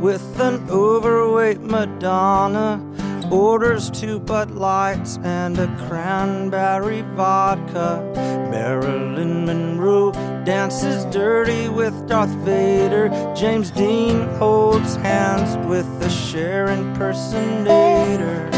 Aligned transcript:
with 0.00 0.40
an 0.40 0.64
overweight 0.70 1.60
Madonna. 1.60 2.84
Orders 3.30 3.90
two 3.90 4.18
Bud 4.20 4.52
Lights 4.52 5.18
and 5.22 5.58
a 5.58 5.66
cranberry 5.86 7.02
vodka. 7.14 8.02
Marilyn 8.50 9.44
Monroe 9.44 10.12
dances 10.44 11.04
dirty 11.06 11.68
with 11.68 11.94
Darth 12.08 12.30
Vader. 12.44 13.10
James 13.34 13.70
Dean 13.70 14.26
holds 14.38 14.96
hands 14.96 15.56
with 15.68 15.86
the 16.00 16.08
Cher 16.08 16.68
impersonator. 16.68 18.48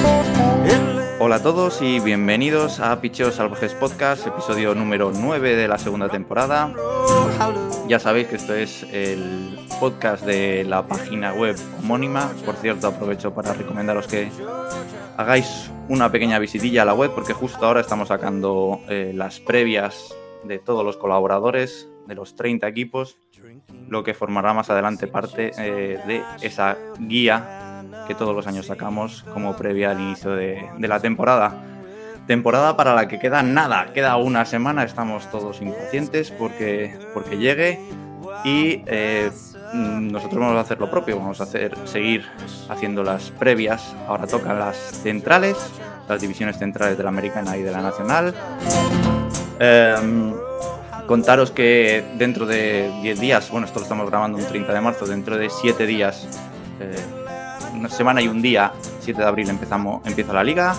Hola 1.19 1.37
a 1.37 1.43
todos 1.43 1.83
y 1.83 2.01
bienvenidos 2.01 2.81
a 2.81 2.99
Picheos 3.01 3.35
Salvajes 3.35 3.75
Podcast, 3.75 4.27
episodio 4.27 4.75
número 4.75 5.13
9 5.13 5.57
de 5.57 5.69
la 5.69 5.79
segunda 5.79 6.09
temporada. 6.09 6.73
Ya 7.91 7.99
sabéis 7.99 8.29
que 8.29 8.37
esto 8.37 8.55
es 8.55 8.85
el 8.93 9.59
podcast 9.81 10.25
de 10.25 10.63
la 10.63 10.87
página 10.87 11.33
web 11.33 11.57
homónima. 11.81 12.31
Por 12.47 12.55
cierto, 12.55 12.87
aprovecho 12.87 13.35
para 13.35 13.53
recomendaros 13.53 14.07
que 14.07 14.29
hagáis 15.17 15.73
una 15.89 16.09
pequeña 16.13 16.39
visitilla 16.39 16.83
a 16.83 16.85
la 16.85 16.95
web 16.95 17.11
porque 17.13 17.33
justo 17.33 17.67
ahora 17.67 17.81
estamos 17.81 18.07
sacando 18.07 18.81
eh, 18.89 19.11
las 19.13 19.41
previas 19.41 20.15
de 20.45 20.61
todos 20.61 20.85
los 20.85 20.99
colaboradores 20.99 21.89
de 22.07 22.15
los 22.15 22.37
30 22.37 22.69
equipos, 22.69 23.19
lo 23.89 24.05
que 24.05 24.15
formará 24.15 24.55
más 24.55 24.71
adelante 24.71 25.09
parte 25.09 25.51
eh, 25.59 25.99
de 26.07 26.23
esa 26.43 26.79
guía 27.01 27.83
que 28.07 28.15
todos 28.15 28.37
los 28.37 28.47
años 28.47 28.67
sacamos 28.67 29.25
como 29.33 29.57
previa 29.57 29.91
al 29.91 30.01
inicio 30.01 30.31
de, 30.31 30.65
de 30.79 30.87
la 30.87 31.01
temporada. 31.01 31.70
Temporada 32.31 32.77
para 32.77 32.95
la 32.95 33.09
que 33.09 33.19
queda 33.19 33.43
nada, 33.43 33.93
queda 33.93 34.17
una 34.17 34.45
semana, 34.45 34.85
estamos 34.85 35.29
todos 35.33 35.61
impacientes 35.61 36.31
porque, 36.31 36.97
porque 37.13 37.39
llegue 37.39 37.81
y 38.45 38.85
eh, 38.87 39.33
nosotros 39.75 40.39
vamos 40.39 40.57
a 40.57 40.61
hacer 40.61 40.79
lo 40.79 40.89
propio, 40.89 41.17
vamos 41.17 41.41
a 41.41 41.43
hacer, 41.43 41.77
seguir 41.87 42.25
haciendo 42.69 43.03
las 43.03 43.33
previas. 43.33 43.97
Ahora 44.07 44.29
tocan 44.29 44.61
las 44.61 44.77
centrales, 44.77 45.57
las 46.09 46.21
divisiones 46.21 46.57
centrales 46.57 46.97
de 46.97 47.03
la 47.03 47.09
americana 47.09 47.57
y 47.57 47.63
de 47.63 47.73
la 47.73 47.83
nacional. 47.83 48.33
Em, 49.59 50.33
contaros 51.09 51.51
que 51.51 52.05
dentro 52.17 52.47
de 52.47 52.93
10 53.03 53.19
días, 53.19 53.51
bueno, 53.51 53.67
esto 53.67 53.81
lo 53.81 53.83
estamos 53.83 54.09
grabando 54.09 54.39
un 54.39 54.45
30 54.45 54.73
de 54.73 54.81
marzo, 54.81 55.05
dentro 55.05 55.37
de 55.37 55.51
7 55.51 55.85
días, 55.85 56.29
eh, 56.79 56.95
una 57.75 57.89
semana 57.89 58.23
y 58.23 58.29
un 58.29 58.41
día, 58.41 58.73
7 59.01 59.21
de 59.21 59.27
abril 59.27 59.51
empezamos, 59.51 60.07
empieza 60.07 60.33
la 60.33 60.45
liga. 60.45 60.77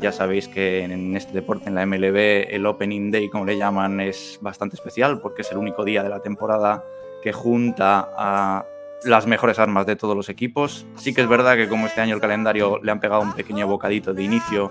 Ya 0.00 0.12
sabéis 0.12 0.48
que 0.48 0.82
en 0.82 1.14
este 1.16 1.32
deporte, 1.32 1.68
en 1.68 1.74
la 1.74 1.84
MLB, 1.84 2.54
el 2.54 2.64
Opening 2.64 3.10
Day, 3.10 3.28
como 3.28 3.44
le 3.44 3.58
llaman, 3.58 4.00
es 4.00 4.38
bastante 4.40 4.76
especial 4.76 5.20
porque 5.20 5.42
es 5.42 5.52
el 5.52 5.58
único 5.58 5.84
día 5.84 6.02
de 6.02 6.08
la 6.08 6.20
temporada 6.20 6.84
que 7.22 7.32
junta 7.32 8.08
a 8.16 8.64
las 9.04 9.26
mejores 9.26 9.58
armas 9.58 9.86
de 9.86 9.96
todos 9.96 10.16
los 10.16 10.28
equipos. 10.28 10.86
Sí 10.96 11.14
que 11.14 11.20
es 11.20 11.28
verdad 11.28 11.56
que 11.56 11.68
como 11.68 11.86
este 11.86 12.00
año 12.00 12.14
el 12.14 12.20
calendario 12.20 12.80
le 12.82 12.92
han 12.92 13.00
pegado 13.00 13.22
un 13.22 13.34
pequeño 13.34 13.66
bocadito 13.66 14.14
de 14.14 14.22
inicio 14.22 14.70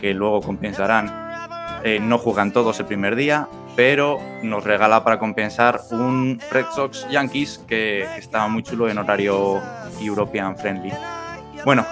que 0.00 0.12
luego 0.12 0.42
compensarán, 0.42 1.10
eh, 1.84 1.98
no 2.00 2.18
juegan 2.18 2.52
todos 2.52 2.78
el 2.80 2.86
primer 2.86 3.16
día, 3.16 3.48
pero 3.76 4.18
nos 4.42 4.64
regala 4.64 5.04
para 5.04 5.18
compensar 5.18 5.80
un 5.92 6.40
Red 6.50 6.66
Sox 6.74 7.08
Yankees 7.10 7.64
que 7.66 8.02
está 8.16 8.46
muy 8.48 8.62
chulo 8.62 8.88
en 8.88 8.98
horario 8.98 9.60
European 10.00 10.56
Friendly. 10.56 10.92
Bueno, 11.64 11.84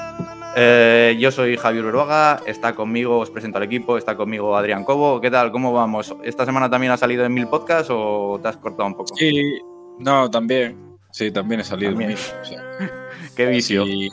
eh, 0.56 1.16
yo 1.20 1.30
soy 1.30 1.56
Javier 1.56 1.84
Uruaga, 1.84 2.40
está 2.46 2.74
conmigo, 2.74 3.18
os 3.18 3.30
presento 3.30 3.58
al 3.58 3.64
equipo, 3.64 3.98
está 3.98 4.16
conmigo 4.16 4.56
Adrián 4.56 4.84
Cobo. 4.84 5.20
¿Qué 5.20 5.30
tal? 5.30 5.52
¿Cómo 5.52 5.72
vamos? 5.72 6.14
¿Esta 6.24 6.44
semana 6.46 6.70
también 6.70 6.92
ha 6.92 6.96
salido 6.96 7.24
en 7.26 7.34
mil 7.34 7.46
podcasts 7.46 7.88
o 7.90 8.38
te 8.42 8.48
has 8.48 8.56
cortado 8.56 8.86
un 8.86 8.94
poco? 8.96 9.14
Sí, 9.16 9.58
no, 9.98 10.30
también. 10.30 10.76
Sí, 11.12 11.30
también 11.30 11.60
he 11.60 11.64
salido 11.64 11.92
en 11.92 11.98
mil. 11.98 12.14
o 12.14 12.44
sea, 12.44 12.62
Qué 13.36 13.46
vicio. 13.46 13.84
sí, 13.84 14.08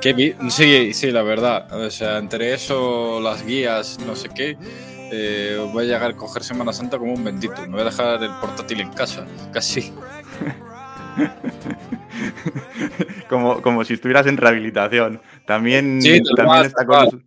qué 0.00 0.12
vi- 0.12 0.34
sí, 0.50 0.94
sí, 0.94 1.10
la 1.10 1.22
verdad. 1.22 1.72
O 1.72 1.90
sea, 1.90 2.18
entre 2.18 2.54
eso, 2.54 3.20
las 3.20 3.44
guías, 3.44 3.98
no 4.06 4.14
sé 4.14 4.28
qué, 4.34 4.56
eh, 5.12 5.58
voy 5.72 5.84
a 5.84 5.86
llegar 5.94 6.10
a 6.12 6.16
coger 6.16 6.44
Semana 6.44 6.72
Santa 6.72 6.96
como 6.98 7.12
un 7.12 7.24
bendito. 7.24 7.60
Me 7.62 7.68
voy 7.72 7.80
a 7.80 7.84
dejar 7.84 8.22
el 8.22 8.30
portátil 8.40 8.80
en 8.82 8.90
casa, 8.92 9.26
casi. 9.52 9.92
como, 13.28 13.60
como 13.62 13.84
si 13.84 13.94
estuvieras 13.94 14.26
en 14.26 14.36
rehabilitación. 14.36 15.20
También, 15.46 16.00
Sí, 16.02 16.20
también, 16.36 16.66
está 16.66 16.86
con, 16.86 16.94
cual. 16.96 17.08
nos- 17.12 17.22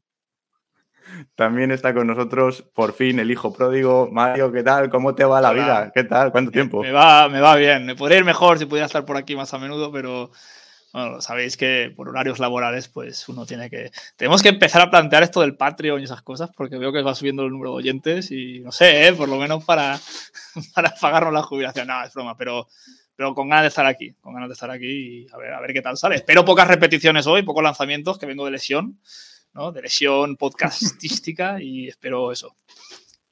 también 1.36 1.72
está 1.72 1.94
con 1.94 2.08
nosotros, 2.08 2.64
por 2.74 2.94
fin, 2.94 3.20
el 3.20 3.30
hijo 3.32 3.54
pródigo. 3.54 4.10
Mario, 4.12 4.52
¿qué 4.52 4.64
tal? 4.64 4.90
¿Cómo 4.90 5.16
te 5.16 5.24
va 5.26 5.42
la 5.42 5.50
Hola. 5.52 5.64
vida? 5.64 5.92
¿Qué 5.94 6.04
tal? 6.04 6.32
¿Cuánto 6.32 6.52
tiempo? 6.52 6.82
Me 6.82 6.92
va, 6.92 7.30
me 7.30 7.40
va 7.42 7.56
bien. 7.56 7.86
Me 7.86 7.96
podría 7.96 8.18
ir 8.20 8.26
mejor 8.26 8.58
si 8.60 8.66
pudiera 8.66 8.86
estar 8.86 9.06
por 9.06 9.18
aquí 9.18 9.36
más 9.36 9.54
a 9.54 9.58
menudo, 9.60 9.92
pero 9.92 10.32
bueno, 10.94 11.20
sabéis 11.22 11.58
que 11.58 11.94
por 11.96 12.08
horarios 12.10 12.40
laborales, 12.40 12.88
pues 12.88 13.28
uno 13.30 13.46
tiene 13.46 13.70
que. 13.70 13.92
Tenemos 14.16 14.42
que 14.42 14.50
empezar 14.50 14.82
a 14.82 14.90
plantear 14.90 15.24
esto 15.24 15.42
del 15.42 15.56
Patreon 15.58 16.00
y 16.02 16.06
esas 16.06 16.22
cosas, 16.22 16.50
porque 16.56 16.78
veo 16.78 16.92
que 16.94 17.02
va 17.02 17.14
subiendo 17.14 17.44
el 17.44 17.52
número 17.52 17.72
de 17.72 17.78
oyentes 17.78 18.32
y 18.32 18.62
no 18.62 18.72
sé, 18.72 19.08
¿eh? 19.08 19.14
por 19.14 19.28
lo 19.30 19.38
menos 19.38 19.64
para, 19.66 20.00
para 20.74 20.94
pagarnos 21.00 21.34
la 21.34 21.44
jubilación. 21.44 21.88
No, 21.88 22.04
es 22.04 22.14
broma, 22.14 22.36
pero, 22.38 22.68
pero 23.16 23.34
con 23.34 23.50
ganas 23.50 23.64
de 23.64 23.68
estar 23.70 23.86
aquí, 23.86 24.14
con 24.22 24.34
ganas 24.34 24.50
de 24.50 24.54
estar 24.54 24.70
aquí 24.70 25.26
y 25.26 25.28
a 25.32 25.38
ver, 25.38 25.54
a 25.54 25.62
ver 25.62 25.74
qué 25.74 25.82
tal 25.82 25.98
sale. 25.98 26.16
Espero 26.16 26.44
pocas 26.44 26.68
repeticiones 26.68 27.28
hoy, 27.28 27.44
pocos 27.44 27.64
lanzamientos, 27.64 28.18
que 28.18 28.26
vengo 28.26 28.46
de 28.46 28.52
lesión, 28.52 29.00
¿no? 29.54 29.72
De 29.72 29.82
lesión 29.82 30.36
podcastística 30.36 31.62
y 31.62 31.88
espero 31.88 32.32
eso. 32.32 32.56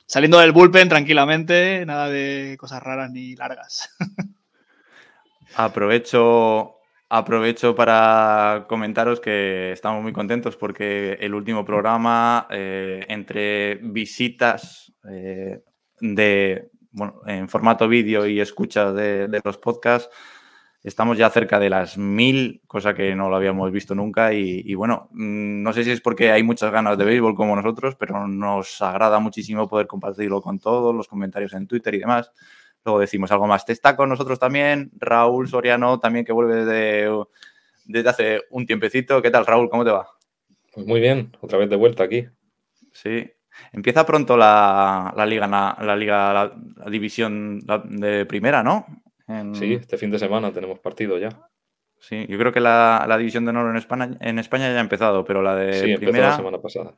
Saliendo 0.06 0.40
del 0.40 0.52
bullpen 0.52 0.90
tranquilamente, 0.90 1.86
nada 1.86 2.10
de 2.10 2.56
cosas 2.60 2.84
raras 2.84 3.12
ni 3.12 3.36
largas. 3.36 3.90
Aprovecho, 5.56 6.78
aprovecho 7.10 7.76
para 7.76 8.66
comentaros 8.68 9.20
que 9.20 9.72
estamos 9.72 10.02
muy 10.02 10.14
contentos 10.14 10.58
porque 10.58 11.18
el 11.20 11.36
último 11.36 11.64
programa, 11.64 12.48
eh, 12.50 13.06
entre 13.08 13.76
visitas 13.76 14.92
eh, 15.08 15.62
de, 16.00 16.72
bueno, 16.94 17.22
en 17.28 17.50
formato 17.50 17.88
vídeo 17.88 18.26
y 18.26 18.40
escuchas 18.40 18.96
de, 18.96 19.28
de 19.28 19.42
los 19.44 19.58
podcasts, 19.58 20.10
estamos 20.84 21.18
ya 21.18 21.30
cerca 21.30 21.60
de 21.60 21.70
las 21.70 21.98
mil, 21.98 22.62
cosa 22.68 22.94
que 22.94 23.16
no 23.16 23.30
lo 23.30 23.36
habíamos 23.36 23.72
visto 23.72 23.96
nunca. 23.96 24.34
Y, 24.34 24.62
y 24.66 24.76
bueno, 24.76 25.10
mm, 25.12 25.64
no 25.64 25.74
sé 25.74 25.84
si 25.84 25.92
es 25.92 26.02
porque 26.02 26.32
hay 26.32 26.44
muchas 26.44 26.72
ganas 26.72 26.98
de 26.98 27.06
béisbol 27.06 27.36
como 27.36 27.56
nosotros, 27.56 27.96
pero 27.96 28.28
nos 28.28 28.82
agrada 28.82 29.20
muchísimo 29.20 29.68
poder 29.68 29.88
compartirlo 29.88 30.42
con 30.42 30.60
todos, 30.60 30.94
los 30.94 31.08
comentarios 31.08 31.54
en 31.54 31.68
Twitter 31.68 31.96
y 31.96 32.00
demás. 32.00 32.32
Luego 32.86 33.00
decimos 33.00 33.32
algo 33.32 33.48
más. 33.48 33.66
Te 33.66 33.72
está 33.72 33.96
con 33.96 34.10
nosotros 34.10 34.40
también 34.40 34.92
Raúl 34.98 35.48
Soriano, 35.48 36.00
también 36.00 36.26
que 36.26 36.34
vuelve 36.34 36.66
desde, 36.66 37.10
desde 37.86 38.10
hace 38.10 38.42
un 38.50 38.66
tiempecito. 38.66 39.22
¿Qué 39.22 39.32
tal, 39.32 39.46
Raúl? 39.46 39.70
¿Cómo 39.70 39.86
te 39.86 39.92
va? 39.92 40.10
Pues 40.74 40.86
muy 40.86 41.00
bien, 41.00 41.32
otra 41.40 41.58
vez 41.60 41.70
de 41.70 41.76
vuelta 41.78 42.04
aquí. 42.04 42.28
Sí. 42.92 43.32
Empieza 43.72 44.06
pronto 44.06 44.36
la, 44.38 45.14
la 45.16 45.26
liga, 45.26 45.48
la 45.48 45.96
liga, 45.96 46.34
la, 46.34 46.54
la 46.78 46.90
división 46.90 47.60
de 47.86 48.26
primera, 48.26 48.64
¿no? 48.64 48.86
En- 49.28 49.56
Sí, 49.56 49.74
este 49.74 49.98
fin 49.98 50.12
de 50.12 50.20
semana 50.20 50.52
tenemos 50.52 50.80
partido 50.80 51.18
ya. 51.18 51.30
sí. 52.00 52.26
Yo 52.28 52.38
creo 52.38 52.52
que 52.52 52.60
la, 52.60 53.06
la 53.08 53.18
división 53.18 53.46
de 53.46 53.52
honor 53.52 53.70
en 53.72 53.78
España, 53.78 54.10
en 54.20 54.38
España 54.40 54.70
ya 54.72 54.78
ha 54.78 54.82
empezado, 54.82 55.24
pero 55.24 55.42
la 55.42 55.56
de 55.56 55.74
Sí, 55.74 55.96
primera. 55.98 56.30
la 56.30 56.36
semana 56.36 56.58
pasada. 56.60 56.94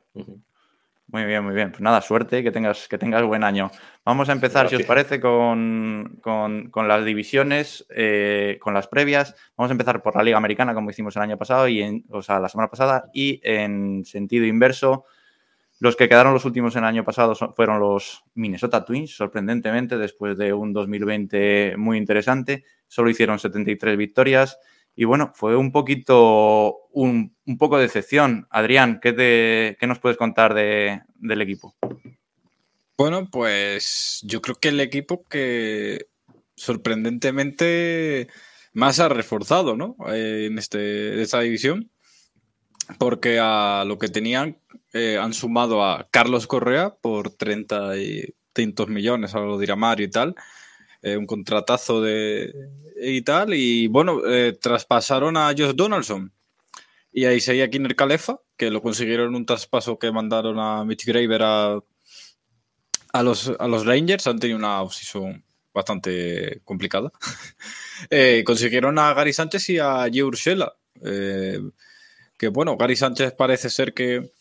Muy 1.08 1.24
bien, 1.24 1.44
muy 1.44 1.54
bien. 1.54 1.70
Pues 1.70 1.80
nada, 1.82 2.00
suerte 2.00 2.42
que 2.42 2.50
tengas, 2.50 2.88
que 2.88 2.98
tengas 2.98 3.22
buen 3.22 3.44
año. 3.44 3.70
Vamos 4.04 4.28
a 4.28 4.32
empezar, 4.32 4.68
si 4.68 4.74
os 4.74 4.82
parece, 4.82 5.20
con, 5.20 6.18
con- 6.20 6.68
con 6.70 6.88
las 6.88 7.04
divisiones, 7.04 7.86
eh, 7.90 8.58
con 8.60 8.74
las 8.74 8.88
previas. 8.88 9.36
Vamos 9.56 9.70
a 9.70 9.74
empezar 9.74 10.02
por 10.02 10.16
la 10.16 10.24
Liga 10.24 10.36
Americana, 10.36 10.74
como 10.74 10.90
hicimos 10.90 11.14
el 11.14 11.22
año 11.22 11.36
pasado, 11.38 11.68
y 11.68 11.80
en, 11.80 12.04
o 12.10 12.22
sea, 12.22 12.40
la 12.40 12.48
semana 12.48 12.68
pasada, 12.68 13.08
y 13.12 13.40
en 13.44 14.04
sentido 14.04 14.46
inverso, 14.46 15.04
los 15.78 15.94
que 15.96 16.08
quedaron 16.08 16.32
los 16.32 16.44
últimos 16.44 16.74
en 16.76 16.84
el 16.84 16.88
año 16.88 17.04
pasado 17.04 17.34
fueron 17.54 17.80
los 17.80 18.24
Minnesota 18.34 18.84
Twins, 18.84 19.14
sorprendentemente, 19.16 19.98
después 19.98 20.38
de 20.38 20.52
un 20.52 20.72
2020 20.72 21.74
muy 21.76 21.98
interesante. 21.98 22.64
Solo 22.88 23.10
hicieron 23.10 23.38
73 23.38 23.96
victorias. 23.96 24.58
Y 24.94 25.04
bueno, 25.04 25.32
fue 25.34 25.54
un 25.56 25.72
poquito, 25.72 26.86
un, 26.92 27.36
un 27.44 27.58
poco 27.58 27.76
de 27.76 27.82
decepción. 27.82 28.46
Adrián, 28.50 28.98
¿qué, 29.02 29.12
te- 29.12 29.76
qué 29.78 29.86
nos 29.86 29.98
puedes 29.98 30.16
contar 30.16 30.54
de- 30.54 31.02
del 31.16 31.42
equipo? 31.42 31.76
Bueno, 32.96 33.28
pues 33.30 34.20
yo 34.24 34.40
creo 34.40 34.56
que 34.56 34.68
el 34.68 34.80
equipo 34.80 35.24
que 35.28 36.06
sorprendentemente 36.54 38.28
más 38.72 39.00
ha 39.00 39.08
reforzado, 39.08 39.76
¿no? 39.76 39.96
Eh, 40.08 40.46
en 40.50 40.58
este, 40.58 41.20
esta 41.20 41.40
división. 41.40 41.90
Porque 42.98 43.38
a 43.40 43.84
lo 43.86 43.98
que 43.98 44.08
tenían 44.08 44.58
eh, 44.96 45.18
han 45.18 45.32
sumado 45.34 45.84
a 45.84 46.08
Carlos 46.10 46.46
Correa 46.46 46.94
por 46.94 47.30
30 47.30 47.96
y 47.98 48.34
tantos 48.52 48.88
millones, 48.88 49.34
ahora 49.34 49.48
lo 49.48 49.58
dirá 49.58 49.76
Mario 49.76 50.06
y 50.06 50.10
tal. 50.10 50.34
eh, 51.02 51.16
un 51.16 51.26
contratazo 51.26 52.02
de 52.02 52.52
y 53.00 53.22
tal. 53.22 53.54
Y 53.54 53.88
bueno, 53.88 54.20
eh, 54.26 54.52
traspasaron 54.60 55.36
a 55.36 55.48
Josh 55.56 55.74
Donaldson. 55.74 56.32
Y 57.12 57.24
ahí 57.24 57.40
seguía 57.40 57.70
Kinner 57.70 57.96
Calefa, 57.96 58.40
que 58.56 58.70
lo 58.70 58.82
consiguieron 58.82 59.34
un 59.34 59.46
traspaso 59.46 59.98
que 59.98 60.12
mandaron 60.12 60.58
a 60.58 60.84
Mitch 60.84 61.06
Graver 61.06 61.42
a, 61.42 61.78
a, 63.12 63.22
los, 63.22 63.52
a 63.58 63.66
los 63.68 63.86
Rangers. 63.86 64.26
Han 64.26 64.38
tenido 64.38 64.58
una 64.58 64.82
offseason 64.82 65.44
bastante 65.72 66.60
complicada. 66.64 67.10
Eh, 68.10 68.44
consiguieron 68.44 68.98
a 68.98 69.14
Gary 69.14 69.32
Sánchez 69.32 69.70
y 69.70 69.78
a 69.78 70.06
G. 70.08 70.22
Urshela. 70.22 70.70
Eh, 71.02 71.58
que 72.36 72.48
bueno, 72.48 72.76
Gary 72.76 72.94
Sánchez 72.94 73.32
parece 73.32 73.70
ser 73.70 73.94
que 73.94 74.32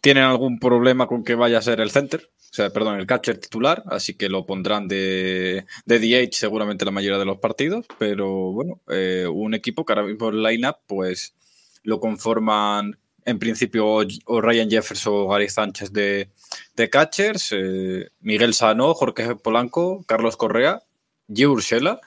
tienen 0.00 0.24
algún 0.24 0.58
problema 0.58 1.06
con 1.06 1.24
que 1.24 1.34
vaya 1.34 1.58
a 1.58 1.62
ser 1.62 1.80
el 1.80 1.90
center, 1.90 2.30
o 2.38 2.54
sea, 2.54 2.70
perdón, 2.70 2.98
el 2.98 3.06
catcher 3.06 3.38
titular, 3.38 3.82
así 3.86 4.14
que 4.14 4.28
lo 4.28 4.46
pondrán 4.46 4.88
de, 4.88 5.66
de 5.84 5.98
DH 5.98 6.36
seguramente 6.36 6.84
la 6.84 6.90
mayoría 6.90 7.18
de 7.18 7.24
los 7.24 7.38
partidos, 7.38 7.86
pero 7.98 8.52
bueno, 8.52 8.80
eh, 8.88 9.26
un 9.30 9.54
equipo 9.54 9.84
que 9.84 9.92
ahora 9.92 10.06
mismo 10.06 10.30
el 10.30 10.42
line-up 10.42 10.76
pues 10.86 11.34
lo 11.82 12.00
conforman 12.00 12.98
en 13.24 13.38
principio 13.38 13.86
o 14.24 14.40
Ryan 14.40 14.70
Jefferson 14.70 15.14
o 15.14 15.28
Gary 15.28 15.48
Sánchez 15.48 15.92
de, 15.92 16.30
de 16.74 16.90
catchers, 16.90 17.52
eh, 17.52 18.10
Miguel 18.20 18.54
Sano, 18.54 18.94
Jorge 18.94 19.36
Polanco, 19.36 20.04
Carlos 20.06 20.36
Correa, 20.36 20.82
G. 21.28 22.00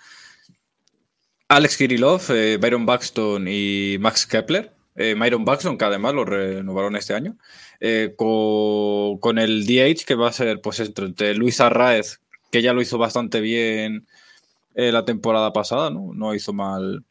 Alex 1.47 1.77
Kirillov, 1.77 2.21
eh, 2.29 2.57
Byron 2.59 2.85
Buxton 2.85 3.47
y 3.47 3.97
Max 3.99 4.25
Kepler. 4.25 4.73
Eh, 4.95 5.15
Myron 5.15 5.45
Buxton, 5.45 5.77
que 5.77 5.85
además 5.85 6.13
lo 6.13 6.25
renovaron 6.25 6.95
este 6.95 7.13
año, 7.13 7.35
eh, 7.79 8.13
con, 8.15 9.39
el 9.39 9.65
DH 9.65 10.05
que 10.05 10.15
va 10.15 10.29
a 10.29 10.33
ser 10.33 10.61
pues 10.61 10.79
entre 10.79 11.33
Luis 11.33 11.59
Arraez, 11.61 12.21
que 12.51 12.61
ya 12.61 12.73
lo 12.73 12.81
hizo 12.81 12.97
bastante 12.97 13.41
bien 13.41 14.05
eh, 14.75 14.91
la 14.91 15.05
temporada 15.05 15.51
pasada, 15.53 15.89
¿no? 15.89 16.13
No 16.13 16.35
hizo 16.35 16.53
mal 16.53 17.03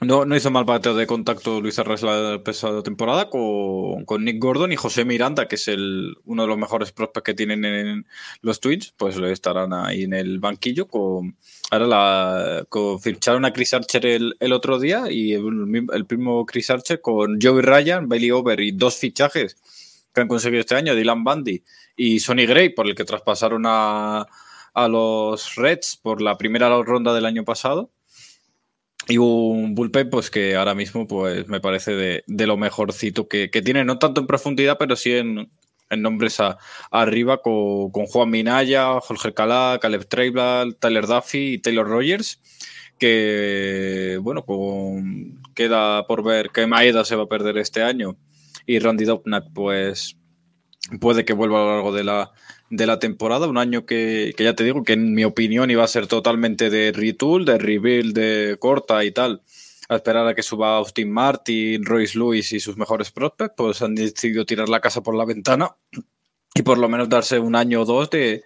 no, 0.00 0.24
no 0.26 0.36
hizo 0.36 0.50
mal 0.50 0.64
bateo 0.64 0.94
de 0.94 1.06
contacto 1.06 1.60
Luis 1.60 1.78
Arres 1.78 2.02
la 2.02 2.42
pasada 2.44 2.82
temporada 2.82 3.30
con, 3.30 4.04
con, 4.04 4.24
Nick 4.24 4.38
Gordon 4.38 4.72
y 4.72 4.76
José 4.76 5.04
Miranda, 5.04 5.48
que 5.48 5.54
es 5.54 5.68
el, 5.68 6.16
uno 6.24 6.42
de 6.42 6.48
los 6.48 6.58
mejores 6.58 6.92
prospects 6.92 7.24
que 7.24 7.34
tienen 7.34 7.64
en 7.64 8.06
los 8.42 8.60
Twins, 8.60 8.92
pues 8.96 9.16
estarán 9.16 9.72
ahí 9.72 10.04
en 10.04 10.12
el 10.12 10.38
banquillo. 10.38 10.86
Con, 10.86 11.36
ahora 11.70 11.86
la, 11.86 12.66
con, 12.68 13.00
ficharon 13.00 13.44
a 13.46 13.52
Chris 13.52 13.72
Archer 13.72 14.04
el, 14.04 14.36
el 14.38 14.52
otro 14.52 14.78
día 14.78 15.10
y 15.10 15.32
el, 15.32 15.86
el 15.92 16.06
primo 16.06 16.44
Chris 16.44 16.70
Archer 16.70 17.00
con 17.00 17.38
Joey 17.40 17.62
Ryan, 17.62 18.08
Bailey 18.08 18.30
Over 18.32 18.60
y 18.60 18.72
dos 18.72 18.96
fichajes 18.96 19.56
que 20.12 20.20
han 20.20 20.28
conseguido 20.28 20.60
este 20.60 20.74
año, 20.74 20.94
Dylan 20.94 21.24
Bundy 21.24 21.62
y 21.96 22.20
Sonny 22.20 22.46
Gray, 22.46 22.70
por 22.70 22.86
el 22.86 22.94
que 22.94 23.04
traspasaron 23.04 23.64
a, 23.66 24.26
a 24.74 24.88
los 24.88 25.54
Reds 25.56 25.98
por 26.02 26.20
la 26.20 26.36
primera 26.36 26.68
ronda 26.82 27.14
del 27.14 27.24
año 27.24 27.44
pasado 27.44 27.90
y 29.08 29.18
un 29.18 29.74
bullpen, 29.74 30.10
pues 30.10 30.30
que 30.30 30.56
ahora 30.56 30.74
mismo 30.74 31.06
pues 31.06 31.46
me 31.48 31.60
parece 31.60 31.92
de, 31.92 32.24
de 32.26 32.46
lo 32.46 32.56
mejorcito 32.56 33.28
que, 33.28 33.50
que, 33.50 33.62
tiene, 33.62 33.84
no 33.84 33.98
tanto 33.98 34.20
en 34.20 34.26
profundidad, 34.26 34.78
pero 34.78 34.96
sí 34.96 35.12
en, 35.12 35.50
en 35.90 36.02
nombres 36.02 36.40
a, 36.40 36.58
arriba 36.90 37.40
con, 37.42 37.90
con, 37.90 38.06
Juan 38.06 38.30
Minaya, 38.30 39.00
Jorge 39.00 39.32
Calá, 39.32 39.78
Caleb 39.80 40.06
Treibla, 40.08 40.66
Tyler 40.80 41.06
Duffy 41.06 41.54
y 41.54 41.58
Taylor 41.58 41.86
Rogers. 41.86 42.40
Que 42.98 44.18
bueno, 44.22 44.44
con, 44.44 45.42
queda 45.54 46.06
por 46.06 46.24
ver 46.24 46.50
que 46.50 46.66
Maeda 46.66 47.04
se 47.04 47.14
va 47.14 47.24
a 47.24 47.28
perder 47.28 47.58
este 47.58 47.82
año 47.82 48.16
y 48.66 48.78
Randy 48.78 49.04
Dobnak, 49.04 49.44
pues 49.52 50.16
puede 51.00 51.24
que 51.24 51.32
vuelva 51.34 51.60
a 51.60 51.64
lo 51.64 51.74
largo 51.74 51.92
de 51.92 52.04
la, 52.04 52.32
de 52.70 52.86
la 52.86 52.98
temporada, 52.98 53.46
un 53.46 53.58
año 53.58 53.86
que, 53.86 54.34
que, 54.36 54.44
ya 54.44 54.54
te 54.54 54.64
digo 54.64 54.82
que 54.82 54.94
en 54.94 55.14
mi 55.14 55.24
opinión 55.24 55.70
iba 55.70 55.84
a 55.84 55.88
ser 55.88 56.06
totalmente 56.06 56.70
de 56.70 56.92
retool, 56.92 57.44
de 57.44 57.58
rebuild, 57.58 58.14
de 58.14 58.56
corta 58.58 59.04
y 59.04 59.12
tal, 59.12 59.42
a 59.88 59.96
esperar 59.96 60.26
a 60.26 60.34
que 60.34 60.42
suba 60.42 60.76
Austin 60.76 61.10
Martin, 61.10 61.84
Royce 61.84 62.18
Lewis 62.18 62.52
y 62.52 62.60
sus 62.60 62.76
mejores 62.76 63.10
prospects, 63.10 63.54
pues 63.56 63.82
han 63.82 63.94
decidido 63.94 64.44
tirar 64.44 64.68
la 64.68 64.80
casa 64.80 65.02
por 65.02 65.14
la 65.14 65.24
ventana 65.24 65.76
y 66.54 66.62
por 66.62 66.78
lo 66.78 66.88
menos 66.88 67.08
darse 67.08 67.38
un 67.38 67.54
año 67.54 67.82
o 67.82 67.84
dos 67.84 68.10
de, 68.10 68.42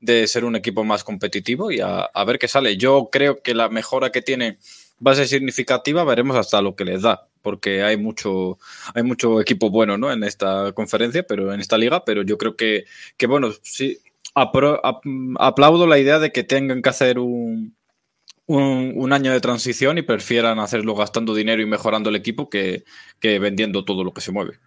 de 0.00 0.26
ser 0.26 0.44
un 0.44 0.56
equipo 0.56 0.84
más 0.84 1.04
competitivo 1.04 1.70
y 1.70 1.80
a, 1.80 2.00
a, 2.00 2.24
ver 2.24 2.38
qué 2.38 2.48
sale. 2.48 2.76
Yo 2.76 3.10
creo 3.12 3.42
que 3.42 3.54
la 3.54 3.68
mejora 3.68 4.10
que 4.10 4.22
tiene 4.22 4.58
va 5.04 5.12
a 5.12 5.14
ser 5.16 5.26
significativa, 5.28 6.04
veremos 6.04 6.36
hasta 6.36 6.62
lo 6.62 6.74
que 6.76 6.84
les 6.84 7.02
da 7.02 7.28
porque 7.42 7.82
hay 7.82 7.96
mucho, 7.96 8.58
hay 8.94 9.02
mucho 9.02 9.40
equipo 9.40 9.68
bueno 9.68 9.98
¿no? 9.98 10.10
en 10.12 10.22
esta 10.24 10.72
conferencia, 10.72 11.24
pero 11.24 11.52
en 11.52 11.60
esta 11.60 11.76
liga, 11.76 12.04
pero 12.04 12.22
yo 12.22 12.38
creo 12.38 12.56
que, 12.56 12.84
que 13.16 13.26
bueno, 13.26 13.50
sí, 13.62 13.98
aplaudo 14.34 15.86
la 15.86 15.98
idea 15.98 16.18
de 16.18 16.32
que 16.32 16.44
tengan 16.44 16.80
que 16.80 16.88
hacer 16.88 17.18
un, 17.18 17.76
un, 18.46 18.92
un, 18.96 19.12
año 19.12 19.32
de 19.32 19.40
transición 19.40 19.98
y 19.98 20.02
prefieran 20.02 20.58
hacerlo 20.58 20.94
gastando 20.94 21.34
dinero 21.34 21.60
y 21.60 21.66
mejorando 21.66 22.08
el 22.10 22.16
equipo 22.16 22.48
que, 22.48 22.84
que 23.20 23.38
vendiendo 23.38 23.84
todo 23.84 24.04
lo 24.04 24.12
que 24.12 24.20
se 24.20 24.32
mueve. 24.32 24.58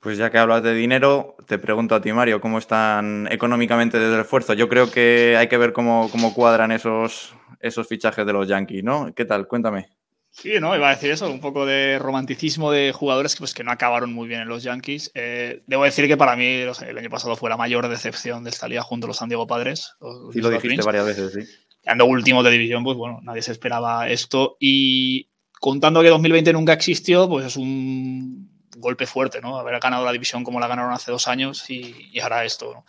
Pues 0.00 0.16
ya 0.16 0.30
que 0.30 0.38
hablas 0.38 0.62
de 0.62 0.74
dinero, 0.74 1.36
te 1.46 1.58
pregunto 1.58 1.96
a 1.96 2.00
ti, 2.00 2.12
Mario, 2.12 2.40
¿cómo 2.40 2.58
están 2.58 3.26
económicamente 3.32 3.98
desde 3.98 4.14
el 4.14 4.20
esfuerzo? 4.20 4.54
Yo 4.54 4.68
creo 4.68 4.92
que 4.92 5.34
hay 5.36 5.48
que 5.48 5.56
ver 5.56 5.72
cómo, 5.72 6.08
cómo 6.12 6.34
cuadran 6.34 6.70
esos, 6.70 7.34
esos 7.60 7.86
fichajes 7.86 8.26
de 8.26 8.32
los 8.32 8.48
Yankees, 8.48 8.84
¿no? 8.84 9.12
¿Qué 9.14 9.24
tal? 9.24 9.46
Cuéntame. 9.48 9.88
Sí, 10.30 10.52
no, 10.60 10.76
iba 10.76 10.88
a 10.88 10.94
decir 10.94 11.10
eso, 11.10 11.28
un 11.28 11.40
poco 11.40 11.66
de 11.66 11.98
romanticismo 11.98 12.70
de 12.70 12.92
jugadores 12.92 13.34
que, 13.34 13.40
pues, 13.40 13.54
que 13.54 13.64
no 13.64 13.72
acabaron 13.72 14.12
muy 14.12 14.28
bien 14.28 14.42
en 14.42 14.48
los 14.48 14.62
Yankees. 14.62 15.10
Eh, 15.14 15.62
debo 15.66 15.84
decir 15.84 16.06
que 16.06 16.16
para 16.16 16.36
mí 16.36 16.62
o 16.62 16.74
sea, 16.74 16.88
el 16.88 16.98
año 16.98 17.10
pasado 17.10 17.34
fue 17.34 17.50
la 17.50 17.56
mayor 17.56 17.88
decepción 17.88 18.44
de 18.44 18.50
esta 18.50 18.68
liga 18.68 18.82
junto 18.82 19.06
a 19.06 19.08
los 19.08 19.16
San 19.16 19.28
Diego 19.28 19.46
Padres. 19.46 19.94
Los, 20.00 20.32
sí, 20.32 20.40
lo 20.40 20.50
dijiste 20.50 20.68
Twins. 20.68 20.86
varias 20.86 21.06
veces, 21.06 21.32
sí. 21.32 21.52
Ando 21.86 22.06
último 22.06 22.42
de 22.42 22.50
división, 22.50 22.84
pues 22.84 22.96
bueno, 22.96 23.20
nadie 23.22 23.42
se 23.42 23.52
esperaba 23.52 24.08
esto. 24.08 24.56
Y 24.60 25.28
contando 25.58 26.02
que 26.02 26.08
2020 26.08 26.52
nunca 26.52 26.74
existió, 26.74 27.28
pues 27.28 27.46
es 27.46 27.56
un 27.56 28.48
golpe 28.76 29.06
fuerte, 29.06 29.40
¿no? 29.40 29.58
Haber 29.58 29.80
ganado 29.80 30.04
la 30.04 30.12
división 30.12 30.44
como 30.44 30.60
la 30.60 30.68
ganaron 30.68 30.92
hace 30.92 31.10
dos 31.10 31.26
años 31.26 31.68
y, 31.70 32.10
y 32.12 32.20
ahora 32.20 32.44
esto, 32.44 32.72
¿no? 32.74 32.84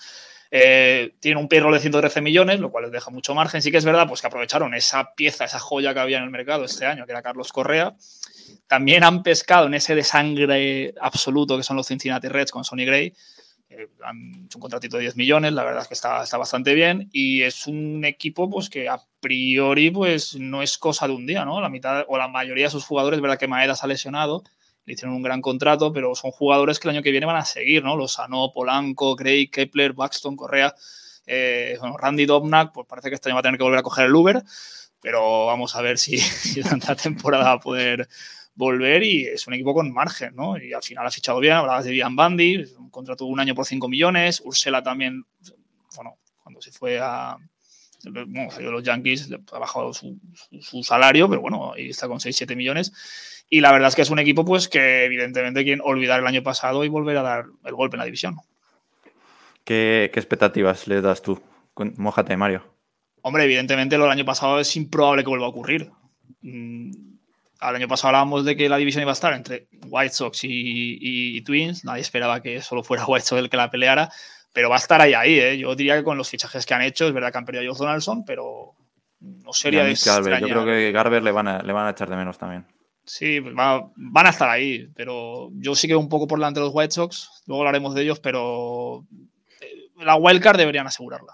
Eh, 0.52 1.14
tiene 1.20 1.40
un 1.40 1.48
payroll 1.48 1.74
de 1.74 1.80
113 1.80 2.22
millones, 2.22 2.60
lo 2.60 2.72
cual 2.72 2.86
les 2.86 2.92
deja 2.92 3.12
mucho 3.12 3.36
margen. 3.36 3.62
Sí 3.62 3.72
que 3.72 3.78
es 3.78 3.86
verdad 3.86 4.08
pues, 4.08 4.22
que 4.22 4.28
aprovecharon 4.28 4.74
esa 4.74 5.14
pieza, 5.14 5.46
esa 5.46 5.60
joya 5.60 5.94
que 5.94 6.00
había 6.00 6.18
en 6.18 6.24
el 6.24 6.32
mercado 6.32 6.66
este 6.66 6.86
año, 6.86 7.06
que 7.06 7.12
era 7.12 7.22
Carlos 7.22 7.54
Correa. 7.54 7.96
También 8.68 9.04
han 9.04 9.24
pescado 9.24 9.68
en 9.68 9.74
ese 9.74 9.96
desangre 9.96 10.94
absoluto 11.02 11.58
que 11.58 11.64
son 11.64 11.76
los 11.78 11.88
Cincinnati 11.88 12.28
Reds 12.28 12.52
con 12.52 12.64
Sonny 12.64 12.86
Gray. 12.86 13.14
Eh, 13.70 13.88
han 14.04 14.46
hecho 14.46 14.58
un 14.58 14.62
contratito 14.62 14.98
de 14.98 15.04
10 15.04 15.16
millones, 15.16 15.54
la 15.54 15.64
verdad 15.64 15.84
es 15.84 15.88
que 15.88 15.94
está, 15.94 16.26
bastante 16.38 16.74
bien. 16.74 17.10
Y 17.12 17.44
es 17.44 17.68
un 17.68 18.04
equipo 18.04 18.50
pues, 18.50 18.70
que 18.70 18.90
a 18.90 19.00
priori 19.20 19.92
pues, 19.92 20.36
no 20.36 20.64
es 20.64 20.78
cosa 20.80 21.08
de 21.08 21.14
un 21.14 21.28
día, 21.28 21.46
¿no? 21.46 21.62
La 21.62 21.70
mitad 21.70 22.06
o 22.08 22.18
la 22.18 22.28
mayoría 22.28 22.66
de 22.66 22.72
sus 22.72 22.86
jugadores, 22.86 23.22
verdad 23.22 23.38
que 23.38 23.48
Maeda 23.48 23.76
se 23.76 23.86
ha 23.86 23.88
lesionado, 23.88 24.44
le 24.90 24.94
hicieron 24.94 25.16
un 25.16 25.22
gran 25.22 25.40
contrato, 25.40 25.94
pero 25.94 26.16
son 26.16 26.32
jugadores 26.32 26.80
que 26.80 26.88
el 26.88 26.96
año 26.96 27.04
que 27.04 27.12
viene 27.12 27.28
van 27.28 27.36
a 27.36 27.46
seguir, 27.46 27.84
¿no? 27.84 27.96
Los 27.96 28.14
Sano, 28.14 28.52
Polanco, 28.52 29.16
Gray, 29.16 29.48
Kepler, 29.48 29.94
Buxton, 29.94 30.36
Correa, 30.36 30.74
eh, 31.28 31.78
Randy 32.00 32.26
Dobnak, 32.26 32.72
pues 32.74 32.88
parece 32.88 33.10
que 33.10 33.16
este 33.16 33.30
año 33.30 33.36
va 33.36 33.42
a 33.42 33.44
tener 33.44 33.60
que 33.60 33.64
volver 33.64 33.78
a 33.78 33.84
coger 33.84 34.08
el 34.08 34.16
Uber, 34.16 34.42
pero 35.00 35.46
vamos 35.46 35.76
a 35.76 35.84
ver 35.84 36.00
si, 36.00 36.18
si 36.18 36.62
durante 36.62 36.88
la 36.88 36.96
temporada 36.96 37.44
va 37.44 37.52
a 37.52 37.60
poder 37.60 38.10
volver 38.56 39.04
y 39.04 39.28
es 39.28 39.46
un 39.46 39.54
equipo 39.54 39.76
con 39.76 39.94
margen, 39.94 40.36
¿no? 40.36 40.58
Y 40.58 40.74
al 40.74 40.82
final 40.82 41.06
ha 41.06 41.12
fichado 41.12 41.40
bien, 41.40 41.54
hablabas 41.54 41.86
de 41.86 41.96
Ian 41.96 42.16
Bandy, 42.16 42.66
un 42.80 42.90
contrato 42.90 43.26
de 43.26 43.32
un 43.32 43.40
año 43.40 43.54
por 43.54 43.68
5 43.68 43.88
millones, 43.88 44.42
Ursela 44.44 44.82
también, 44.82 45.24
bueno, 45.96 46.18
cuando 46.42 46.64
se 46.64 46.72
fue 46.72 46.98
a, 47.00 47.38
los 48.06 48.84
Yankees, 48.84 49.30
ha 49.52 49.60
bajado 49.60 49.94
su, 49.94 50.18
su, 50.34 50.62
su, 50.64 50.84
salario, 50.84 51.30
pero 51.30 51.42
bueno, 51.42 51.74
ahí 51.74 51.90
está 51.90 52.08
con 52.08 52.18
6-7 52.18 52.56
millones. 52.56 53.39
Y 53.50 53.62
la 53.62 53.72
verdad 53.72 53.90
es 53.90 53.96
que 53.96 54.02
es 54.04 54.10
un 54.10 54.20
equipo 54.20 54.46
pues 54.46 54.68
que 54.68 55.06
evidentemente 55.06 55.64
quieren 55.64 55.82
olvidar 55.84 56.20
el 56.20 56.28
año 56.28 56.44
pasado 56.44 56.84
y 56.84 56.90
volver 56.90 57.18
a 57.18 57.24
dar 57.24 57.46
el 57.66 57.74
golpe 57.74 57.96
en 57.96 58.00
la 58.00 58.06
división. 58.06 58.38
¿Qué, 59.64 60.10
qué 60.14 60.20
expectativas 60.20 60.88
le 60.88 61.02
das 61.02 61.22
tú? 61.22 61.42
Mójate, 61.98 62.36
Mario. 62.38 62.64
Hombre, 63.22 63.44
evidentemente 63.46 63.98
lo 63.98 64.04
del 64.04 64.14
año 64.14 64.26
pasado 64.26 64.60
es 64.60 64.76
improbable 64.76 65.24
que 65.24 65.30
vuelva 65.30 65.48
a 65.48 65.50
ocurrir. 65.50 65.90
Mm, 66.42 66.92
al 67.60 67.76
año 67.76 67.88
pasado 67.88 68.10
hablábamos 68.10 68.46
de 68.46 68.56
que 68.56 68.70
la 68.70 68.78
división 68.78 69.02
iba 69.02 69.12
a 69.12 69.14
estar 69.14 69.34
entre 69.34 69.68
White 69.88 70.14
Sox 70.14 70.44
y, 70.44 70.50
y, 70.50 71.38
y 71.38 71.42
Twins. 71.42 71.84
Nadie 71.86 72.02
esperaba 72.02 72.42
que 72.42 72.62
solo 72.62 72.84
fuera 72.84 73.06
White 73.08 73.26
Sox 73.26 73.42
el 73.42 73.50
que 73.50 73.58
la 73.58 73.72
peleara 73.72 74.10
pero 74.54 74.70
va 74.70 74.76
a 74.76 74.80
estar 74.80 75.00
ahí, 75.02 75.14
ahí, 75.14 75.40
¿eh? 75.40 75.58
Yo 75.58 75.76
diría 75.76 75.96
que 75.98 76.04
con 76.04 76.18
los 76.18 76.30
fichajes 76.30 76.66
que 76.66 76.74
han 76.74 76.82
hecho, 76.82 77.08
es 77.08 77.14
verdad 77.14 77.32
que 77.32 77.38
han 77.38 77.46
perdido 77.46 77.64
a 77.64 77.74
Joe 77.74 77.86
Donaldson, 77.86 78.26
pero 78.26 78.74
no 79.20 79.54
sería 79.54 79.84
de. 79.84 79.96
Yo 79.96 80.22
creo 80.22 80.66
que 80.66 80.92
Garber 80.92 81.22
le 81.22 81.32
van, 81.32 81.48
a, 81.48 81.62
le 81.62 81.72
van 81.72 81.88
a 81.88 81.92
echar 81.92 82.10
de 82.10 82.16
menos 82.16 82.38
también. 82.38 82.66
Sí, 83.10 83.40
va, 83.40 83.90
van 83.96 84.28
a 84.28 84.30
estar 84.30 84.48
ahí, 84.48 84.88
pero 84.96 85.50
yo 85.54 85.74
sí 85.74 85.88
que 85.88 85.96
un 85.96 86.10
poco 86.10 86.28
por 86.28 86.38
delante 86.38 86.60
de 86.60 86.68
los 86.68 86.76
White 86.76 86.92
Sox, 86.92 87.42
luego 87.48 87.64
hablaremos 87.64 87.96
de 87.96 88.04
ellos, 88.04 88.20
pero 88.20 89.04
eh, 89.62 89.90
la 89.98 90.16
wildcard 90.16 90.60
deberían 90.60 90.86
asegurarla. 90.86 91.34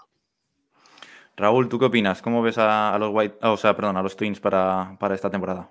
Raúl, 1.36 1.68
¿tú 1.68 1.78
qué 1.78 1.84
opinas? 1.84 2.22
¿Cómo 2.22 2.40
ves 2.40 2.56
a, 2.56 2.94
a 2.94 2.98
los 2.98 3.10
White, 3.12 3.36
oh, 3.42 3.52
o 3.52 3.56
sea, 3.58 3.76
perdón, 3.76 3.98
a 3.98 4.02
los 4.02 4.16
Twins 4.16 4.40
para, 4.40 4.96
para, 4.98 5.14
esta 5.14 5.28
temporada? 5.28 5.70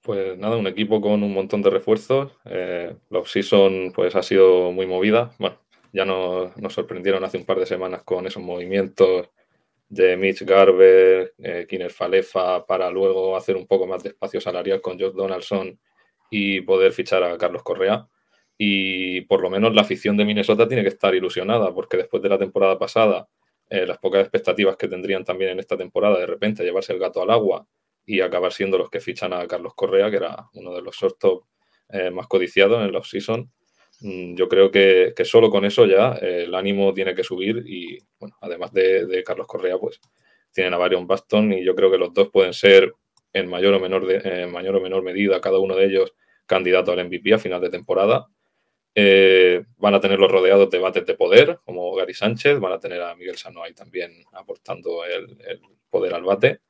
Pues 0.00 0.38
nada, 0.38 0.56
un 0.56 0.66
equipo 0.66 1.02
con 1.02 1.22
un 1.22 1.34
montón 1.34 1.60
de 1.60 1.68
refuerzos. 1.68 2.32
Eh, 2.46 2.96
la 3.10 3.18
off-season 3.18 3.92
pues 3.94 4.16
ha 4.16 4.22
sido 4.22 4.72
muy 4.72 4.86
movida. 4.86 5.32
Bueno, 5.38 5.58
ya 5.92 6.06
nos, 6.06 6.56
nos, 6.56 6.72
sorprendieron 6.72 7.22
hace 7.22 7.36
un 7.36 7.44
par 7.44 7.58
de 7.58 7.66
semanas 7.66 8.02
con 8.02 8.26
esos 8.26 8.42
movimientos 8.42 9.28
de 9.88 10.16
Mitch 10.16 10.42
Garber, 10.42 11.34
eh, 11.38 11.66
Kiner 11.68 11.90
Falefa, 11.90 12.66
para 12.66 12.90
luego 12.90 13.36
hacer 13.36 13.56
un 13.56 13.66
poco 13.66 13.86
más 13.86 14.02
de 14.02 14.10
espacio 14.10 14.40
salarial 14.40 14.80
con 14.80 14.98
Josh 14.98 15.12
Donaldson 15.14 15.78
y 16.30 16.60
poder 16.62 16.92
fichar 16.92 17.22
a 17.22 17.36
Carlos 17.38 17.62
Correa. 17.62 18.08
Y 18.56 19.22
por 19.22 19.40
lo 19.40 19.50
menos 19.50 19.74
la 19.74 19.82
afición 19.82 20.16
de 20.16 20.24
Minnesota 20.24 20.66
tiene 20.68 20.82
que 20.82 20.88
estar 20.88 21.14
ilusionada, 21.14 21.72
porque 21.74 21.96
después 21.96 22.22
de 22.22 22.28
la 22.28 22.38
temporada 22.38 22.78
pasada, 22.78 23.28
eh, 23.68 23.86
las 23.86 23.98
pocas 23.98 24.20
expectativas 24.20 24.76
que 24.76 24.88
tendrían 24.88 25.24
también 25.24 25.50
en 25.52 25.60
esta 25.60 25.76
temporada, 25.76 26.18
de 26.18 26.26
repente 26.26 26.62
llevarse 26.64 26.92
el 26.92 26.98
gato 26.98 27.22
al 27.22 27.30
agua 27.30 27.66
y 28.06 28.20
acabar 28.20 28.52
siendo 28.52 28.78
los 28.78 28.90
que 28.90 29.00
fichan 29.00 29.32
a 29.32 29.46
Carlos 29.46 29.74
Correa, 29.74 30.10
que 30.10 30.16
era 30.16 30.48
uno 30.54 30.74
de 30.74 30.82
los 30.82 30.96
shortstop 30.96 31.44
eh, 31.88 32.10
más 32.10 32.26
codiciados 32.26 32.84
en 32.84 32.92
la 32.92 32.98
off-season. 32.98 33.50
Mm, 34.00 34.34
yo 34.34 34.48
creo 34.48 34.70
que, 34.70 35.14
solo 35.24 35.50
con 35.50 35.64
eso 35.64 35.86
ya 35.86 36.18
eh, 36.20 36.44
el 36.46 36.54
ánimo 36.54 36.92
tiene 36.92 37.14
que 37.14 37.24
subir 37.24 37.62
y, 37.66 37.98
bueno, 38.18 38.36
además 38.40 38.72
de, 38.72 39.22
Carlos 39.24 39.46
Correa, 39.46 39.78
pues 39.78 40.00
tienen 40.52 40.74
a 40.74 40.78
Varion 40.78 41.06
Baston 41.06 41.52
y 41.52 41.64
yo 41.64 41.74
creo 41.74 41.90
que 41.90 41.98
los 41.98 42.12
dos 42.12 42.28
pueden 42.30 42.52
ser 42.52 42.92
en 43.32 43.48
mayor 43.48 43.74
o 43.74 43.80
menor, 43.80 44.06
de, 44.06 44.46
mayor 44.46 44.76
o 44.76 44.80
menor 44.80 45.02
medida, 45.02 45.40
cada 45.40 45.58
uno 45.58 45.74
de 45.76 45.86
ellos 45.86 46.14
candidato 46.46 46.92
al 46.92 47.04
MVP 47.06 47.34
a 47.34 47.38
final 47.38 47.60
de 47.60 47.70
temporada. 47.70 48.28
Eh, 48.96 49.64
van 49.76 49.94
a 49.94 50.00
tener 50.00 50.20
los 50.20 50.30
rodeados 50.30 50.70
de 50.70 50.78
bates 50.78 51.04
de 51.04 51.14
poder, 51.14 51.58
como 51.64 51.94
Gary 51.96 52.14
Sánchez, 52.14 52.60
van 52.60 52.72
a 52.72 52.78
tener 52.78 53.02
a 53.02 53.16
Miguel 53.16 53.36
Sano 53.36 53.62
ahí 53.62 53.74
también 53.74 54.12
aportando 54.32 55.04
el, 55.04 55.36
poder 55.90 56.14
al 56.14 56.22
bate. 56.22 56.60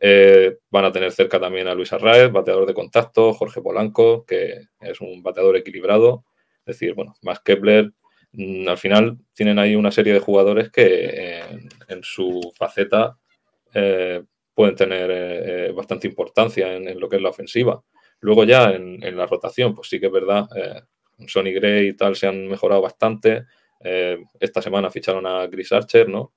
Eh, 0.00 0.58
van 0.70 0.86
a 0.86 0.92
tener 0.92 1.12
cerca 1.12 1.38
también 1.38 1.68
a 1.68 1.74
Luis 1.74 1.92
Arraez, 1.92 2.30
bateador 2.32 2.66
de 2.66 2.74
contacto, 2.74 3.34
Jorge 3.34 3.60
Polanco, 3.60 4.24
que 4.24 4.68
es 4.80 5.00
un 5.00 5.22
bateador 5.22 5.56
equilibrado, 5.56 6.24
es 6.66 6.78
decir, 6.78 6.94
bueno, 6.94 7.14
más 7.22 7.40
Kepler. 7.40 7.92
Mm, 8.32 8.68
al 8.68 8.78
final 8.78 9.18
tienen 9.32 9.58
ahí 9.58 9.76
una 9.76 9.90
serie 9.90 10.12
de 10.12 10.20
jugadores 10.20 10.70
que 10.70 11.40
en, 11.88 12.02
su 12.02 12.52
faceta 12.54 13.16
eh, 13.72 14.22
pueden 14.54 14.74
tener 14.74 15.72
bastante 15.74 16.06
importancia 16.06 16.74
en, 16.74 16.98
lo 16.98 17.08
que 17.08 17.16
es 17.16 17.22
la 17.22 17.30
ofensiva. 17.30 17.82
Luego 18.20 18.44
ya 18.44 18.70
en, 18.72 19.16
la 19.16 19.26
rotación, 19.26 19.74
pues 19.74 19.88
sí 19.88 20.00
que 20.00 20.06
es 20.06 20.12
verdad, 20.12 20.48
Sonny 21.26 21.52
Gray 21.52 21.88
y 21.88 21.92
tal 21.94 22.16
se 22.16 22.26
han 22.26 22.48
mejorado 22.48 22.82
bastante. 22.82 23.44
Eh, 23.80 24.18
esta 24.40 24.62
semana 24.62 24.90
ficharon 24.90 25.26
a 25.26 25.48
Chris 25.50 25.72
Archer, 25.72 26.08
¿no? 26.08 26.32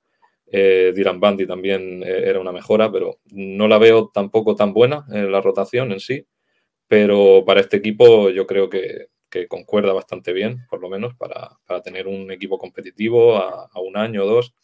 Eh, 0.46 0.92
Dylan 0.94 1.20
Bundy 1.20 1.46
también 1.46 2.02
eh, 2.02 2.24
era 2.26 2.40
una 2.40 2.52
mejora, 2.52 2.90
pero 2.90 3.20
no 3.26 3.68
la 3.68 3.78
veo 3.78 4.10
tampoco 4.12 4.56
tan 4.56 4.72
buena 4.72 5.04
en 5.10 5.30
la 5.30 5.40
rotación 5.40 5.92
en 5.92 6.00
sí. 6.00 6.26
Pero 6.88 7.44
para 7.46 7.60
este 7.60 7.76
equipo 7.78 8.30
yo 8.30 8.46
creo 8.46 8.68
que, 8.68 9.06
concuerda 9.48 9.92
bastante 9.92 10.32
bien, 10.32 10.66
por 10.68 10.80
lo 10.80 10.88
menos, 10.88 11.14
para, 11.14 11.58
tener 11.82 12.08
un 12.08 12.30
equipo 12.30 12.58
competitivo 12.58 13.36
a, 13.36 13.70
un 13.80 13.96
año 13.96 14.24
o 14.24 14.26
dos. 14.26 14.54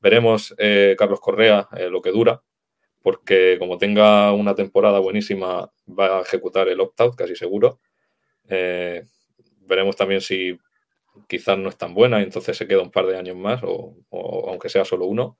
Veremos 0.00 0.54
Carlos 0.96 1.20
Correa 1.20 1.68
lo 1.90 2.00
que 2.02 2.10
dura, 2.10 2.42
porque 3.02 3.56
como 3.58 3.78
tenga 3.78 4.32
una 4.32 4.54
temporada 4.54 4.98
buenísima 5.00 5.70
va 5.86 6.18
a 6.18 6.22
ejecutar 6.22 6.68
el 6.68 6.80
opt-out, 6.80 7.16
casi 7.16 7.34
seguro 7.34 7.80
veremos 9.66 9.96
también 9.96 10.20
si 10.20 10.58
quizás 11.28 11.58
no 11.58 11.68
es 11.68 11.76
tan 11.76 11.94
buena 11.94 12.20
y 12.20 12.24
entonces 12.24 12.56
se 12.56 12.66
queda 12.66 12.82
un 12.82 12.90
par 12.90 13.06
de 13.06 13.16
años 13.16 13.36
más, 13.36 13.62
o, 13.64 13.96
aunque 14.48 14.68
sea 14.68 14.84
solo 14.84 15.06
uno. 15.06 15.38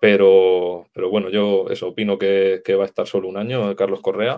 Pero, 0.00 0.86
pero 0.92 1.10
bueno, 1.10 1.28
yo 1.28 1.66
eso 1.70 1.88
opino 1.88 2.18
que, 2.18 2.62
va 2.78 2.84
a 2.84 2.86
estar 2.86 3.06
solo 3.06 3.28
un 3.28 3.36
año 3.36 3.74
Carlos 3.74 4.00
Correa. 4.00 4.36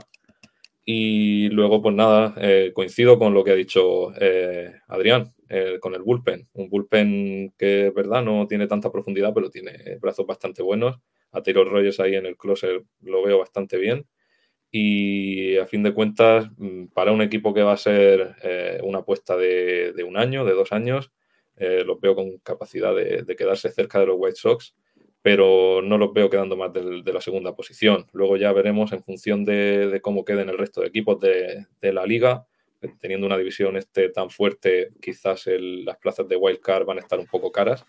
Y 0.93 1.49
luego, 1.51 1.81
pues 1.81 1.95
nada, 1.95 2.35
eh, 2.39 2.73
coincido 2.75 3.17
con 3.17 3.33
lo 3.33 3.45
que 3.45 3.53
ha 3.53 3.55
dicho 3.55 4.13
eh, 4.21 4.73
Adrián, 4.89 5.33
eh, 5.49 5.79
con 5.81 5.95
el 5.95 6.03
bullpen. 6.03 6.49
Un 6.55 6.69
bullpen 6.69 7.55
que 7.57 7.87
es 7.87 7.95
verdad 7.95 8.25
no 8.25 8.49
tiene 8.49 8.67
tanta 8.67 8.91
profundidad, 8.91 9.33
pero 9.33 9.51
tiene 9.51 9.99
brazos 10.01 10.27
bastante 10.27 10.65
buenos. 10.65 10.99
A 11.31 11.43
Taylor 11.45 11.69
Rogers 11.71 12.01
ahí 12.01 12.17
en 12.17 12.27
el 12.27 12.37
closer 12.37 12.83
lo 13.03 13.23
veo 13.23 13.39
bastante 13.39 13.79
bien 13.79 14.05
y 14.73 15.59
a 15.59 15.67
fin 15.67 15.85
de 15.85 15.95
cuentas, 15.95 16.49
mm, 16.57 16.87
para 16.87 17.13
un 17.13 17.23
equipo 17.23 17.55
que 17.55 17.63
va 17.63 17.75
a 17.75 17.77
ser 17.77 18.35
eh, 18.43 18.81
una 18.83 18.99
apuesta 18.99 19.37
de, 19.37 19.95
un 20.05 20.17
año, 20.17 20.45
de 20.45 20.55
dos 20.55 20.73
años, 20.73 21.13
los 21.57 22.01
veo 22.01 22.17
con 22.17 22.39
capacidad 22.39 22.95
de, 22.97 23.37
quedarse 23.37 23.71
cerca 23.71 24.01
de 24.01 24.07
los 24.07 24.17
White 24.19 24.37
Sox, 24.37 24.75
pero 25.23 25.83
no 25.83 25.99
los 25.99 26.13
veo 26.13 26.31
quedando 26.31 26.57
más 26.57 26.73
de, 26.73 27.13
la 27.13 27.21
segunda 27.21 27.55
posición. 27.55 28.07
Luego 28.13 28.37
ya 28.37 28.53
veremos 28.53 28.93
en 28.93 29.03
función 29.03 29.45
de, 29.45 30.01
cómo 30.03 30.25
queden 30.25 30.49
el 30.49 30.59
resto 30.59 30.81
de 30.81 30.89
equipos 30.89 31.21
de, 31.21 31.67
la 31.81 32.07
liga, 32.07 32.47
teniendo 33.01 33.27
una 33.27 33.37
división 33.37 33.77
este 33.77 34.09
tan 34.09 34.31
fuerte, 34.31 34.91
quizás 35.01 35.45
las 35.47 35.99
plazas 35.99 36.27
de 36.29 36.37
Wild 36.37 36.61
Card 36.61 36.87
van 36.87 36.99
a 36.99 37.01
estar 37.01 37.19
un 37.19 37.27
poco 37.27 37.53
caras, 37.53 37.85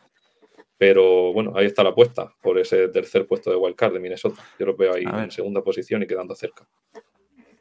pero 0.81 1.31
bueno, 1.31 1.53
ahí 1.55 1.67
está 1.67 1.83
la 1.83 1.91
apuesta 1.91 2.33
por 2.41 2.57
ese 2.57 2.87
tercer 2.87 3.27
puesto 3.27 3.51
de 3.51 3.55
wildcard 3.55 3.93
de 3.93 3.99
Minnesota. 3.99 4.43
Yo 4.57 4.65
lo 4.65 4.75
veo 4.75 4.95
ahí 4.95 5.03
en 5.03 5.29
segunda 5.29 5.61
posición 5.61 6.01
y 6.01 6.07
quedando 6.07 6.33
cerca. 6.33 6.67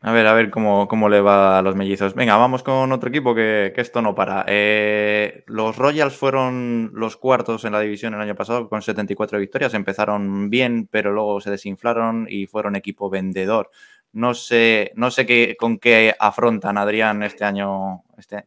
A 0.02 0.12
ver, 0.12 0.26
a 0.26 0.32
ver 0.32 0.50
cómo, 0.50 1.08
le 1.10 1.20
va 1.20 1.58
a 1.58 1.62
los 1.62 1.76
mellizos. 1.76 2.14
Venga, 2.14 2.36
vamos 2.38 2.62
con 2.62 2.90
otro 2.90 3.10
equipo 3.10 3.34
que, 3.34 3.74
esto 3.76 4.00
no 4.00 4.14
para. 4.14 4.46
Eh, 4.48 5.44
los 5.46 5.76
Royals 5.76 6.16
fueron 6.16 6.90
los 6.94 7.18
cuartos 7.18 7.66
en 7.66 7.72
la 7.72 7.80
división 7.80 8.14
el 8.14 8.20
año 8.22 8.34
pasado 8.34 8.70
con 8.70 8.80
74 8.80 9.38
victorias. 9.38 9.74
Empezaron 9.74 10.48
bien, 10.48 10.88
pero 10.90 11.12
luego 11.12 11.42
se 11.42 11.50
desinflaron 11.50 12.26
y 12.30 12.46
fueron 12.46 12.76
equipo 12.76 13.10
vendedor. 13.10 13.70
No 14.12 14.32
sé, 14.32 14.92
no 14.94 15.10
sé 15.10 15.26
qué, 15.26 15.54
con 15.58 15.78
qué 15.78 16.14
afrontan, 16.18 16.78
Adrián, 16.78 17.22
este 17.22 17.44
año, 17.44 18.02
este, 18.16 18.46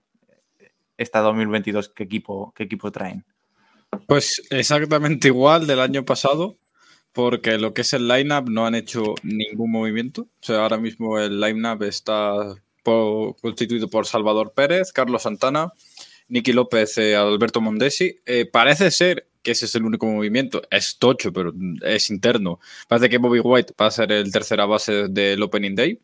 esta 0.97 1.19
2022, 1.19 1.89
qué 1.89 2.03
equipo, 2.03 2.51
qué 2.55 2.63
equipo 2.63 2.91
traen. 2.91 3.25
Pues 4.07 4.41
exactamente 4.49 5.27
igual 5.27 5.67
del 5.67 5.79
año 5.79 6.03
pasado, 6.03 6.57
porque 7.13 7.57
lo 7.57 7.73
que 7.73 7.81
es 7.81 7.93
el 7.93 8.07
lineup 8.07 8.49
no 8.49 8.65
han 8.65 8.75
hecho 8.75 9.15
ningún 9.23 9.71
movimiento. 9.71 10.23
O 10.23 10.45
sea, 10.45 10.63
ahora 10.63 10.77
mismo 10.77 11.19
el 11.19 11.39
lineup 11.39 11.83
está 11.83 12.55
constituido 12.83 13.89
por 13.89 14.05
Salvador 14.05 14.53
Pérez, 14.53 14.91
Carlos 14.91 15.23
Santana, 15.23 15.71
Nicky 16.27 16.51
López, 16.51 16.97
eh, 16.97 17.15
Alberto 17.15 17.61
Mondesi. 17.61 18.15
Eh, 18.25 18.45
parece 18.51 18.91
ser 18.91 19.27
que 19.43 19.51
ese 19.51 19.65
es 19.65 19.75
el 19.75 19.83
único 19.83 20.07
movimiento. 20.07 20.63
Es 20.71 20.97
tocho, 20.97 21.31
pero 21.31 21.53
es 21.83 22.09
interno. 22.09 22.59
Parece 22.87 23.09
que 23.09 23.19
Bobby 23.19 23.39
White 23.39 23.73
va 23.79 23.87
a 23.87 23.91
ser 23.91 24.11
el 24.11 24.31
tercera 24.31 24.65
base 24.65 25.07
del 25.09 25.41
Opening 25.43 25.75
Day. 25.75 25.99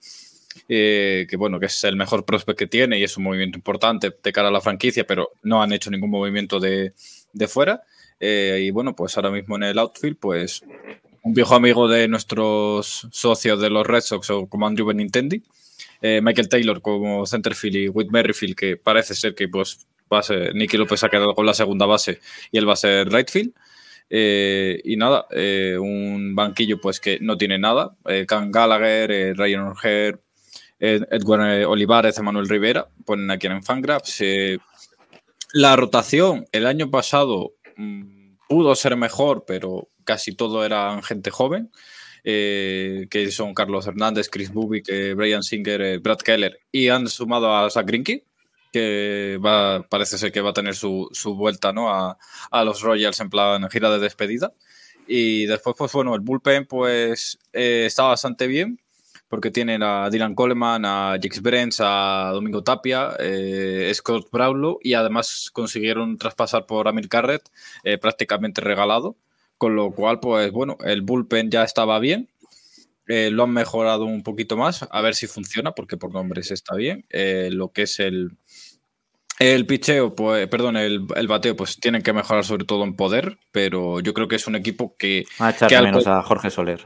Eh, 0.68 1.26
que 1.28 1.38
bueno, 1.38 1.60
que 1.60 1.68
es 1.68 1.84
el 1.84 1.96
mejor 1.96 2.26
prospect 2.26 2.60
que 2.60 2.68
tiene 2.68 3.00
y 3.00 3.04
es 3.04 3.18
un 3.18 3.24
movimiento 3.24 3.58
importante 3.58 4.14
de 4.22 4.32
cara 4.32 4.50
a 4.50 4.52
la 4.52 4.62
franquicia, 4.62 5.08
pero 5.08 5.32
no 5.42 5.64
han 5.64 5.72
hecho 5.74 5.90
ningún 5.90 6.12
movimiento 6.12 6.60
de, 6.60 6.94
de 7.34 7.48
fuera. 7.48 7.82
Eh, 8.20 8.60
y 8.64 8.72
bueno, 8.72 8.96
pues 8.96 9.16
ahora 9.18 9.32
mismo 9.32 9.56
en 9.56 9.64
el 9.64 9.80
outfield, 9.80 10.18
pues 10.18 10.64
un 11.24 11.34
viejo 11.34 11.56
amigo 11.56 11.88
de 11.88 12.08
nuestros 12.08 13.08
socios 13.12 13.62
de 13.62 13.70
los 13.70 13.86
Red 13.86 14.02
Sox, 14.02 14.30
o 14.30 14.48
como 14.48 14.68
Andrew 14.68 14.88
Benintendi, 14.88 15.44
eh, 16.02 16.20
Michael 16.22 16.50
Taylor 16.50 16.82
como 16.82 17.26
centerfield 17.26 17.76
y 17.76 17.90
Whit 17.90 18.10
Merrifield, 18.10 18.56
que 18.56 18.78
parece 18.78 19.16
ser 19.16 19.36
que 19.36 19.48
pues 19.48 19.88
va 20.12 20.20
a 20.20 20.24
ser, 20.24 20.54
Nicky 20.56 20.78
López 20.78 21.04
ha 21.04 21.10
quedado 21.10 21.36
con 21.36 21.46
la 21.46 21.54
segunda 21.54 21.86
base 21.86 22.20
y 22.52 22.58
él 22.58 22.68
va 22.68 22.74
a 22.74 22.78
ser 22.78 23.10
right 23.10 23.30
field. 23.30 23.54
Eh, 24.12 24.82
y 24.86 24.98
nada, 24.98 25.28
un 25.80 26.34
banquillo 26.34 26.82
pues 26.82 27.00
que 27.00 27.20
no 27.22 27.38
tiene 27.38 27.60
nada. 27.60 27.96
Can 28.28 28.52
Gallagher, 28.52 29.38
Ryan 29.38 29.68
O'Hare, 29.68 30.18
Edward 30.80 31.66
Olivares, 31.66 32.18
Emanuel 32.18 32.50
Rivera, 32.50 32.88
ponen 33.06 33.30
aquí 33.30 33.46
en 33.46 33.62
Fangraphs. 33.62 34.24
La 35.54 35.76
rotación 35.76 36.48
el 36.52 36.66
año 36.66 36.90
pasado 36.90 37.54
pudo 38.48 38.76
ser 38.76 38.96
mejor, 38.96 39.46
pero 39.48 39.90
casi 40.04 40.36
todo 40.36 40.66
eran 40.66 41.04
gente 41.04 41.32
joven. 41.32 41.72
Eh, 42.26 43.08
que 43.10 43.32
son 43.32 43.54
Carlos 43.54 43.88
Hernández, 43.88 44.30
Chris 44.30 44.52
Bubik, 44.52 44.86
Brian 45.16 45.42
Singer, 45.42 45.82
eh, 45.82 45.98
Brad 46.00 46.18
Keller, 46.18 46.60
y 46.70 46.90
han 46.90 47.08
sumado 47.08 47.56
a 47.56 47.70
Zach 47.70 47.86
Greinke, 47.88 48.26
que 48.72 49.40
va, 49.44 49.84
parece 49.88 50.18
ser 50.18 50.32
que 50.32 50.42
va 50.42 50.50
a 50.50 50.54
tener 50.54 50.76
su, 50.76 51.10
vuelta 51.38 51.74
¿no? 51.74 51.90
a, 51.90 52.18
los 52.66 52.82
Royals 52.82 53.20
en 53.20 53.30
plan 53.30 53.70
gira 53.70 53.90
de 53.90 54.00
despedida. 54.00 54.52
Y 55.08 55.46
después, 55.46 55.76
pues 55.78 55.92
bueno, 55.92 56.14
el 56.14 56.22
bullpen 56.22 56.66
pues 56.68 57.40
eh, 57.54 57.86
está 57.88 58.04
bastante 58.04 58.48
bien 58.48 58.80
porque 59.30 59.52
tienen 59.52 59.84
a 59.84 60.10
Dylan 60.10 60.36
Coleman, 60.36 60.84
a 60.86 61.18
Jix 61.22 61.42
Brents, 61.42 61.80
a 61.82 62.32
Domingo 62.34 62.64
Tapia, 62.64 63.12
eh, 63.20 63.90
Scott 63.94 64.28
Brownlow 64.32 64.80
y 64.82 64.96
además 64.96 65.52
consiguieron 65.54 66.18
traspasar 66.18 66.66
por 66.66 66.88
Amir 66.88 67.08
Carret 67.08 67.44
eh, 67.84 68.00
prácticamente 68.00 68.60
regalado, 68.60 69.16
con 69.60 69.76
lo 69.76 69.92
cual, 69.92 70.20
pues 70.20 70.52
bueno, 70.52 70.78
el 70.84 71.04
bullpen 71.04 71.52
ya 71.52 71.64
estaba 71.64 72.00
bien. 72.00 72.28
Eh, 73.08 73.30
lo 73.32 73.44
han 73.44 73.52
mejorado 73.52 74.06
un 74.06 74.24
poquito 74.24 74.58
más, 74.58 74.88
a 74.90 75.02
ver 75.02 75.16
si 75.16 75.28
funciona, 75.28 75.72
porque 75.72 75.98
por 75.98 76.12
nombres 76.12 76.52
está 76.52 76.76
bien. 76.76 77.06
lo 77.12 77.70
que 77.70 77.84
es 77.84 78.00
el, 78.00 78.32
el 79.40 79.66
picheo, 79.66 80.16
pues, 80.16 80.48
perdón, 80.48 80.76
el, 80.76 81.00
bateo, 81.28 81.56
pues 81.56 81.80
tienen 81.80 82.02
que 82.02 82.14
mejorar 82.14 82.44
sobre 82.44 82.66
todo 82.66 82.84
en 82.84 82.96
poder, 82.96 83.38
pero 83.52 84.00
yo 84.00 84.14
creo 84.14 84.28
que 84.28 84.36
es 84.36 84.48
un 84.48 84.56
equipo 84.56 84.96
que. 84.98 85.26
a 85.38 85.52
echar 85.52 85.84
menos 85.84 86.08
a 86.08 86.22
Jorge 86.24 86.50
Soler. 86.50 86.86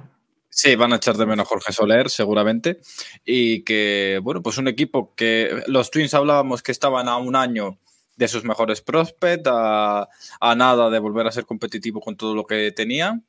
Sí, 0.55 0.75
van 0.75 0.93
a 0.93 0.97
echar 0.97 1.17
de 1.17 1.25
menos 1.25 1.47
Jorge 1.47 1.73
Soler, 1.73 2.11
seguramente. 2.11 2.79
Y 3.25 3.63
que, 3.63 4.19
bueno, 4.21 4.43
pues 4.43 4.59
un 4.59 4.67
equipo 4.67 5.15
que 5.15 5.63
los 5.65 5.89
Twins 5.89 6.13
hablábamos 6.13 6.61
que 6.61 6.71
estaban 6.71 7.09
a 7.09 7.17
un 7.17 7.35
año 7.35 7.79
de 8.15 8.27
sus 8.27 8.43
mejores 8.43 8.79
prospects, 8.81 9.49
a, 9.51 10.07
nada 10.55 10.91
de 10.91 10.99
volver 10.99 11.25
a 11.25 11.31
ser 11.31 11.47
competitivo 11.47 11.99
con 12.01 12.15
todo 12.15 12.35
lo 12.35 12.45
que 12.45 12.71
tenían. 12.71 13.25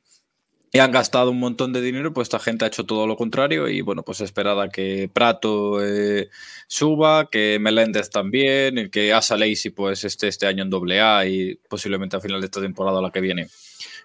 Y 0.71 0.81
han 0.81 0.93
gastado 0.93 1.31
un 1.31 1.39
montón 1.41 1.73
de 1.73 1.81
dinero, 1.81 2.13
pues 2.13 2.27
esta 2.27 2.41
gente 2.41 2.67
ha 2.67 2.69
hecho 2.69 2.85
todo 2.85 3.07
lo 3.07 3.17
contrario 3.17 3.69
y 3.69 3.81
bueno, 3.81 4.03
pues 4.03 4.21
esperada 4.21 4.69
que 4.69 5.09
Prato 5.11 5.83
eh, 5.83 6.29
suba, 6.67 7.31
que 7.31 7.59
Meléndez 7.61 8.11
también, 8.11 8.77
y 8.79 8.91
que 8.91 9.15
Asa 9.15 9.37
Lacey 9.37 9.71
pues 9.71 10.05
esté 10.05 10.29
este 10.29 10.47
año 10.47 10.65
en 10.65 10.71
doble 10.71 11.01
A 11.01 11.27
y 11.27 11.55
posiblemente 11.69 12.17
a 12.17 12.21
final 12.21 12.41
de 12.41 12.47
esta 12.47 12.61
temporada 12.61 13.01
la 13.01 13.13
que 13.13 13.21
viene 13.21 13.47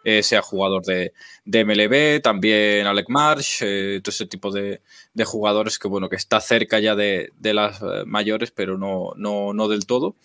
eh, 0.03 0.23
sea 0.23 0.41
jugador 0.41 0.83
de, 0.85 1.13
de, 1.45 1.65
MLB, 1.65 2.21
también 2.21 2.87
Alec 2.87 3.09
Marsh, 3.09 3.61
eh, 3.61 3.99
todo 4.03 4.11
ese 4.11 4.25
tipo 4.25 4.51
de, 4.51 4.81
de, 5.13 5.25
jugadores 5.25 5.79
que, 5.79 5.87
bueno, 5.87 6.09
que 6.09 6.15
está 6.15 6.39
cerca 6.41 6.79
ya 6.79 6.95
de, 6.95 7.31
de 7.37 7.53
las 7.53 7.81
mayores, 8.05 8.51
pero 8.51 8.77
no, 8.77 9.11
no, 9.15 9.53
no 9.53 9.67
del 9.67 9.85
todo. 9.85 10.15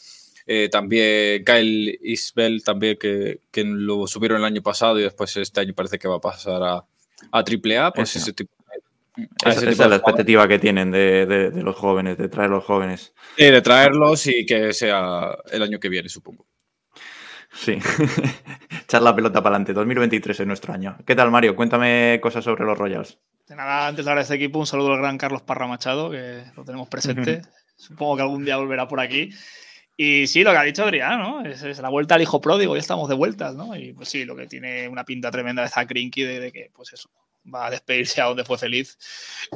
también 0.71 1.45
Kyle 1.45 1.99
Isbell, 2.03 2.63
también 2.63 2.97
que, 2.99 3.41
que, 3.51 3.65
lo 3.65 4.07
subieron 4.07 4.39
el 4.39 4.45
año 4.45 4.63
pasado 4.63 4.99
y 4.99 5.03
después 5.03 5.37
este 5.37 5.61
año 5.61 5.75
parece 5.75 5.99
que 5.99 6.09
va 6.09 6.17
a 6.17 6.21
pasar 6.21 6.63
a, 6.63 6.85
a 7.33 7.39
AAA, 7.39 7.93
pues 7.93 8.17
ese 8.17 8.33
tipo 8.33 8.55
esa, 9.45 9.71
es 9.71 9.79
la 9.79 9.97
expectativa 9.97 10.49
que 10.49 10.59
tienen 10.59 10.91
de, 10.91 11.27
de, 11.27 11.63
los 11.63 11.77
jóvenes, 11.77 12.19
de 12.19 12.29
traer 12.29 12.51
los 12.51 12.65
jóvenes. 12.65 13.13
Sí, 13.37 13.45
de 13.45 13.63
traerlos 13.63 14.27
y 14.27 14.45
que 14.45 14.73
sea 14.73 15.39
el 15.53 15.63
año 15.63 15.79
que 15.79 15.89
viene, 15.89 16.09
supongo. 16.09 16.47
Sí, 17.55 17.79
echar 18.83 19.03
la 19.03 19.15
pelota 19.15 19.43
para 19.43 19.57
adelante. 19.57 19.73
2023 19.73 20.41
es 20.41 20.47
nuestro 20.47 20.75
año. 20.75 20.97
¿Qué 21.07 21.15
tal, 21.15 21.31
Mario? 21.31 21.55
Cuéntame 21.55 22.19
cosas 22.21 22.45
sobre 22.45 22.65
los 22.65 22.77
Royals. 22.77 23.19
De 23.47 23.57
nada, 23.57 23.87
antes 23.87 24.05
de 24.05 24.11
hablar 24.11 24.25
de 24.25 24.35
este 24.35 24.45
equipo, 24.45 24.59
un 24.59 24.67
saludo 24.67 24.93
al 24.93 24.99
gran 24.99 25.19
Carlos 25.19 25.43
Parra 25.43 25.67
Machado, 25.67 26.11
que 26.11 26.45
lo 26.57 26.65
tenemos 26.65 26.89
presente. 26.89 27.43
Supongo 27.77 28.17
que 28.17 28.23
algún 28.23 28.45
día 28.45 28.57
volverá 28.57 28.89
por 28.89 29.01
aquí. 29.01 29.31
Y 29.97 30.27
sí, 30.27 30.43
lo 30.43 30.51
que 30.51 30.57
ha 30.57 30.63
dicho 30.63 30.83
Adrián, 30.83 31.21
¿no? 31.21 31.45
Es, 31.45 31.63
la 31.79 31.89
vuelta 31.89 32.17
al 32.17 32.23
hijo 32.23 32.41
pródigo, 32.41 32.75
ya 32.75 32.81
estamos 32.81 33.09
de 33.09 33.15
vueltas, 33.15 33.55
¿no? 33.55 33.77
Y 33.77 33.93
pues 33.93 34.09
sí, 34.09 34.25
lo 34.25 34.35
que 34.35 34.47
tiene 34.47 34.89
una 34.89 35.05
pinta 35.05 35.31
tremenda 35.31 35.63
de 35.63 35.69
Zach 35.69 35.89
de, 35.89 36.41
de 36.41 36.53
que, 36.53 36.71
pues 36.75 36.93
eso, 36.93 37.11
va 37.53 37.67
a 37.67 37.71
despedirse 37.71 38.21
a 38.21 38.25
donde 38.25 38.45
fue 38.45 38.59
feliz. 38.59 38.99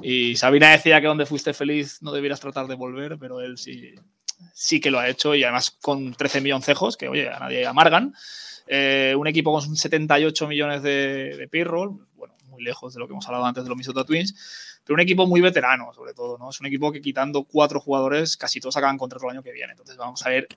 Y 0.03 0.37
Sabina 0.37 0.71
decía 0.71 1.01
que 1.01 1.09
donde 1.09 1.27
fuiste 1.27 1.55
feliz 1.55 2.01
no 2.03 2.13
debieras 2.13 2.41
tratar 2.41 2.67
de 2.67 2.77
volver, 2.77 3.19
pero 3.19 3.41
él 3.41 3.59
sí, 3.59 3.95
sí 4.55 4.81
que 4.81 4.91
lo 4.91 4.99
ha 4.99 5.09
hecho 5.09 5.35
y 5.35 5.45
además 5.45 5.71
con 5.71 6.15
13 6.15 6.41
milloncejos, 6.41 6.97
que 6.97 7.09
oye, 7.09 7.29
a 7.29 7.39
nadie 7.39 7.67
amargan. 7.67 8.15
Eh, 8.67 9.15
un 9.17 9.27
equipo 9.27 9.53
con 9.53 9.77
78 9.77 10.47
millones 10.47 10.83
de, 10.83 11.37
de 11.37 11.49
payroll, 11.49 12.07
bueno, 12.17 12.35
muy 12.49 12.63
lejos 12.63 12.93
de 12.93 13.01
lo 13.01 13.07
que 13.07 13.13
hemos 13.13 13.27
hablado 13.27 13.47
antes 13.47 13.65
de 13.65 13.71
los 13.71 13.77
Minnesota 13.77 14.05
Twins, 14.05 14.79
pero 14.85 14.95
un 14.95 15.01
equipo 15.01 15.27
muy 15.27 15.41
veterano, 15.41 15.93
sobre 15.95 16.15
todo, 16.15 16.39
¿no? 16.39 16.51
Es 16.51 16.61
un 16.61 16.67
equipo 16.67 16.93
que 16.93 17.01
quitando 17.01 17.45
cuatro 17.45 17.81
jugadores, 17.81 18.37
casi 18.37 18.61
todos 18.61 18.77
acaban 18.77 18.99
contra 18.99 19.19
el 19.23 19.31
año 19.31 19.43
que 19.43 19.53
viene. 19.53 19.73
Entonces 19.73 19.97
vamos 19.97 20.25
a 20.25 20.31
ver 20.31 20.49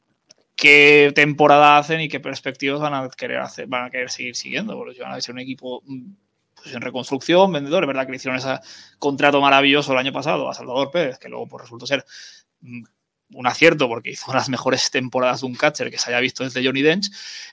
qué 0.56 1.12
temporada 1.16 1.78
hacen 1.78 2.02
y 2.02 2.08
qué 2.08 2.20
perspectivas 2.20 2.80
van 2.80 2.94
a 2.94 3.10
querer 3.10 3.40
hacer, 3.40 3.68
van 3.68 3.86
a 3.86 3.90
querer 3.90 4.10
seguir 4.10 4.36
siguiendo, 4.36 4.78
porque 4.78 5.02
van 5.02 5.12
a 5.12 5.22
ser 5.22 5.34
un 5.34 5.40
equipo 5.40 5.82
mm, 5.86 6.12
pues 6.56 6.76
en 6.76 6.82
reconstrucción, 6.82 7.52
vendedor, 7.52 7.84
es 7.84 7.88
verdad 7.88 8.06
que 8.06 8.12
le 8.12 8.18
hicieron 8.18 8.38
ese 8.38 8.60
contrato 9.00 9.42
maravilloso 9.42 9.92
el 9.94 9.98
año 9.98 10.14
pasado 10.14 10.50
a 10.50 10.54
Salvador 10.54 10.92
Pérez, 10.92 11.18
que 11.18 11.30
luego 11.30 11.48
pues, 11.48 11.64
resultó 11.64 11.88
ser 11.88 12.06
mm, 12.62 12.84
un 13.34 13.48
acierto 13.48 13.88
porque 13.88 14.12
hizo 14.12 14.34
las 14.34 14.50
mejores 14.50 14.90
temporadas 14.92 15.42
de 15.42 15.48
un 15.48 15.56
catcher 15.56 15.90
que 15.90 15.98
se 15.98 16.10
haya 16.10 16.20
visto 16.20 16.44
desde 16.44 16.64
Johnny 16.66 16.82
Dench. 16.82 17.10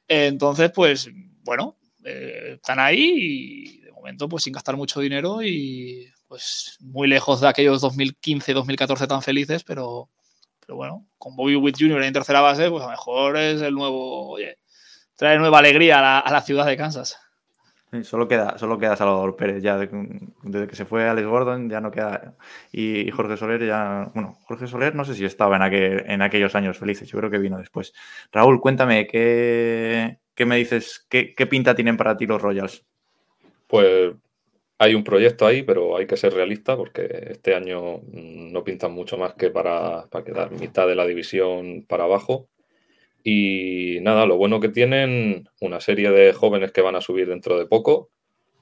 Entonces, 0.06 0.70
pues 0.74 1.10
bueno, 1.44 1.76
eh, 2.04 2.54
están 2.54 2.78
ahí 2.78 3.12
y 3.16 3.80
de 3.80 3.92
momento 3.92 4.28
pues 4.28 4.44
sin 4.44 4.52
gastar 4.52 4.76
mucho 4.76 5.00
dinero 5.00 5.42
y 5.42 6.12
pues 6.26 6.76
muy 6.80 7.08
lejos 7.08 7.40
de 7.40 7.48
aquellos 7.48 7.82
2015-2014 7.82 9.08
tan 9.08 9.22
felices, 9.22 9.64
pero, 9.64 10.10
pero 10.60 10.76
bueno, 10.76 11.06
con 11.16 11.34
Bobby 11.36 11.56
Witt 11.56 11.76
Jr. 11.78 12.02
en 12.02 12.12
tercera 12.12 12.40
base, 12.40 12.70
pues 12.70 12.82
a 12.82 12.86
lo 12.86 12.90
mejor 12.90 13.36
es 13.38 13.62
el 13.62 13.74
nuevo, 13.74 14.28
oye, 14.30 14.58
trae 15.16 15.38
nueva 15.38 15.58
alegría 15.58 15.98
a 15.98 16.02
la, 16.02 16.18
a 16.18 16.32
la 16.32 16.42
ciudad 16.42 16.66
de 16.66 16.76
Kansas 16.76 17.18
solo 18.02 18.28
queda, 18.28 18.58
solo 18.58 18.78
queda 18.78 18.96
Salvador 18.96 19.36
Pérez 19.36 19.62
ya. 19.62 19.78
desde 19.78 20.66
que 20.66 20.76
se 20.76 20.84
fue 20.84 21.08
Alex 21.08 21.26
Gordon 21.26 21.70
ya 21.70 21.80
no 21.80 21.90
queda. 21.90 22.34
Y, 22.72 23.10
Jorge 23.10 23.36
Soler 23.36 23.64
ya. 23.64 24.10
Bueno, 24.14 24.36
Jorge 24.44 24.66
Soler 24.66 24.94
no 24.94 25.04
sé 25.04 25.14
si 25.14 25.24
estaba 25.24 25.56
en, 25.56 26.10
en 26.10 26.22
aquellos 26.22 26.54
años 26.54 26.78
felices. 26.78 27.08
Yo 27.08 27.18
creo 27.18 27.30
que 27.30 27.38
vino 27.38 27.58
después. 27.58 27.94
Raúl, 28.32 28.60
cuéntame, 28.60 29.06
¿qué, 29.06 30.18
qué 30.34 30.46
me 30.46 30.56
dices? 30.56 31.06
Qué, 31.08 31.34
¿Qué, 31.34 31.46
pinta 31.46 31.74
tienen 31.74 31.96
para 31.96 32.16
ti 32.16 32.26
los 32.26 32.42
Royals? 32.42 32.84
Pues 33.66 34.12
hay 34.78 34.94
un 34.94 35.04
proyecto 35.04 35.46
ahí, 35.46 35.62
pero 35.62 35.96
hay 35.96 36.06
que 36.06 36.16
ser 36.16 36.32
realista 36.32 36.76
porque 36.76 37.28
este 37.30 37.54
año 37.54 38.00
no 38.12 38.64
pintan 38.64 38.92
mucho 38.92 39.16
más 39.18 39.34
que 39.34 39.50
para, 39.50 40.06
para 40.06 40.24
quedar 40.24 40.52
mitad 40.52 40.86
de 40.86 40.94
la 40.94 41.06
división 41.06 41.84
para 41.88 42.04
abajo. 42.04 42.48
Y 43.22 43.98
nada, 44.02 44.26
lo 44.26 44.36
bueno 44.36 44.60
que 44.60 44.68
tienen, 44.68 45.48
una 45.60 45.80
serie 45.80 46.10
de 46.10 46.32
jóvenes 46.32 46.72
que 46.72 46.80
van 46.80 46.96
a 46.96 47.00
subir 47.00 47.28
dentro 47.28 47.58
de 47.58 47.66
poco. 47.66 48.10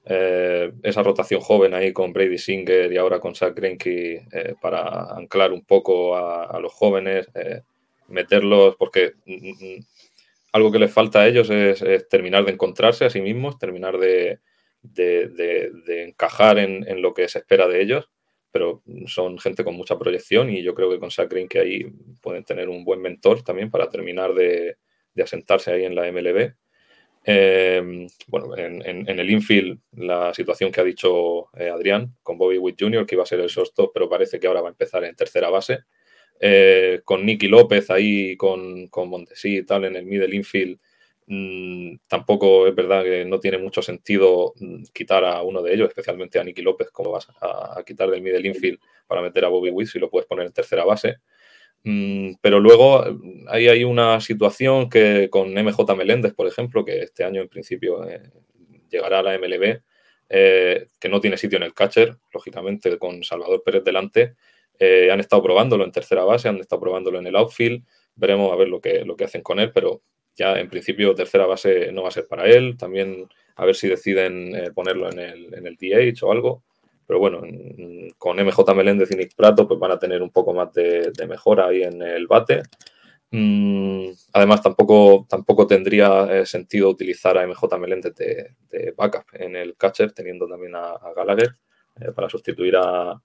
Eh, 0.04 0.72
esa 0.82 1.02
rotación 1.02 1.40
joven 1.40 1.74
ahí 1.74 1.92
con 1.92 2.12
Brady 2.12 2.38
Singer 2.38 2.92
y 2.92 2.96
ahora 2.96 3.18
con 3.18 3.34
Zach 3.34 3.54
Greinke 3.56 4.26
eh, 4.30 4.54
para 4.60 5.16
anclar 5.16 5.52
un 5.52 5.64
poco 5.64 6.16
a, 6.16 6.58
los 6.60 6.72
jóvenes, 6.72 7.28
eh, 7.34 7.62
meterlos, 8.08 8.76
porque 8.76 9.14
mm, 9.26 9.34
mm, 9.34 9.86
algo 10.52 10.70
que 10.70 10.78
les 10.78 10.92
falta 10.92 11.20
a 11.20 11.26
ellos 11.26 11.50
es, 11.50 12.08
terminar 12.08 12.44
de 12.44 12.52
encontrarse 12.52 13.04
a 13.04 13.10
sí 13.10 13.20
mismos, 13.20 13.58
terminar 13.58 13.98
de, 13.98 14.38
encajar 15.88 16.58
en, 16.58 16.88
en, 16.88 17.02
lo 17.02 17.12
que 17.12 17.28
se 17.28 17.40
espera 17.40 17.66
de 17.66 17.82
ellos 17.82 18.08
pero 18.56 18.82
son 19.06 19.38
gente 19.38 19.62
con 19.62 19.74
mucha 19.74 19.98
proyección 19.98 20.48
y 20.48 20.62
yo 20.62 20.74
creo 20.74 20.88
que 20.88 20.98
con 20.98 21.10
Sacrin 21.10 21.46
que 21.46 21.58
ahí 21.58 21.92
pueden 22.22 22.42
tener 22.42 22.70
un 22.70 22.84
buen 22.84 23.02
mentor 23.02 23.42
también 23.42 23.70
para 23.70 23.90
terminar 23.90 24.32
de, 24.32 24.78
asentarse 25.22 25.72
ahí 25.72 25.84
en 25.84 25.94
la 25.94 26.10
MLB. 26.10 26.54
Em, 27.22 28.06
bueno, 28.28 28.56
en, 28.56 29.06
el 29.06 29.30
infield, 29.30 29.78
la 29.92 30.32
situación 30.32 30.72
que 30.72 30.80
ha 30.80 30.84
dicho 30.84 31.54
eh, 31.54 31.68
Adrián 31.68 32.14
con 32.22 32.38
Bobby 32.38 32.56
Witt 32.56 32.80
Jr., 32.80 33.04
que 33.04 33.16
iba 33.16 33.24
a 33.24 33.26
ser 33.26 33.40
el 33.40 33.48
shortstop, 33.48 33.90
pero 33.92 34.08
parece 34.08 34.40
que 34.40 34.46
ahora 34.46 34.62
va 34.62 34.68
a 34.68 34.70
empezar 34.70 35.04
en 35.04 35.14
tercera 35.14 35.50
base. 35.50 35.80
Eh, 36.40 37.02
con 37.04 37.26
Nicky 37.26 37.48
López 37.48 37.90
ahí, 37.90 38.38
con, 38.38 38.88
con 38.88 39.10
Montesí 39.10 39.58
y 39.58 39.66
tal, 39.66 39.84
en 39.84 39.96
el 39.96 40.06
middle 40.06 40.34
infield, 40.34 40.78
Mm, 41.28 41.96
tampoco 42.06 42.68
es 42.68 42.74
verdad 42.74 43.02
que 43.02 43.24
no 43.24 43.40
tiene 43.40 43.58
mucho 43.58 43.82
sentido 43.82 44.54
mm, 44.60 44.84
quitar 44.92 45.24
a 45.24 45.42
uno 45.42 45.60
de 45.60 45.74
ellos, 45.74 45.88
especialmente 45.88 46.38
a 46.38 46.44
Nicky 46.44 46.62
López, 46.62 46.90
como 46.92 47.10
vas 47.10 47.28
a, 47.40 47.82
quitar 47.84 48.08
del 48.10 48.22
middle 48.22 48.46
infield 48.46 48.78
para 49.08 49.22
meter 49.22 49.44
a 49.44 49.48
Bobby 49.48 49.70
Witt 49.70 49.88
si 49.88 49.98
lo 49.98 50.08
puedes 50.08 50.26
poner 50.26 50.46
en 50.46 50.52
tercera 50.52 50.84
base. 50.84 51.16
Mm, 51.84 52.34
pero 52.40 52.60
luego 52.60 53.04
ahí 53.48 53.68
hay 53.68 53.84
una 53.84 54.20
situación 54.20 54.88
que 54.90 55.28
con 55.30 55.52
MJ 55.52 55.96
Meléndez, 55.96 56.34
por 56.34 56.46
ejemplo, 56.46 56.84
que 56.84 57.00
este 57.00 57.24
año 57.24 57.42
en 57.42 57.48
principio 57.48 58.08
eh, 58.08 58.22
llegará 58.90 59.20
a 59.20 59.22
la 59.22 59.38
MLB, 59.38 59.80
eh, 60.28 60.86
que 61.00 61.08
no 61.08 61.20
tiene 61.20 61.36
sitio 61.36 61.56
en 61.56 61.64
el 61.64 61.74
catcher, 61.74 62.16
lógicamente 62.32 62.98
con 62.98 63.22
Salvador 63.24 63.62
Pérez 63.64 63.84
delante. 63.84 64.34
Eh, 64.78 65.10
han 65.10 65.20
estado 65.20 65.42
probándolo 65.42 65.84
en 65.84 65.92
tercera 65.92 66.24
base, 66.24 66.48
han 66.48 66.58
estado 66.58 66.80
probándolo 66.80 67.18
en 67.18 67.26
el 67.26 67.36
outfield. 67.36 67.84
Veremos 68.14 68.52
a 68.52 68.56
ver 68.56 68.68
lo 68.68 68.80
que, 68.80 69.04
lo 69.04 69.16
que 69.16 69.24
hacen 69.24 69.42
con 69.42 69.58
él, 69.60 69.72
pero 69.72 70.02
ya 70.36 70.58
en 70.58 70.68
principio 70.68 71.14
tercera 71.14 71.46
base 71.46 71.90
no 71.92 72.02
va 72.02 72.08
a 72.08 72.12
ser 72.12 72.26
para 72.28 72.46
él. 72.46 72.76
También 72.76 73.28
a 73.56 73.64
ver 73.64 73.74
si 73.74 73.88
deciden 73.88 74.54
eh, 74.54 74.70
ponerlo 74.72 75.10
en 75.10 75.18
el, 75.18 75.54
en 75.54 75.66
el 75.66 75.76
DH 75.76 76.22
o 76.22 76.32
algo. 76.32 76.62
Pero 77.06 77.20
bueno, 77.20 77.42
con 78.18 78.36
MJ 78.36 78.74
Meléndez 78.74 79.10
y 79.12 79.16
Nick 79.16 79.34
Prato 79.36 79.68
pues 79.68 79.78
van 79.78 79.92
a 79.92 79.98
tener 79.98 80.22
un 80.22 80.30
poco 80.30 80.52
más 80.52 80.72
de, 80.72 81.12
mejora 81.28 81.68
ahí 81.68 81.82
en 81.82 82.02
el 82.02 82.26
bate. 82.26 82.62
Mm, 83.30 84.08
además, 84.32 84.62
tampoco, 84.62 85.26
tampoco 85.28 85.66
tendría 85.66 86.24
eh, 86.30 86.46
sentido 86.46 86.90
utilizar 86.90 87.38
a 87.38 87.46
MJ 87.46 87.78
Meléndez 87.78 88.14
de, 88.16 88.92
backup 88.96 89.24
en 89.34 89.56
el 89.56 89.76
catcher, 89.76 90.12
teniendo 90.12 90.48
también 90.48 90.74
a, 90.74 90.98
Gallagher 91.14 91.56
eh, 92.00 92.12
para 92.12 92.28
sustituir 92.28 92.76
a, 92.76 93.20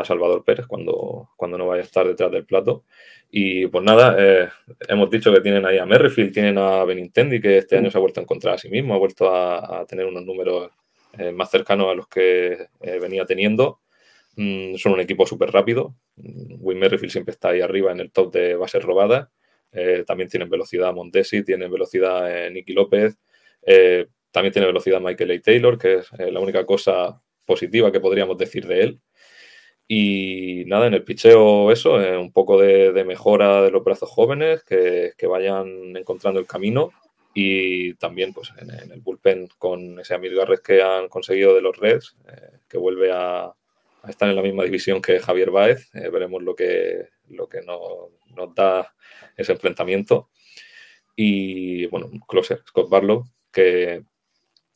a 0.00 0.04
Salvador 0.04 0.44
Pérez 0.44 0.66
cuando, 0.66 1.30
cuando 1.36 1.58
no 1.58 1.66
vaya 1.66 1.82
a 1.82 1.84
estar 1.84 2.06
detrás 2.06 2.30
del 2.30 2.46
plato. 2.46 2.84
Y 3.30 3.66
pues 3.66 3.84
nada, 3.84 4.16
eh, 4.18 4.48
hemos 4.88 5.10
dicho 5.10 5.32
que 5.32 5.40
tienen 5.40 5.66
ahí 5.66 5.78
a 5.78 5.86
Merrifield, 5.86 6.32
tienen 6.32 6.58
a 6.58 6.84
Benintendi, 6.84 7.40
que 7.40 7.58
este 7.58 7.76
año 7.76 7.90
se 7.90 7.98
ha 7.98 8.00
vuelto 8.00 8.20
a 8.20 8.22
encontrar 8.22 8.54
a 8.54 8.58
sí 8.58 8.68
mismo, 8.68 8.94
ha 8.94 8.98
vuelto 8.98 9.34
a, 9.34 9.84
tener 9.86 10.06
unos 10.06 10.24
números 10.24 10.70
eh, 11.18 11.32
más 11.32 11.50
cercanos 11.50 11.88
a 11.90 11.94
los 11.94 12.08
que 12.08 12.68
eh, 12.80 12.98
venía 13.00 13.24
teniendo. 13.26 13.80
Mm, 14.36 14.76
son 14.76 14.92
un 14.92 15.00
equipo 15.00 15.26
súper 15.26 15.50
rápido. 15.50 15.96
Mm, 16.16 16.56
Will 16.60 16.78
Merrifield 16.78 17.12
siempre 17.12 17.32
está 17.32 17.50
ahí 17.50 17.60
arriba 17.60 17.92
en 17.92 18.00
el 18.00 18.12
top 18.12 18.32
de 18.32 18.56
bases 18.56 18.82
robadas. 18.82 19.28
también 20.06 20.28
tienen 20.30 20.48
velocidad 20.48 20.94
Montesi, 20.94 21.44
tienen 21.44 21.70
velocidad 21.70 22.50
Nicky 22.50 22.72
López. 22.72 23.18
también 24.30 24.52
tiene 24.52 24.66
velocidad 24.66 25.00
Michael 25.00 25.32
A. 25.32 25.40
Taylor, 25.42 25.78
que 25.78 25.94
es 25.96 26.10
la 26.18 26.40
única 26.40 26.64
cosa 26.64 27.20
positiva 27.44 27.92
que 27.92 28.00
podríamos 28.00 28.38
decir 28.38 28.66
de 28.66 28.82
él. 28.82 29.00
Y 29.88 30.64
nada, 30.66 30.88
en 30.88 30.94
el 30.94 31.04
picheo 31.04 31.70
eso, 31.70 32.00
eh, 32.00 32.18
un 32.18 32.32
poco 32.32 32.60
de, 32.60 33.04
mejora 33.04 33.62
de 33.62 33.70
los 33.70 33.84
brazos 33.84 34.10
jóvenes, 34.10 34.64
que, 34.64 35.14
vayan 35.28 35.96
encontrando 35.96 36.40
el 36.40 36.46
camino. 36.46 36.90
Y 37.34 37.94
también 37.94 38.32
pues 38.32 38.50
en, 38.58 38.70
el 38.90 39.00
bullpen 39.00 39.48
con 39.58 40.00
ese 40.00 40.14
Amir 40.14 40.34
Garres 40.34 40.60
que 40.60 40.82
han 40.82 41.08
conseguido 41.08 41.54
de 41.54 41.60
los 41.60 41.76
Reds, 41.76 42.16
eh, 42.28 42.60
que 42.68 42.78
vuelve 42.78 43.10
a, 43.12 43.52
estar 44.08 44.28
en 44.28 44.36
la 44.36 44.42
misma 44.42 44.64
división 44.64 45.02
que 45.02 45.20
Javier 45.20 45.50
Baez. 45.50 45.94
Eh, 45.94 46.08
veremos 46.08 46.42
lo 46.42 46.56
que, 46.56 47.08
lo 47.28 47.48
que 47.48 47.60
nos 47.62 48.54
da 48.54 48.94
ese 49.36 49.52
enfrentamiento. 49.52 50.30
Y 51.14 51.86
bueno, 51.86 52.10
closer, 52.26 52.62
Scott 52.66 52.88
Barlow, 52.88 53.24
que 53.52 54.02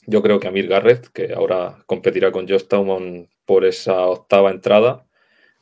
yo 0.07 0.23
creo 0.23 0.41
que 0.41 0.49
Amir 0.49 0.69
Garrett, 0.69 1.09
que 1.09 1.33
ahora 1.33 1.83
competirá 1.87 2.33
con 2.33 2.49
Josh 2.49 2.65
Tauman 2.65 3.29
por 3.51 3.65
esa 3.65 4.07
octava 4.07 4.53
entrada 4.53 5.05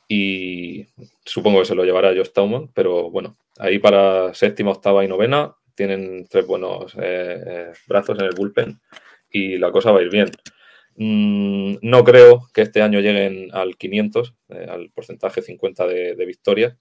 y 0.07 0.85
supongo 1.24 1.61
que 1.61 1.64
se 1.64 1.74
lo 1.74 1.87
llevará 1.87 2.14
Josh 2.14 2.33
Tauman, 2.35 2.68
pero 2.74 3.11
bueno, 3.11 3.38
ahí 3.59 3.79
para 3.79 4.35
séptima, 4.35 4.72
octava 4.72 5.07
y 5.07 5.09
novena 5.09 5.57
tienen 5.74 6.27
tres 6.29 6.46
buenos 6.46 6.94
eh, 6.96 7.42
eh, 7.46 7.72
brazos 7.87 8.18
en 8.18 8.27
el 8.27 8.35
bullpen 8.35 8.79
y 9.31 9.57
la 9.57 9.72
cosa 9.72 9.90
va 9.90 10.01
a 10.01 10.03
ir 10.03 10.11
bien. 10.11 10.31
Mm, 10.96 11.77
no 11.81 12.05
creo 12.05 12.51
que 12.53 12.61
este 12.61 12.83
año 12.83 13.01
lleguen 13.01 13.48
al 13.55 13.79
500, 13.79 14.35
eh, 14.51 14.66
al 14.68 14.90
porcentaje 14.90 15.40
50 15.40 15.87
de, 15.87 16.14
de 16.14 16.27
victorias, 16.27 16.77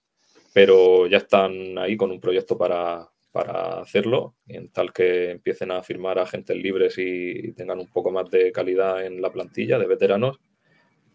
pero 0.52 1.06
ya 1.06 1.16
están 1.16 1.78
ahí 1.78 1.96
con 1.96 2.10
un 2.10 2.20
proyecto 2.20 2.58
para, 2.58 3.08
para 3.32 3.80
hacerlo, 3.80 4.34
en 4.46 4.68
tal 4.68 4.92
que 4.92 5.30
empiecen 5.30 5.70
a 5.70 5.82
firmar 5.82 6.18
agentes 6.18 6.54
libres 6.54 6.96
y 6.98 7.54
tengan 7.54 7.78
un 7.78 7.88
poco 7.88 8.10
más 8.10 8.28
de 8.30 8.52
calidad 8.52 9.06
en 9.06 9.22
la 9.22 9.32
plantilla 9.32 9.78
de 9.78 9.86
veteranos, 9.86 10.38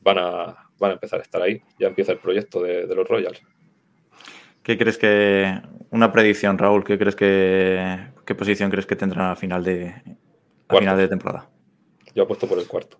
van 0.04 0.18
a, 0.20 0.70
van 0.80 0.92
a 0.92 0.94
empezar 0.94 1.20
a 1.20 1.24
estar 1.24 1.42
ahí. 1.42 1.62
Ya 1.80 1.88
empieza 1.88 2.12
el 2.12 2.20
proyecto 2.20 2.62
de, 2.62 2.86
de 2.86 2.96
los 2.96 3.08
Royals. 3.08 3.42
¿Qué 4.62 4.78
crees 4.78 4.98
que, 4.98 5.62
una 5.89 6.12
predicción, 6.12 6.58
Raúl, 6.58 6.84
qué 6.84 6.98
crees 6.98 7.16
que, 7.16 8.08
qué 8.26 8.36
posición 8.36 8.72
crees 8.72 8.86
que 8.86 8.96
tendrán 8.96 9.32
a 9.32 9.36
final 9.36 9.63
de, 9.63 9.94
a 10.70 10.78
final 10.78 10.98
de 10.98 11.08
temporada? 11.10 11.50
Yo 12.16 12.24
apuesto 12.24 12.48
por 12.48 12.60
el 12.60 12.68
cuarto. 12.68 12.98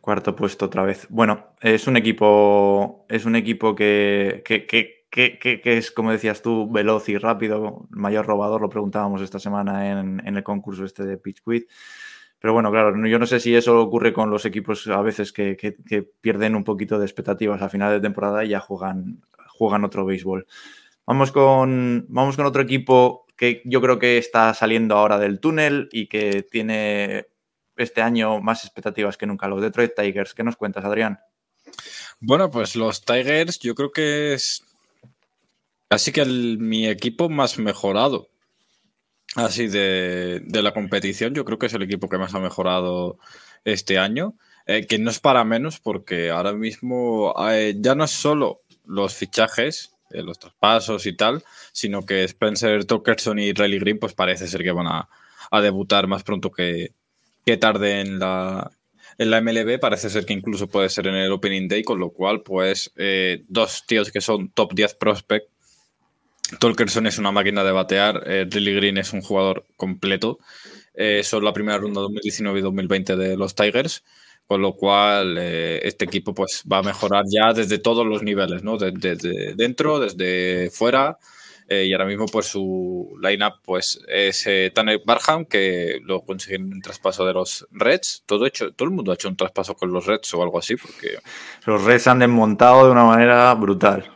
Cuarto 0.00 0.36
puesto 0.36 0.66
otra 0.66 0.84
vez. 0.84 1.08
Bueno, 1.10 1.48
es 1.60 1.88
un 1.88 1.96
equipo, 1.96 3.04
es 3.08 3.24
un 3.24 3.34
equipo 3.34 3.74
que, 3.74 4.42
que, 4.44 4.66
que, 4.66 5.06
que, 5.10 5.76
es, 5.76 5.90
como 5.90 6.12
decías 6.12 6.42
tú, 6.42 6.70
veloz 6.70 7.08
y 7.08 7.16
rápido. 7.18 7.88
Mayor 7.90 8.26
robador, 8.26 8.60
lo 8.60 8.68
preguntábamos 8.68 9.22
esta 9.22 9.40
semana 9.40 9.90
en, 9.90 10.22
en 10.24 10.36
el 10.36 10.44
concurso 10.44 10.84
este 10.84 11.04
de 11.04 11.16
Pitch 11.16 11.42
Quit. 11.42 11.68
Pero 12.38 12.52
bueno, 12.52 12.70
claro, 12.70 13.06
yo 13.06 13.18
no 13.18 13.26
sé 13.26 13.40
si 13.40 13.54
eso 13.54 13.80
ocurre 13.80 14.12
con 14.12 14.30
los 14.30 14.44
equipos 14.44 14.86
a 14.88 15.00
veces 15.00 15.32
que, 15.32 15.56
pierden 16.20 16.54
un 16.54 16.64
poquito 16.64 16.98
de 16.98 17.06
expectativas 17.06 17.62
a 17.62 17.68
final 17.68 17.92
de 17.92 18.00
temporada 18.00 18.44
y 18.44 18.50
ya 18.50 18.60
juegan, 18.60 19.22
juegan 19.48 19.84
otro 19.84 20.04
béisbol. 20.04 20.46
Vamos 21.06 21.32
con, 21.32 22.06
vamos 22.08 22.36
con 22.36 22.46
otro 22.46 22.62
equipo 22.62 23.26
que 23.36 23.62
yo 23.64 23.80
creo 23.80 23.98
que 23.98 24.18
está 24.18 24.52
saliendo 24.54 24.96
ahora 24.96 25.18
del 25.18 25.40
túnel 25.40 25.88
y 25.92 26.08
que 26.08 26.42
tiene 26.42 27.26
este 27.76 28.02
año 28.02 28.40
más 28.40 28.64
expectativas 28.64 29.16
que 29.16 29.26
nunca, 29.26 29.48
los 29.48 29.62
Detroit 29.62 29.92
Tigers. 29.94 30.34
¿Qué 30.34 30.42
nos 30.42 30.56
cuentas, 30.56 30.84
Adrián? 30.84 31.20
Bueno, 32.20 32.50
pues 32.50 32.76
los 32.76 33.04
Tigers 33.04 33.58
yo 33.58 33.74
creo 33.74 33.92
que 33.92 34.34
es 34.34 34.64
casi 35.88 36.12
que 36.12 36.24
mi 36.24 36.88
equipo 36.88 37.28
más 37.28 37.58
mejorado. 37.58 38.28
Así 39.36 39.68
de, 39.68 40.40
de, 40.44 40.62
la 40.62 40.72
competición, 40.72 41.34
yo 41.34 41.44
creo 41.44 41.58
que 41.58 41.66
es 41.66 41.74
el 41.74 41.82
equipo 41.82 42.08
que 42.08 42.18
más 42.18 42.34
ha 42.34 42.40
mejorado 42.40 43.18
este 43.64 43.98
año. 43.98 44.34
Eh, 44.66 44.86
que 44.86 44.98
no 44.98 45.10
es 45.10 45.20
para 45.20 45.44
menos 45.44 45.78
porque 45.78 46.30
ahora 46.30 46.52
mismo 46.52 47.32
eh, 47.50 47.76
ya 47.78 47.94
no 47.94 48.02
es 48.02 48.10
solo 48.10 48.62
los 48.84 49.14
fichajes, 49.14 49.92
eh, 50.10 50.22
los 50.22 50.40
traspasos 50.40 51.06
y 51.06 51.12
tal, 51.12 51.44
sino 51.72 52.04
que 52.04 52.24
Spencer 52.24 52.84
Tokerson 52.84 53.38
y 53.38 53.52
Riley 53.52 53.78
Green 53.78 53.98
pues 54.00 54.14
parece 54.14 54.48
ser 54.48 54.64
que 54.64 54.72
van 54.72 54.88
a, 54.88 55.08
a 55.52 55.60
debutar 55.60 56.08
más 56.08 56.24
pronto 56.24 56.50
que, 56.50 56.94
que 57.44 57.56
tarde 57.56 58.00
en 58.00 58.18
la, 58.18 58.72
en 59.18 59.30
la 59.30 59.40
MLB. 59.40 59.78
Parece 59.78 60.10
ser 60.10 60.26
que 60.26 60.32
incluso 60.32 60.68
puede 60.68 60.88
ser 60.88 61.06
en 61.06 61.14
el 61.14 61.32
Opening 61.32 61.68
Day, 61.68 61.82
con 61.82 61.98
lo 61.98 62.10
cual, 62.10 62.42
pues, 62.42 62.92
eh, 62.96 63.44
dos 63.48 63.84
tíos 63.86 64.10
que 64.10 64.20
son 64.20 64.50
top 64.50 64.74
10 64.74 64.94
prospect. 64.94 65.48
Tolkerson 66.60 67.06
es 67.06 67.18
una 67.18 67.32
máquina 67.32 67.64
de 67.64 67.72
batear, 67.72 68.22
eh, 68.26 68.46
Riley 68.48 68.74
Green 68.74 68.98
es 68.98 69.12
un 69.12 69.20
jugador 69.20 69.66
completo. 69.76 70.38
Eh, 70.96 71.22
son 71.22 71.44
la 71.44 71.52
primera 71.52 71.78
ronda 71.78 72.00
2019 72.00 72.58
y 72.58 72.62
2020 72.62 73.16
de 73.16 73.36
los 73.36 73.54
Tigers, 73.54 74.02
con 74.46 74.62
lo 74.62 74.74
cual 74.74 75.36
eh, 75.38 75.80
este 75.82 76.06
equipo 76.06 76.34
pues, 76.34 76.64
va 76.70 76.78
a 76.78 76.82
mejorar 76.82 77.24
ya 77.28 77.52
desde 77.52 77.78
todos 77.78 78.06
los 78.06 78.22
niveles, 78.22 78.62
¿no? 78.62 78.78
desde, 78.78 79.54
dentro, 79.54 80.00
desde 80.00 80.70
fuera, 80.70 81.18
eh, 81.68 81.84
y 81.84 81.92
ahora 81.92 82.06
mismo, 82.06 82.26
pues 82.26 82.46
su 82.46 83.18
lineup 83.20 83.54
pues, 83.62 84.00
es 84.08 84.48
Tanner 84.72 85.02
Barham, 85.04 85.44
que 85.44 85.98
lo 86.04 86.22
consiguieron 86.22 86.68
en 86.68 86.74
un 86.74 86.80
traspaso 86.80 87.26
de 87.26 87.34
los 87.34 87.66
Reds. 87.72 88.22
Todo, 88.24 88.46
hecho, 88.46 88.72
todo 88.72 88.88
el 88.88 88.94
mundo 88.94 89.10
ha 89.10 89.16
hecho 89.16 89.28
un 89.28 89.36
traspaso 89.36 89.74
con 89.74 89.92
los 89.92 90.06
Reds 90.06 90.32
o 90.34 90.42
algo 90.42 90.60
así, 90.60 90.76
porque. 90.76 91.18
Los 91.66 91.82
Reds 91.82 92.06
han 92.06 92.20
desmontado 92.20 92.86
de 92.86 92.92
una 92.92 93.04
manera 93.04 93.52
brutal. 93.54 94.08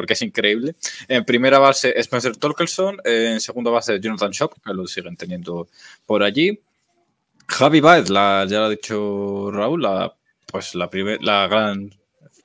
Porque 0.00 0.14
es 0.14 0.22
increíble. 0.22 0.76
En 1.08 1.26
primera 1.26 1.58
base, 1.58 1.92
Spencer 2.00 2.34
Torkelson. 2.34 2.96
En 3.04 3.38
segunda 3.38 3.70
base, 3.70 4.00
Jonathan 4.00 4.30
Shop, 4.30 4.54
que 4.64 4.72
lo 4.72 4.86
siguen 4.86 5.14
teniendo 5.14 5.68
por 6.06 6.22
allí. 6.22 6.58
Javi 7.46 7.80
Baez, 7.82 8.08
ya 8.08 8.46
lo 8.46 8.64
ha 8.64 8.70
dicho 8.70 9.50
Raúl, 9.52 9.82
la, 9.82 10.16
pues 10.46 10.74
la, 10.74 10.88
primer, 10.88 11.22
la 11.22 11.48
gran 11.48 11.90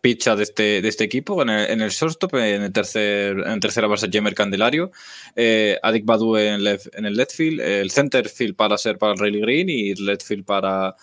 picha 0.01 0.35
de 0.35 0.43
este, 0.43 0.81
de 0.81 0.87
este 0.89 1.05
equipo. 1.05 1.41
En 1.41 1.49
el, 1.49 1.81
en 1.81 1.87
shortstop, 1.87 2.35
en, 2.35 2.63
el 2.63 2.73
tercer, 2.73 3.39
en 3.39 3.61
tercera 3.61 3.87
base, 3.87 4.09
Jemer 4.11 4.35
Candelario. 4.35 4.91
Eh, 5.33 5.79
Adik 5.81 6.03
Badu 6.03 6.35
en, 6.35 6.61
left, 6.61 6.87
en 6.93 7.05
el 7.05 7.15
left 7.15 7.31
field. 7.31 7.61
El 7.61 7.89
center 7.89 8.27
field 8.27 8.57
para 8.57 8.77
ser 8.77 8.97
para 8.97 9.13
Riley 9.13 9.39
Green 9.39 9.69
y 9.69 9.95
left 9.95 10.27
field 10.27 10.43
para 10.43 10.93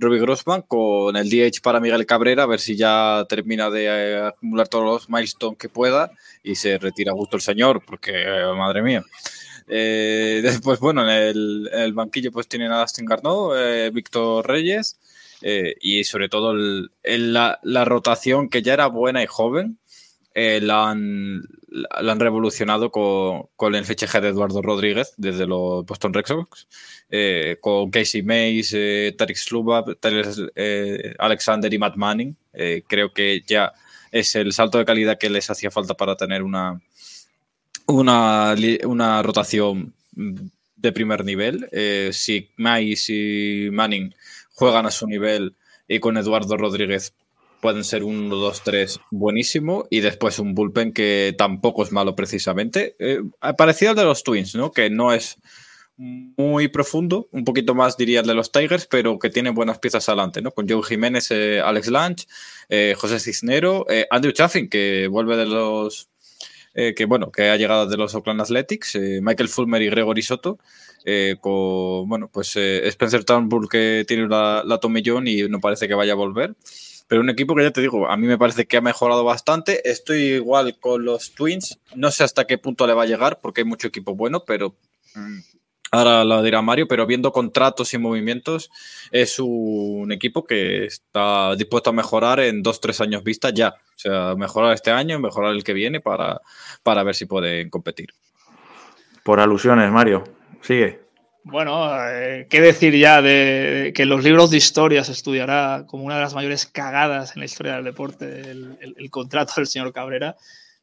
Robbie 0.00 0.20
Grossman. 0.20 0.62
Con 0.62 1.16
el 1.16 1.28
DH 1.28 1.60
para 1.62 1.80
Miguel 1.80 2.06
Cabrera, 2.06 2.44
a 2.44 2.46
ver 2.46 2.60
si 2.60 2.76
ya 2.76 3.24
termina 3.28 3.70
de 3.70 3.84
eh, 3.84 4.18
acumular 4.18 4.66
todos 4.68 4.84
los 4.84 5.10
milestones 5.10 5.58
que 5.58 5.68
pueda 5.68 6.10
y 6.42 6.54
se 6.54 6.78
retira 6.78 7.12
a 7.12 7.14
gusto 7.14 7.36
el 7.36 7.42
señor, 7.42 7.82
porque 7.84 8.12
eh, 8.14 8.52
madre 8.56 8.82
mía. 8.82 9.04
Eh, 9.68 10.40
después, 10.42 10.80
bueno, 10.80 11.08
en 11.08 11.68
el, 11.72 11.92
banquillo 11.92 12.32
pues 12.32 12.48
tienen 12.48 12.72
a 12.72 12.80
Dustin 12.80 13.04
Garneau, 13.04 13.54
eh, 13.54 13.90
Víctor 13.92 14.46
Reyes, 14.46 14.98
y 15.42 16.04
sobre 16.04 16.28
todo 16.28 16.52
la, 16.52 17.58
la, 17.62 17.84
rotación 17.86 18.50
que 18.50 18.60
ya 18.60 18.74
era 18.74 18.88
buena 18.88 19.22
y 19.22 19.26
joven, 19.26 19.78
la, 20.34 20.90
han, 20.90 21.42
la, 21.70 22.12
han, 22.12 22.20
revolucionado 22.20 22.90
con, 22.90 23.46
con, 23.56 23.74
el 23.74 23.84
fichaje 23.84 24.20
de 24.20 24.28
Eduardo 24.28 24.60
Rodríguez 24.62 25.14
desde 25.16 25.46
los 25.46 25.84
Boston 25.86 26.12
Red 26.12 26.26
Sox, 26.26 26.66
eh, 27.08 27.56
con 27.60 27.90
Casey 27.90 28.22
Mays, 28.22 28.72
eh, 28.74 29.14
Tarek 29.16 29.36
Sluba, 29.36 29.84
eh, 30.54 31.14
Alexander 31.18 31.72
y 31.72 31.78
Matt 31.78 31.96
Manning. 31.96 32.36
creo 32.86 33.12
que 33.12 33.42
ya 33.46 33.72
es 34.10 34.34
el 34.34 34.52
salto 34.52 34.78
de 34.78 34.84
calidad 34.84 35.18
que 35.18 35.30
les 35.30 35.48
hacía 35.50 35.70
falta 35.70 35.94
para 35.94 36.16
tener 36.16 36.42
una, 36.42 36.80
una, 37.86 38.54
una 38.84 39.22
rotación 39.22 39.94
de 40.12 40.92
primer 40.92 41.24
nivel. 41.24 41.68
si 42.12 42.50
Mays 42.56 43.08
y 43.10 43.68
Manning 43.70 44.14
juegan 44.52 44.86
a 44.86 44.90
su 44.90 45.06
nivel 45.06 45.54
y 45.86 46.00
con 46.00 46.16
Eduardo 46.16 46.56
Rodríguez 46.56 47.14
pueden 47.60 47.84
ser 47.84 48.04
un 48.04 48.16
1, 48.26 48.36
2, 48.36 48.62
3 48.62 49.00
buenísimo 49.10 49.86
y 49.90 50.00
después 50.00 50.38
un 50.38 50.54
bullpen 50.54 50.92
que 50.92 51.34
tampoco 51.36 51.82
es 51.82 51.92
malo 51.92 52.14
precisamente. 52.14 52.96
Eh, 52.98 53.20
parecido 53.56 53.90
al 53.90 53.96
de 53.96 54.04
los 54.04 54.22
Twins, 54.22 54.54
¿no? 54.54 54.72
Que 54.72 54.90
no 54.90 55.12
es 55.12 55.38
muy 55.96 56.68
profundo, 56.68 57.28
un 57.30 57.44
poquito 57.44 57.74
más 57.74 57.98
diría 57.98 58.20
el 58.20 58.26
de 58.26 58.34
los 58.34 58.52
Tigers, 58.52 58.86
pero 58.86 59.18
que 59.18 59.28
tiene 59.28 59.50
buenas 59.50 59.78
piezas 59.78 60.08
adelante, 60.08 60.40
¿no? 60.40 60.50
Con 60.52 60.66
Joe 60.66 60.82
Jiménez, 60.82 61.30
eh, 61.30 61.60
Alex 61.60 61.88
Lange, 61.88 62.24
eh, 62.70 62.94
José 62.96 63.20
Cisnero, 63.20 63.84
eh, 63.90 64.06
Andrew 64.10 64.32
Chaffin, 64.32 64.68
que 64.68 65.08
vuelve 65.08 65.36
de 65.36 65.46
los... 65.46 66.08
que 66.72 67.04
bueno, 67.04 67.30
que 67.30 67.50
ha 67.50 67.56
llegado 67.56 67.86
de 67.86 67.96
los 67.98 68.14
Oakland 68.14 68.40
Athletics, 68.40 68.96
Michael 69.20 69.48
Fulmer 69.50 69.82
y 69.82 69.90
Gregory 69.90 70.22
Soto, 70.22 70.58
eh, 71.04 71.36
con, 71.40 72.08
bueno, 72.08 72.28
pues 72.32 72.56
eh, 72.56 72.86
Spencer 72.88 73.24
Turnbull 73.24 73.68
que 73.68 74.04
tiene 74.06 74.28
la, 74.28 74.62
la 74.66 74.78
tomillón 74.78 75.26
y 75.26 75.42
no 75.48 75.60
parece 75.60 75.88
que 75.88 75.94
vaya 75.94 76.12
a 76.12 76.16
volver. 76.16 76.54
Pero 77.10 77.22
un 77.22 77.28
equipo 77.28 77.56
que 77.56 77.64
ya 77.64 77.72
te 77.72 77.80
digo, 77.80 78.08
a 78.08 78.16
mí 78.16 78.28
me 78.28 78.38
parece 78.38 78.66
que 78.66 78.76
ha 78.76 78.80
mejorado 78.80 79.24
bastante. 79.24 79.90
Estoy 79.90 80.34
igual 80.34 80.78
con 80.78 81.04
los 81.04 81.34
Twins. 81.34 81.80
No 81.96 82.12
sé 82.12 82.22
hasta 82.22 82.46
qué 82.46 82.56
punto 82.56 82.86
le 82.86 82.94
va 82.94 83.02
a 83.02 83.06
llegar 83.06 83.40
porque 83.42 83.62
hay 83.62 83.64
mucho 83.64 83.88
equipo 83.88 84.14
bueno, 84.14 84.44
pero 84.44 84.76
mm, 85.16 85.38
ahora 85.90 86.22
lo 86.22 86.40
dirá 86.40 86.62
Mario. 86.62 86.86
Pero 86.86 87.06
viendo 87.06 87.32
contratos 87.32 87.92
y 87.94 87.98
movimientos, 87.98 88.70
es 89.10 89.40
un 89.40 90.12
equipo 90.12 90.44
que 90.44 90.84
está 90.84 91.56
dispuesto 91.56 91.90
a 91.90 91.94
mejorar 91.94 92.38
en 92.38 92.62
dos, 92.62 92.80
tres 92.80 93.00
años 93.00 93.24
vista 93.24 93.50
ya. 93.50 93.70
O 93.70 93.98
sea, 93.98 94.36
mejorar 94.36 94.72
este 94.72 94.92
año, 94.92 95.18
mejorar 95.18 95.50
el 95.56 95.64
que 95.64 95.72
viene 95.72 96.00
para, 96.00 96.40
para 96.84 97.02
ver 97.02 97.16
si 97.16 97.26
pueden 97.26 97.70
competir. 97.70 98.10
Por 99.24 99.40
alusiones, 99.40 99.90
Mario. 99.90 100.22
Sigue. 100.62 101.09
Bueno, 101.42 101.90
eh, 102.08 102.46
qué 102.50 102.60
decir 102.60 102.94
ya 102.96 103.22
de 103.22 103.92
que 103.94 104.04
los 104.04 104.22
libros 104.22 104.50
de 104.50 104.58
historia 104.58 105.04
se 105.04 105.12
estudiará 105.12 105.84
como 105.86 106.04
una 106.04 106.16
de 106.16 106.20
las 106.20 106.34
mayores 106.34 106.66
cagadas 106.66 107.34
en 107.34 107.40
la 107.40 107.46
historia 107.46 107.76
del 107.76 107.84
deporte 107.84 108.50
el, 108.50 108.78
el, 108.80 108.94
el, 108.98 109.10
contrato 109.10 109.54
del 109.56 109.66
señor 109.66 109.92
Cabrera, 109.92 110.36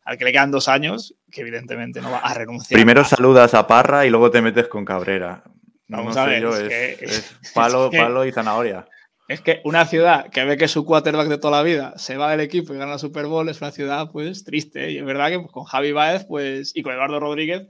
al 0.04 0.18
que 0.18 0.26
le 0.26 0.32
quedan 0.32 0.52
dos 0.52 0.68
años, 0.68 1.16
que 1.32 1.42
evidentemente 1.42 2.02
no 2.02 2.12
va 2.12 2.20
a 2.20 2.34
renunciar. 2.34 2.78
Primero 2.78 3.02
a... 3.02 3.06
saludas 3.06 3.54
a 3.54 3.68
Parra 3.68 4.06
y 4.06 4.10
luego 4.10 4.32
te 4.32 4.42
metes 4.42 4.68
con 4.68 4.84
Cabrera. 4.84 5.44
Vamos 5.90 6.16
no 6.16 6.22
a 6.22 6.26
ver, 6.26 6.42
yo, 6.42 6.50
es, 6.50 6.62
es, 6.62 6.70
que, 6.70 7.06
es, 7.06 7.36
palo, 7.54 7.86
es 7.86 7.92
que, 7.92 7.98
palo 8.00 8.26
y 8.26 8.32
zanahoria. 8.32 8.88
Es 9.28 9.42
que 9.42 9.62
una 9.64 9.86
ciudad 9.86 10.30
que 10.30 10.44
ve 10.44 10.58
que 10.58 10.68
su 10.68 10.86
quarterback 10.86 11.28
de 11.28 11.38
toda 11.38 11.58
la 11.58 11.64
vida 11.64 11.94
se 11.98 12.18
va 12.18 12.32
del 12.32 12.40
equipo 12.40 12.74
y 12.74 12.78
gana 12.78 12.94
el 12.94 13.00
Super 13.00 13.26
Bowl 13.28 13.48
es 13.50 13.62
una 13.62 13.72
ciudad 13.72 14.10
pues 14.12 14.44
triste. 14.44 14.92
Y 14.92 14.98
es 14.98 15.06
verdad 15.06 15.30
que 15.30 15.46
con 15.46 15.66
Javi 15.66 15.92
Baez 15.92 16.26
pues, 16.26 16.72
y 16.76 16.82
con 16.82 16.94
Eduardo 16.94 17.20
Rodríguez 17.20 17.68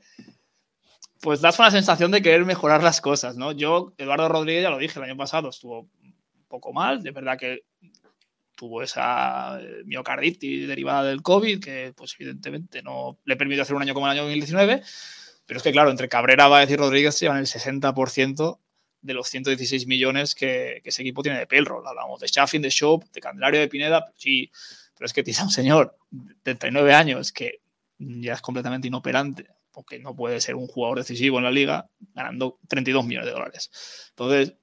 pues 1.28 1.42
das 1.42 1.60
una 1.60 1.72
sensación 1.72 2.10
de 2.10 2.22
querer 2.22 2.46
mejorar 2.46 2.82
las 2.82 3.02
cosas, 3.02 3.36
¿no? 3.36 3.52
Yo, 3.52 3.94
Eduardo 3.98 4.30
Rodríguez, 4.30 4.64
ya 4.64 4.70
lo 4.70 4.78
dije, 4.78 4.98
el 4.98 5.04
año 5.04 5.18
pasado 5.18 5.50
estuvo 5.50 5.82
un 5.82 6.16
poco 6.48 6.72
mal, 6.72 7.04
de 7.04 7.12
verdad 7.12 7.38
que 7.38 7.66
tuvo 8.56 8.82
esa 8.82 9.60
eh, 9.62 9.82
miocarditis 9.84 10.70
derivada 10.70 11.04
del 11.04 11.22
COVID, 11.22 11.62
que 11.62 11.92
pues 11.98 12.16
evidentemente 12.18 12.82
no 12.82 13.18
le 13.26 13.36
permitió 13.36 13.64
hacer 13.64 13.76
un 13.76 13.82
año 13.82 13.94
como 13.94 14.06
el 14.06 14.14
año 14.14 14.22
2019, 14.22 14.82
pero 15.46 15.58
es 15.58 15.64
que 15.64 15.74
claro, 15.74 15.92
entre 15.92 16.08
Cabrera, 16.08 16.48
Baez 16.48 16.70
y 16.72 16.78
Rodríguez 16.78 17.20
llevan 17.20 17.40
el 17.40 17.46
60% 17.46 18.60
de 19.02 19.14
los 19.14 19.28
116 19.28 19.86
millones 19.86 20.34
que, 20.34 20.82
ese 20.82 21.02
equipo 21.02 21.24
tiene 21.24 21.40
de 21.40 21.48
payroll. 21.48 21.86
Hablamos 21.86 22.22
de 22.22 22.28
Chaffin, 22.28 22.62
de 22.62 22.70
Shop, 22.70 23.04
de 23.12 23.20
Candelario, 23.20 23.60
de 23.60 23.68
Pineda, 23.68 24.06
sí, 24.16 24.50
pero 24.96 25.08
es 25.08 25.12
que 25.12 25.24
tienes 25.24 25.42
a 25.42 25.44
un 25.44 25.52
señor 25.52 25.98
de 26.10 26.56
39 26.56 26.94
años 26.94 27.34
que 27.34 27.60
ya 28.00 28.32
es 28.32 28.42
completamente 28.42 28.88
inoperante, 28.88 29.57
porque 29.78 30.00
no 30.00 30.16
puede 30.16 30.42
ser 30.42 30.56
un 30.56 30.66
jugador 30.66 30.98
decisivo 30.98 31.38
en 31.38 31.44
la 31.44 31.52
liga 31.52 31.88
ganando 32.16 32.58
32 32.68 33.06
millones 33.06 33.28
de 33.28 33.32
dólares. 33.32 33.70
Entonces, 34.10 34.56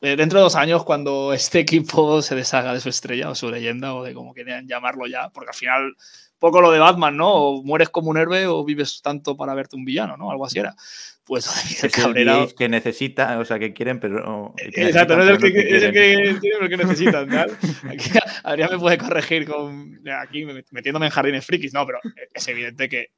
eh, 0.00 0.16
dentro 0.16 0.40
de 0.40 0.42
dos 0.42 0.56
años, 0.56 0.82
cuando 0.82 1.32
este 1.32 1.60
equipo 1.60 2.20
se 2.20 2.34
deshaga 2.34 2.74
de 2.74 2.80
su 2.80 2.88
estrella 2.88 3.30
o 3.30 3.36
su 3.36 3.48
leyenda 3.48 3.94
o 3.94 4.02
de 4.02 4.12
como 4.12 4.34
quieran 4.34 4.66
llamarlo 4.66 5.06
ya, 5.06 5.28
porque 5.28 5.50
al 5.50 5.54
final, 5.54 5.96
poco 6.40 6.60
lo 6.60 6.72
de 6.72 6.80
Batman, 6.80 7.16
¿no? 7.16 7.32
O 7.32 7.62
mueres 7.62 7.90
como 7.90 8.10
un 8.10 8.18
héroe 8.18 8.48
o 8.48 8.64
vives 8.64 9.02
tanto 9.02 9.36
para 9.36 9.54
verte 9.54 9.76
un 9.76 9.84
villano, 9.84 10.16
¿no? 10.16 10.32
Algo 10.32 10.44
así 10.44 10.58
era. 10.58 10.74
Pues 11.24 11.46
el 11.84 11.92
Cabrera. 11.92 12.44
que 12.58 12.68
necesita, 12.68 13.38
o 13.38 13.44
sea, 13.44 13.60
que 13.60 13.72
quieren, 13.72 14.00
pero. 14.00 14.52
Exacto, 14.56 15.16
no 15.16 15.22
es 15.22 15.30
el 15.30 15.38
que, 15.38 15.52
que, 15.52 16.68
que 16.68 16.76
necesitan. 16.76 17.32
Aquí, 17.88 18.10
Adrián 18.42 18.70
me 18.72 18.80
puede 18.80 18.98
corregir 18.98 19.46
con. 19.46 20.00
Aquí 20.20 20.44
metiéndome 20.72 21.06
en 21.06 21.12
jardines 21.12 21.46
frikis, 21.46 21.72
no, 21.72 21.86
pero 21.86 22.00
es 22.34 22.48
evidente 22.48 22.88
que 22.88 23.10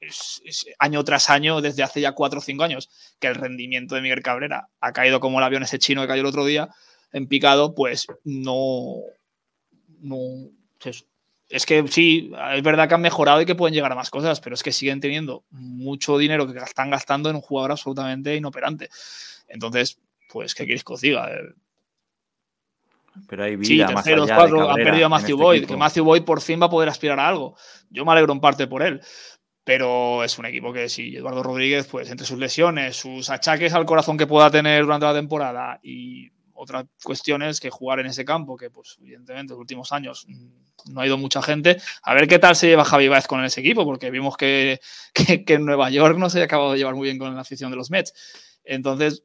es, 0.00 0.66
año 0.78 1.04
tras 1.04 1.30
año, 1.30 1.60
desde 1.60 1.82
hace 1.82 2.00
ya 2.00 2.12
cuatro 2.12 2.38
o 2.38 2.42
cinco 2.42 2.64
años, 2.64 2.90
que 3.18 3.26
el 3.26 3.34
rendimiento 3.34 3.94
de 3.94 4.00
Miguel 4.00 4.22
Cabrera 4.22 4.68
ha 4.80 4.92
caído 4.92 5.20
como 5.20 5.38
el 5.38 5.44
avión 5.44 5.62
ese 5.62 5.78
chino 5.78 6.02
que 6.02 6.08
cayó 6.08 6.20
el 6.20 6.26
otro 6.26 6.44
día 6.44 6.68
en 7.12 7.26
picado, 7.26 7.74
pues 7.74 8.06
no. 8.24 8.96
no 10.00 10.18
es, 11.48 11.64
que 11.66 11.86
sí, 11.88 12.30
es 12.54 12.62
verdad 12.62 12.88
que 12.88 12.94
han 12.94 13.00
mejorado 13.00 13.40
y 13.40 13.46
que 13.46 13.54
pueden 13.54 13.74
llegar 13.74 13.90
a 13.90 13.96
más 13.96 14.10
cosas, 14.10 14.40
pero 14.40 14.54
es 14.54 14.62
que 14.62 14.72
siguen 14.72 15.00
teniendo 15.00 15.44
mucho 15.50 16.18
dinero 16.18 16.50
que 16.50 16.58
están 16.58 16.90
gastando 16.90 17.30
en 17.30 17.36
un 17.36 17.42
jugador 17.42 17.72
absolutamente 17.72 18.36
inoperante. 18.36 18.90
Entonces, 19.48 19.98
pues, 20.30 20.54
¿qué 20.54 20.66
quieres 20.66 20.84
que 20.84 20.92
os 20.92 21.00
diga? 21.00 21.30
Pero 23.26 23.44
hay 23.44 23.56
vida 23.56 23.90
más 23.90 24.06
allá 24.06 24.34
cuatro, 24.34 24.70
han 24.70 24.76
perdido 24.76 25.06
a 25.06 25.08
Matthew 25.08 25.36
este 25.36 25.42
Boyd, 25.42 25.66
que 25.66 25.76
Matthew 25.76 26.04
Boyd 26.04 26.22
por 26.22 26.40
fin 26.40 26.60
va 26.60 26.66
a 26.66 26.70
poder 26.70 26.88
aspirar 26.88 27.18
a 27.18 27.26
algo. 27.26 27.56
Yo 27.90 28.04
me 28.04 28.12
alegro 28.12 28.32
en 28.32 28.40
parte 28.40 28.66
por 28.66 28.82
él, 28.82 29.00
pero 29.68 30.24
es 30.24 30.38
un 30.38 30.46
equipo 30.46 30.72
que 30.72 30.88
si 30.88 31.14
Eduardo 31.14 31.42
Rodríguez, 31.42 31.86
pues 31.88 32.10
entre 32.10 32.26
sus 32.26 32.38
lesiones, 32.38 32.96
sus 32.96 33.28
achaques 33.28 33.74
al 33.74 33.84
corazón 33.84 34.16
que 34.16 34.26
pueda 34.26 34.50
tener 34.50 34.82
durante 34.82 35.04
la 35.04 35.12
temporada 35.12 35.78
y 35.82 36.30
otras 36.54 36.86
cuestiones 37.04 37.60
que 37.60 37.68
jugar 37.68 38.00
en 38.00 38.06
ese 38.06 38.24
campo, 38.24 38.56
que 38.56 38.70
pues 38.70 38.96
evidentemente 39.02 39.52
en 39.52 39.56
los 39.56 39.60
últimos 39.60 39.92
años 39.92 40.24
mm, 40.26 40.94
no 40.94 41.02
ha 41.02 41.06
ido 41.06 41.18
mucha 41.18 41.42
gente, 41.42 41.76
a 42.02 42.14
ver 42.14 42.26
qué 42.28 42.38
tal 42.38 42.56
se 42.56 42.68
lleva 42.68 42.82
Javi 42.82 43.08
Baez 43.08 43.26
con 43.26 43.44
ese 43.44 43.60
equipo, 43.60 43.84
porque 43.84 44.10
vimos 44.10 44.36
que, 44.38 44.80
que, 45.12 45.44
en 45.52 45.66
Nueva 45.66 45.90
York 45.90 46.16
no 46.16 46.30
se 46.30 46.40
ha 46.40 46.44
acabado 46.44 46.72
de 46.72 46.78
llevar 46.78 46.94
muy 46.94 47.04
bien 47.04 47.18
con 47.18 47.34
la 47.34 47.42
afición 47.42 47.70
de 47.70 47.76
los 47.76 47.90
Mets. 47.90 48.14
Entonces, 48.64 49.24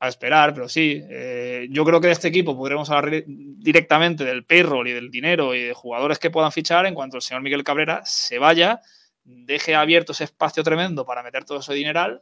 a 0.00 0.08
esperar, 0.08 0.54
pero 0.54 0.66
sí, 0.70 0.98
eh, 1.10 1.66
yo 1.68 1.84
creo 1.84 2.00
que 2.00 2.06
de 2.06 2.14
este 2.14 2.28
equipo 2.28 2.56
podremos 2.56 2.88
hablar 2.88 3.22
directamente 3.26 4.24
del 4.24 4.46
payroll 4.46 4.88
y 4.88 4.92
del 4.92 5.10
dinero 5.10 5.54
y 5.54 5.60
de 5.60 5.74
jugadores 5.74 6.18
que 6.18 6.30
puedan 6.30 6.52
fichar 6.52 6.86
en 6.86 6.94
cuanto 6.94 7.16
el 7.18 7.22
señor 7.22 7.42
Miguel 7.42 7.62
Cabrera 7.62 8.00
se 8.06 8.38
vaya 8.38 8.80
deje 9.24 9.74
abierto 9.74 10.12
ese 10.12 10.24
espacio 10.24 10.62
tremendo 10.62 11.04
para 11.04 11.22
meter 11.22 11.44
todo 11.44 11.60
ese 11.60 11.74
dineral 11.74 12.20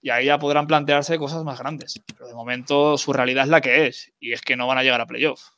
y 0.00 0.10
ahí 0.10 0.26
ya 0.26 0.38
podrán 0.38 0.66
plantearse 0.66 1.18
cosas 1.18 1.44
más 1.44 1.58
grandes. 1.58 2.00
Pero 2.06 2.28
de 2.28 2.34
momento 2.34 2.96
su 2.98 3.12
realidad 3.12 3.44
es 3.44 3.50
la 3.50 3.60
que 3.60 3.86
es 3.86 4.12
y 4.20 4.32
es 4.32 4.40
que 4.40 4.56
no 4.56 4.66
van 4.66 4.78
a 4.78 4.82
llegar 4.82 5.00
a 5.00 5.06
playoff. 5.06 5.50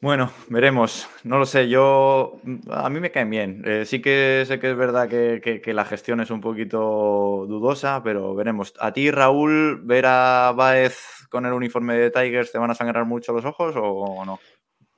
Bueno, 0.00 0.30
veremos. 0.48 1.08
No 1.22 1.38
lo 1.38 1.46
sé, 1.46 1.66
yo. 1.70 2.38
A 2.68 2.90
mí 2.90 3.00
me 3.00 3.10
caen 3.10 3.30
bien. 3.30 3.62
Eh, 3.64 3.84
sí 3.86 4.02
que 4.02 4.44
sé 4.46 4.58
que 4.58 4.70
es 4.70 4.76
verdad 4.76 5.08
que, 5.08 5.62
la 5.72 5.86
gestión 5.86 6.20
es 6.20 6.30
un 6.30 6.42
poquito 6.42 7.46
dudosa, 7.48 8.02
pero 8.04 8.34
veremos. 8.34 8.74
¿A 8.80 8.92
ti, 8.92 9.10
Raúl, 9.10 9.80
ver 9.82 10.04
a 10.04 10.52
Baez 10.54 10.98
con 11.30 11.46
el 11.46 11.54
uniforme 11.54 11.94
de 11.94 12.10
Tigers 12.10 12.52
te 12.52 12.58
van 12.58 12.70
a 12.70 12.74
sangrar 12.74 13.06
mucho 13.06 13.32
los 13.32 13.46
ojos 13.46 13.74
o 13.78 14.22
no? 14.26 14.38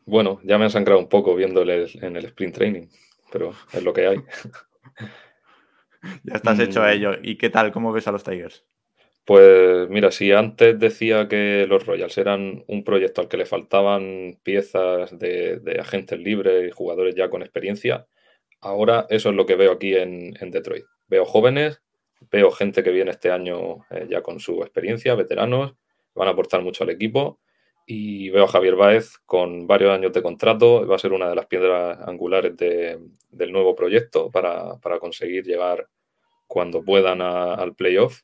Bueno, 0.06 0.40
ya 0.42 0.58
me 0.58 0.64
han 0.64 0.70
sangrado 0.70 0.98
un 0.98 1.08
poco 1.08 1.36
viéndole 1.36 1.86
en 2.02 2.16
el 2.16 2.24
sprint 2.24 2.54
training 2.56 2.86
pero 3.30 3.52
es 3.72 3.82
lo 3.82 3.92
que 3.92 4.06
hay. 4.06 4.16
ya 6.24 6.34
estás 6.34 6.58
hecho 6.58 6.82
a 6.82 6.88
mm. 6.88 6.90
ello. 6.90 7.10
¿Y 7.22 7.36
qué 7.36 7.50
tal? 7.50 7.72
¿Cómo 7.72 7.92
ves 7.92 8.08
a 8.08 8.12
los 8.12 8.24
Tigers? 8.24 8.64
Pues 9.24 9.88
mira, 9.90 10.12
si 10.12 10.30
antes 10.30 10.78
decía 10.78 11.26
que 11.26 11.66
los 11.68 11.84
Royals 11.84 12.16
eran 12.16 12.64
un 12.68 12.84
proyecto 12.84 13.20
al 13.20 13.28
que 13.28 13.36
le 13.36 13.44
faltaban 13.44 14.38
piezas 14.44 15.18
de, 15.18 15.60
agentes 15.80 16.20
libres 16.20 16.68
y 16.68 16.70
jugadores 16.70 17.16
ya 17.16 17.28
con 17.28 17.42
experiencia, 17.42 18.06
ahora 18.60 19.06
eso 19.10 19.30
es 19.30 19.34
lo 19.34 19.44
que 19.44 19.56
veo 19.56 19.72
aquí 19.72 19.96
en, 19.96 20.32
Detroit. 20.52 20.84
Veo 21.08 21.24
jóvenes, 21.24 21.82
veo 22.30 22.52
gente 22.52 22.84
que 22.84 22.92
viene 22.92 23.10
este 23.10 23.32
año 23.32 23.84
eh, 23.90 24.06
ya 24.08 24.22
con 24.22 24.38
su 24.38 24.62
experiencia, 24.62 25.16
veteranos, 25.16 25.74
van 26.14 26.28
a 26.28 26.30
aportar 26.30 26.62
mucho 26.62 26.84
al 26.84 26.90
equipo 26.90 27.40
y 27.86 28.30
veo 28.30 28.44
a 28.44 28.48
Javier 28.48 28.74
Báez 28.74 29.18
con 29.26 29.66
varios 29.66 29.92
años 29.92 30.12
de 30.12 30.22
contrato, 30.22 30.86
va 30.86 30.96
a 30.96 30.98
ser 30.98 31.12
una 31.12 31.28
de 31.28 31.36
las 31.36 31.46
piedras 31.46 31.98
angulares 32.06 32.56
del 32.56 33.52
nuevo 33.52 33.76
proyecto 33.76 34.30
para, 34.30 34.78
conseguir 35.00 35.44
llegar 35.44 35.88
cuando 36.48 36.84
puedan 36.84 37.22
al 37.22 37.74
playoff. 37.76 38.22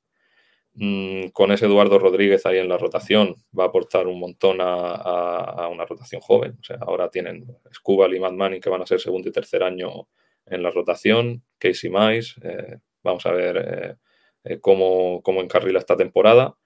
Mm, 0.74 1.28
con 1.28 1.52
ese 1.52 1.66
Eduardo 1.66 1.98
Rodríguez 1.98 2.46
ahí 2.46 2.58
en 2.58 2.68
la 2.68 2.78
rotación, 2.78 3.36
va 3.56 3.64
a 3.64 3.66
aportar 3.68 4.06
un 4.06 4.18
montón 4.18 4.58
a, 4.60 5.68
una 5.70 5.84
rotación 5.84 6.20
joven. 6.20 6.56
O 6.60 6.64
sea, 6.64 6.78
ahora 6.80 7.08
tienen 7.08 7.46
Scubal 7.72 8.14
y 8.14 8.20
Matt 8.20 8.32
Manning 8.32 8.60
que 8.60 8.70
van 8.70 8.82
a 8.82 8.86
ser 8.86 9.00
segundo 9.00 9.28
y 9.28 9.32
tercer 9.32 9.62
año 9.62 10.08
en 10.46 10.62
la 10.62 10.70
rotación, 10.70 11.44
Casey 11.58 11.90
Mice, 11.90 12.34
eh, 12.42 12.78
vamos 13.02 13.24
a 13.26 13.32
ver 13.32 13.56
eh, 13.56 13.96
eh, 14.44 14.60
cómo, 14.60 15.22
cómo, 15.22 15.40
encarrila 15.40 15.78
esta 15.78 15.96
temporada. 15.96 16.56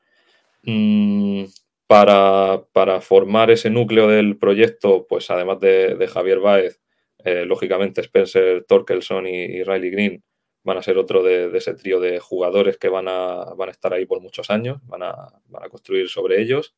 Mm, 0.63 1.45
para, 1.87 3.01
formar 3.01 3.51
ese 3.51 3.71
núcleo 3.71 4.09
del 4.09 4.39
proyecto, 4.39 5.07
pues 5.09 5.31
además 5.31 5.61
de, 5.61 6.09
Javier 6.13 6.41
Báez, 6.41 6.81
eh, 7.25 7.45
lógicamente 7.45 8.01
Spencer 8.01 8.65
Torkelson 8.65 9.27
y, 9.27 9.63
Riley 9.63 9.91
Green 9.91 10.25
van 10.63 10.79
a 10.79 10.83
ser 10.83 10.99
otro 10.99 11.23
de, 11.23 11.57
ese 11.57 11.75
trío 11.75 12.01
de 12.01 12.19
jugadores 12.19 12.77
que 12.77 12.89
van 12.89 13.07
a, 13.09 13.55
van 13.57 13.69
a 13.69 13.73
estar 13.73 13.93
ahí 13.95 14.05
por 14.05 14.21
muchos 14.21 14.51
años, 14.51 14.79
van 14.87 15.05
a, 15.05 15.33
construir 15.71 16.09
sobre 16.09 16.41
ellos. 16.41 16.75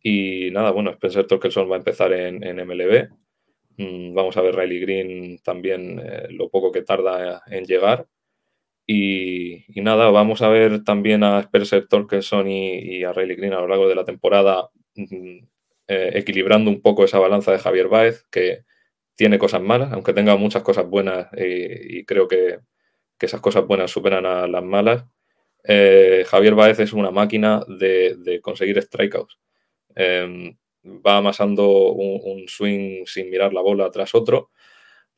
Y 0.00 0.50
nada, 0.52 0.70
bueno, 0.70 0.90
Spencer 0.92 1.26
Torkelson 1.26 1.68
va 1.70 1.74
a 1.74 1.78
empezar 1.78 2.12
en, 2.12 2.38
MLB. 2.38 3.08
Mm, 3.76 4.14
vamos 4.14 4.36
a 4.36 4.42
ver 4.42 4.54
Riley 4.54 4.80
Green 4.80 5.38
también 5.42 6.00
eh, 6.00 6.28
lo 6.30 6.48
poco 6.48 6.70
que 6.70 6.82
tarda 6.82 7.42
en 7.48 7.64
llegar. 7.64 8.06
Y, 8.90 9.66
nada, 9.82 10.08
vamos 10.08 10.40
a 10.40 10.48
ver 10.48 10.82
también 10.82 11.22
a 11.22 11.40
Spencer 11.40 11.86
Torkelson 11.86 12.48
y, 12.48 13.04
a 13.04 13.12
Riley 13.12 13.36
Green 13.36 13.52
a 13.52 13.60
lo 13.60 13.68
largo 13.68 13.86
de 13.86 13.94
la 13.94 14.06
temporada 14.06 14.70
mm, 14.96 15.40
eh, 15.88 16.10
equilibrando 16.14 16.70
un 16.70 16.80
poco 16.80 17.04
esa 17.04 17.18
balanza 17.18 17.52
de 17.52 17.58
Javier 17.58 17.88
Baez, 17.88 18.24
que 18.30 18.64
tiene 19.14 19.38
cosas 19.38 19.60
malas, 19.60 19.92
aunque 19.92 20.14
tenga 20.14 20.36
muchas 20.36 20.62
cosas 20.62 20.86
buenas 20.88 21.28
y, 21.36 22.04
creo 22.06 22.28
que, 22.28 22.60
esas 23.20 23.40
cosas 23.42 23.66
buenas 23.66 23.90
superan 23.90 24.24
a 24.24 24.46
las 24.46 24.64
malas. 24.64 25.04
Eh, 25.64 26.24
Javier 26.26 26.54
Baez 26.54 26.80
es 26.80 26.94
una 26.94 27.10
máquina 27.10 27.62
de, 27.68 28.40
conseguir 28.42 28.80
strikeouts. 28.80 29.38
Em, 29.96 30.56
va 30.84 31.18
amasando 31.18 31.92
un, 31.92 32.48
swing 32.48 33.04
sin 33.04 33.28
mirar 33.28 33.52
la 33.52 33.60
bola 33.60 33.90
tras 33.90 34.14
otro 34.14 34.50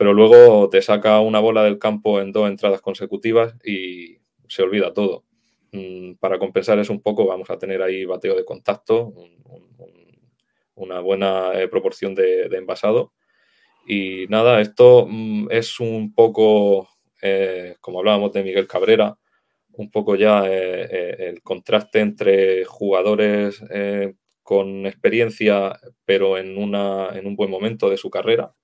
pero 0.00 0.14
luego 0.14 0.70
te 0.70 0.80
saca 0.80 1.20
una 1.20 1.40
bola 1.40 1.62
del 1.62 1.78
campo 1.78 2.22
en 2.22 2.32
dos 2.32 2.48
entradas 2.48 2.80
consecutivas 2.80 3.54
y 3.62 4.16
se 4.48 4.62
olvida 4.62 4.94
todo. 4.94 5.26
Mm, 5.72 6.14
para 6.14 6.38
compensar 6.38 6.78
eso 6.78 6.94
un 6.94 7.02
poco, 7.02 7.26
vamos 7.26 7.50
a 7.50 7.58
tener 7.58 7.82
ahí 7.82 8.06
bateo 8.06 8.34
de 8.34 8.46
contacto, 8.46 9.12
una 10.74 11.00
buena 11.00 11.52
eh, 11.52 11.68
proporción 11.68 12.14
de, 12.14 12.44
envasado. 12.46 13.12
Y 13.86 14.24
nada, 14.30 14.62
esto 14.62 15.06
mm, 15.06 15.48
es 15.50 15.78
un 15.80 16.14
poco, 16.14 16.88
eh, 17.20 17.76
como 17.82 17.98
hablábamos 17.98 18.32
de 18.32 18.42
Miguel 18.42 18.66
Cabrera, 18.66 19.18
un 19.72 19.90
poco 19.90 20.16
ya 20.16 20.44
eh, 20.46 21.28
el 21.28 21.42
contraste 21.42 22.00
entre 22.00 22.64
jugadores 22.64 23.62
con 24.42 24.86
experiencia, 24.86 25.78
pero 26.06 26.38
en, 26.38 26.56
un 26.56 27.36
buen 27.36 27.50
momento 27.50 27.90
de 27.90 27.98
su 27.98 28.08
carrera 28.08 28.54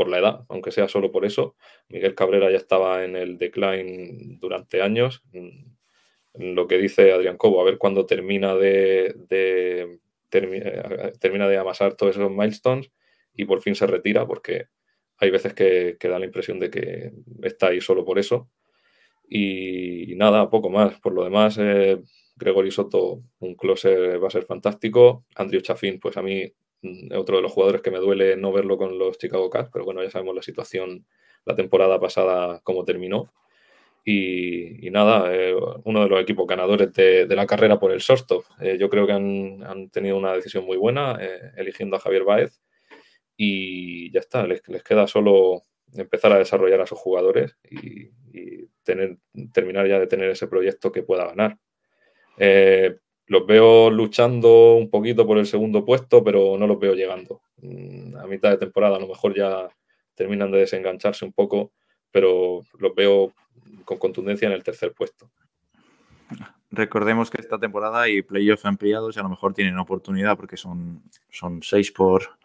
por 0.00 0.08
la 0.08 0.18
edad, 0.18 0.46
aunque 0.48 0.72
sea 0.72 0.88
solo 0.88 1.12
por 1.12 1.26
eso. 1.26 1.56
Miguel 1.90 2.14
Cabrera 2.14 2.50
ya 2.50 2.56
estaba 2.56 3.04
en 3.04 3.16
el 3.16 3.36
decline 3.36 4.38
durante 4.40 4.80
años. 4.80 5.22
Mm, 5.34 6.54
lo 6.54 6.66
que 6.66 6.78
dice 6.78 7.12
Adrián 7.12 7.36
Cobo, 7.36 7.60
a 7.60 7.64
ver 7.64 7.76
cuándo 7.76 8.06
termina 8.06 8.54
de, 8.54 9.14
eh, 9.28 9.98
termina 10.30 11.48
de 11.48 11.56
amasar 11.58 11.96
todos 11.96 12.16
esos 12.16 12.30
milestones 12.30 12.90
y 13.34 13.44
por 13.44 13.60
fin 13.60 13.74
se 13.74 13.86
retira, 13.86 14.26
porque 14.26 14.68
hay 15.18 15.30
veces 15.30 15.52
que, 15.52 15.98
da 16.00 16.18
la 16.18 16.24
impresión 16.24 16.58
de 16.58 16.70
que 16.70 17.12
está 17.42 17.66
ahí 17.66 17.82
solo 17.82 18.02
por 18.02 18.18
eso. 18.18 18.48
Y, 19.28 20.14
nada, 20.16 20.48
poco 20.48 20.70
más. 20.70 20.98
Por 21.00 21.12
lo 21.12 21.24
demás, 21.24 21.58
eh, 21.60 22.00
Gregory 22.36 22.70
Soto, 22.70 23.22
un 23.40 23.54
closer 23.54 24.22
va 24.22 24.28
a 24.28 24.30
ser 24.30 24.44
fantástico. 24.44 25.26
Andrew 25.36 25.60
Chaffin, 25.60 26.00
pues 26.00 26.16
a 26.16 26.22
mí 26.22 26.50
otro 27.14 27.36
de 27.36 27.42
los 27.42 27.52
jugadores 27.52 27.82
que 27.82 27.90
me 27.90 27.98
duele 27.98 28.36
no 28.36 28.52
verlo 28.52 28.78
con 28.78 28.98
los 28.98 29.18
Chicago 29.18 29.50
Cubs, 29.50 29.68
pero 29.72 29.84
bueno, 29.84 30.02
ya 30.02 30.10
sabemos 30.10 30.34
la 30.34 30.42
situación 30.42 31.06
la 31.44 31.56
temporada 31.56 31.98
pasada 32.00 32.60
cómo 32.62 32.84
terminó. 32.84 33.32
Y, 34.04 34.90
nada, 34.90 35.32
eh, 35.32 35.54
uno 35.84 36.02
de 36.02 36.08
los 36.08 36.20
equipos 36.20 36.46
ganadores 36.46 36.92
de, 36.92 37.26
la 37.28 37.46
carrera 37.46 37.78
por 37.78 37.92
el 37.92 38.00
shortstop. 38.00 38.44
Eh, 38.60 38.78
yo 38.78 38.88
creo 38.88 39.06
que 39.06 39.12
han, 39.12 39.90
tenido 39.90 40.16
una 40.16 40.32
decisión 40.32 40.64
muy 40.64 40.76
buena 40.76 41.18
eh, 41.20 41.52
eligiendo 41.56 41.96
a 41.96 42.00
Javier 42.00 42.24
Baez 42.24 42.60
y 43.36 44.10
ya 44.12 44.20
está, 44.20 44.46
les, 44.46 44.62
queda 44.62 45.06
solo 45.06 45.62
empezar 45.92 46.32
a 46.32 46.38
desarrollar 46.38 46.80
a 46.80 46.86
sus 46.86 46.98
jugadores 46.98 47.56
y, 47.70 48.10
tener, 48.82 49.18
terminar 49.52 49.86
ya 49.86 50.00
de 50.00 50.06
tener 50.06 50.30
ese 50.30 50.48
proyecto 50.48 50.90
que 50.90 51.02
pueda 51.02 51.26
ganar. 51.26 51.58
Los 53.30 53.46
veo 53.46 53.90
luchando 53.90 54.74
un 54.74 54.90
poquito 54.90 55.24
por 55.24 55.38
el 55.38 55.46
segundo 55.46 55.84
puesto, 55.84 56.24
pero 56.24 56.58
no 56.58 56.66
los 56.66 56.80
veo 56.80 56.94
llegando. 56.94 57.42
Mm, 57.58 58.16
a 58.16 58.26
mitad 58.26 58.50
de 58.50 58.56
temporada 58.56 58.96
a 58.96 58.98
lo 58.98 59.06
mejor 59.06 59.36
ya 59.36 59.68
terminan 60.16 60.50
de 60.50 60.58
desengancharse 60.58 61.24
un 61.24 61.32
poco, 61.32 61.70
pero 62.10 62.64
los 62.80 62.92
veo 62.92 63.32
con 63.84 63.98
contundencia 63.98 64.48
en 64.48 64.52
el 64.52 64.64
tercer 64.64 64.92
puesto. 64.94 65.30
Recordemos 66.72 67.30
que 67.30 67.40
esta 67.40 67.56
temporada 67.56 68.02
hay 68.02 68.22
playoffs 68.22 68.64
ampliados 68.64 69.16
y 69.16 69.20
a 69.20 69.22
lo 69.22 69.28
mejor 69.28 69.54
tienen 69.54 69.78
oportunidad 69.78 70.36
porque 70.36 70.56
son, 70.56 71.00
son 71.30 71.62
seis 71.62 71.92
por, 71.92 72.36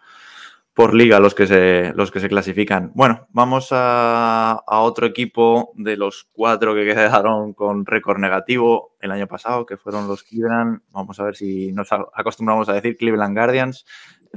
por 0.75 0.93
liga 0.93 1.21
los 1.21 1.33
que, 1.33 1.47
se, 1.47 1.93
los 1.95 2.11
que 2.11 2.19
se 2.19 2.27
clasifican. 2.27 2.91
Bueno, 2.93 3.27
vamos 3.31 3.69
a, 3.71 4.61
otro 4.67 5.07
equipo 5.07 5.71
de 5.75 5.95
los 5.95 6.27
cuatro 6.33 6.75
que 6.75 6.83
quedaron 6.83 7.53
con 7.53 7.85
récord 7.85 8.19
negativo 8.19 8.97
el 8.99 9.11
año 9.11 9.25
pasado, 9.25 9.65
que 9.65 9.77
fueron 9.77 10.05
los 10.09 10.23
Cleveland. 10.23 10.81
Vamos 10.91 11.17
a 11.17 11.23
ver 11.23 11.38
si 11.38 11.71
nos 11.71 11.88
acostumbramos 12.13 12.67
a 12.67 12.73
decir 12.73 12.97
Cleveland 12.97 13.38
Guardians. 13.38 13.85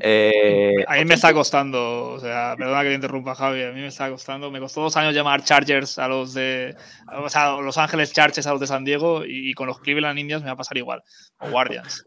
Eh, 0.01 0.85
a 0.87 0.95
mí 0.95 1.05
me 1.07 1.15
está 1.15 1.35
costando, 1.35 2.11
o 2.13 2.21
sea, 2.21 2.55
perdona 2.57 2.83
que 2.83 2.91
te 2.91 2.95
interrumpa 2.95 3.35
Javi, 3.35 3.65
a 3.65 3.73
mí 3.73 3.81
me 3.81 3.89
está 3.89 4.09
costando, 4.09 4.49
me 4.49 4.61
costó 4.61 4.83
dos 4.83 4.97
años 4.97 5.13
llamar 5.13 5.43
Chargers 5.43 5.99
a 5.99 6.07
los 6.07 6.35
de, 6.35 6.77
o 7.17 7.29
sea, 7.29 7.57
Los 7.57 7.79
Ángeles 7.79 8.13
Chargers 8.13 8.47
a 8.47 8.53
los 8.53 8.61
de 8.61 8.69
San 8.69 8.85
Diego 8.85 9.25
y, 9.27 9.53
con 9.55 9.67
los 9.67 9.81
Cleveland 9.81 10.21
Indians 10.21 10.43
me 10.45 10.51
va 10.51 10.53
a 10.53 10.57
pasar 10.57 10.77
igual, 10.77 11.03
o 11.41 11.51
Guardians. 11.51 12.05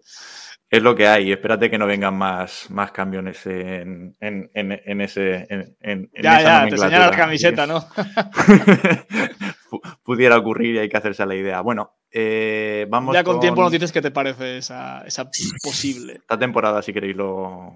Es 0.72 0.82
lo 0.82 0.96
que 0.96 1.06
hay, 1.06 1.34
espérate 1.34 1.70
que 1.70 1.78
no 1.78 1.86
vengan 1.86 2.18
más, 2.18 2.68
más 2.70 2.94
cambios 2.94 3.46
en, 3.46 4.16
en, 4.22 4.50
en, 4.54 5.02
ese. 5.02 5.46
En, 5.82 6.10
ya, 6.14 6.42
ya, 6.42 6.68
te 6.70 6.78
señala 6.78 7.10
la 7.10 7.18
camiseta, 7.18 7.68
¿no? 7.68 7.86
Pudiera 10.04 10.38
ocurrir 10.38 10.76
y 10.76 10.80
hay 10.80 10.88
que 10.88 10.96
hacerse 10.96 11.26
la 11.26 11.36
idea. 11.36 11.60
Bueno, 11.60 11.98
eh, 12.10 12.88
vamos 12.90 13.14
ya 13.14 13.22
con, 13.22 13.42
tiempo 13.42 13.62
nos 13.62 13.74
dices 13.74 13.92
qué 13.92 14.02
te 14.02 14.12
parece 14.12 14.60
esa, 14.60 15.04
esa 15.06 15.30
posible. 15.62 16.14
Esta 16.14 16.40
temporada, 16.40 16.82
si 16.82 16.94
queréis, 16.94 17.18
lo 17.18 17.76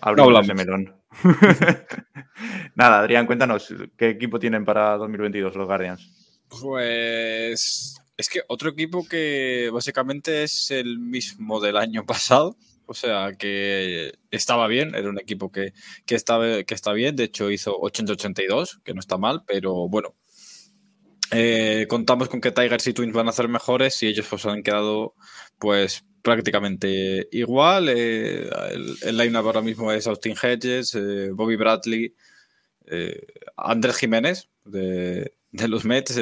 abrimos 0.00 0.42
ese 0.42 0.54
melón. 0.54 0.96
Nada, 2.74 3.00
Adrián, 3.00 3.26
cuéntanos, 3.26 3.74
¿qué 3.98 4.08
equipo 4.08 4.38
tienen 4.38 4.64
para 4.64 4.96
2022 4.96 5.56
los 5.56 5.66
Guardians? 5.66 6.40
Pues 6.48 8.00
es 8.20 8.28
que 8.28 8.42
otro 8.48 8.70
equipo 8.70 9.06
que 9.06 9.70
básicamente 9.72 10.42
es 10.44 10.70
el 10.70 10.98
mismo 10.98 11.60
del 11.60 11.76
año 11.76 12.06
pasado. 12.06 12.56
O 12.86 12.94
sea, 12.94 13.34
que 13.38 14.14
estaba 14.32 14.66
bien, 14.66 14.96
era 14.96 15.08
un 15.08 15.20
equipo 15.20 15.52
que, 15.52 15.72
que, 16.06 16.16
está, 16.16 16.64
que 16.64 16.74
está 16.74 16.92
bien. 16.92 17.14
De 17.14 17.24
hecho, 17.24 17.50
hizo 17.50 17.78
80-82, 17.78 18.82
que 18.82 18.94
no 18.94 19.00
está 19.00 19.16
mal, 19.16 19.44
pero 19.46 19.88
bueno, 19.88 20.16
eh, 21.30 21.86
contamos 21.88 22.28
con 22.28 22.40
que 22.40 22.50
Tigers 22.50 22.88
y 22.88 22.92
Twins 22.92 23.12
van 23.12 23.28
a 23.28 23.32
ser 23.32 23.46
mejores 23.46 24.02
y 24.02 24.08
ellos 24.08 24.26
pues 24.28 24.44
han 24.46 24.64
quedado 24.64 25.14
pues 25.58 26.04
prácticamente 26.22 27.28
igual. 27.30 27.88
Eh, 27.88 28.50
el, 28.72 28.96
el 29.02 29.16
line-up 29.16 29.46
ahora 29.46 29.62
mismo 29.62 29.92
es 29.92 30.08
Austin 30.08 30.34
Hedges, 30.40 30.96
eh, 30.96 31.30
Bobby 31.32 31.54
Bradley, 31.56 32.14
Andrés 33.56 33.98
Jiménez 33.98 34.48
de, 34.64 35.32
los 35.52 35.84
Mets, 35.84 36.14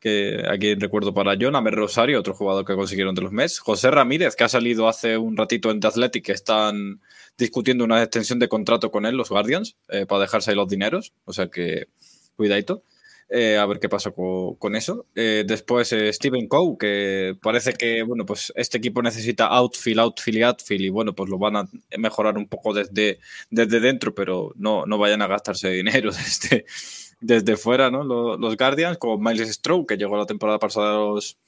que 0.00 0.44
aquí 0.50 0.74
recuerdo 0.74 1.14
para 1.14 1.36
John, 1.40 1.56
Amer 1.56 1.74
Rosario, 1.74 2.20
otro 2.20 2.34
jugador 2.34 2.64
que 2.64 2.74
consiguieron 2.74 3.14
de 3.14 3.22
los 3.22 3.32
Mets, 3.32 3.58
José 3.58 3.90
Ramírez, 3.90 4.36
que 4.36 4.44
ha 4.44 4.48
salido 4.48 4.88
hace 4.88 5.16
un 5.16 5.36
ratito 5.36 5.70
en 5.70 5.80
The 5.80 5.88
Athletic, 5.88 6.24
que 6.24 6.32
están 6.32 7.00
discutiendo 7.38 7.84
una 7.84 8.02
extensión 8.02 8.38
de 8.38 8.48
contrato 8.48 8.90
con 8.90 9.06
él, 9.06 9.16
los 9.16 9.30
Guardians, 9.30 9.76
para 10.08 10.20
dejarse 10.20 10.50
ahí 10.50 10.56
los 10.56 10.68
dineros, 10.68 11.12
o 11.24 11.32
sea 11.32 11.48
que 11.48 11.88
cuidadito. 12.36 12.82
Eh, 13.28 13.56
a 13.56 13.66
ver 13.66 13.80
qué 13.80 13.88
pasa 13.88 14.12
con, 14.12 14.76
eso. 14.76 15.06
Eh, 15.16 15.44
después 15.46 15.92
eh, 15.92 16.12
Steven 16.12 16.46
Coe, 16.46 16.76
que 16.78 17.36
parece 17.42 17.72
que 17.72 18.04
bueno, 18.04 18.24
pues 18.24 18.52
este 18.54 18.78
equipo 18.78 19.02
necesita 19.02 19.46
outfield, 19.46 19.98
outfield 19.98 20.38
y 20.38 20.42
outfield, 20.42 20.84
y 20.84 20.88
bueno, 20.90 21.12
pues 21.12 21.28
lo 21.28 21.36
van 21.36 21.56
a 21.56 21.68
mejorar 21.98 22.38
un 22.38 22.46
poco 22.46 22.72
desde, 22.72 23.18
desde 23.50 23.80
dentro, 23.80 24.14
pero 24.14 24.52
no, 24.56 24.86
no 24.86 24.98
vayan 24.98 25.22
a 25.22 25.26
gastarse 25.26 25.70
dinero 25.70 26.10
desde 27.20 27.56
fuera, 27.56 27.90
¿no? 27.90 28.04
Los, 28.04 28.56
Guardians, 28.56 28.98
con 28.98 29.22
Miles 29.22 29.52
Stroke, 29.52 29.88
que 29.88 29.96
llegó 29.96 30.16
la 30.16 30.26
temporada 30.26 30.58
pasada 30.58 30.92
de 30.92 30.98
los, 30.98 31.38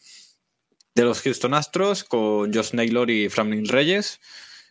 de 0.94 1.04
los 1.04 1.20
Houston 1.22 1.54
Astros, 1.54 2.04
con 2.04 2.52
Josh 2.52 2.72
Naylor 2.72 3.11
y 3.11 3.28
Franklin 3.28 3.66
Reyes. 3.68 4.20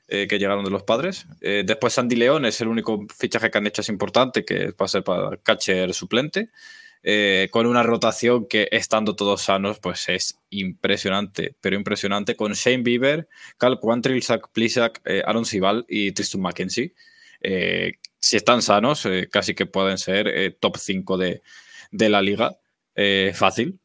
que 0.08 0.40
llegaron 0.40 0.64
de 0.64 0.72
los 0.72 0.84
padres. 0.84 1.26
después 1.42 1.94
Sandy 1.94 2.16
León 2.16 2.46
es 2.46 2.62
el 2.62 2.70
único 2.70 3.06
fichaje 3.18 3.52
que 3.52 3.58
han 3.58 3.68
hecho 3.68 3.82
es 3.82 3.90
importante, 3.90 4.46
que 4.46 4.68
va 4.72 4.86
a 4.86 4.88
ser 4.88 5.04
para 5.04 5.38
catcher 5.38 5.94
suplente. 5.94 6.50
Eh, 7.04 7.48
con 7.52 7.66
una 7.68 7.84
rotación 7.84 8.48
que 8.48 8.68
estando 8.72 9.16
todos 9.16 9.44
sanos, 9.44 9.80
pues 9.80 10.10
es 10.10 10.40
impresionante, 10.50 11.56
pero 11.62 11.76
impresionante, 11.76 12.36
con 12.36 12.52
Shane 12.54 12.84
Bieber, 12.84 13.30
Cal 13.58 13.80
Quantrill, 13.80 14.22
Zach 14.24 14.50
Plisak, 14.52 15.02
eh, 15.06 15.22
Aaron 15.26 15.46
Sival 15.46 15.86
y 15.88 16.12
Tristan 16.12 16.42
McKenzie. 16.42 16.94
Eh, 17.42 17.94
si 18.20 18.38
están 18.38 18.62
sanos, 18.62 19.08
casi 19.32 19.56
que 19.56 19.66
pueden 19.66 19.98
ser 19.98 20.58
top 20.60 20.78
5 20.78 21.18
de, 21.18 21.42
la 21.92 22.22
liga. 22.22 22.58
fácil. 23.34 23.80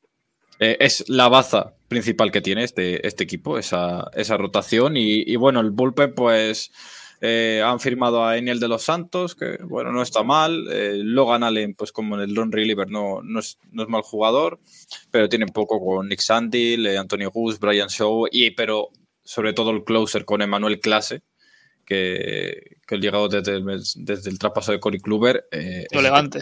es 0.58 1.08
la 1.08 1.28
baza 1.28 1.74
principal 1.92 2.32
que 2.32 2.40
tiene 2.40 2.64
este, 2.64 3.06
este 3.06 3.24
equipo, 3.24 3.58
esa, 3.58 4.10
rotación. 4.38 4.96
Y, 4.96 5.36
bueno, 5.36 5.60
el 5.60 5.70
bullpen, 5.70 6.14
pues 6.14 6.72
eh, 7.20 7.62
han 7.64 7.80
firmado 7.80 8.24
a 8.24 8.38
Eniel 8.38 8.60
de 8.60 8.68
los 8.68 8.82
Santos, 8.82 9.34
que 9.34 9.58
bueno, 9.62 9.92
no 9.92 10.00
está 10.00 10.22
mal. 10.22 10.66
Eh, 10.72 10.94
Logan 10.96 11.42
Allen, 11.42 11.74
pues 11.74 11.92
como 11.92 12.14
en 12.14 12.22
el 12.22 12.34
Long 12.34 12.52
Reliever, 12.52 12.90
no, 12.90 13.20
no, 13.22 13.40
es, 13.40 13.58
no 13.70 13.82
es 13.82 13.88
mal 13.90 14.00
jugador, 14.00 14.58
pero 15.10 15.28
tiene 15.28 15.46
poco 15.46 15.84
con 15.84 16.08
Nick 16.08 16.20
Sandil, 16.20 16.86
eh, 16.86 16.96
Antonio 16.96 17.30
Gus, 17.30 17.58
Brian 17.58 17.88
Shaw, 17.88 18.26
y, 18.30 18.52
pero 18.52 18.88
sobre 19.22 19.52
todo 19.52 19.70
el 19.70 19.84
closer 19.84 20.24
con 20.24 20.40
Emanuel 20.40 20.80
Clase, 20.80 21.20
que, 21.84 22.78
que 22.92 22.96
el 22.96 23.00
llegado 23.00 23.26
desde 23.26 23.56
el, 23.56 23.64
desde 23.96 24.28
el 24.28 24.38
traspaso 24.38 24.70
de 24.70 24.78
Cory 24.78 25.00
Kluber. 25.00 25.48
Yo 25.90 26.00
elegante. 26.00 26.40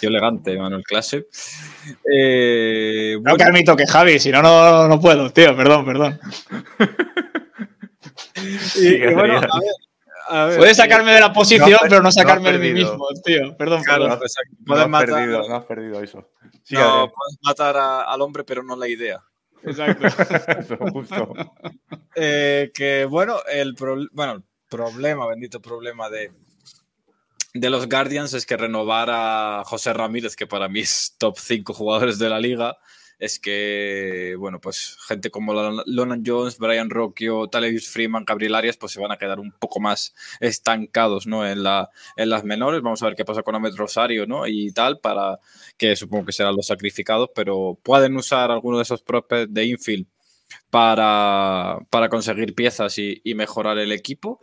Yo 0.00 0.08
elegante, 0.08 0.54
Emanuel 0.54 0.82
Clase. 0.82 1.26
Eh, 2.10 3.18
bueno. 3.20 3.36
que 3.36 3.44
admito 3.44 3.76
que 3.76 3.86
Javi, 3.86 4.18
si 4.18 4.30
no, 4.30 4.40
no, 4.40 4.88
no 4.88 4.98
puedo, 4.98 5.30
tío, 5.30 5.54
perdón, 5.54 5.84
perdón. 5.84 6.18
Puedes 10.56 10.76
sacarme 10.78 11.12
de 11.12 11.20
la 11.20 11.32
posición, 11.32 11.78
pero 11.82 12.02
no 12.02 12.10
sacarme 12.10 12.52
de 12.52 12.58
mí 12.58 12.72
mismo, 12.72 13.06
tío. 13.22 13.54
Perdón, 13.58 13.82
perdón. 13.82 14.18
No, 14.66 14.74
has 14.76 14.88
matar, 14.88 15.08
perdido, 15.08 15.46
no 15.46 15.56
has 15.56 15.64
perdido 15.66 16.02
eso. 16.02 16.30
no, 16.70 17.12
puedes 17.12 17.38
matar 17.42 17.76
al 17.76 18.22
hombre, 18.22 18.44
pero 18.44 18.62
no 18.62 18.76
la 18.76 18.88
idea. 18.88 19.22
Exacto. 19.62 20.08
justo. 20.92 21.34
Eh, 22.16 22.72
que 22.74 23.04
bueno, 23.04 23.36
el 23.50 23.76
bueno, 24.12 24.42
problema, 24.70 25.26
bendito 25.26 25.60
problema 25.60 26.08
de, 26.08 26.32
de 27.52 27.70
los 27.70 27.88
Guardians 27.88 28.32
es 28.32 28.46
que 28.46 28.56
renovar 28.56 29.08
a 29.10 29.62
José 29.66 29.92
Ramírez, 29.92 30.36
que 30.36 30.46
para 30.46 30.68
mí 30.68 30.80
es 30.80 31.16
top 31.18 31.38
5 31.38 31.74
jugadores 31.74 32.18
de 32.18 32.30
la 32.30 32.38
liga, 32.38 32.78
es 33.18 33.38
que, 33.38 34.34
bueno, 34.38 34.60
pues 34.60 34.96
gente 35.06 35.30
como 35.30 35.52
Lonan 35.52 36.22
Jones, 36.24 36.56
Brian 36.56 36.88
Rocchio, 36.88 37.48
Talerius 37.48 37.86
Freeman, 37.88 38.24
Gabriel 38.24 38.54
Arias, 38.54 38.78
pues 38.78 38.92
se 38.92 39.00
van 39.00 39.12
a 39.12 39.18
quedar 39.18 39.38
un 39.38 39.52
poco 39.52 39.78
más 39.78 40.14
estancados, 40.40 41.26
¿no? 41.26 41.46
En, 41.46 41.62
la, 41.62 41.90
en 42.16 42.30
las 42.30 42.44
menores. 42.44 42.80
Vamos 42.80 43.02
a 43.02 43.06
ver 43.06 43.16
qué 43.16 43.26
pasa 43.26 43.42
con 43.42 43.54
Ahmed 43.54 43.76
Rosario, 43.76 44.26
¿no? 44.26 44.46
Y 44.46 44.72
tal, 44.72 45.00
para 45.00 45.38
que 45.76 45.96
supongo 45.96 46.24
que 46.24 46.32
serán 46.32 46.56
los 46.56 46.68
sacrificados, 46.68 47.28
pero 47.34 47.78
pueden 47.82 48.16
usar 48.16 48.50
alguno 48.50 48.78
de 48.78 48.84
esos 48.84 49.02
prospects 49.02 49.52
de 49.52 49.66
infield 49.66 50.06
para, 50.70 51.78
para 51.90 52.08
conseguir 52.08 52.54
piezas 52.54 52.96
y, 52.98 53.20
mejorar 53.34 53.78
el 53.78 53.92
equipo. 53.92 54.40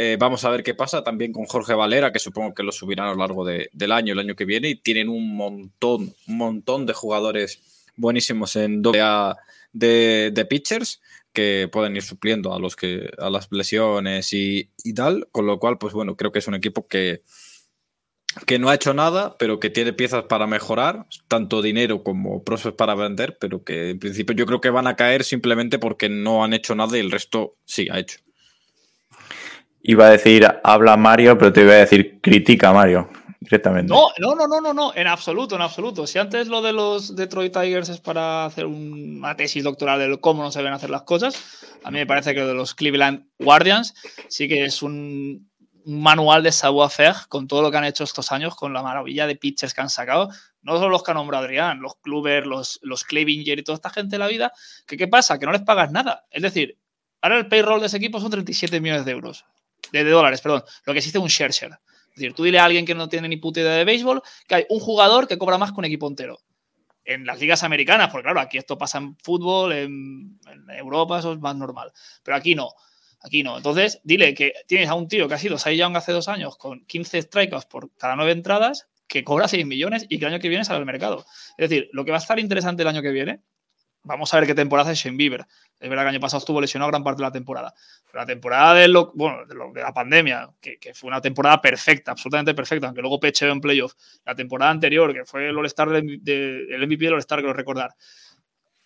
Eh, 0.00 0.16
vamos 0.16 0.44
a 0.44 0.50
ver 0.50 0.62
qué 0.62 0.74
pasa 0.74 1.02
también 1.02 1.32
con 1.32 1.46
Jorge 1.46 1.74
Valera, 1.74 2.12
que 2.12 2.20
supongo 2.20 2.54
que 2.54 2.62
lo 2.62 2.70
subirán 2.70 3.08
a 3.08 3.10
lo 3.10 3.16
largo 3.16 3.44
del 3.44 3.90
año, 3.90 4.12
el 4.12 4.20
año 4.20 4.36
que 4.36 4.44
viene, 4.44 4.68
y 4.68 4.76
tienen 4.76 5.08
un 5.08 5.34
montón, 5.34 6.14
un 6.28 6.36
montón 6.36 6.86
de 6.86 6.92
jugadores 6.92 7.90
buenísimos 7.96 8.54
en 8.54 8.80
doble 8.80 9.00
A 9.02 9.36
de, 9.72 10.46
pitchers 10.48 11.00
que 11.32 11.68
pueden 11.72 11.96
ir 11.96 12.02
supliendo 12.02 12.54
a 12.54 12.60
los 12.60 12.76
que 12.76 13.10
a 13.18 13.28
las 13.28 13.50
lesiones 13.50 14.32
y, 14.32 14.70
tal, 14.94 15.26
con 15.32 15.46
lo 15.46 15.58
cual, 15.58 15.78
pues 15.78 15.94
bueno, 15.94 16.16
creo 16.16 16.30
que 16.30 16.38
es 16.38 16.46
un 16.46 16.54
equipo 16.54 16.86
que, 16.86 17.24
que 18.46 18.60
no 18.60 18.68
ha 18.68 18.76
hecho 18.76 18.94
nada, 18.94 19.36
pero 19.36 19.58
que 19.58 19.68
tiene 19.68 19.92
piezas 19.92 20.26
para 20.26 20.46
mejorar, 20.46 21.06
tanto 21.26 21.60
dinero 21.60 22.04
como 22.04 22.44
procesos 22.44 22.74
para 22.74 22.94
vender, 22.94 23.36
pero 23.40 23.64
que 23.64 23.90
en 23.90 23.98
principio 23.98 24.36
yo 24.36 24.46
creo 24.46 24.60
que 24.60 24.70
van 24.70 24.86
a 24.86 24.94
caer 24.94 25.24
simplemente 25.24 25.80
porque 25.80 26.08
no 26.08 26.44
han 26.44 26.52
hecho 26.52 26.76
nada 26.76 26.96
y 26.96 27.00
el 27.00 27.10
resto 27.10 27.56
sí 27.64 27.88
ha 27.90 27.98
hecho. 27.98 28.20
Iba 29.82 30.06
a 30.06 30.10
decir 30.10 30.46
habla 30.64 30.96
Mario, 30.96 31.38
pero 31.38 31.52
te 31.52 31.62
iba 31.62 31.72
a 31.72 31.76
decir 31.76 32.20
critica 32.20 32.72
Mario. 32.72 33.10
directamente. 33.40 33.92
No, 33.92 34.08
no, 34.18 34.34
no, 34.34 34.46
no, 34.48 34.60
no, 34.60 34.74
no, 34.74 34.92
en 34.94 35.06
absoluto, 35.06 35.54
en 35.54 35.62
absoluto. 35.62 36.06
Si 36.06 36.18
antes 36.18 36.48
lo 36.48 36.60
de 36.60 36.72
los 36.72 37.14
Detroit 37.14 37.52
Tigers 37.52 37.88
es 37.88 38.00
para 38.00 38.44
hacer 38.44 38.66
una 38.66 39.36
tesis 39.36 39.62
doctoral 39.62 39.98
de 39.98 40.20
cómo 40.20 40.42
no 40.42 40.50
se 40.50 40.58
deben 40.58 40.74
hacer 40.74 40.90
las 40.90 41.02
cosas, 41.02 41.78
a 41.84 41.90
mí 41.90 41.98
me 41.98 42.06
parece 42.06 42.34
que 42.34 42.40
lo 42.40 42.48
de 42.48 42.54
los 42.54 42.74
Cleveland 42.74 43.26
Guardians 43.38 43.94
sí 44.28 44.48
que 44.48 44.64
es 44.64 44.82
un, 44.82 45.48
manual 45.88 46.42
de 46.42 46.52
savoir-faire 46.52 47.14
con 47.28 47.48
todo 47.48 47.62
lo 47.62 47.70
que 47.70 47.78
han 47.78 47.84
hecho 47.84 48.04
estos 48.04 48.30
años, 48.30 48.54
con 48.54 48.74
la 48.74 48.82
maravilla 48.82 49.26
de 49.26 49.36
pitchers 49.36 49.72
que 49.72 49.80
han 49.80 49.88
sacado. 49.88 50.28
No 50.60 50.76
solo 50.76 50.90
los 50.90 51.02
que 51.02 51.12
ha 51.12 51.14
nombrado 51.14 51.44
Adrián, 51.44 51.80
los 51.80 51.96
Kluber, 51.96 52.46
los, 52.46 52.78
los 52.82 53.04
Clevinger 53.04 53.58
y 53.58 53.62
toda 53.62 53.76
esta 53.76 53.88
gente 53.88 54.16
de 54.16 54.18
la 54.18 54.26
vida. 54.26 54.52
Que, 54.86 54.98
¿Qué 54.98 55.08
pasa? 55.08 55.38
Que 55.38 55.46
no 55.46 55.52
les 55.52 55.62
pagas 55.62 55.90
nada. 55.90 56.26
Es 56.30 56.42
decir, 56.42 56.78
ahora 57.22 57.38
el 57.38 57.48
payroll 57.48 57.80
de 57.80 57.86
ese 57.86 57.96
equipo 57.96 58.20
son 58.20 58.30
37 58.30 58.80
millones 58.82 59.06
de 59.06 59.12
euros. 59.12 59.46
De, 59.92 60.04
dólares, 60.04 60.40
perdón. 60.40 60.62
Lo 60.84 60.92
que 60.92 60.98
existe 60.98 61.18
un 61.18 61.28
share. 61.28 61.50
Es 61.50 61.60
decir, 62.14 62.34
tú 62.34 62.44
dile 62.44 62.58
a 62.58 62.64
alguien 62.64 62.84
que 62.84 62.94
no 62.94 63.08
tiene 63.08 63.28
ni 63.28 63.36
puta 63.36 63.60
idea 63.60 63.72
de 63.72 63.84
béisbol 63.84 64.22
que 64.46 64.54
hay 64.54 64.66
un 64.68 64.80
jugador 64.80 65.28
que 65.28 65.38
cobra 65.38 65.58
más 65.58 65.72
que 65.72 65.78
un 65.78 65.84
equipo 65.84 66.08
entero. 66.08 66.40
En 67.04 67.24
las 67.24 67.40
ligas 67.40 67.62
americanas, 67.62 68.10
porque 68.10 68.24
claro, 68.24 68.40
aquí 68.40 68.58
esto 68.58 68.76
pasa 68.76 68.98
en 68.98 69.16
fútbol, 69.16 69.72
en, 69.72 70.38
en 70.46 70.70
Europa, 70.70 71.18
eso 71.18 71.32
es 71.32 71.38
más 71.38 71.56
normal. 71.56 71.92
Pero 72.22 72.36
aquí 72.36 72.54
no. 72.54 72.70
Aquí 73.20 73.42
no. 73.42 73.56
Entonces, 73.56 74.00
dile 74.04 74.34
que 74.34 74.52
tienes 74.66 74.88
a 74.88 74.94
un 74.94 75.08
tío 75.08 75.26
que 75.26 75.34
ha 75.34 75.38
sido 75.38 75.58
Cy 75.58 75.76
Young 75.76 75.96
hace 75.96 76.12
dos 76.12 76.28
años 76.28 76.56
con 76.56 76.84
15 76.84 77.22
strikeouts 77.22 77.66
por 77.66 77.90
cada 77.96 78.14
nueve 78.16 78.32
entradas, 78.32 78.88
que 79.08 79.24
cobra 79.24 79.48
6 79.48 79.66
millones 79.66 80.06
y 80.08 80.18
que 80.18 80.26
el 80.26 80.34
año 80.34 80.40
que 80.40 80.48
viene 80.48 80.64
sale 80.64 80.78
al 80.78 80.86
mercado. 80.86 81.24
Es 81.56 81.68
decir, 81.70 81.88
lo 81.92 82.04
que 82.04 82.10
va 82.10 82.18
a 82.18 82.20
estar 82.20 82.38
interesante 82.38 82.82
el 82.82 82.88
año 82.88 83.02
que 83.02 83.10
viene, 83.10 83.40
vamos 84.08 84.32
a 84.32 84.38
ver 84.38 84.46
qué 84.46 84.54
temporada 84.54 84.90
es 84.90 84.98
Shane 84.98 85.16
Bieber. 85.16 85.46
Es 85.78 85.88
verdad 85.88 86.02
que 86.04 86.08
el 86.08 86.14
año 86.14 86.20
pasado 86.20 86.38
estuvo 86.38 86.60
lesionado 86.60 86.90
gran 86.90 87.04
parte 87.04 87.22
de 87.22 87.28
la 87.28 87.32
temporada. 87.32 87.74
La 88.12 88.26
temporada 88.26 88.74
de, 88.74 88.88
bueno, 89.14 89.44
de, 89.46 89.80
la 89.80 89.92
pandemia, 89.92 90.50
que, 90.60 90.78
fue 90.94 91.08
una 91.08 91.20
temporada 91.20 91.60
perfecta, 91.60 92.10
absolutamente 92.12 92.54
perfecta, 92.54 92.86
aunque 92.86 93.02
luego 93.02 93.20
pecheó 93.20 93.48
en 93.48 93.60
playoff. 93.60 93.92
La 94.24 94.34
temporada 94.34 94.72
anterior, 94.72 95.12
que 95.12 95.24
fue 95.24 95.50
el 95.50 95.56
All-Star 95.56 95.90
del 95.90 96.24
de, 96.24 96.86
MVP 96.86 97.04
del 97.04 97.14
All-Star, 97.14 97.42
lo 97.42 97.52
recordar 97.52 97.94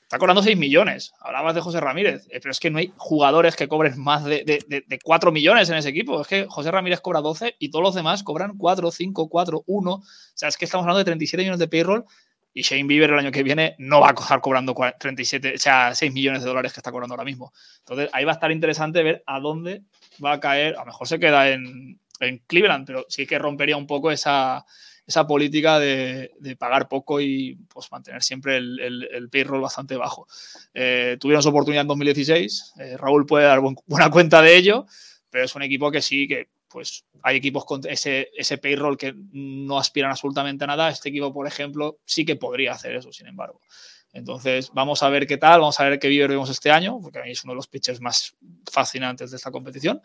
Está 0.02 0.18
cobrando 0.18 0.42
6 0.42 0.58
millones. 0.58 1.14
Hablabas 1.20 1.54
de 1.54 1.62
José 1.62 1.80
Ramírez, 1.80 2.26
eh, 2.28 2.38
pero 2.42 2.50
es 2.50 2.60
que 2.60 2.68
no 2.68 2.76
hay 2.78 2.92
jugadores 2.98 3.56
que 3.56 3.66
cobren 3.66 3.98
más 3.98 4.24
de, 4.24 4.44
de, 4.44 4.98
4 5.02 5.32
millones 5.32 5.70
en 5.70 5.76
ese 5.76 5.88
equipo. 5.88 6.20
Es 6.20 6.26
que 6.26 6.44
José 6.50 6.70
Ramírez 6.70 7.00
cobra 7.00 7.22
12 7.22 7.56
y 7.58 7.70
todos 7.70 7.82
los 7.82 7.94
demás 7.94 8.22
cobran 8.22 8.58
4, 8.58 8.90
5, 8.90 9.28
4, 9.30 9.62
1. 9.64 9.90
O 9.90 10.02
sea, 10.34 10.50
es 10.50 10.58
que 10.58 10.66
estamos 10.66 10.84
hablando 10.84 10.98
de 10.98 11.06
37 11.06 11.42
millones 11.42 11.60
de 11.60 11.68
payroll 11.68 12.04
y 12.54 12.62
Shane 12.62 12.84
Bieber 12.84 13.10
el 13.10 13.18
año 13.18 13.32
que 13.32 13.42
viene 13.42 13.74
no 13.78 14.00
va 14.00 14.08
a 14.10 14.20
estar 14.20 14.40
cobrando 14.40 14.74
37, 14.74 15.54
o 15.54 15.58
sea, 15.58 15.94
6 15.94 16.12
millones 16.12 16.42
de 16.42 16.48
dólares 16.48 16.72
que 16.72 16.80
está 16.80 16.90
cobrando 16.90 17.14
ahora 17.14 17.24
mismo. 17.24 17.52
Entonces 17.80 18.10
ahí 18.12 18.24
va 18.24 18.32
a 18.32 18.34
estar 18.34 18.52
interesante 18.52 19.02
ver 19.02 19.22
a 19.26 19.40
dónde 19.40 19.82
va 20.22 20.32
a 20.32 20.40
caer. 20.40 20.74
A 20.76 20.80
lo 20.80 20.86
mejor 20.86 21.08
se 21.08 21.18
queda 21.18 21.48
en, 21.48 21.98
en 22.20 22.38
Cleveland, 22.46 22.86
pero 22.86 23.06
sí 23.08 23.26
que 23.26 23.38
rompería 23.38 23.76
un 23.76 23.86
poco 23.86 24.10
esa, 24.10 24.64
esa 25.06 25.26
política 25.26 25.78
de, 25.78 26.30
pagar 26.58 26.88
poco 26.88 27.20
y 27.20 27.58
pues, 27.72 27.90
mantener 27.90 28.22
siempre 28.22 28.56
el, 28.56 29.08
el, 29.10 29.28
payroll 29.30 29.60
bastante 29.60 29.96
bajo. 29.96 30.26
Eh, 30.74 31.16
tuvieron 31.20 31.42
su 31.42 31.48
oportunidad 31.48 31.82
en 31.82 31.88
2016, 31.88 32.74
eh, 32.78 32.96
Raúl 32.96 33.26
puede 33.26 33.46
dar 33.46 33.60
buena 33.60 34.10
cuenta 34.10 34.42
de 34.42 34.56
ello, 34.56 34.86
pero 35.30 35.44
es 35.44 35.54
un 35.54 35.62
equipo 35.62 35.90
que 35.90 36.02
sí, 36.02 36.28
que 36.28 36.48
pues 36.72 37.04
hay 37.22 37.36
equipos 37.36 37.64
con 37.64 37.82
ese, 37.86 38.30
ese 38.34 38.58
payroll 38.58 38.96
que 38.96 39.14
no 39.32 39.78
aspiran 39.78 40.10
absolutamente 40.10 40.64
a 40.64 40.66
nada. 40.66 40.88
Este 40.88 41.10
equipo, 41.10 41.32
por 41.32 41.46
ejemplo, 41.46 41.98
sí 42.04 42.24
que 42.24 42.36
podría 42.36 42.72
hacer 42.72 42.96
eso, 42.96 43.12
sin 43.12 43.26
embargo. 43.26 43.60
Entonces, 44.12 44.70
vamos 44.72 45.02
a 45.02 45.08
ver 45.08 45.26
qué 45.26 45.36
tal, 45.36 45.60
vamos 45.60 45.78
a 45.80 45.84
ver 45.84 45.98
qué 45.98 46.08
Bieber 46.08 46.30
vemos 46.30 46.50
este 46.50 46.70
año, 46.70 46.98
porque 47.00 47.18
a 47.18 47.26
es 47.26 47.44
uno 47.44 47.52
de 47.52 47.56
los 47.56 47.66
pitchers 47.66 48.00
más 48.00 48.36
fascinantes 48.70 49.30
de 49.30 49.36
esta 49.36 49.50
competición. 49.50 50.00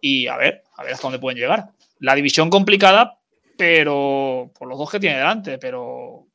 Y 0.00 0.26
a 0.26 0.36
ver, 0.36 0.64
a 0.76 0.82
ver 0.82 0.94
hasta 0.94 1.06
dónde 1.06 1.18
pueden 1.18 1.38
llegar. 1.38 1.70
La 2.00 2.14
división 2.14 2.50
complicada, 2.50 3.18
pero 3.56 4.50
por 4.58 4.68
los 4.68 4.78
dos 4.78 4.90
que 4.90 5.00
tiene 5.00 5.16
delante, 5.18 5.58
pero 5.58 6.26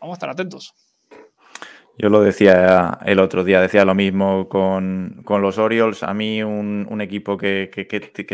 vamos 0.00 0.14
a 0.14 0.16
estar 0.16 0.30
atentos. 0.30 0.74
Yo 1.98 2.10
lo 2.10 2.20
decía 2.20 2.98
el 3.06 3.18
otro 3.20 3.42
día, 3.42 3.60
decía 3.60 3.84
lo 3.86 3.94
mismo 3.94 4.48
con, 4.48 5.24
los 5.26 5.58
Orioles. 5.58 6.02
A 6.02 6.12
mí 6.12 6.42
un, 6.42 7.00
equipo 7.00 7.38
que, 7.38 7.70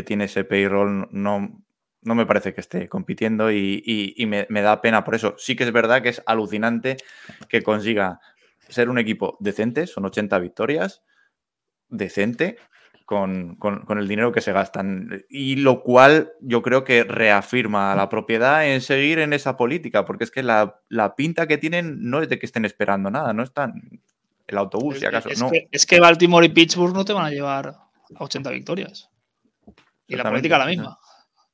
tiene 0.05 0.25
ese 0.25 0.45
payroll 0.45 1.09
no, 1.13 1.63
no 2.03 2.15
me 2.15 2.27
parece 2.27 2.55
que 2.55 2.61
esté 2.61 2.89
compitiendo 2.89 3.53
y, 3.53 4.15
me, 4.29 4.47
me, 4.49 4.63
da 4.63 4.81
pena 4.81 5.05
por 5.05 5.15
eso. 5.15 5.37
Sí 5.39 5.55
que 5.55 5.65
es 5.65 5.73
verdad 5.73 6.03
que 6.03 6.09
es 6.09 6.23
alucinante 6.27 6.97
que 7.49 7.63
consiga 7.63 8.19
ser 8.69 8.89
un 8.89 8.99
equipo 8.99 9.37
decente, 9.39 9.87
son 9.87 10.07
80 10.07 10.39
victorias, 10.41 11.03
decente, 11.89 12.57
con, 13.05 13.59
el 13.89 14.09
dinero 14.09 14.33
que 14.33 14.41
se 14.41 14.53
gastan. 14.53 15.25
Y 15.29 15.57
lo 15.57 15.83
cual 15.83 16.33
yo 16.41 16.63
creo 16.63 16.85
que 16.85 17.05
reafirma 17.05 17.93
a 17.93 17.97
la 17.97 18.09
propiedad 18.09 18.67
en 18.67 18.81
seguir 18.81 19.19
en 19.19 19.33
esa 19.33 19.57
política, 19.57 20.05
porque 20.05 20.25
es 20.25 20.31
que 20.31 20.43
la, 20.43 20.75
pinta 21.17 21.47
que 21.47 21.59
tienen 21.59 22.11
no 22.11 22.23
es 22.23 22.29
de 22.29 22.39
que 22.39 22.47
estén 22.47 22.65
esperando 22.65 23.11
nada, 23.11 23.33
no 23.33 23.43
están 23.43 24.01
el 24.47 24.59
autobús, 24.59 24.99
si 24.99 25.07
acaso. 25.07 25.29
Es, 25.29 25.41
no. 25.41 25.51
que, 25.51 25.69
es 25.71 25.87
que 25.87 26.01
Baltimore 26.01 26.47
y 26.47 26.51
Pittsburgh 26.51 26.95
no 26.95 27.05
te 27.05 27.13
van 27.13 27.27
a 27.27 27.31
llevar 27.31 27.69
a 27.69 28.25
80 28.25 28.51
victorias. 28.51 29.11
Y 30.07 30.17
la 30.17 30.29
política 30.29 30.59
la 30.59 30.67
misma. 30.67 30.99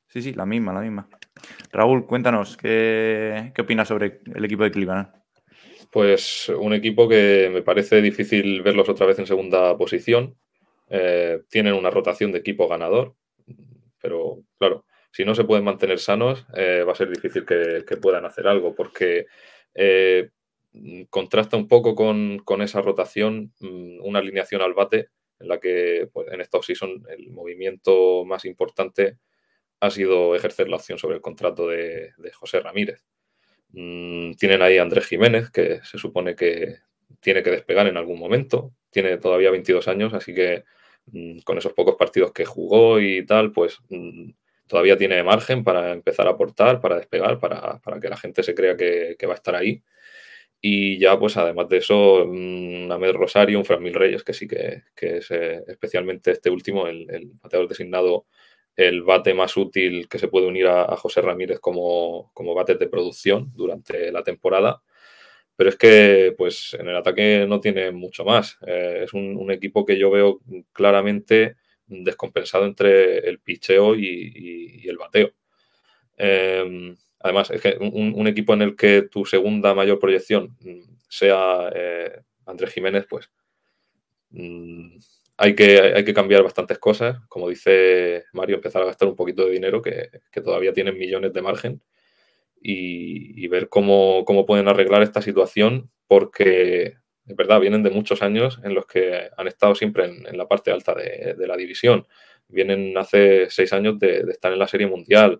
Sí, 0.08 0.22
sí, 0.22 0.32
la 0.32 0.46
misma, 0.46 0.72
la 0.72 0.80
misma. 0.80 1.08
Raúl, 1.70 2.06
cuéntanos, 2.06 2.56
¿qué, 2.56 3.52
qué 3.54 3.62
opinas 3.62 3.86
sobre 3.86 4.20
el 4.34 4.44
equipo 4.44 4.64
de 4.64 4.70
Cleveland? 4.70 5.08
Pues 5.90 6.48
un 6.50 6.74
equipo 6.74 7.08
que 7.08 7.50
me 7.52 7.62
parece 7.62 8.02
difícil 8.02 8.62
verlos 8.62 8.88
otra 8.88 9.06
vez 9.06 9.18
en 9.18 9.26
segunda 9.26 9.76
posición. 9.76 10.36
Eh, 10.90 11.42
tienen 11.48 11.74
una 11.74 11.90
rotación 11.90 12.32
de 12.32 12.38
equipo 12.38 12.68
ganador, 12.68 13.14
pero 14.00 14.42
claro, 14.58 14.86
si 15.10 15.24
no 15.24 15.34
se 15.34 15.44
pueden 15.44 15.64
mantener 15.64 15.98
sanos, 15.98 16.46
eh, 16.54 16.84
va 16.86 16.92
a 16.92 16.96
ser 16.96 17.10
difícil 17.10 17.44
que, 17.44 17.96
puedan 18.00 18.24
hacer 18.24 18.46
algo, 18.46 18.74
porque 18.74 19.26
eh, 19.74 20.30
contrasta 21.10 21.56
un 21.56 21.68
poco 21.68 21.94
con, 21.94 22.62
esa 22.62 22.80
rotación 22.80 23.52
mm, 23.60 24.00
una 24.02 24.18
alineación 24.20 24.62
al 24.62 24.74
bate 24.74 25.10
en 25.40 25.48
la 25.48 25.60
que 25.60 26.08
pues, 26.12 26.28
en 26.32 26.40
esta 26.40 26.60
season 26.62 27.04
el 27.08 27.30
movimiento 27.30 28.24
más 28.24 28.44
importante 28.44 29.18
ha 29.80 29.90
sido 29.90 30.34
ejercer 30.34 30.68
la 30.68 30.76
opción 30.76 30.98
sobre 30.98 31.16
el 31.16 31.22
contrato 31.22 31.68
de, 31.68 32.12
José 32.34 32.60
Ramírez. 32.60 33.04
Mm, 33.70 34.32
tienen 34.32 34.62
ahí 34.62 34.78
a 34.78 34.82
Andrés 34.82 35.06
Jiménez, 35.06 35.50
que 35.50 35.80
se 35.84 35.98
supone 35.98 36.34
que 36.34 36.78
tiene 37.20 37.42
que 37.42 37.50
despegar 37.50 37.86
en 37.86 37.96
algún 37.96 38.18
momento. 38.18 38.74
Tiene 38.90 39.18
todavía 39.18 39.50
22 39.50 39.88
años, 39.88 40.14
así 40.14 40.34
que 40.34 40.64
Mm, 41.12 41.40
con 41.40 41.58
esos 41.58 41.72
pocos 41.72 41.96
partidos 41.96 42.32
que 42.32 42.44
jugó 42.44 43.00
y 43.00 43.24
tal, 43.24 43.52
pues 43.52 43.78
mm, 43.88 44.30
todavía 44.66 44.96
tiene 44.96 45.22
margen 45.22 45.64
para 45.64 45.92
empezar 45.92 46.26
a 46.26 46.30
aportar, 46.30 46.80
para 46.80 46.96
despegar, 46.96 47.38
para, 47.38 47.80
que 48.00 48.08
la 48.08 48.16
gente 48.16 48.42
se 48.42 48.54
crea 48.54 48.76
que, 48.76 49.16
va 49.26 49.32
a 49.32 49.36
estar 49.36 49.54
ahí. 49.54 49.82
Y 50.60 50.98
ya, 50.98 51.18
pues 51.18 51.36
además 51.36 51.68
de 51.68 51.78
eso, 51.78 52.24
un 52.24 52.88
Ahmed 52.90 53.12
Rosario, 53.12 53.58
un 53.58 53.64
Fran 53.64 53.82
Mil 53.82 53.94
Reyes, 53.94 54.24
que 54.24 54.32
sí 54.34 54.48
que, 54.48 54.82
es 54.96 55.30
eh, 55.30 55.62
especialmente 55.68 56.32
este 56.32 56.50
último, 56.50 56.88
el, 56.88 57.08
el, 57.10 57.30
bateador 57.42 57.68
designado, 57.68 58.26
el 58.76 59.02
bate 59.02 59.34
más 59.34 59.56
útil 59.56 60.08
que 60.08 60.18
se 60.18 60.28
puede 60.28 60.46
unir 60.46 60.66
a, 60.68 60.96
José 60.96 61.22
Ramírez 61.22 61.60
como, 61.60 62.30
como 62.34 62.54
bate 62.54 62.74
de 62.76 62.88
producción 62.88 63.52
durante 63.54 64.12
la 64.12 64.22
temporada. 64.24 64.82
Pero 65.58 65.70
es 65.70 65.76
que, 65.76 66.36
pues, 66.38 66.76
en 66.78 66.86
el 66.86 66.94
ataque 66.94 67.44
no 67.48 67.60
tiene 67.60 67.90
mucho 67.90 68.24
más. 68.24 68.58
Eh, 68.64 69.00
es 69.02 69.12
un, 69.12 69.50
equipo 69.50 69.84
que 69.84 69.98
yo 69.98 70.08
veo 70.08 70.40
claramente 70.72 71.56
descompensado 71.88 72.64
entre 72.64 73.28
el 73.28 73.40
picheo 73.40 73.96
y, 73.96 74.86
el 74.88 74.96
bateo. 74.96 75.32
Em, 76.16 76.96
además, 77.18 77.50
es 77.50 77.60
que 77.60 77.76
un, 77.76 78.28
equipo 78.28 78.54
en 78.54 78.62
el 78.62 78.76
que 78.76 79.02
tu 79.10 79.24
segunda 79.24 79.74
mayor 79.74 79.98
proyección 79.98 80.56
sea 81.08 81.68
eh, 81.74 82.20
Andrés 82.46 82.72
Jiménez, 82.72 83.06
pues 83.10 83.28
mm, 84.30 84.96
hay, 85.38 85.56
que, 85.56 85.80
hay 85.80 86.04
que 86.04 86.14
cambiar 86.14 86.44
bastantes 86.44 86.78
cosas. 86.78 87.18
Como 87.28 87.48
dice 87.48 88.26
Mario, 88.32 88.54
empezar 88.56 88.82
a 88.82 88.86
gastar 88.86 89.08
un 89.08 89.16
poquito 89.16 89.44
de 89.44 89.50
dinero 89.54 89.82
que 89.82 90.08
todavía 90.40 90.72
tienen 90.72 90.96
millones 90.96 91.32
de 91.32 91.42
margen 91.42 91.82
y, 92.60 93.46
ver 93.48 93.68
cómo, 93.68 94.24
pueden 94.46 94.68
arreglar 94.68 95.02
esta 95.02 95.22
situación, 95.22 95.90
porque 96.06 96.94
es 97.26 97.36
verdad, 97.36 97.60
vienen 97.60 97.82
de 97.82 97.90
muchos 97.90 98.22
años 98.22 98.60
en 98.64 98.74
los 98.74 98.86
que 98.86 99.30
han 99.36 99.48
estado 99.48 99.74
siempre 99.74 100.06
en, 100.06 100.36
la 100.36 100.48
parte 100.48 100.70
alta 100.70 100.94
de, 100.94 101.46
la 101.46 101.56
división. 101.56 102.06
Vienen 102.48 102.96
hace 102.96 103.50
seis 103.50 103.72
años 103.72 103.98
de, 103.98 104.24
estar 104.30 104.52
en 104.52 104.58
la 104.58 104.68
Serie 104.68 104.86
Mundial. 104.86 105.38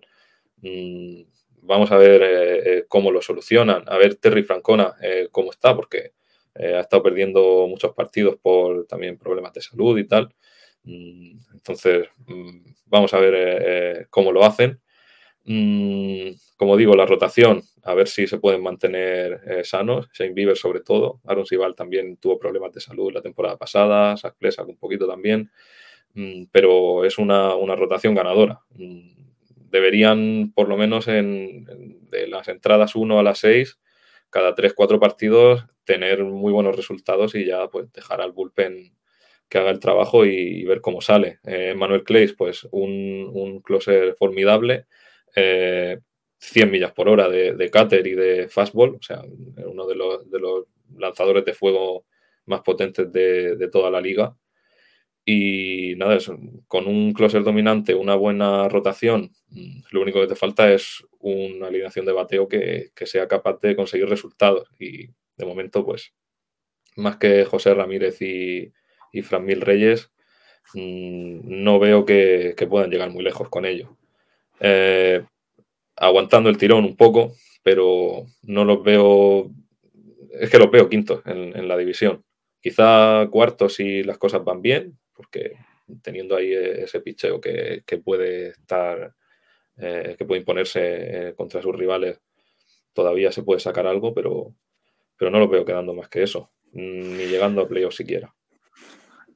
Mm, 0.57 1.23
vamos 1.61 1.91
a 1.91 1.97
ver 1.97 2.21
eh, 2.21 2.77
eh, 2.77 2.85
cómo 2.87 3.11
lo 3.11 3.21
solucionan. 3.21 3.83
A 3.87 3.97
ver 3.97 4.15
Terry 4.15 4.43
Francona 4.43 4.95
eh, 5.01 5.27
cómo 5.31 5.51
está, 5.51 5.75
porque 5.75 6.13
ha 6.55 6.81
estado 6.81 7.03
perdiendo 7.03 7.67
muchos 7.67 7.93
partidos 7.93 8.35
por 8.41 8.85
también 8.85 9.17
problemas 9.17 9.53
de 9.53 9.61
salud 9.61 9.97
y 9.97 10.05
tal. 10.05 10.33
Mm, 10.83 11.39
entonces, 11.53 12.07
mm, 12.27 12.73
vamos 12.85 13.13
a 13.13 13.19
ver 13.19 14.07
cómo 14.09 14.31
lo 14.31 14.43
hacen. 14.43 14.81
Mm, 15.45 16.31
como 16.57 16.77
digo, 16.77 16.95
la 16.95 17.05
rotación, 17.05 17.61
a 17.83 17.93
ver 17.93 18.07
si 18.07 18.27
se 18.27 18.37
pueden 18.37 18.61
mantener 18.61 19.41
eh, 19.47 19.63
sanos. 19.63 20.09
Shane 20.13 20.33
Bieber, 20.33 20.57
sobre 20.57 20.81
todo. 20.81 21.21
Aaron 21.25 21.45
Sival 21.45 21.75
también 21.75 22.17
tuvo 22.17 22.37
problemas 22.39 22.73
de 22.73 22.81
salud 22.81 23.11
la 23.13 23.21
temporada 23.21 23.57
pasada. 23.57 24.17
Zach 24.17 24.35
un 24.67 24.77
poquito 24.77 25.07
también. 25.07 25.51
Mm, 26.13 26.45
pero 26.51 27.05
es 27.05 27.17
una, 27.17 27.53
rotación 27.75 28.15
ganadora. 28.15 28.61
Mm, 28.71 29.11
deberían, 29.71 30.51
por 30.53 30.67
lo 30.67 30.77
menos 30.77 31.07
en, 31.07 31.65
de 32.09 32.27
las 32.27 32.47
entradas 32.47 32.95
1 32.95 33.19
a 33.19 33.23
las 33.23 33.39
6, 33.39 33.79
cada 34.29 34.55
3-4 34.55 34.99
partidos, 34.99 35.65
tener 35.85 36.23
muy 36.23 36.51
buenos 36.51 36.75
resultados 36.75 37.35
y 37.35 37.45
ya 37.45 37.67
pues 37.69 37.91
dejar 37.93 38.21
al 38.21 38.31
bullpen 38.31 38.93
que 39.49 39.57
haga 39.57 39.71
el 39.71 39.79
trabajo 39.79 40.25
y, 40.25 40.63
ver 40.65 40.81
cómo 40.81 41.01
sale. 41.01 41.39
Eh, 41.45 41.73
Manuel 41.75 42.03
Clays, 42.03 42.33
pues 42.33 42.67
un, 42.71 43.29
un 43.33 43.61
closer 43.61 44.15
formidable, 44.15 44.85
100 46.37 46.67
eh, 46.67 46.71
millas 46.71 46.91
por 46.91 47.09
hora 47.09 47.29
de, 47.29 47.69
cutter 47.71 48.05
y 48.05 48.15
de 48.15 48.49
fastball, 48.49 48.95
o 48.95 49.01
sea, 49.01 49.21
uno 49.65 49.87
de 49.87 49.95
los, 49.95 50.65
lanzadores 50.97 51.45
de 51.45 51.53
fuego 51.53 52.05
más 52.45 52.61
potentes 52.61 53.11
de, 53.11 53.69
toda 53.71 53.91
la 53.91 54.01
liga. 54.01 54.35
Y 55.25 55.93
nada, 55.97 56.17
con 56.67 56.87
un 56.87 57.13
closer 57.13 57.43
dominante, 57.43 57.93
una 57.93 58.15
buena 58.15 58.67
rotación, 58.67 59.31
mm, 59.49 59.81
lo 59.91 60.01
único 60.01 60.21
que 60.21 60.27
te 60.27 60.35
falta 60.35 60.73
es 60.73 61.05
una 61.19 61.67
alineación 61.67 62.05
de 62.05 62.13
bateo 62.13 62.47
que, 62.47 62.91
sea 63.05 63.27
capaz 63.27 63.59
de 63.61 63.75
conseguir 63.75 64.09
resultados. 64.09 64.69
Y 64.79 65.07
de 65.37 65.45
momento, 65.45 65.85
pues, 65.85 66.13
más 66.95 67.17
que 67.17 67.45
José 67.45 67.73
Ramírez 67.73 68.21
y, 68.21 68.73
y 69.13 69.21
Fran 69.21 69.45
Mil 69.45 69.61
Reyes, 69.61 70.11
mmm, 70.73 71.41
no 71.43 71.79
veo 71.79 72.05
que, 72.05 72.55
que, 72.57 72.67
puedan 72.67 72.89
llegar 72.89 73.11
muy 73.11 73.23
lejos 73.23 73.49
con 73.49 73.65
ello. 73.65 73.97
Eh, 74.59 75.23
aguantando 75.95 76.49
el 76.49 76.57
tirón 76.57 76.85
un 76.85 76.95
poco, 76.95 77.33
pero 77.63 78.25
no 78.43 78.65
los 78.65 78.83
veo, 78.83 79.49
es 80.39 80.49
que 80.49 80.59
los 80.59 80.71
veo 80.71 80.89
quintos 80.89 81.21
en, 81.25 81.67
la 81.67 81.77
división. 81.77 82.23
Quizá 82.61 83.27
cuartos 83.29 83.75
si 83.75 84.03
las 84.03 84.17
cosas 84.17 84.43
van 84.43 84.61
bien, 84.61 84.97
porque 85.13 85.53
teniendo 86.01 86.35
ahí 86.35 86.53
ese 86.53 87.01
picheo 87.01 87.41
que, 87.41 87.83
puede 88.03 88.49
estar, 88.49 89.13
eh, 89.77 90.15
que 90.17 90.25
puede 90.25 90.39
imponerse 90.39 90.79
eh, 90.81 91.33
contra 91.35 91.61
sus 91.61 91.75
rivales, 91.75 92.19
todavía 92.93 93.31
se 93.31 93.43
puede 93.43 93.59
sacar 93.59 93.87
algo, 93.87 94.13
pero, 94.13 94.53
pero 95.17 95.31
no 95.31 95.39
lo 95.39 95.47
veo 95.47 95.65
quedando 95.65 95.93
más 95.93 96.09
que 96.09 96.23
eso, 96.23 96.51
ni 96.71 97.25
llegando 97.25 97.61
a 97.61 97.67
playoff 97.67 97.95
siquiera. 97.95 98.33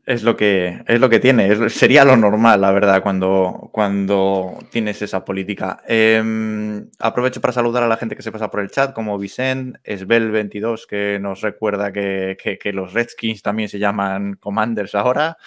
Es 0.06 0.24
lo 0.24 0.36
que, 0.36 0.84
es 0.86 1.00
lo 1.00 1.10
que 1.10 1.22
tiene, 1.22 1.48
es, 1.48 1.74
sería 1.74 2.04
lo 2.04 2.18
normal, 2.18 2.60
la 2.60 2.74
verdad, 2.74 3.02
cuando, 3.02 3.70
cuando 3.72 4.60
tienes 4.70 5.02
esa 5.02 5.24
política. 5.24 5.82
Eh, 5.88 6.84
aprovecho 7.00 7.40
para 7.40 7.54
saludar 7.54 7.84
a 7.84 7.88
la 7.88 7.96
gente 7.96 8.18
que 8.18 8.22
se 8.22 8.32
pasa 8.32 8.52
por 8.52 8.60
el 8.60 8.70
chat, 8.70 8.94
como 8.94 9.18
Vicent, 9.18 9.78
Esbel22, 9.86 10.88
que 10.88 11.20
nos 11.22 11.40
recuerda 11.40 11.94
que, 11.94 12.36
que, 12.42 12.58
que, 12.58 12.74
los 12.74 12.92
Redskins 12.92 13.42
también 13.42 13.70
se 13.70 13.80
llaman 13.80 14.36
Commanders 14.42 14.94
ahora, 14.94 15.38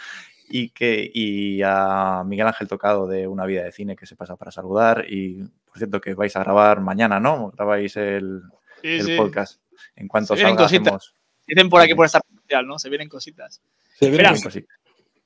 y, 0.49 0.71
que, 0.71 1.11
y 1.13 1.61
a 1.63 2.23
Miguel 2.25 2.47
Ángel 2.47 2.69
Tocado 2.69 3.07
de 3.07 3.27
Una 3.27 3.45
Vida 3.45 3.63
de 3.63 3.73
Cine 3.73 3.95
que 3.95 4.07
se 4.07 4.17
pasa 4.17 4.37
para 4.37 4.51
saludar. 4.51 5.05
Y 5.09 5.43
por 5.67 5.77
cierto, 5.77 6.01
que 6.01 6.15
vais 6.15 6.35
a 6.35 6.41
grabar 6.41 6.81
mañana, 6.81 7.21
¿no? 7.21 7.51
Grabáis 7.51 7.97
el, 7.97 8.43
sí, 8.81 8.89
el 8.89 9.03
sí. 9.03 9.17
podcast. 9.17 9.61
En 9.97 10.09
cuanto 10.09 10.35
cositas. 10.35 10.67
Hacemos... 10.67 11.15
Dicen 11.47 11.69
por 11.69 11.81
aquí 11.81 11.95
por 11.95 12.07
esta 12.07 12.21
especial, 12.47 12.67
¿no? 12.67 12.79
Se 12.79 12.89
vienen 12.89 13.09
cositas. 13.09 13.61
Se 13.99 14.09
vienen 14.09 14.27
Espera, 14.27 14.43
cositas. 14.43 14.79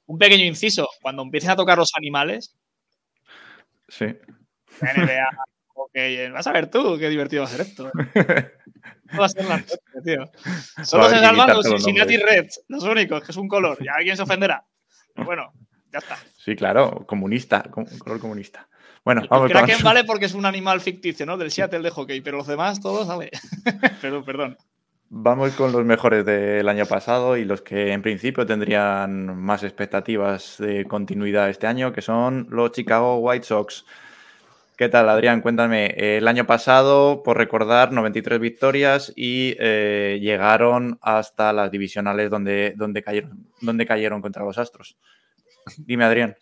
Un 0.07 0.19
pequeño 0.19 0.45
inciso. 0.45 0.89
Cuando 1.03 1.23
empiecen 1.23 1.51
a 1.51 1.57
tocar 1.57 1.79
los 1.79 1.93
animales. 1.95 2.57
Sí. 3.89 4.07
NBA, 4.81 5.29
okay, 5.75 6.31
vas 6.31 6.47
a 6.47 6.53
ver 6.53 6.71
tú 6.71 6.97
qué 6.99 7.09
divertido 7.09 7.43
va 7.43 7.49
a 7.49 7.53
ser 7.53 7.61
esto. 7.63 7.91
va 9.21 9.25
a 9.25 9.29
ser 9.29 9.45
la 9.45 9.59
noche, 9.59 9.77
tío. 10.05 10.31
Solo 10.85 11.11
se 11.11 11.19
salvan 11.19 11.49
los 11.49 11.67
Cincinnati 11.67 12.17
Reds, 12.17 12.65
los 12.69 12.85
únicos, 12.85 13.23
que 13.23 13.33
es 13.33 13.37
un 13.37 13.49
color. 13.49 13.83
Ya 13.85 13.93
alguien 13.97 14.17
se 14.17 14.23
ofenderá. 14.23 14.65
Pero 15.15 15.27
bueno, 15.27 15.53
ya 15.93 15.99
está. 15.99 16.19
Sí, 16.37 16.55
claro, 16.55 17.05
comunista, 17.07 17.65
color 17.65 18.21
comunista. 18.21 18.69
Bueno, 19.05 19.23
vamos 19.29 19.51
Kraken 19.51 19.79
vale 19.83 20.05
porque 20.05 20.27
es 20.27 20.35
un 20.35 20.47
animal 20.47 20.81
ficticio, 20.81 21.27
¿no? 21.27 21.37
Del 21.37 21.51
Seattle 21.51 21.81
de 21.81 21.91
hockey, 21.91 22.21
pero 22.21 22.39
los 22.39 22.47
demás 22.47 22.81
todos 22.81 23.07
vale. 23.07 23.31
perdón, 24.01 24.25
perdón. 24.25 24.57
Vamos 25.13 25.55
con 25.55 25.73
los 25.73 25.85
mejores 25.85 26.25
del 26.25 26.69
año 26.69 26.87
pasado 26.87 27.37
y 27.37 27.45
los 27.45 27.63
que 27.63 27.93
en 27.93 28.01
principio 28.01 28.47
tendrían 28.47 29.37
más 29.37 29.65
expectativas 29.65 30.55
de 30.59 30.85
continuidad 30.85 31.51
este 31.51 31.67
año, 31.67 31.93
que 31.93 32.01
son 32.01 32.47
los 32.49 32.71
Chicago 32.71 33.19
White 33.19 33.45
Sox. 33.45 33.85
¿Qué 34.77 34.89
tal, 34.89 35.09
Adrián? 35.09 35.41
Cuéntame. 35.41 35.87
El 35.97 36.29
año 36.29 36.47
pasado, 36.47 37.25
por 37.25 37.37
recordar, 37.37 37.91
93 37.91 38.39
victorias 38.39 39.13
y 39.17 39.57
eh, 39.59 40.21
llegaron 40.23 41.01
hasta 41.03 41.53
las 41.53 41.73
divisionales 41.73 42.31
donde, 42.31 42.75
donde, 42.77 43.03
cayeron, 43.03 43.49
donde 43.61 43.87
cayeron 43.87 44.23
contra 44.23 44.45
los 44.45 44.59
Astros. 44.59 44.97
Dime, 45.77 46.05
Adrián. 46.05 46.37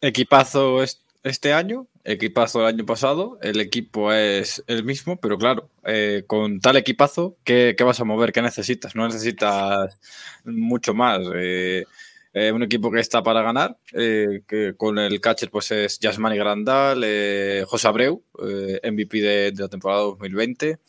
Equipazo 0.00 0.84
este 0.84 1.03
año, 1.52 1.86
equipazo 2.04 2.60
el 2.60 2.66
año 2.66 2.86
pasado. 2.86 3.38
El 3.42 3.60
equipo 3.60 4.12
es 4.12 4.62
el 4.66 4.84
mismo, 4.84 5.18
pero 5.20 5.38
claro, 5.38 5.70
eh, 5.84 6.24
con 6.26 6.60
tal 6.60 6.76
equipazo, 6.76 7.36
¿qué, 7.44 7.74
¿qué, 7.76 7.84
vas 7.84 8.00
a 8.00 8.04
mover? 8.04 8.32
¿Qué 8.32 8.42
necesitas? 8.42 8.94
No 8.94 9.06
necesitas 9.06 9.98
mucho 10.44 10.94
más. 10.94 11.20
Eh, 11.34 11.84
eh, 12.34 12.50
un 12.50 12.64
equipo 12.64 12.90
que 12.90 12.98
está 12.98 13.22
para 13.22 13.42
ganar, 13.42 13.78
que 13.92 14.74
con 14.76 14.98
el 14.98 15.20
catcher 15.20 15.50
pues 15.50 15.70
es 15.70 16.00
Yasmani 16.00 16.36
Grandal, 16.36 16.98
José 17.64 17.86
Abreu, 17.86 18.24
MVP 18.36 19.20
de, 19.20 19.52
la 19.56 19.68
temporada 19.68 20.02
2020. 20.02 20.80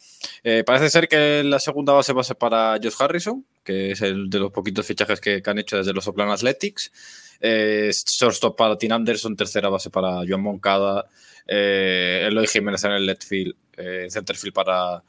Eh, 0.43 0.63
parece 0.65 0.89
ser 0.89 1.07
que 1.07 1.43
la 1.43 1.59
segunda 1.59 1.93
base 1.93 2.13
va 2.13 2.21
a 2.21 2.23
ser 2.23 2.37
para 2.37 2.79
Josh 2.81 2.95
Harrison, 2.99 3.45
que 3.63 3.91
es 3.91 4.01
el 4.01 4.29
de 4.29 4.39
los 4.39 4.51
poquitos 4.51 4.85
fichajes 4.85 5.21
que, 5.21 5.41
que 5.41 5.49
han 5.49 5.59
hecho 5.59 5.77
desde 5.77 5.93
los 5.93 6.07
Oakland 6.07 6.31
Athletics. 6.31 6.91
Eh, 7.39 7.91
shortstop 7.91 8.57
para 8.57 8.77
Tim 8.77 8.91
Anderson, 8.91 9.35
tercera 9.35 9.69
base 9.69 9.89
para 9.89 10.21
Joan 10.27 10.41
Moncada, 10.41 11.05
Eloy 11.47 12.47
Jiménez 12.47 12.83
en 12.85 12.91
el 12.93 13.05
left 13.05 13.23
field, 13.23 13.55
centerfield 14.09 14.53
para 14.53 15.03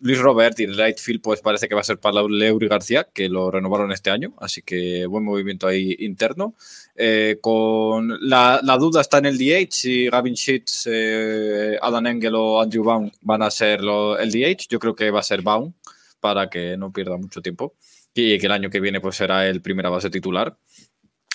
Luis 0.00 0.18
Robert 0.18 0.58
y 0.58 0.64
el 0.64 0.76
right 0.76 0.98
field 0.98 1.20
pues 1.20 1.40
parece 1.40 1.68
que 1.68 1.74
va 1.74 1.82
a 1.82 1.84
ser 1.84 1.98
para 1.98 2.22
Leury 2.22 2.68
García, 2.68 3.06
que 3.12 3.28
lo 3.28 3.50
renovaron 3.50 3.92
este 3.92 4.10
año, 4.10 4.32
así 4.38 4.62
que 4.62 5.06
buen 5.06 5.24
movimiento 5.24 5.66
ahí 5.66 5.94
interno. 5.98 6.54
Eh, 6.96 7.38
con 7.40 8.18
la, 8.28 8.60
la, 8.62 8.76
duda 8.78 9.02
está 9.02 9.18
en 9.18 9.26
el 9.26 9.38
DH, 9.38 9.68
si 9.70 10.08
Gavin 10.08 10.34
Sheets, 10.34 10.88
eh, 10.90 11.78
Adam 11.80 12.06
Engel 12.06 12.34
o 12.34 12.60
Andrew 12.60 12.82
Baum 12.82 13.10
van 13.22 13.42
a 13.42 13.50
ser 13.50 13.82
lo, 13.82 14.18
el 14.18 14.30
DH, 14.30 14.68
yo 14.68 14.78
creo 14.78 14.94
que 14.94 15.10
va 15.10 15.20
a 15.20 15.22
ser 15.22 15.42
Baum 15.42 15.72
para 16.18 16.48
que 16.48 16.76
no 16.76 16.92
pierda 16.92 17.16
mucho 17.16 17.42
tiempo 17.42 17.74
y 18.14 18.38
que 18.38 18.46
el 18.46 18.52
año 18.52 18.70
que 18.70 18.80
viene 18.80 19.00
pues 19.00 19.16
será 19.16 19.46
el 19.46 19.60
primera 19.62 19.88
base 19.90 20.10
titular. 20.10 20.56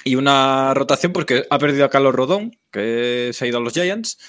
Y 0.07 0.17
una 0.17 0.75
rotación 0.75 1.13
porque 1.13 1.47
ha 1.49 1.57
perdido 1.57 1.83
a 1.83 1.89
Carlos 1.89 2.13
Rodón, 2.13 2.55
que 2.71 3.31
se 3.33 3.43
ha 3.43 3.47
ido 3.47 3.57
a 3.57 3.61
los 3.61 3.73
Giants. 3.73 4.19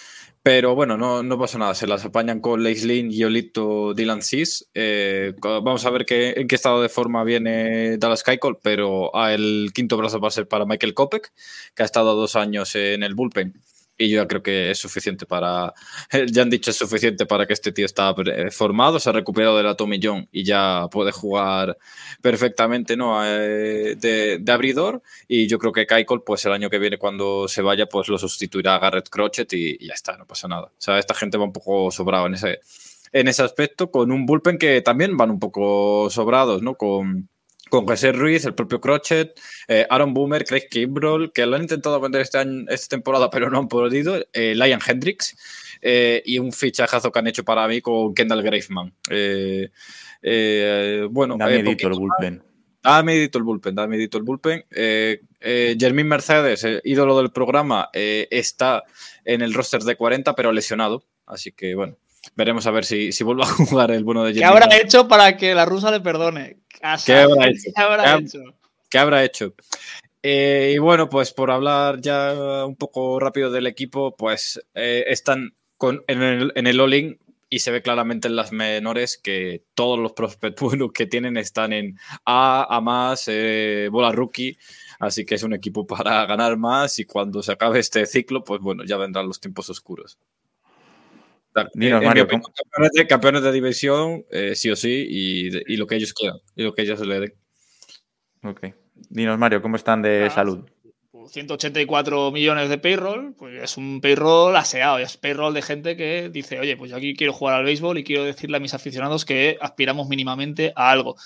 Pero 0.42 0.74
bueno, 0.74 0.96
no, 0.96 1.22
no 1.22 1.38
pasa 1.38 1.58
nada, 1.58 1.74
se 1.74 1.86
las 1.86 2.04
apañan 2.04 2.40
con 2.40 2.62
Leislin, 2.62 3.10
Giolito, 3.10 3.92
Dylan 3.92 4.22
Cis. 4.22 4.70
Eh, 4.74 5.34
vamos 5.42 5.84
a 5.84 5.90
ver 5.90 6.06
qué, 6.06 6.34
en 6.36 6.48
qué 6.48 6.54
estado 6.54 6.80
de 6.80 6.88
forma 6.88 7.24
viene 7.24 7.98
Dallas 7.98 8.22
Keuchel, 8.22 8.56
pero 8.62 9.10
el 9.28 9.72
quinto 9.74 9.98
brazo 9.98 10.18
va 10.18 10.28
a 10.28 10.30
ser 10.30 10.48
para 10.48 10.64
Michael 10.64 10.94
Kopek, 10.94 11.32
que 11.74 11.82
ha 11.82 11.84
estado 11.84 12.14
dos 12.14 12.36
años 12.36 12.74
en 12.74 13.02
el 13.02 13.14
bullpen 13.14 13.54
y 13.98 14.10
yo 14.10 14.26
creo 14.28 14.42
que 14.42 14.70
es 14.70 14.78
suficiente 14.78 15.26
para, 15.26 15.72
ya 16.30 16.42
han 16.42 16.50
dicho 16.50 16.70
es 16.70 16.76
suficiente 16.76 17.26
para 17.26 17.46
que 17.46 17.52
este 17.52 17.72
tío 17.72 17.86
está 17.86 18.14
formado, 18.50 18.98
se 19.00 19.10
ha 19.10 19.12
recuperado 19.12 19.56
de 19.56 19.62
la 19.62 19.74
Tommy 19.74 20.00
John 20.02 20.28
y 20.32 20.44
ya 20.44 20.88
puede 20.90 21.12
jugar 21.12 21.76
perfectamente 22.20 22.96
¿no? 22.96 23.24
Eh, 23.24 23.96
de, 23.96 24.38
de, 24.40 24.52
abridor 24.52 25.02
y 25.28 25.46
yo 25.46 25.58
creo 25.58 25.72
que 25.72 25.86
Keikol 25.86 26.24
pues 26.24 26.44
el 26.46 26.52
año 26.52 26.70
que 26.70 26.78
viene 26.78 26.98
cuando 26.98 27.48
se 27.48 27.62
vaya 27.62 27.86
pues 27.86 28.08
lo 28.08 28.18
sustituirá 28.18 28.76
a 28.76 28.78
Garrett 28.78 29.08
Crochet 29.08 29.52
y, 29.52 29.76
y 29.80 29.88
ya 29.88 29.94
está, 29.94 30.16
no 30.16 30.26
pasa 30.26 30.48
nada. 30.48 30.66
O 30.66 30.80
sea, 30.80 30.98
esta 30.98 31.14
gente 31.14 31.38
va 31.38 31.44
un 31.44 31.52
poco 31.52 31.90
sobrado 31.90 32.26
en 32.26 32.34
ese, 32.34 32.60
en 33.12 33.28
ese 33.28 33.42
aspecto 33.42 33.90
con 33.90 34.12
un 34.12 34.26
bullpen 34.26 34.58
que 34.58 34.80
también 34.82 35.16
van 35.16 35.30
un 35.30 35.38
poco 35.38 36.08
sobrados, 36.10 36.62
¿no? 36.62 36.76
Con 36.76 37.28
con 37.68 37.86
José 37.86 38.12
Ruiz, 38.12 38.44
el 38.44 38.54
propio 38.54 38.80
Crochet, 38.80 39.38
eh, 39.68 39.86
Aaron 39.90 40.14
Boomer, 40.14 40.44
Craig 40.44 40.68
Kimbrell, 40.70 41.32
que 41.32 41.46
lo 41.46 41.56
han 41.56 41.62
intentado 41.62 42.00
vender 42.00 42.22
este 42.22 42.38
año, 42.38 42.64
esta 42.68 42.96
temporada, 42.96 43.30
pero 43.30 43.50
no 43.50 43.58
han 43.58 43.68
podido, 43.68 44.24
eh, 44.32 44.54
Lion 44.54 44.80
Hendricks, 44.86 45.36
eh, 45.82 46.22
y 46.24 46.38
un 46.38 46.52
fichajazo 46.52 47.10
que 47.10 47.18
han 47.18 47.26
hecho 47.26 47.44
para 47.44 47.66
mí 47.68 47.80
con 47.80 48.14
Kendall 48.14 48.42
Graveman. 48.42 48.94
Eh, 49.10 51.06
bueno, 51.10 51.36
da 51.36 51.46
medito 51.46 51.88
el 51.88 51.94
bullpen. 51.94 52.42
Da 52.82 53.02
medito 53.02 53.38
el 53.38 53.44
bullpen, 53.44 53.74
da 53.74 53.86
medito 53.86 54.16
el 54.18 54.24
bullpen. 54.24 54.64
Jermín 55.40 56.06
Mercedes, 56.06 56.64
ídolo 56.84 57.18
del 57.18 57.32
programa, 57.32 57.90
está 57.92 58.84
en 59.24 59.42
el 59.42 59.52
roster 59.54 59.82
de 59.82 59.96
40, 59.96 60.34
pero 60.36 60.52
lesionado, 60.52 61.04
así 61.26 61.50
que 61.52 61.74
bueno. 61.74 61.96
Veremos 62.34 62.66
a 62.66 62.70
ver 62.70 62.84
si, 62.84 63.12
si 63.12 63.24
vuelve 63.24 63.42
a 63.42 63.46
jugar 63.46 63.90
el 63.90 64.04
bueno 64.04 64.24
de 64.24 64.34
Jeremy. 64.34 64.52
¿Qué 64.52 64.64
habrá 64.64 64.76
hecho 64.76 65.08
para 65.08 65.36
que 65.36 65.54
la 65.54 65.64
rusa 65.64 65.90
le 65.90 66.00
perdone? 66.00 66.58
¿Qué 67.04 67.14
habrá 67.14 67.48
hecho? 67.48 67.70
¿Qué 67.74 67.82
habrá 67.82 68.16
¿Qué 68.16 68.24
hecho? 68.24 68.38
¿Qué 68.88 68.98
habrá 68.98 69.24
hecho? 69.24 69.54
Eh, 70.22 70.72
y 70.74 70.78
bueno, 70.78 71.08
pues 71.08 71.32
por 71.32 71.50
hablar 71.50 72.00
ya 72.00 72.64
un 72.66 72.76
poco 72.76 73.20
rápido 73.20 73.50
del 73.50 73.66
equipo, 73.66 74.16
pues 74.16 74.60
eh, 74.74 75.04
están 75.06 75.54
con, 75.76 76.02
en 76.08 76.22
el, 76.22 76.52
en 76.56 76.66
el 76.66 76.80
all-in 76.80 77.18
y 77.48 77.60
se 77.60 77.70
ve 77.70 77.80
claramente 77.80 78.26
en 78.28 78.36
las 78.36 78.50
menores 78.50 79.18
que 79.22 79.64
todos 79.74 79.98
los 79.98 80.12
prospects 80.12 80.60
buenos 80.60 80.92
que 80.92 81.06
tienen 81.06 81.36
están 81.36 81.72
en 81.72 81.98
A, 82.24 82.66
A 82.68 82.80
más, 82.80 83.24
eh, 83.28 83.88
bola 83.90 84.12
rookie. 84.12 84.58
Así 84.98 85.24
que 85.24 85.36
es 85.36 85.42
un 85.42 85.52
equipo 85.52 85.86
para 85.86 86.26
ganar 86.26 86.56
más 86.56 86.98
y 86.98 87.04
cuando 87.04 87.42
se 87.42 87.52
acabe 87.52 87.78
este 87.78 88.06
ciclo, 88.06 88.42
pues 88.42 88.60
bueno, 88.60 88.84
ya 88.84 88.96
vendrán 88.96 89.28
los 89.28 89.40
tiempos 89.40 89.70
oscuros. 89.70 90.18
Dinos, 91.74 92.02
Mario, 92.04 92.24
opinión, 92.24 92.42
campeones, 92.54 92.92
de, 92.92 93.06
campeones 93.06 93.42
de 93.42 93.52
división, 93.52 94.24
eh, 94.30 94.54
sí 94.54 94.70
o 94.70 94.76
sí, 94.76 95.06
y, 95.08 95.50
de- 95.50 95.64
y 95.66 95.76
lo 95.76 95.86
que 95.86 95.96
ellos 95.96 96.12
quieran, 96.12 96.38
y 96.54 96.62
lo 96.62 96.74
que 96.74 96.82
ellos 96.82 97.00
le 97.00 97.20
den. 97.20 97.34
ok. 98.42 98.66
Dinos, 99.10 99.38
Mario, 99.38 99.60
¿cómo 99.62 99.76
están 99.76 100.02
de 100.02 100.26
Ah, 100.26 100.30
salud? 100.30 100.64
184 101.28 102.30
millones 102.30 102.68
de 102.68 102.78
payroll, 102.78 103.34
pues 103.36 103.62
es 103.62 103.76
un 103.76 104.00
payroll 104.00 104.54
aseado, 104.56 104.98
es 104.98 105.16
payroll 105.16 105.52
de 105.54 105.62
gente 105.62 105.96
que 105.96 106.28
dice, 106.30 106.58
oye, 106.60 106.76
pues 106.76 106.90
yo 106.90 106.96
aquí 106.96 107.14
quiero 107.14 107.32
jugar 107.32 107.56
al 107.56 107.64
béisbol 107.64 107.98
y 107.98 108.04
quiero 108.04 108.24
decirle 108.24 108.56
a 108.56 108.60
mis 108.60 108.74
aficionados 108.74 109.24
que 109.24 109.58
aspiramos 109.60 110.08
mínimamente 110.08 110.72
a 110.76 110.90
algo. 110.90 111.16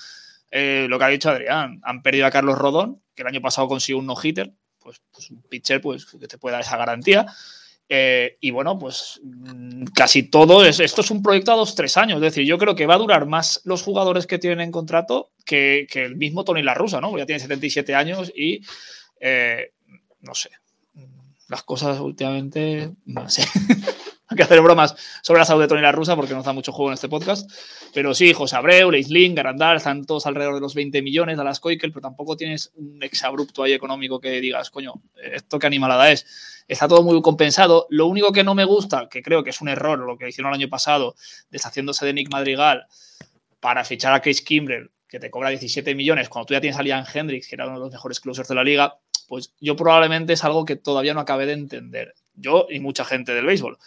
Eh, 0.49 0.87
lo 0.89 0.97
que 0.99 1.05
ha 1.05 1.09
dicho 1.09 1.29
Adrián, 1.29 1.79
han 1.83 2.01
perdido 2.01 2.25
a 2.25 2.31
Carlos 2.31 2.57
Rodón, 2.57 3.01
que 3.15 3.21
el 3.21 3.27
año 3.27 3.41
pasado 3.41 3.67
consiguió 3.67 3.99
un 3.99 4.07
no-hitter, 4.07 4.51
pues, 4.79 5.01
pues 5.11 5.29
un 5.29 5.41
pitcher 5.43 5.79
pues, 5.81 6.05
que 6.05 6.27
te 6.27 6.37
puede 6.37 6.53
dar 6.53 6.61
esa 6.61 6.77
garantía. 6.77 7.25
Eh, 7.93 8.37
y 8.39 8.51
bueno, 8.51 8.79
pues 8.79 9.19
mm, 9.21 9.83
casi 9.93 10.23
todo 10.23 10.63
es. 10.63 10.79
Esto 10.79 11.01
es 11.01 11.11
un 11.11 11.21
proyecto 11.21 11.51
a 11.51 11.57
dos, 11.57 11.75
tres 11.75 11.97
años. 11.97 12.15
Es 12.19 12.21
decir, 12.21 12.45
yo 12.45 12.57
creo 12.57 12.73
que 12.73 12.85
va 12.85 12.93
a 12.93 12.97
durar 12.97 13.25
más 13.25 13.59
los 13.65 13.83
jugadores 13.83 14.25
que 14.27 14.39
tienen 14.39 14.61
en 14.61 14.71
contrato 14.71 15.31
que, 15.45 15.85
el 15.95 16.15
mismo 16.15 16.45
Tony 16.45 16.63
La 16.63 16.73
¿no? 16.73 17.17
Ya 17.17 17.25
tiene 17.25 17.41
77 17.41 17.93
años 17.93 18.31
y 18.33 18.61
eh, 19.19 19.73
no 20.21 20.33
sé. 20.33 20.51
Las 21.51 21.63
cosas 21.63 21.99
últimamente. 21.99 22.91
No 23.03 23.29
sé. 23.29 23.43
Hay 24.27 24.37
que 24.37 24.43
hacer 24.43 24.61
bromas 24.61 24.95
sobre 25.21 25.39
la 25.39 25.45
salud 25.45 25.61
de 25.61 25.67
Tony 25.67 25.81
La 25.81 25.91
Russa 25.91 26.15
porque 26.15 26.33
nos 26.33 26.45
da 26.45 26.53
mucho 26.53 26.71
juego 26.71 26.89
en 26.89 26.93
este 26.93 27.09
podcast. 27.09 27.51
Pero 27.93 28.13
sí, 28.13 28.31
José 28.31 28.55
Abreu, 28.55 28.89
Leislin, 28.89 29.35
Garandal, 29.35 29.75
están 29.75 30.05
todos 30.05 30.25
alrededor 30.25 30.55
de 30.55 30.61
los 30.61 30.73
20 30.73 31.01
millones 31.01 31.37
de 31.37 31.43
las 31.43 31.59
Koikel, 31.59 31.91
pero 31.91 32.03
tampoco 32.03 32.37
tienes 32.37 32.71
un 32.75 33.03
exabrupto 33.03 33.63
ahí 33.63 33.73
económico 33.73 34.21
que 34.21 34.39
digas, 34.39 34.69
coño, 34.69 34.93
esto 35.21 35.59
qué 35.59 35.67
animalada 35.67 36.09
es. 36.09 36.63
Está 36.69 36.87
todo 36.87 37.03
muy 37.03 37.21
compensado. 37.21 37.85
Lo 37.89 38.07
único 38.07 38.31
que 38.31 38.45
no 38.45 38.55
me 38.55 38.63
gusta, 38.63 39.09
que 39.09 39.21
creo 39.21 39.43
que 39.43 39.49
es 39.49 39.59
un 39.59 39.67
error 39.67 39.99
lo 39.99 40.17
que 40.17 40.29
hicieron 40.29 40.53
el 40.53 40.61
año 40.61 40.69
pasado, 40.69 41.15
deshaciéndose 41.49 42.05
de 42.05 42.13
Nick 42.13 42.31
Madrigal 42.31 42.85
para 43.59 43.83
fichar 43.83 44.13
a 44.13 44.21
Case 44.21 44.45
Kimbrell, 44.45 44.91
que 45.09 45.19
te 45.19 45.29
cobra 45.29 45.49
17 45.49 45.93
millones, 45.95 46.29
cuando 46.29 46.45
tú 46.45 46.53
ya 46.53 46.61
tienes 46.61 46.79
a 46.79 46.83
Liam 46.83 47.03
Hendricks, 47.13 47.49
que 47.49 47.55
era 47.55 47.65
uno 47.65 47.73
de 47.73 47.81
los 47.81 47.91
mejores 47.91 48.21
closers 48.21 48.47
de 48.47 48.55
la 48.55 48.63
liga, 48.63 48.97
pues 49.31 49.53
yo 49.61 49.77
probablemente 49.77 50.33
es 50.33 50.43
algo 50.43 50.65
que 50.65 50.75
todavía 50.75 51.13
no 51.13 51.21
acabé 51.21 51.45
de 51.45 51.53
entender. 51.53 52.15
Yo 52.33 52.67
y 52.69 52.81
mucha 52.81 53.05
gente 53.05 53.33
del 53.33 53.45
béisbol. 53.45 53.77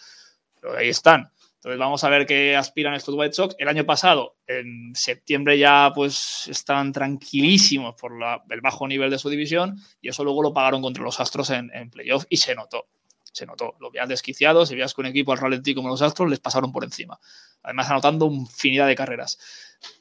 Pero 0.59 0.74
ahí 0.74 0.88
están. 0.88 1.32
Entonces 1.57 1.78
vamos 1.78 2.03
a 2.03 2.09
ver 2.09 2.24
qué 2.24 2.57
aspiran 2.57 2.95
estos 2.95 3.14
White 3.14 3.34
Sox. 3.34 3.55
El 3.59 3.68
año 3.68 3.84
pasado, 3.84 4.38
en 4.47 4.95
septiembre 4.95 5.59
ya 5.59 5.92
pues 5.95 6.49
estaban 6.49 6.92
tranquilísimos 6.92 7.95
por 7.95 8.12
el 8.49 8.61
bajo 8.62 8.88
nivel 8.88 9.11
de 9.11 9.18
su 9.18 9.28
división 9.28 9.78
y 10.01 10.09
eso 10.09 10.24
luego 10.24 10.42
lo 10.42 10.55
pagaron 10.55 10.80
contra 10.80 11.05
los 11.05 11.20
Astros 11.20 11.51
en, 11.51 11.70
en 11.74 11.90
playoff 11.90 12.24
y 12.30 12.38
se 12.38 12.55
notó. 12.55 12.86
Se 13.30 13.45
notó. 13.45 13.74
Lo 13.80 13.90
veías 13.90 14.09
desquiciados 14.09 14.70
y 14.70 14.76
veías 14.76 14.95
que 14.95 15.03
un 15.03 15.09
equipo 15.09 15.32
al 15.32 15.38
ralentí 15.38 15.74
como 15.74 15.90
los 15.90 16.01
Astros 16.01 16.30
les 16.30 16.40
pasaron 16.40 16.72
por 16.72 16.84
encima. 16.84 17.20
Además 17.62 17.90
anotando 17.90 18.24
infinidad 18.28 18.86
de 18.86 18.95
carreras. 18.95 19.38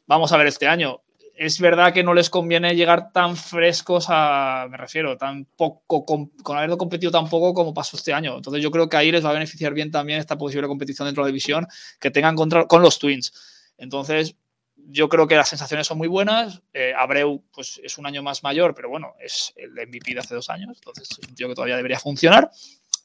Vamos 0.08 0.32
a 0.32 0.38
ver 0.38 0.48
este 0.48 0.70
año. 0.70 1.02
Es 1.36 1.60
verdad 1.60 1.94
que 1.94 2.04
no 2.04 2.14
les 2.14 2.30
conviene 2.30 2.76
llegar 2.76 3.12
tan 3.12 3.36
frescos 3.36 4.06
a, 4.10 4.68
me 4.70 4.78
refiero, 4.78 5.18
tan 5.18 5.46
poco, 5.46 6.06
con, 6.06 6.28
con 6.28 6.58
haber 6.58 6.78
competido 6.78 7.12
tan 7.12 7.28
poco 7.28 7.54
como 7.56 7.74
pasó 7.74 7.98
este 7.98 8.14
año. 8.14 8.36
Entonces 8.36 8.62
yo 8.62 8.70
creo 8.70 8.88
que 8.88 8.98
ahí 8.98 9.12
les 9.12 9.26
va 9.26 9.32
a 9.32 9.34
beneficiar 9.34 9.74
bien 9.74 9.90
también 9.90 10.20
esta 10.20 10.38
posible 10.38 10.68
competición 10.68 11.08
dentro 11.08 11.24
de 11.24 11.30
la 11.30 11.32
división 11.32 11.68
que 12.00 12.12
tengan 12.12 12.36
contra, 12.36 12.66
con 12.68 12.84
los 12.84 13.00
Twins. 13.00 13.34
Entonces 13.78 14.36
yo 14.76 15.10
creo 15.10 15.28
que 15.28 15.36
las 15.36 15.50
sensaciones 15.50 15.88
son 15.88 15.98
muy 15.98 16.08
buenas. 16.08 16.62
Eh, 16.74 16.94
Abreu 16.96 17.44
pues, 17.52 17.80
es 17.84 17.98
un 17.98 18.06
año 18.06 18.22
más 18.22 18.44
mayor, 18.44 18.76
pero 18.76 18.90
bueno, 18.90 19.16
es 19.20 19.54
el 19.56 19.72
MVP 19.72 20.14
de 20.14 20.20
hace 20.20 20.36
dos 20.36 20.50
años. 20.50 20.78
Entonces 20.78 21.10
es 21.12 21.28
un 21.28 21.36
que 21.36 21.56
todavía 21.56 21.78
debería 21.78 22.00
funcionar. 22.00 22.52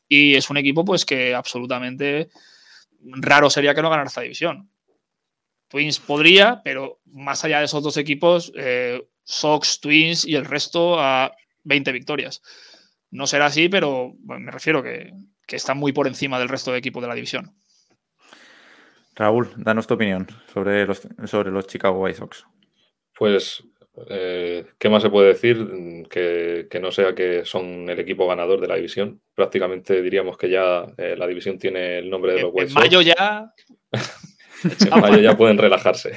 Y 0.08 0.34
es 0.34 0.50
un 0.50 0.56
equipo 0.56 0.84
pues 0.84 1.04
que 1.04 1.34
absolutamente 1.34 2.30
raro 3.02 3.50
sería 3.50 3.74
que 3.74 3.82
no 3.82 3.90
ganara 3.90 4.08
esta 4.08 4.22
división. 4.22 4.70
Twins 5.68 5.98
podría, 6.00 6.62
pero 6.64 7.00
más 7.06 7.44
allá 7.44 7.58
de 7.58 7.66
esos 7.66 7.82
dos 7.82 7.96
equipos, 7.96 8.52
eh, 8.56 9.06
Sox, 9.22 9.80
Twins 9.80 10.24
y 10.24 10.34
el 10.34 10.44
resto 10.44 10.98
a 10.98 11.32
20 11.64 11.92
victorias. 11.92 12.42
No 13.10 13.26
será 13.26 13.46
así, 13.46 13.68
pero 13.68 14.14
bueno, 14.18 14.46
me 14.46 14.50
refiero 14.52 14.82
que, 14.82 15.12
que 15.46 15.56
están 15.56 15.78
muy 15.78 15.92
por 15.92 16.06
encima 16.06 16.38
del 16.38 16.48
resto 16.48 16.72
de 16.72 16.78
equipos 16.78 17.02
de 17.02 17.08
la 17.08 17.14
división. 17.14 17.54
Raúl, 19.14 19.48
danos 19.56 19.86
tu 19.86 19.94
opinión 19.94 20.28
sobre 20.52 20.86
los, 20.86 21.02
sobre 21.26 21.50
los 21.50 21.66
Chicago 21.66 22.00
White 22.00 22.18
Sox. 22.18 22.44
Pues, 23.16 23.64
eh, 24.08 24.64
¿qué 24.78 24.88
más 24.88 25.02
se 25.02 25.10
puede 25.10 25.28
decir? 25.28 26.06
Que, 26.08 26.68
que 26.70 26.78
no 26.80 26.92
sea 26.92 27.14
que 27.16 27.44
son 27.44 27.90
el 27.90 27.98
equipo 27.98 28.28
ganador 28.28 28.60
de 28.60 28.68
la 28.68 28.76
división. 28.76 29.20
Prácticamente 29.34 30.00
diríamos 30.02 30.38
que 30.38 30.50
ya 30.50 30.86
eh, 30.96 31.16
la 31.18 31.26
división 31.26 31.58
tiene 31.58 31.98
el 31.98 32.08
nombre 32.08 32.32
de 32.32 32.38
En, 32.38 32.44
los 32.44 32.54
White 32.54 32.68
en 32.68 32.74
Sox. 32.74 32.84
mayo 32.84 33.00
ya. 33.02 33.52
Ya 35.22 35.36
pueden 35.36 35.58
relajarse. 35.58 36.12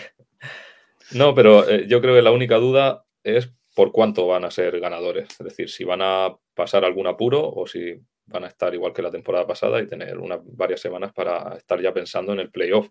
No, 1.14 1.36
pero 1.36 1.68
eh, 1.70 1.86
yo 1.88 2.02
creo 2.02 2.16
que 2.16 2.22
la 2.22 2.32
única 2.32 2.58
duda 2.58 3.06
es 3.24 3.52
por 3.76 3.92
cuánto 3.92 4.28
van 4.28 4.46
a 4.46 4.52
ser 4.52 4.80
ganadores. 4.80 5.30
Es 5.32 5.46
decir, 5.46 5.70
si 5.70 5.84
van 5.84 6.02
a 6.02 6.36
pasar 6.54 6.86
algún 6.86 7.08
apuro 7.08 7.50
o 7.50 7.68
si 7.68 8.00
van 8.26 8.44
a 8.46 8.48
estar 8.48 8.74
igual 8.74 8.94
que 8.94 9.02
la 9.02 9.12
temporada 9.12 9.46
pasada 9.46 9.82
y 9.82 9.88
tener 9.88 10.18
unas 10.18 10.40
varias 10.44 10.80
semanas 10.80 11.12
para 11.14 11.58
estar 11.58 11.82
ya 11.82 11.94
pensando 11.94 12.34
en 12.34 12.40
el 12.40 12.52
playoff. 12.52 12.90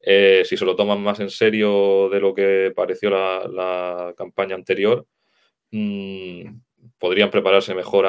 Eh, 0.00 0.42
si 0.44 0.56
se 0.56 0.64
lo 0.64 0.76
toman 0.76 1.00
más 1.00 1.18
en 1.20 1.30
serio 1.30 2.08
de 2.08 2.20
lo 2.20 2.34
que 2.34 2.72
pareció 2.74 3.10
la, 3.10 4.14
campaña 4.16 4.54
anterior, 4.54 5.06
mm, 5.72 6.60
podrían 6.98 7.30
prepararse 7.30 7.74
mejor 7.74 8.04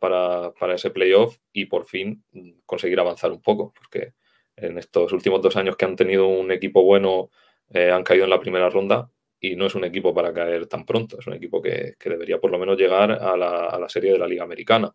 para, 0.00 0.52
para 0.58 0.74
ese 0.74 0.90
playoff 0.90 1.36
y 1.52 1.66
por 1.66 1.84
fin 1.84 2.24
mm, 2.32 2.60
conseguir 2.64 2.98
avanzar 3.00 3.30
un 3.30 3.42
poco, 3.42 3.74
porque 3.74 4.14
en 4.62 4.78
estos 4.78 5.12
últimos 5.12 5.42
dos 5.42 5.56
años 5.56 5.76
que 5.76 5.84
han 5.84 5.96
tenido 5.96 6.28
un 6.28 6.50
equipo 6.52 6.82
bueno, 6.82 7.30
eh, 7.70 7.90
han 7.90 8.04
caído 8.04 8.24
en 8.24 8.30
la 8.30 8.40
primera 8.40 8.70
ronda 8.70 9.10
y 9.40 9.56
no 9.56 9.66
es 9.66 9.74
un 9.74 9.84
equipo 9.84 10.14
para 10.14 10.32
caer 10.32 10.66
tan 10.66 10.86
pronto, 10.86 11.18
es 11.18 11.26
un 11.26 11.34
equipo 11.34 11.60
que, 11.60 11.94
que 11.98 12.10
debería 12.10 12.38
por 12.38 12.50
lo 12.50 12.58
menos 12.58 12.78
llegar 12.78 13.10
a 13.10 13.36
la, 13.36 13.66
a 13.66 13.78
la 13.78 13.88
serie 13.88 14.12
de 14.12 14.18
la 14.18 14.26
Liga 14.26 14.44
Americana. 14.44 14.94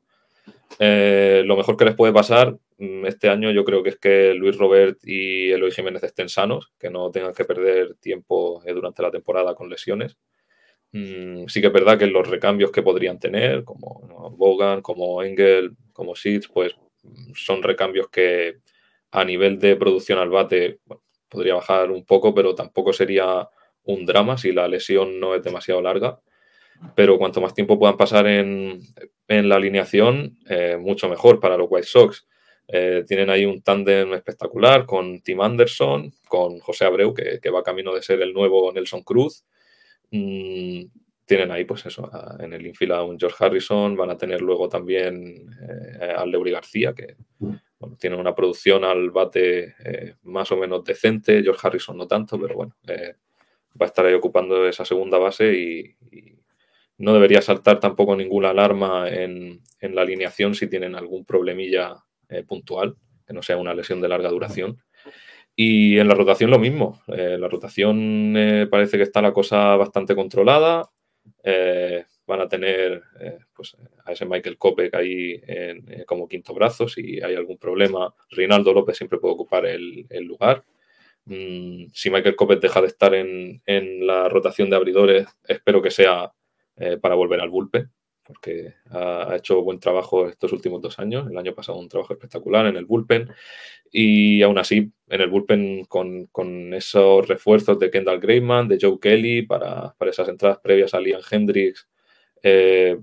Eh, 0.80 1.44
lo 1.46 1.58
mejor 1.58 1.76
que 1.76 1.86
les 1.86 1.96
puede 1.96 2.14
pasar 2.14 2.56
mm, 2.78 3.06
este 3.06 3.30
año 3.30 3.52
yo 3.52 3.64
creo 3.66 3.84
que 3.84 3.90
es 3.90 3.98
que 3.98 4.34
Luis 4.34 4.58
Robert 4.58 5.00
y 5.04 5.52
Eloy 5.52 5.72
Jiménez 5.72 6.04
estén 6.04 6.30
sanos, 6.30 6.72
que 6.80 6.90
no 6.90 7.10
tengan 7.12 7.34
que 7.34 7.46
perder 7.46 7.96
tiempo 7.96 8.62
eh, 8.66 8.74
durante 8.74 9.02
la 9.02 9.12
temporada 9.12 9.56
con 9.56 9.70
lesiones. 9.70 10.18
Mm, 10.92 11.48
sí 11.48 11.62
que 11.62 11.68
es 11.68 11.74
verdad 11.74 11.98
que 11.98 12.08
los 12.08 12.28
recambios 12.30 12.72
que 12.72 12.82
podrían 12.82 13.20
tener, 13.20 13.64
como. 13.64 14.06
Bogan, 14.38 14.82
como 14.82 15.24
Engel, 15.24 15.72
como 15.94 16.16
Seeds, 16.16 16.48
pues 16.50 16.76
mm, 17.04 17.34
son 17.34 17.64
recambios 17.64 18.10
que 18.10 18.60
a 19.12 19.24
nivel 19.26 19.60
de 19.60 19.76
producción 19.76 20.20
al 20.20 20.30
bate 20.30 20.80
bueno, 20.86 21.04
podría 21.30 21.56
bajar 21.56 21.92
un 21.92 22.06
poco, 22.06 22.34
pero 22.34 22.56
tampoco 22.56 22.94
sería 22.94 23.48
un 23.84 24.06
drama 24.06 24.38
si 24.38 24.52
la 24.52 24.68
lesión 24.68 25.20
no 25.20 25.36
es 25.36 25.44
demasiado 25.44 25.82
larga. 25.82 26.20
Pero 26.96 27.18
cuanto 27.18 27.42
más 27.42 27.54
tiempo 27.56 27.80
puedan 27.80 27.98
pasar 27.98 28.28
en, 28.28 28.80
en 29.28 29.50
la 29.50 29.56
alineación, 29.56 30.38
eh, 30.48 30.78
mucho 30.80 31.10
mejor 31.10 31.40
para 31.40 31.58
los 31.58 31.68
White 31.70 31.88
Sox. 31.88 32.28
Eh, 32.68 33.04
tienen 33.08 33.30
ahí 33.30 33.46
un 33.46 33.62
tándem 33.64 34.14
espectacular 34.14 34.86
con 34.86 35.22
Tim 35.22 35.42
Anderson, 35.42 36.14
con 36.28 36.60
José 36.60 36.86
Abreu, 36.86 37.14
que, 37.14 37.50
va 37.50 37.64
camino 37.64 37.96
de 37.96 38.04
ser 38.04 38.22
el 38.22 38.34
nuevo 38.34 38.72
Nelson 38.72 39.02
Cruz. 39.04 39.44
Mm, 40.12 40.84
tienen 41.26 41.52
ahí, 41.52 41.66
pues 41.66 41.86
eso, 41.86 42.10
a- 42.14 42.38
en 42.44 42.54
el 42.54 42.66
infield 42.66 42.92
a 42.94 43.04
un 43.04 43.18
George 43.20 43.44
Harrison, 43.44 43.96
van 43.96 44.12
a 44.12 44.18
tener 44.18 44.42
luego 44.42 44.70
también 44.70 45.48
eh, 46.00 46.16
Leury 46.28 46.52
García, 46.52 46.94
que 46.94 47.16
bueno, 47.80 47.96
tiene 47.98 48.16
una 48.16 48.34
producción 48.34 48.84
al 48.84 49.12
bate 49.12 49.76
eh, 49.84 50.16
más 50.24 50.52
o 50.52 50.58
menos 50.58 50.84
decente, 50.84 51.44
George 51.44 51.68
Harrison 51.68 51.98
no 51.98 52.08
tanto, 52.08 52.40
pero 52.40 52.56
bueno, 52.56 52.76
eh, 52.88 53.16
va 53.80 53.86
a 53.86 53.88
estar 53.88 54.06
ahí 54.06 54.14
ocupando 54.14 54.68
esa 54.68 54.86
segunda 54.86 55.18
base 55.18 55.54
y, 55.54 55.96
no 57.00 57.14
debería 57.14 57.44
saltar 57.44 57.80
tampoco 57.80 58.16
ninguna 58.16 58.50
alarma 58.50 59.08
en, 59.08 59.62
la 59.82 60.02
alineación 60.02 60.56
si 60.56 60.66
tienen 60.66 60.96
algún 60.96 61.26
problemilla 61.26 61.96
eh, 62.28 62.42
puntual, 62.42 62.96
que 63.28 63.36
no 63.36 63.44
sea 63.44 63.58
una 63.58 63.76
lesión 63.76 64.02
de 64.02 64.08
larga 64.08 64.30
duración. 64.30 64.82
Y 65.56 66.00
en 66.00 66.08
la 66.08 66.16
rotación 66.16 66.50
lo 66.50 66.58
mismo. 66.58 67.00
La 67.06 67.48
rotación 67.48 68.34
parece 68.72 68.98
que 68.98 69.04
está 69.04 69.22
la 69.22 69.32
cosa 69.32 69.76
bastante 69.76 70.16
controlada. 70.16 70.90
Van 72.28 72.42
a 72.42 72.48
tener 72.50 73.02
eh, 73.22 73.40
pues, 73.56 73.76
a 74.04 74.12
ese 74.12 74.26
Michael 74.26 74.58
Kopek 74.58 74.94
ahí 74.94 75.42
en, 75.48 75.92
eh, 75.92 76.06
como 76.06 76.28
quinto 76.28 76.54
brazo. 76.54 76.88
Si 76.88 77.22
hay 77.22 77.36
algún 77.36 77.58
problema, 77.58 78.14
Reinaldo 78.30 78.74
López 78.74 78.98
siempre 78.98 79.18
puede 79.18 79.34
ocupar 79.34 79.66
el, 79.66 80.06
el 80.10 80.26
lugar. 80.26 80.64
Mm, 81.26 81.88
si 81.94 82.10
Michael 82.10 82.36
Kopek 82.36 82.60
deja 82.60 82.82
de 82.82 82.88
estar 82.88 83.14
en, 83.14 83.62
en 83.66 84.06
la 84.06 84.30
rotación 84.30 84.70
de 84.70 84.76
abridores, 84.76 85.28
espero 85.46 85.82
que 85.82 85.92
sea 85.92 86.32
eh, 86.76 86.98
para 86.98 87.16
volver 87.16 87.40
al 87.42 87.50
bullpen, 87.50 87.92
porque 88.24 88.74
ha, 88.90 89.32
ha 89.32 89.36
hecho 89.38 89.62
buen 89.62 89.80
trabajo 89.80 90.28
estos 90.28 90.52
últimos 90.54 90.82
dos 90.82 91.00
años. 91.00 91.30
El 91.30 91.38
año 91.38 91.54
pasado 91.54 91.80
un 91.80 91.90
trabajo 91.90 92.14
espectacular 92.14 92.66
en 92.66 92.76
el 92.76 92.86
bullpen. 92.86 93.30
Y 93.92 94.42
aún 94.42 94.58
así, 94.58 94.92
en 95.08 95.22
el 95.22 95.30
bullpen, 95.30 95.86
con, 95.86 96.26
con 96.28 96.74
esos 96.74 97.28
refuerzos 97.28 97.80
de 97.80 97.90
Kendall 97.90 98.20
Grayman, 98.20 98.68
de 98.68 98.78
Joe 98.82 99.00
Kelly, 99.00 99.44
para, 99.44 99.94
para 99.98 100.12
esas 100.12 100.28
entradas 100.28 100.60
previas 100.60 100.94
a 100.94 101.00
Liam 101.00 101.22
Hendricks, 101.30 101.88
eh, 102.48 102.98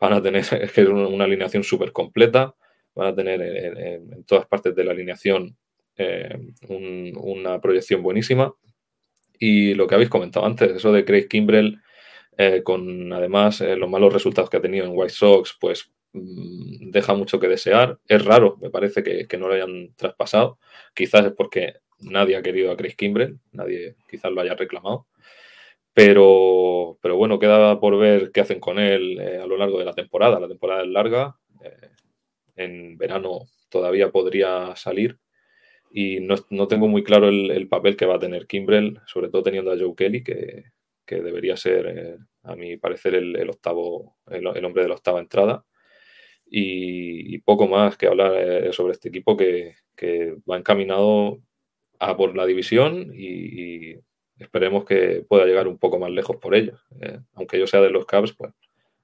van 0.00 0.12
a 0.14 0.22
tener 0.22 0.44
una, 0.90 1.24
alineación 1.24 1.62
súper 1.62 1.92
completa. 1.92 2.54
Van 2.94 3.08
a 3.08 3.14
tener 3.14 3.42
en, 3.42 4.24
todas 4.24 4.46
partes 4.46 4.74
de 4.74 4.84
la 4.84 4.92
alineación 4.92 5.56
eh, 5.96 6.38
una 6.68 7.60
proyección 7.60 8.02
buenísima. 8.02 8.54
Y 9.38 9.74
lo 9.74 9.86
que 9.86 9.94
habéis 9.94 10.08
comentado 10.08 10.46
antes, 10.46 10.70
eso 10.70 10.92
de 10.92 11.04
Craig 11.04 11.28
Kimbrell, 11.28 11.82
eh, 12.38 12.62
con 12.62 13.12
además 13.12 13.60
los 13.60 13.88
malos 13.88 14.12
resultados 14.12 14.48
que 14.48 14.56
ha 14.56 14.62
tenido 14.62 14.86
en 14.86 14.92
White 14.94 15.12
Sox, 15.12 15.56
pues 15.60 15.92
mm, 16.14 16.90
deja 16.90 17.14
mucho 17.14 17.38
que 17.38 17.48
desear. 17.48 17.98
Es 18.08 18.24
raro, 18.24 18.56
me 18.62 18.70
parece, 18.70 19.02
que, 19.02 19.26
que, 19.26 19.36
no 19.36 19.48
lo 19.48 19.54
hayan 19.54 19.94
traspasado. 19.94 20.58
Quizás 20.94 21.26
es 21.26 21.32
porque 21.32 21.74
nadie 22.00 22.36
ha 22.36 22.42
querido 22.42 22.72
a 22.72 22.76
Chris 22.78 22.96
Kimbrell, 22.96 23.38
nadie 23.52 23.96
quizás 24.08 24.32
lo 24.32 24.40
haya 24.40 24.54
reclamado. 24.54 25.06
Pero, 25.96 26.98
pero 27.00 27.16
bueno, 27.16 27.38
queda 27.38 27.80
por 27.80 27.96
ver 27.96 28.30
qué 28.30 28.42
hacen 28.42 28.60
con 28.60 28.78
él 28.78 29.18
eh, 29.18 29.38
a 29.38 29.46
lo 29.46 29.56
largo 29.56 29.78
de 29.78 29.86
la 29.86 29.94
temporada. 29.94 30.38
La 30.38 30.46
temporada 30.46 30.82
es 30.82 30.88
larga. 30.88 31.38
Eh, 31.64 31.88
en 32.56 32.98
verano 32.98 33.46
todavía 33.70 34.10
podría 34.10 34.76
salir. 34.76 35.18
Y 35.90 36.20
no, 36.20 36.68
tengo 36.68 36.86
muy 36.86 37.02
claro 37.02 37.30
el, 37.30 37.68
papel 37.68 37.96
que 37.96 38.04
va 38.04 38.16
a 38.16 38.18
tener 38.18 38.46
Kimbrell, 38.46 39.00
sobre 39.06 39.30
todo 39.30 39.42
teniendo 39.44 39.72
a 39.72 39.78
Joe 39.78 39.94
Kelly, 39.96 40.22
que, 40.22 40.64
debería 41.08 41.56
ser, 41.56 41.86
eh, 41.86 42.18
a 42.42 42.56
mi 42.56 42.76
parecer, 42.76 43.14
el, 43.14 43.48
octavo, 43.48 44.18
el, 44.30 44.46
hombre 44.66 44.82
de 44.82 44.88
la 44.90 44.96
octava 44.96 45.20
entrada. 45.20 45.64
Y, 46.44 47.38
poco 47.38 47.68
más 47.68 47.96
que 47.96 48.06
hablar 48.06 48.70
sobre 48.74 48.92
este 48.92 49.08
equipo 49.08 49.34
que, 49.34 49.76
que, 49.96 50.36
va 50.50 50.58
encaminado 50.58 51.40
a 51.98 52.18
por 52.18 52.36
la 52.36 52.44
división 52.44 53.12
y 53.14 53.96
esperemos 54.38 54.84
que 54.84 55.24
pueda 55.28 55.44
llegar 55.44 55.68
un 55.68 55.78
poco 55.78 55.98
más 55.98 56.10
lejos 56.10 56.36
por 56.36 56.54
ellos. 56.54 56.80
Eh, 57.00 57.18
aunque 57.34 57.58
yo 57.58 57.66
sea 57.66 57.80
de 57.80 57.90
los 57.90 58.06
Cubs, 58.06 58.32
pues 58.32 58.52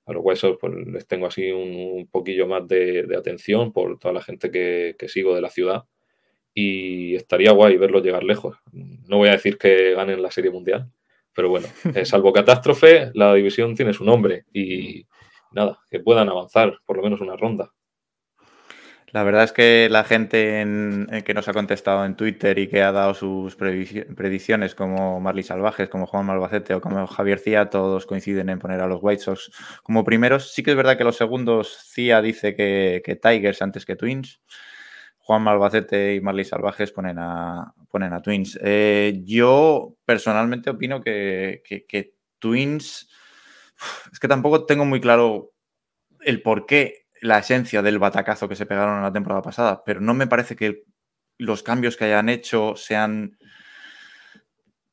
a 0.07 0.12
los 0.12 0.22
White 0.24 0.41
Sox 0.41 0.59
pues, 0.61 0.74
les 0.87 1.07
tengo 1.07 1.26
así 1.26 1.51
un, 1.51 2.09
poquillo 2.11 2.47
más 2.47 2.66
de, 2.66 3.07
atención 3.16 3.72
por 3.72 3.99
toda 3.99 4.14
la 4.14 4.22
gente 4.22 4.51
que, 4.51 4.97
sigo 5.09 5.35
de 5.35 5.41
la 5.41 5.51
ciudad 5.51 5.85
y 6.55 7.14
estaría 7.14 7.53
guay 7.53 7.76
verlos 7.76 8.03
llegar 8.03 8.24
lejos. 8.24 8.57
No 8.72 9.18
voy 9.18 9.28
a 9.28 9.33
decir 9.33 9.59
que 9.59 9.95
ganen 9.95 10.22
la 10.22 10.30
Serie 10.30 10.51
Mundial, 10.51 10.91
pero 11.35 11.49
bueno, 11.49 11.68
eh, 11.95 12.05
salvo 12.05 12.33
catástrofe, 12.33 13.11
la 13.14 13.35
división 13.35 13.74
tiene 13.74 13.93
su 13.93 14.05
nombre 14.05 14.45
y 14.53 15.07
nada, 15.53 15.78
que 15.91 16.01
puedan 16.01 16.28
avanzar 16.28 16.78
por 16.85 16.97
lo 16.97 17.03
menos 17.03 17.20
una 17.20 17.37
ronda. 17.37 17.72
La 19.13 19.25
verdad 19.25 19.45
es 19.45 19.53
que 19.53 19.89
la 19.91 20.05
gente 20.05 20.65
que 21.27 21.35
nos 21.35 21.47
ha 21.47 21.53
contestado 21.53 22.07
en 22.07 22.17
Twitter 22.17 22.59
y 22.59 22.67
que 22.67 22.83
ha 22.83 22.93
dado 22.93 23.13
sus 23.13 23.57
predicciones, 23.57 24.75
como 24.75 25.21
Marley 25.21 25.43
Salvajes, 25.43 25.91
como 25.91 26.07
Juan 26.07 26.25
Malbacete 26.25 26.73
o 26.73 26.81
como 26.81 27.07
Javier 27.07 27.39
Cía, 27.39 27.69
todos 27.69 28.07
coinciden 28.07 28.49
en 28.49 28.59
poner 28.59 28.81
a 28.81 28.87
los 28.87 29.01
White 29.03 29.23
Sox 29.23 29.51
como 29.83 30.03
primeros. 30.03 30.55
Sí 30.55 30.63
que 30.63 30.71
es 30.71 30.77
verdad 30.79 30.97
que 30.97 31.05
los 31.05 31.17
segundos, 31.17 31.91
Cía 31.93 32.23
dice 32.23 32.57
que, 32.57 33.21
Tigers 33.23 33.61
antes 33.61 33.85
que 33.85 33.97
Twins. 33.97 34.41
Juan 35.19 35.43
Malbacete 35.43 36.15
y 36.15 36.23
Marley 36.23 36.47
Salvajes 36.47 36.91
ponen 36.91 37.19
a, 37.19 37.75
ponen 37.91 38.15
a 38.15 38.23
Twins. 38.23 38.59
Eh, 38.63 39.21
yo 39.27 39.95
personalmente 40.07 40.71
opino 40.71 41.03
que, 41.03 41.63
que 41.67 42.15
Twins. 42.39 43.11
Es 44.11 44.19
que 44.19 44.29
tampoco 44.29 44.65
tengo 44.65 44.87
muy 44.87 45.03
claro 45.03 45.53
el 46.25 46.41
por 46.41 46.65
qué 46.65 47.02
la 47.23 47.39
esencia 47.39 47.83
del 47.83 48.01
batacazo 48.01 48.49
que 48.49 48.57
se 48.57 48.66
pegaron 48.66 48.97
en 48.97 49.03
la 49.03 49.12
temporada 49.12 49.43
pasada, 49.43 49.85
pero 49.87 50.01
no 50.01 50.12
me 50.12 50.27
parece 50.27 50.57
que 50.57 50.83
los 51.39 51.62
cambios 51.62 51.97
que 51.97 52.07
hayan 52.07 52.29
hecho 52.29 52.75
sean 52.77 53.39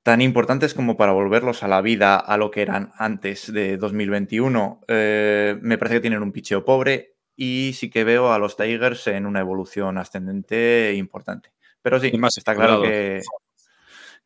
tan 0.03 0.21
importantes 0.21 0.75
como 0.75 0.95
para 0.95 1.11
volverlos 1.11 1.63
a 1.63 1.67
la 1.67 1.81
vida 1.81 2.17
a 2.17 2.37
lo 2.37 2.51
que 2.51 2.61
eran 2.61 2.91
antes 2.97 3.51
de 3.51 3.77
2021. 3.77 4.81
Eh, 4.87 5.57
me 5.61 5.79
parece 5.79 5.95
que 5.95 6.01
tienen 6.01 6.21
un 6.21 6.31
picheo 6.31 6.63
pobre 6.63 7.15
y 7.35 7.73
sí 7.73 7.89
que 7.89 8.03
veo 8.03 8.31
a 8.31 8.37
los 8.37 8.55
Tigers 8.55 9.07
en 9.07 9.25
una 9.25 9.39
evolución 9.39 9.97
ascendente 9.97 10.93
importante. 10.95 11.51
Pero 11.81 11.99
sí, 11.99 12.11
más 12.17 12.37
está 12.37 12.53
claro 12.53 12.83
que, 12.83 13.21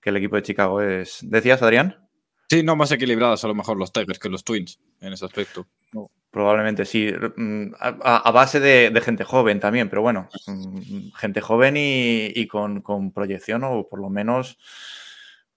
que, 0.02 0.10
el 0.10 0.18
equipo 0.18 0.36
de 0.36 0.44
Chicago 0.44 0.82
es... 0.82 1.20
¿Decías, 1.22 1.62
Adrián? 1.62 2.10
Sí, 2.50 2.64
no, 2.64 2.76
más 2.76 2.92
equilibrados 2.92 3.44
a 3.46 3.48
lo 3.48 3.56
mejor 3.56 3.78
los 3.78 3.94
Tigers 3.94 4.20
que 4.20 4.30
los 4.30 4.44
Twins 4.44 4.80
en 5.00 5.14
ese 5.14 5.24
aspecto. 5.24 5.68
Probablemente 6.34 6.86
sí, 6.86 7.14
mm, 7.38 7.76
a, 7.80 8.32
base 8.32 8.60
de, 8.60 9.02
gente 9.06 9.24
joven 9.24 9.60
también, 9.60 9.88
pero 9.88 10.02
bueno, 10.02 10.30
mm, 10.48 11.12
gente 11.16 11.42
joven 11.42 11.76
y, 11.78 12.48
con, 12.48 13.12
proyección 13.14 13.64
o 13.64 13.88
por 13.88 14.00
lo 14.00 14.10
menos 14.10 14.58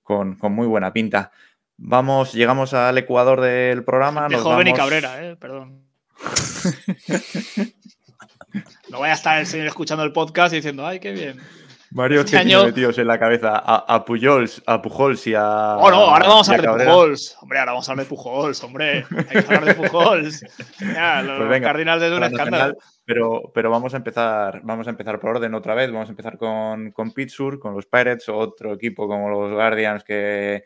con, 0.03 0.37
muy 0.39 0.67
buena 0.67 0.93
pinta. 0.93 1.33
Vamos, 1.79 2.35
llegamos 2.35 2.75
al 2.75 2.99
Ecuador 2.99 3.41
del 3.41 3.85
programa. 3.85 4.29
Gente 4.29 4.37
joven 4.37 4.69
y 4.69 4.75
Cabrera, 4.75 5.25
eh, 5.25 5.37
perdón. 5.37 5.81
no 8.91 9.01
vaya 9.01 9.15
a 9.15 9.17
estar 9.17 9.41
el 9.41 9.47
señor 9.47 9.69
escuchando 9.69 10.05
el 10.05 10.13
podcast 10.13 10.53
y 10.53 10.57
diciendo, 10.57 10.87
ay, 10.87 11.01
qué 11.01 11.13
bien. 11.13 11.41
Varios 11.97 12.27
este 12.27 12.47
que 12.47 12.57
metidos 12.63 12.99
en 12.99 13.07
la 13.07 13.19
cabeza 13.19 13.57
a, 13.57 14.05
Pujols, 14.05 14.63
a 14.67 14.83
Pujols 14.83 15.27
y 15.29 15.35
a. 15.35 15.79
Oh, 15.79 15.91
no, 15.91 15.97
ahora 15.97 16.29
vamos 16.29 16.47
a 16.47 16.55
hablar 16.55 16.77
de 16.77 16.85
Pujols. 16.85 17.39
Hombre, 17.41 17.59
ahora 17.59 17.73
vamos 17.73 17.89
a 17.89 17.93
hablar 17.93 18.05
de 18.05 18.11
Pujols, 18.11 18.65
hombre. 18.65 19.07
Hay 19.17 19.43
que 19.43 19.55
hablar 19.55 19.65
de 19.65 19.75
Pujols. 19.77 20.45
Ya, 20.79 21.23
los 21.23 21.49
pues 21.49 21.63
Cardinals 21.63 22.03
un 22.13 22.23
escándalo. 22.23 22.75
Pero, 23.07 23.51
pero 23.55 23.71
vamos 23.71 23.95
a 23.95 23.97
empezar, 23.97 24.61
vamos 24.63 24.87
a 24.89 24.91
empezar 24.91 25.19
por 25.19 25.37
orden 25.37 25.55
otra 25.55 25.75
vez. 25.75 25.91
Vamos 25.91 26.11
a 26.11 26.13
empezar 26.13 26.37
con, 26.37 26.91
con 26.91 27.13
Pittsburgh, 27.13 27.59
con 27.59 27.73
los 27.73 27.87
Pirates, 27.87 28.29
otro 28.29 28.75
equipo 28.75 29.09
como 29.09 29.31
los 29.31 29.53
Guardians 29.53 30.05
que 30.05 30.65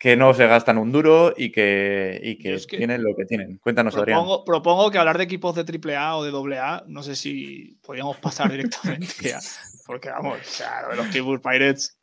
que 0.00 0.16
no 0.16 0.32
se 0.32 0.46
gastan 0.46 0.78
un 0.78 0.90
duro 0.92 1.34
y 1.36 1.52
que, 1.52 2.38
que, 2.42 2.56
tienen 2.66 3.02
lo 3.02 3.14
que 3.14 3.26
tienen. 3.26 3.58
Cuéntanos, 3.58 3.92
propongo, 3.92 4.32
Adrián. 4.32 4.44
Propongo 4.46 4.90
que 4.90 4.96
hablar 4.96 5.18
de 5.18 5.24
equipos 5.24 5.54
de 5.54 5.60
AAA 5.60 6.16
o 6.16 6.24
de 6.24 6.58
AA, 6.58 6.84
no 6.86 7.02
sé 7.02 7.14
si 7.14 7.76
podríamos 7.82 8.16
pasar 8.16 8.50
directamente 8.50 9.34
a, 9.34 9.40
Porque 9.90 10.08
vamos, 10.08 10.38
o 10.40 10.44
sea, 10.44 10.82
los 10.94 11.08
Pittsburgh 11.08 11.42
Pirates. 11.42 11.98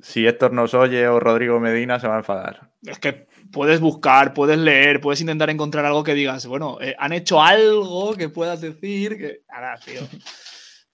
Si 0.00 0.26
Héctor 0.26 0.52
nos 0.52 0.74
oye 0.74 1.06
o 1.06 1.20
Rodrigo 1.20 1.60
Medina, 1.60 2.00
se 2.00 2.08
va 2.08 2.16
a 2.16 2.18
enfadar. 2.18 2.72
Es 2.82 2.98
que 2.98 3.28
puedes 3.52 3.78
buscar, 3.78 4.34
puedes 4.34 4.58
leer, 4.58 5.00
puedes 5.00 5.20
intentar 5.20 5.48
encontrar 5.48 5.84
algo 5.84 6.02
que 6.02 6.14
digas, 6.14 6.46
bueno, 6.46 6.78
eh, 6.80 6.96
han 6.98 7.12
hecho 7.12 7.40
algo 7.40 8.16
que 8.16 8.28
puedas 8.28 8.60
decir 8.60 9.16
que. 9.18 9.42
Ahora, 9.48 9.78
tío. 9.78 10.00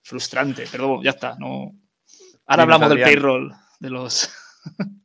Frustrante, 0.02 0.66
pero 0.70 0.86
bueno, 0.86 1.02
ya 1.02 1.12
está. 1.12 1.34
No... 1.38 1.72
Ahora 2.44 2.64
hablamos 2.64 2.90
del 2.90 3.00
payroll 3.00 3.50
de 3.80 3.88
los. 3.88 4.30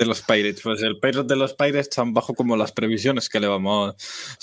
de 0.00 0.06
los 0.06 0.22
Pirates. 0.22 0.62
Pues 0.62 0.82
el 0.82 0.98
payroll 0.98 1.26
de 1.26 1.36
los 1.36 1.52
Pirates 1.52 1.88
están 1.88 2.14
bajo 2.14 2.34
como 2.34 2.56
las 2.56 2.72
previsiones 2.72 3.28
que 3.28 3.38
le 3.38 3.46
vamos 3.46 3.94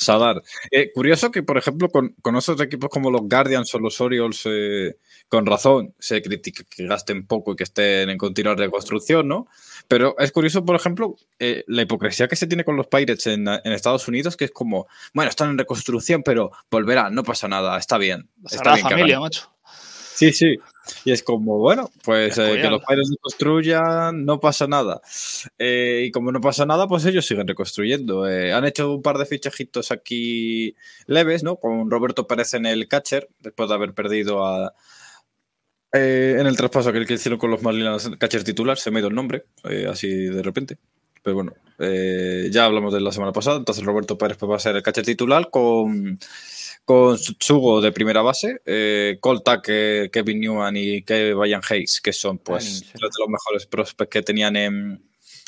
a 0.08 0.18
dar. 0.18 0.44
Eh, 0.70 0.92
curioso 0.94 1.32
que, 1.32 1.42
por 1.42 1.58
ejemplo, 1.58 1.90
con, 1.90 2.16
con, 2.22 2.36
otros 2.36 2.62
equipos 2.62 2.90
como 2.92 3.10
los 3.10 3.22
Guardians 3.24 3.74
o 3.74 3.80
los 3.80 4.00
Orioles, 4.00 4.44
eh, 4.46 4.98
con 5.28 5.48
razón, 5.48 5.96
se 6.00 6.22
critica 6.22 6.64
que 6.70 6.86
gasten 6.86 7.26
poco 7.26 7.54
y 7.54 7.56
que 7.56 7.64
estén 7.64 8.10
en 8.10 8.20
continua 8.20 8.54
reconstrucción, 8.54 9.28
¿no? 9.28 9.48
Pero 9.88 10.16
es 10.20 10.32
curioso, 10.32 10.64
por 10.64 10.76
ejemplo, 10.76 11.16
eh, 11.40 11.64
la 11.68 11.82
hipocresía 11.82 12.28
que 12.28 12.36
se 12.36 12.46
tiene 12.46 12.64
con 12.64 12.76
los 12.76 12.88
Pirates 12.88 13.26
en, 13.26 13.48
Estados 13.48 14.08
Unidos, 14.08 14.38
que 14.38 14.46
es 14.46 14.52
como, 14.52 14.88
bueno, 15.14 15.30
están 15.30 15.50
en 15.50 15.58
reconstrucción, 15.58 16.22
pero 16.24 16.52
volverán, 16.70 17.16
no 17.16 17.24
pasa 17.24 17.48
nada, 17.48 17.78
está 17.80 17.98
bien. 17.98 18.30
Está 18.46 18.76
bien 18.76 18.88
familia, 18.88 19.20
macho. 19.20 19.57
Sí, 20.18 20.34
sí. 20.34 20.56
Y 21.06 21.12
es 21.12 21.22
como, 21.22 21.60
bueno, 21.60 21.92
pues 22.04 22.40
eh, 22.40 22.60
que 22.60 22.70
los 22.72 22.82
padres 22.82 23.08
reconstruyan, 23.12 24.26
no 24.26 24.40
pasa 24.40 24.66
nada. 24.66 25.00
Eh, 25.60 26.06
y 26.08 26.12
como 26.12 26.32
no 26.32 26.42
pasa 26.42 26.66
nada, 26.66 26.88
pues 26.88 27.06
ellos 27.06 27.24
siguen 27.24 27.48
reconstruyendo. 27.48 28.28
Eh, 28.28 28.52
han 28.52 28.66
hecho 28.66 28.96
un 28.96 29.04
par 29.04 29.20
de 29.20 29.28
fichajitos 29.28 29.92
aquí 29.92 30.76
leves, 31.06 31.44
¿no? 31.44 31.58
Con 31.58 31.92
Roberto 31.92 32.26
Pérez 32.26 32.56
en 32.56 32.66
el 32.66 32.88
catcher, 32.88 33.30
después 33.42 33.70
de 33.70 33.76
haber 33.76 33.94
perdido 33.94 34.44
a. 34.44 34.74
en 35.92 36.48
el 36.48 36.58
traspaso 36.58 36.92
que 36.92 37.14
hicieron 37.14 37.38
con 37.38 37.52
los 37.52 37.62
Marlins, 37.62 38.10
catcher 38.18 38.44
titular, 38.44 38.80
se 38.80 38.90
me 38.90 38.98
ha 38.98 39.02
ido 39.02 39.10
el 39.10 39.16
nombre, 39.16 39.46
así 39.88 40.10
de 40.10 40.42
repente. 40.42 40.80
Pero 41.28 41.36
bueno, 41.36 41.54
ya 42.50 42.64
hablamos 42.64 42.94
de 42.94 43.02
la 43.02 43.12
semana 43.12 43.34
pasada, 43.34 43.58
entonces 43.58 43.84
Roberto 43.84 44.18
Pérez 44.18 44.38
pues, 44.38 44.50
va 44.50 44.56
a 44.56 44.60
ser 44.60 44.78
el 44.78 44.82
catcher 44.82 45.04
titular 45.04 45.50
con 45.50 46.18
con 46.86 47.18
Tsugo 47.18 47.82
de 47.82 47.92
primera 47.92 48.22
base, 48.22 48.62
eh, 48.66 49.18
Colta, 49.20 49.62
Kevin 49.62 50.40
Newman 50.40 50.78
y 50.78 51.02
Kevin 51.04 51.60
Hayes, 51.70 52.00
que 52.00 52.14
son 52.14 52.38
pues 52.38 52.94
de 52.94 53.00
los 53.02 53.28
mejores 53.28 53.66
prospects 53.66 54.10
que 54.10 54.22
tenían 54.22 54.56
en. 54.56 55.04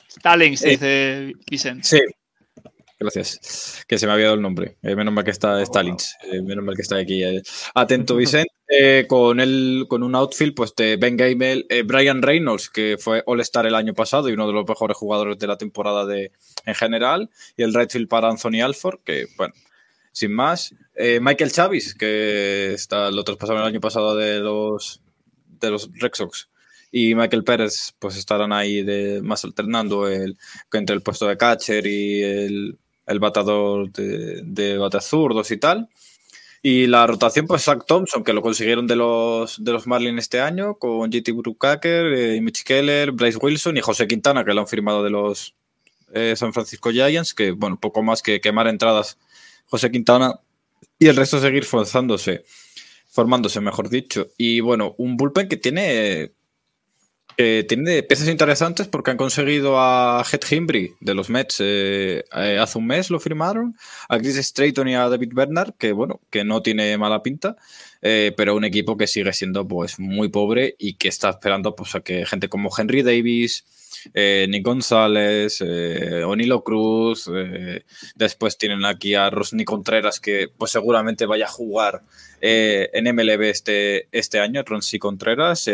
Stallings, 0.10 0.62
eh, 0.64 0.70
dice 0.72 1.34
Vicente. 1.50 1.88
Sí, 1.88 2.00
gracias. 3.00 3.86
Que 3.88 3.98
se 3.98 4.06
me 4.06 4.12
había 4.12 4.26
dado 4.26 4.36
el 4.36 4.42
nombre. 4.42 4.76
Eh, 4.82 4.98
menos 4.98 5.14
mal 5.14 5.24
que 5.24 5.32
está 5.32 5.66
Stallings. 5.66 6.14
menos 6.44 6.66
mal 6.66 6.76
que 6.76 6.82
está 6.82 6.98
aquí. 6.98 7.24
atento, 7.74 8.16
Vicente. 8.18 8.52
Con 9.08 9.40
el, 9.40 9.86
con 9.88 10.04
un 10.04 10.16
outfield 10.16 10.54
pues, 10.54 10.76
de 10.76 10.98
Ben 10.98 11.18
Gamel, 11.18 11.66
Brian 11.86 12.22
Reynolds, 12.22 12.70
que 12.70 12.98
fue 13.00 13.24
All-Star 13.26 13.66
el 13.66 13.76
año 13.76 13.94
pasado 13.94 14.30
y 14.30 14.34
uno 14.34 14.48
de 14.48 14.54
los 14.54 14.68
mejores 14.68 14.96
jugadores 14.96 15.40
de 15.40 15.48
la 15.48 15.58
temporada 15.58 16.06
de, 16.06 16.32
en 16.66 16.76
general. 16.76 17.30
Y 17.58 17.64
el 17.64 17.74
right 17.74 17.92
para 18.08 18.30
Anthony 18.30 18.62
Alford, 18.64 19.00
que, 19.04 19.28
bueno, 19.38 19.54
sin 20.12 20.34
más. 20.34 20.76
Eh, 20.96 21.20
Michael 21.22 21.52
Chavis, 21.52 21.96
que 21.96 22.74
está, 22.74 23.10
lo 23.12 23.24
traspasaron 23.24 23.62
el 23.62 23.68
año 23.70 23.80
pasado 23.80 24.16
de 24.16 24.40
los, 24.40 25.02
de 25.60 25.72
los 25.72 25.90
Red 25.94 26.12
Sox. 26.14 26.50
Y 26.92 27.16
Michael 27.16 27.44
Pérez, 27.44 27.94
pues 28.00 28.18
estarán 28.18 28.52
ahí 28.52 28.84
más 29.22 29.46
alternando 29.46 30.08
el, 30.08 30.38
entre 30.74 30.96
el 30.96 31.02
puesto 31.02 31.28
de 31.28 31.38
catcher 31.38 31.86
y 31.86 32.24
el, 32.24 32.78
el 33.06 33.20
batador 33.20 33.92
de, 33.92 34.42
de 34.44 34.78
batazurdos 34.78 35.52
y 35.52 35.58
tal. 35.58 35.88
Y 36.62 36.88
la 36.88 37.08
rotación, 37.08 37.48
pues 37.48 37.64
Zach 37.64 37.86
Thompson, 37.88 38.24
que 38.24 38.34
lo 38.34 38.42
consiguieron 38.42 38.86
de 38.86 38.98
los, 38.98 39.64
de 39.64 39.72
los 39.72 39.88
Marlins 39.88 40.20
este 40.20 40.42
año, 40.42 40.76
con 40.76 41.10
JT 41.10 41.32
Brucaker, 41.32 42.14
eh, 42.14 42.42
Mitch 42.42 42.64
Keller, 42.64 43.12
Bryce 43.12 43.38
Wilson 43.38 43.78
y 43.78 43.82
José 43.82 44.08
Quintana, 44.08 44.44
que 44.44 44.54
lo 44.54 44.62
han 44.62 44.68
firmado 44.68 45.04
de 45.04 45.10
los 45.10 45.56
eh, 46.14 46.34
San 46.36 46.52
Francisco 46.52 46.92
Giants, 46.92 47.34
que 47.34 47.52
bueno, 47.52 47.80
poco 47.80 48.04
más 48.04 48.22
que 48.22 48.42
quemar 48.42 48.68
entradas 48.68 49.18
José 49.68 49.90
Quintana 49.90 50.40
y 50.98 51.08
el 51.08 51.16
resto 51.16 51.40
seguir 51.40 51.64
forzándose, 51.64 52.44
formándose, 53.08 53.62
mejor 53.62 53.90
dicho. 53.90 54.28
Y 54.38 54.60
bueno, 54.60 54.96
un 54.98 55.16
bullpen 55.16 55.48
que 55.48 55.58
tiene 55.58 56.34
eh, 57.42 57.64
tiene 57.64 58.04
piezas 58.04 58.28
interesantes 58.28 58.90
porque 58.90 59.12
han 59.12 59.18
conseguido 59.18 59.80
a 59.80 60.22
Head 60.30 60.42
Himbry 60.52 60.96
de 61.00 61.14
los 61.14 61.30
Mets 61.30 61.62
eh, 61.62 62.26
eh, 62.36 62.58
hace 62.60 62.78
un 62.78 62.86
mes 62.86 63.10
lo 63.10 63.18
firmaron, 63.18 63.78
a 64.10 64.18
Chris 64.18 64.36
Strayton 64.36 64.90
y 64.90 64.96
a 64.96 65.08
David 65.08 65.32
Bernard, 65.34 65.74
que 65.76 65.94
bueno, 65.94 66.20
que 66.30 66.44
no 66.44 66.62
tiene 66.62 66.98
mala 66.98 67.24
pinta, 67.24 67.56
pero 68.02 68.58
un 68.58 68.66
equipo 68.66 68.98
que 68.98 69.08
sigue 69.08 69.32
siendo 69.32 69.66
pues 69.66 70.00
muy 70.00 70.28
pobre 70.28 70.76
y 70.78 70.96
que 70.96 71.08
está 71.08 71.30
esperando 71.30 71.78
pues 71.78 71.96
a 71.96 72.02
que 72.02 72.26
gente 72.26 72.50
como 72.50 72.72
Henry 72.78 73.04
Davis, 73.04 73.64
Nick 74.14 74.66
González, 74.66 75.62
Onilo 75.62 76.66
Cruz, 76.66 77.32
después 78.16 78.58
tienen 78.58 78.84
aquí 78.84 79.16
a 79.16 79.30
Rosny 79.30 79.64
Contreras 79.64 80.20
que 80.20 80.50
pues 80.58 80.72
seguramente 80.72 81.26
vaya 81.26 81.46
a 81.46 81.50
jugar 81.50 82.02
en 82.42 83.16
MLB 83.16 83.44
este, 83.44 84.10
este 84.12 84.42
año, 84.42 84.62
Rosny 84.66 85.00
Contreras. 85.00 85.70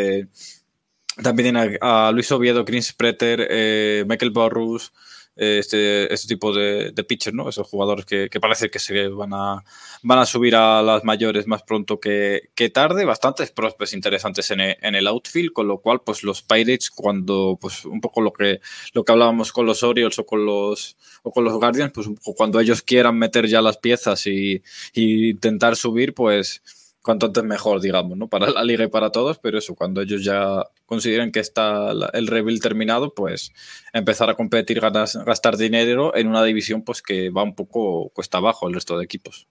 También 1.22 1.53
tiene 1.53 1.78
a, 1.82 2.11
Luis 2.11 2.32
Oviedo, 2.32 2.66
Chris 2.66 2.93
Preter, 2.93 3.47
eh, 3.49 4.03
Michael 4.07 4.32
Borrus, 4.32 4.91
eh, 5.38 5.57
este, 5.59 6.13
este 6.13 6.28
tipo 6.30 6.53
de, 6.53 6.91
de 6.91 7.03
pitchers, 7.03 7.36
¿no? 7.36 7.49
Esos 7.49 7.68
jugadores 7.68 8.05
que, 8.05 8.30
parece 8.39 8.70
que 8.70 8.80
se 8.80 9.09
van 9.09 9.34
a, 9.34 9.63
van 10.01 10.20
a 10.20 10.26
subir 10.26 10.55
a 10.55 10.82
las 10.82 11.03
mayores 11.03 11.45
más 11.45 11.63
pronto 11.63 11.99
que, 11.99 12.49
tarde. 12.74 13.03
Bastantes 13.03 13.51
prospects 13.51 13.93
interesantes 13.93 14.51
en 14.51 14.61
el, 14.61 15.07
outfield, 15.07 15.51
con 15.51 15.68
lo 15.68 15.80
cual, 15.80 16.01
pues 16.05 16.24
los 16.24 16.41
Pirates, 16.41 16.89
cuando, 16.89 17.57
pues 17.59 17.84
un 17.86 17.99
poco 17.99 18.22
lo 18.22 18.32
que, 18.32 18.61
lo 18.93 19.03
que 19.03 19.11
hablábamos 19.11 19.51
con 19.51 19.66
los 19.66 19.84
Orioles 19.84 20.20
o 20.20 20.26
con 20.26 20.45
los, 20.45 20.95
o 21.24 21.32
con 21.32 21.43
los 21.43 21.53
Guardians, 21.53 21.91
pues 21.93 22.07
cuando 22.36 22.59
ellos 22.61 22.82
quieran 22.82 23.18
meter 23.18 23.47
ya 23.47 23.61
las 23.61 23.78
piezas 23.78 24.26
y 24.28 24.61
intentar 24.93 25.76
subir, 25.76 26.13
pues 26.13 26.61
cuanto 27.05 27.27
antes 27.27 27.43
mejor, 27.43 27.79
digamos, 27.81 28.17
¿no? 28.17 28.27
Para 28.27 28.49
la 28.49 28.63
liga 28.63 28.83
y 28.83 28.87
para 28.87 29.11
todos, 29.11 29.37
pero 29.37 29.59
eso, 29.59 29.75
cuando 29.75 30.01
ellos 30.01 30.23
ya 30.23 30.63
consideren 30.87 31.31
que 31.31 31.39
está 31.39 31.91
el 32.13 32.25
rebuild 32.25 32.59
terminado, 32.59 33.13
pues 33.13 33.53
empezar 33.93 34.27
a 34.31 34.33
competir, 34.33 34.81
gastar 34.81 35.55
dinero 35.55 36.15
en 36.15 36.27
una 36.27 36.43
división 36.43 36.81
pues 36.81 37.03
que 37.03 37.29
va 37.29 37.43
un 37.43 37.53
poco 37.53 38.09
cuesta 38.09 38.39
abajo 38.39 38.67
el 38.67 38.73
resto 38.73 38.97
de 38.97 39.05
equipos. 39.05 39.47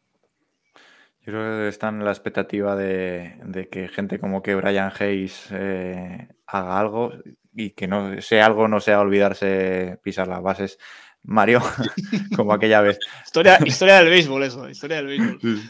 Yo 1.20 1.32
creo 1.32 1.58
que 1.60 1.68
están 1.68 2.00
en 2.00 2.04
la 2.04 2.10
expectativa 2.10 2.74
de, 2.74 3.68
que 3.70 3.86
gente 3.86 4.18
como 4.18 4.42
que 4.42 4.56
Brian 4.56 4.92
Hayes 4.98 5.46
eh, 5.52 6.26
haga 6.46 6.80
algo 6.80 7.12
y 7.54 7.70
que 7.70 7.86
no 7.86 8.20
sea 8.20 8.46
algo 8.46 8.66
no 8.66 8.80
sea 8.80 8.98
olvidarse 8.98 10.00
pisar 10.02 10.26
las 10.26 10.42
bases. 10.42 10.78
Mario, 11.22 11.62
como 12.36 12.52
aquella 12.52 12.80
vez. 12.80 12.98
Historia, 13.24 13.58
historia 13.64 13.98
del 13.98 14.10
béisbol, 14.10 14.42
eso, 14.42 14.68
historia 14.68 14.96
del 14.96 15.06
béisbol. 15.06 15.62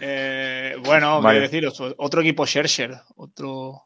Eh, 0.00 0.76
bueno, 0.84 1.20
quiero 1.22 1.40
deciros, 1.40 1.82
otro 1.96 2.20
equipo 2.20 2.46
Scherzer, 2.46 2.96
otro, 3.16 3.82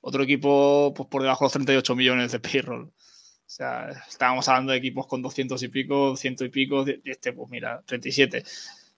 otro 0.00 0.22
equipo 0.22 0.92
pues, 0.96 1.08
por 1.08 1.22
debajo 1.22 1.44
de 1.44 1.46
los 1.46 1.52
38 1.52 1.96
millones 1.96 2.32
de 2.32 2.40
payroll. 2.40 2.84
O 2.84 2.92
sea, 3.46 3.90
estábamos 4.08 4.48
hablando 4.48 4.72
de 4.72 4.78
equipos 4.78 5.06
con 5.06 5.22
200 5.22 5.62
y 5.62 5.68
pico, 5.68 6.16
100 6.16 6.36
y 6.40 6.48
pico, 6.48 6.84
este, 7.04 7.32
pues 7.32 7.50
mira, 7.50 7.82
37. 7.86 8.42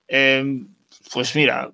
Eh, 0.09 0.65
pues 1.13 1.35
mira, 1.35 1.71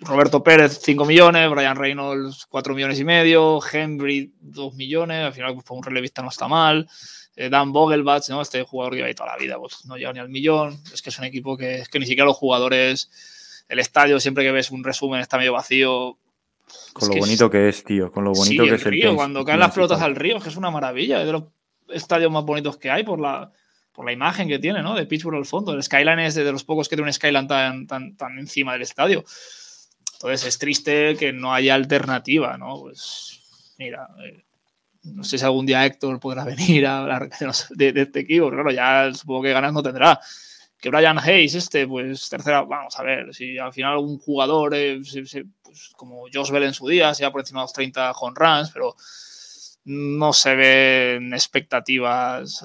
Roberto 0.00 0.42
Pérez 0.42 0.80
5 0.82 1.04
millones, 1.04 1.48
Brian 1.50 1.76
Reynolds 1.76 2.46
4 2.46 2.74
millones 2.74 2.98
y 3.00 3.04
medio, 3.04 3.60
Henry 3.72 4.32
2 4.40 4.74
millones, 4.74 5.24
al 5.24 5.32
final 5.32 5.54
pues, 5.54 5.64
un 5.70 5.82
relevista 5.82 6.22
no 6.22 6.28
está 6.28 6.48
mal. 6.48 6.88
Eh, 7.34 7.48
Dan 7.48 7.72
Vogelbach, 7.72 8.28
¿no? 8.28 8.42
este 8.42 8.62
jugador 8.62 8.92
que 8.92 8.96
lleva 8.98 9.08
ahí 9.08 9.14
toda 9.14 9.30
la 9.30 9.38
vida, 9.38 9.56
pues 9.58 9.86
no 9.86 9.96
llega 9.96 10.12
ni 10.12 10.18
al 10.18 10.28
millón. 10.28 10.78
Es 10.92 11.00
que 11.00 11.10
es 11.10 11.18
un 11.18 11.24
equipo 11.24 11.56
que, 11.56 11.76
es 11.76 11.88
que 11.88 11.98
ni 11.98 12.06
siquiera 12.06 12.26
los 12.26 12.36
jugadores 12.36 13.10
el 13.72 13.78
estadio, 13.78 14.20
siempre 14.20 14.44
que 14.44 14.52
ves 14.52 14.70
un 14.70 14.84
resumen, 14.84 15.20
está 15.20 15.38
medio 15.38 15.54
vacío. 15.54 16.18
Con 16.92 17.08
lo 17.08 17.14
bonito 17.16 17.48
que 17.48 17.70
es, 17.70 17.82
tío. 17.82 18.12
Con 18.12 18.22
lo 18.22 18.32
bonito 18.34 18.64
que 18.64 18.74
es 18.74 18.84
el 18.84 18.92
río. 18.92 19.16
Cuando 19.16 19.46
caen 19.46 19.60
las 19.60 19.72
pelotas 19.72 20.02
al 20.02 20.14
río, 20.14 20.36
es 20.36 20.42
que 20.42 20.50
es 20.50 20.56
una 20.56 20.70
maravilla. 20.70 21.20
Es 21.20 21.26
de 21.26 21.32
los 21.32 21.44
estadios 21.88 22.30
más 22.30 22.44
bonitos 22.44 22.76
que 22.76 22.90
hay 22.90 23.02
por 23.02 23.18
la, 23.18 23.50
por 23.94 24.04
la 24.04 24.12
imagen 24.12 24.46
que 24.46 24.58
tiene, 24.58 24.82
¿no? 24.82 24.94
De 24.94 25.06
Pittsburgh 25.06 25.38
al 25.38 25.46
fondo. 25.46 25.72
El 25.72 25.82
Skyline 25.82 26.18
es 26.18 26.34
de, 26.34 26.52
los 26.52 26.64
pocos 26.64 26.86
que 26.86 26.96
tiene 26.96 27.08
un 27.08 27.14
Skyline 27.14 27.48
tan, 27.48 27.86
tan, 27.86 28.14
tan 28.14 28.38
encima 28.38 28.74
del 28.74 28.82
estadio. 28.82 29.24
Entonces 30.16 30.46
es 30.46 30.58
triste 30.58 31.16
que 31.16 31.32
no 31.32 31.54
haya 31.54 31.74
alternativa, 31.74 32.58
¿no? 32.58 32.78
Pues 32.78 33.40
mira, 33.78 34.06
eh, 34.22 34.44
no 35.04 35.24
sé 35.24 35.38
si 35.38 35.46
algún 35.46 35.64
día 35.64 35.86
Héctor 35.86 36.20
podrá 36.20 36.44
venir 36.44 36.86
a 36.86 36.98
hablar 36.98 37.30
de, 37.70 37.92
de 37.94 38.02
este 38.02 38.20
equipo. 38.20 38.50
Claro, 38.50 38.70
ya 38.70 39.10
supongo 39.14 39.44
que 39.44 39.52
ganas 39.54 39.72
no 39.72 39.82
tendrá 39.82 40.20
que 40.82 40.90
Brian 40.90 41.16
Hayes, 41.16 41.54
este, 41.54 41.86
pues 41.86 42.28
tercera, 42.28 42.62
vamos 42.62 42.98
a 42.98 43.04
ver, 43.04 43.32
si 43.32 43.56
al 43.56 43.72
final 43.72 43.92
algún 43.92 44.18
jugador, 44.18 44.74
eh, 44.74 45.00
pues, 45.62 45.92
como 45.96 46.24
Josh 46.30 46.50
Bell 46.50 46.64
en 46.64 46.74
su 46.74 46.88
día, 46.88 47.14
sea 47.14 47.30
por 47.30 47.40
encima 47.40 47.60
de 47.60 47.64
los 47.64 47.72
30 47.72 48.10
home 48.10 48.34
runs, 48.34 48.70
pero 48.72 48.96
no 49.84 50.32
se 50.32 50.56
ven 50.56 51.32
expectativas 51.32 52.64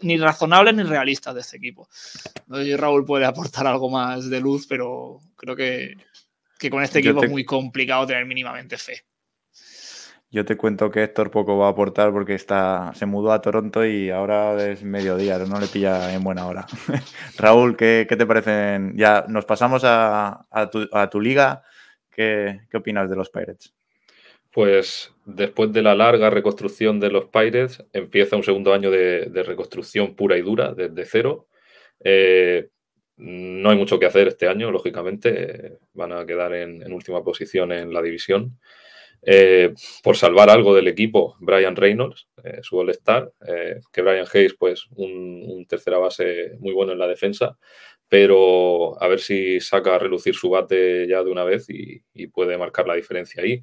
ni 0.00 0.18
razonables 0.18 0.74
ni 0.74 0.82
realistas 0.82 1.34
de 1.34 1.40
este 1.40 1.56
equipo. 1.56 1.88
No 2.48 2.58
sé 2.58 2.64
si 2.64 2.76
Raúl 2.76 3.06
puede 3.06 3.24
aportar 3.24 3.66
algo 3.66 3.88
más 3.88 4.28
de 4.28 4.40
luz, 4.40 4.66
pero 4.66 5.18
creo 5.34 5.56
que, 5.56 5.96
con 6.70 6.82
este 6.82 6.98
equipo 6.98 7.24
es 7.24 7.30
muy 7.30 7.46
complicado 7.46 8.06
tener 8.06 8.26
mínimamente 8.26 8.76
fe. 8.76 9.06
Yo 10.32 10.46
te 10.46 10.56
cuento 10.56 10.90
que 10.90 11.02
Héctor 11.02 11.30
poco 11.30 11.58
va 11.58 11.66
a 11.66 11.70
aportar 11.72 12.10
porque 12.10 12.32
está, 12.32 12.92
se 12.94 13.04
mudó 13.04 13.32
a 13.32 13.42
Toronto 13.42 13.84
y 13.84 14.08
ahora 14.08 14.66
es 14.66 14.82
mediodía, 14.82 15.36
no 15.40 15.60
le 15.60 15.66
pilla 15.66 16.14
en 16.14 16.24
buena 16.24 16.46
hora. 16.46 16.66
Raúl, 17.38 17.76
¿qué, 17.76 18.06
te 18.08 18.24
parecen? 18.24 18.96
Ya 18.96 19.26
nos 19.28 19.44
pasamos 19.44 19.82
a, 19.84 20.46
tu, 21.10 21.20
liga. 21.20 21.62
¿Qué, 22.10 22.60
opinas 22.72 23.10
de 23.10 23.16
los 23.16 23.28
Pirates? 23.28 23.74
Pues 24.50 25.12
después 25.26 25.70
de 25.70 25.82
la 25.82 25.94
larga 25.94 26.30
reconstrucción 26.30 26.98
de 26.98 27.10
los 27.10 27.26
Pirates, 27.26 27.84
empieza 27.92 28.34
un 28.34 28.42
segundo 28.42 28.72
año 28.72 28.90
de, 28.90 29.42
reconstrucción 29.44 30.16
pura 30.16 30.38
y 30.38 30.40
dura, 30.40 30.72
desde 30.72 31.04
cero. 31.04 31.46
Eh, 32.02 32.70
no 33.18 33.68
hay 33.68 33.76
mucho 33.76 33.98
que 33.98 34.06
hacer 34.06 34.28
este 34.28 34.48
año, 34.48 34.70
lógicamente. 34.70 35.76
van 35.92 36.12
a 36.12 36.24
quedar 36.24 36.54
en 36.54 36.90
última 36.90 37.22
posición 37.22 37.70
en 37.70 37.92
la 37.92 38.00
división. 38.00 38.58
Eh, 39.24 39.72
por 40.02 40.16
salvar 40.16 40.50
algo 40.50 40.74
del 40.74 40.88
equipo, 40.88 41.36
Brian 41.38 41.76
Reynolds, 41.76 42.28
eh, 42.42 42.58
su 42.62 42.76
All-Star, 42.78 43.32
eh, 43.46 43.78
que 43.92 44.02
Brian 44.02 44.26
Hayes, 44.32 44.54
pues 44.58 44.86
un, 44.96 45.64
tercera 45.68 45.98
base 45.98 46.56
muy 46.58 46.72
bueno 46.72 46.92
en 46.92 46.98
la 46.98 47.06
defensa, 47.06 47.56
pero 48.08 49.00
a 49.00 49.06
ver 49.08 49.20
si 49.20 49.60
saca 49.60 49.94
a 49.94 49.98
relucir 49.98 50.34
su 50.34 50.50
bate 50.50 51.06
ya 51.08 51.22
de 51.22 51.30
una 51.30 51.44
vez 51.44 51.66
y, 51.68 52.02
puede 52.28 52.58
marcar 52.58 52.86
la 52.88 52.94
diferencia 52.94 53.42
ahí. 53.42 53.62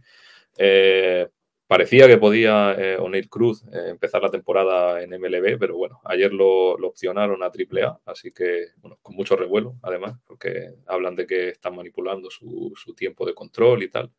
parecía 1.68 2.08
que 2.08 2.18
podía 2.18 2.76
O'Neill 3.00 3.30
Cruz 3.30 3.64
empezar 3.72 4.22
la 4.24 4.32
temporada 4.32 5.02
en 5.04 5.12
MLB, 5.12 5.58
pero 5.60 5.78
bueno, 5.78 6.02
ayer 6.06 6.34
lo, 6.34 6.74
opcionaron 6.74 7.44
a 7.44 7.48
AAA, 7.48 8.02
así 8.06 8.32
que 8.32 8.68
bueno, 8.78 8.98
con 9.02 9.16
mucho 9.16 9.36
revuelo, 9.36 9.76
además, 9.84 10.18
porque 10.26 10.70
hablan 10.88 11.16
de 11.16 11.28
que 11.28 11.50
están 11.50 11.76
manipulando 11.76 12.30
su 12.32 12.96
tiempo 12.96 13.26
de 13.26 13.34
control 13.34 13.84
y 13.84 13.90
tal 13.90 14.12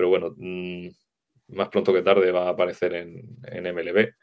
pero 0.00 0.08
bueno, 0.08 0.34
mm, 0.34 0.88
más 1.48 1.68
pronto 1.68 1.92
que 1.92 2.00
tarde 2.00 2.32
va 2.32 2.46
a 2.46 2.50
aparecer 2.52 2.94
en, 2.94 3.36
MLB. 3.52 4.14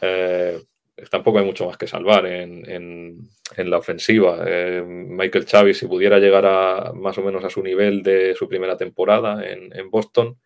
Eh, 0.00 0.60
tampoco 1.08 1.38
hay 1.38 1.44
mucho 1.44 1.66
más 1.66 1.76
que 1.76 1.86
salvar 1.86 2.26
en, 2.26 3.28
la 3.56 3.78
ofensiva. 3.78 4.42
Eh, 4.44 4.82
Michael 4.84 5.46
Chavis, 5.46 5.78
si 5.78 5.86
pudiera 5.86 6.18
llegar 6.18 6.46
a 6.46 6.92
más 6.92 7.16
o 7.18 7.22
menos 7.22 7.44
a 7.44 7.50
su 7.50 7.62
nivel 7.62 8.02
de 8.02 8.34
su 8.34 8.48
primera 8.48 8.76
temporada 8.76 9.40
en, 9.48 9.88
Boston, 9.88 10.36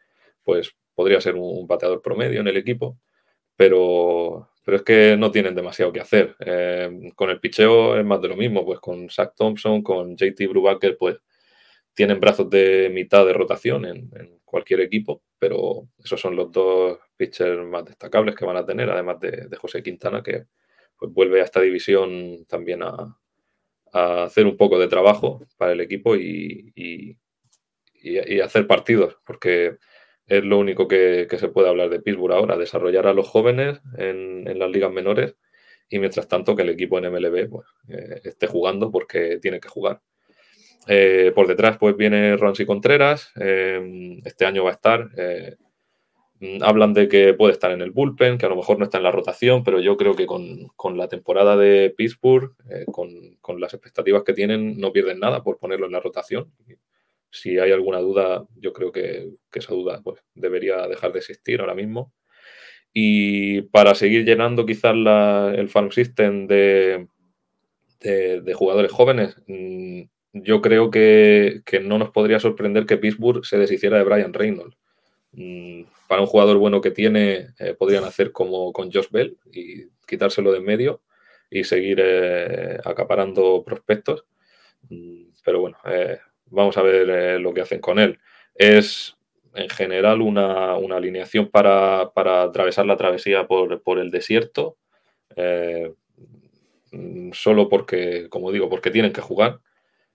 pues 0.43 0.77
podría 0.95 1.23
ser 1.23 1.37
un, 1.37 1.67
pateador 1.67 2.03
promedio 2.03 2.41
en 2.43 2.49
el 2.49 2.59
equipo, 2.59 2.99
pero, 3.57 4.51
pero 4.67 4.77
es 4.77 4.83
que 4.83 5.17
no 5.17 5.31
tienen 5.31 5.55
demasiado 5.55 5.95
que 5.95 6.01
hacer. 6.01 6.37
Eh, 6.41 7.11
con 7.15 7.31
el 7.31 7.41
picheo 7.41 7.99
es 7.99 8.05
más 8.05 8.21
de 8.21 8.29
lo 8.29 8.37
mismo, 8.37 8.67
pues 8.67 8.81
con 8.81 9.09
Zach 9.09 9.33
Thompson, 9.35 9.83
con 9.83 10.15
JT 10.15 10.47
Brubaker, 10.47 10.99
pues 10.99 11.17
tienen 11.95 12.21
brazos 12.21 12.51
de 12.51 12.91
mitad 12.93 13.25
de 13.25 13.33
rotación 13.33 13.87
en, 13.87 14.38
cualquier 14.49 14.81
equipo, 14.81 15.23
pero 15.39 15.89
esos 16.03 16.21
son 16.21 16.35
los 16.37 16.51
dos 16.51 16.99
pitchers 17.17 17.65
más 17.67 17.85
destacables 17.85 18.35
que 18.35 18.45
van 18.45 18.57
a 18.57 18.65
tener, 18.65 18.91
además 18.91 19.21
de, 19.21 19.49
José 19.57 19.83
Quintana, 19.83 20.23
que 20.23 20.47
pues, 20.99 21.13
vuelve 21.13 21.41
a 21.41 21.45
esta 21.45 21.61
división 21.61 22.45
también 22.47 22.83
a, 22.83 23.17
hacer 23.93 24.47
un 24.47 24.57
poco 24.57 24.79
de 24.79 24.87
trabajo 24.87 25.41
para 25.57 25.73
el 25.73 25.81
equipo 25.81 26.15
y, 26.17 27.17
hacer 28.43 28.67
partidos, 28.67 29.17
porque 29.27 29.79
es 30.27 30.45
lo 30.45 30.59
único 30.59 30.87
que, 30.89 31.27
se 31.39 31.49
puede 31.49 31.69
hablar 31.69 31.89
de 31.91 32.01
Pittsburgh 32.01 32.35
ahora, 32.35 32.57
desarrollar 32.57 33.07
a 33.07 33.15
los 33.15 33.29
jóvenes 33.29 33.81
en, 33.97 34.59
las 34.59 34.71
ligas 34.71 34.93
menores 34.93 35.37
y 35.89 35.99
mientras 35.99 36.29
tanto 36.29 36.55
que 36.55 36.63
el 36.63 36.69
equipo 36.71 36.99
en 36.99 37.11
MLB 37.11 37.49
pues, 37.49 37.67
eh, 37.89 38.21
esté 38.25 38.47
jugando 38.47 38.91
porque 38.91 39.39
tiene 39.39 39.59
que 39.61 39.69
jugar. 39.69 40.03
Eh, 40.89 41.33
por 41.35 41.47
detrás, 41.47 41.77
pues 41.79 41.97
viene 41.97 42.37
Ronsi 42.37 42.65
Contreras. 42.67 43.33
este 43.37 44.47
año 44.47 44.65
va 44.65 44.71
a 44.71 44.75
estar. 44.75 45.11
Mm, 46.41 46.63
hablan 46.63 46.95
de 46.95 47.09
que 47.09 47.35
puede 47.35 47.53
estar 47.53 47.73
en 47.73 47.81
el 47.83 47.91
bullpen, 47.91 48.39
que 48.39 48.47
a 48.47 48.49
lo 48.49 48.57
mejor 48.57 48.79
no 48.79 48.85
está 48.85 48.99
en 48.99 49.05
la 49.05 49.11
rotación, 49.11 49.65
pero 49.65 49.81
yo 49.81 49.97
creo 49.97 50.15
que 50.15 50.27
con, 50.27 50.97
la 50.97 51.09
temporada 51.09 51.57
de 51.57 51.93
Pittsburgh, 51.97 52.55
eh, 52.71 52.85
con, 52.87 53.61
las 53.61 53.75
expectativas 53.75 54.23
que 54.23 54.35
tienen, 54.35 54.79
no 54.79 54.93
pierden 54.93 55.19
nada 55.19 55.43
por 55.43 55.59
ponerlo 55.59 55.87
en 55.87 55.93
la 55.93 56.01
rotación. 56.01 56.53
Si 57.31 57.59
hay 57.59 57.73
alguna 57.73 57.99
duda, 57.99 58.47
yo 58.57 58.73
creo 58.73 58.93
que, 58.93 59.31
esa 59.53 59.75
duda 59.75 60.01
pues, 60.05 60.23
debería 60.35 60.87
dejar 60.87 61.13
de 61.13 61.19
existir 61.19 61.61
ahora 61.61 61.75
mismo. 61.75 62.13
Y 62.93 63.63
para 63.63 63.95
seguir 63.95 64.25
llenando 64.25 64.65
quizás 64.65 64.95
el 64.95 65.69
farm 65.69 65.91
system 65.91 66.47
de, 66.47 67.09
de, 68.01 68.55
jugadores 68.55 68.93
jóvenes, 68.93 69.37
mm, 69.47 70.03
yo 70.45 70.61
creo 70.61 70.91
que, 70.91 71.63
que 71.65 71.81
no 71.81 71.99
nos 71.99 72.11
podría 72.11 72.41
sorprender 72.41 72.87
que 72.87 72.97
Pittsburgh 72.97 73.45
se 73.45 73.59
deshiciera 73.59 73.99
de 73.99 74.05
Brian 74.05 74.33
Reynolds 74.33 74.77
Mm, 75.33 75.85
para 76.09 76.23
un 76.23 76.27
jugador 76.27 76.57
bueno 76.59 76.81
que 76.81 76.91
tiene, 76.91 77.49
eh, 77.59 77.75
podrían 77.79 78.05
hacer 78.05 78.33
como 78.33 78.73
con 78.73 78.91
Josh 78.91 79.09
Bell 79.11 79.39
y 79.53 79.87
quitárselo 80.07 80.53
de 80.53 80.59
en 80.59 80.65
medio 80.65 81.03
y 81.51 81.65
seguir 81.65 82.01
eh, 82.03 82.79
acaparando 82.85 83.63
prospectos. 83.65 84.25
Mm, 84.89 85.31
pero 85.45 85.61
bueno, 85.61 85.79
eh, 85.87 86.19
vamos 86.47 86.77
a 86.77 86.83
ver 86.83 87.41
lo 87.41 87.55
que 87.55 87.61
hacen 87.63 87.81
con 87.81 87.99
él. 87.99 88.19
Es 88.55 89.17
en 89.55 89.69
general 89.69 90.23
una, 90.23 90.75
alineación 90.75 91.49
para, 91.51 92.03
atravesar 92.15 92.87
la 92.87 92.97
travesía 92.97 93.47
por, 93.47 93.83
por 93.83 93.99
el 93.99 94.11
desierto, 94.11 94.77
mm, 96.93 97.33
solo 97.33 97.69
porque, 97.69 98.29
como 98.29 98.53
digo, 98.53 98.69
porque 98.69 98.91
tienen 98.91 99.13
que 99.13 99.21
jugar. 99.21 99.61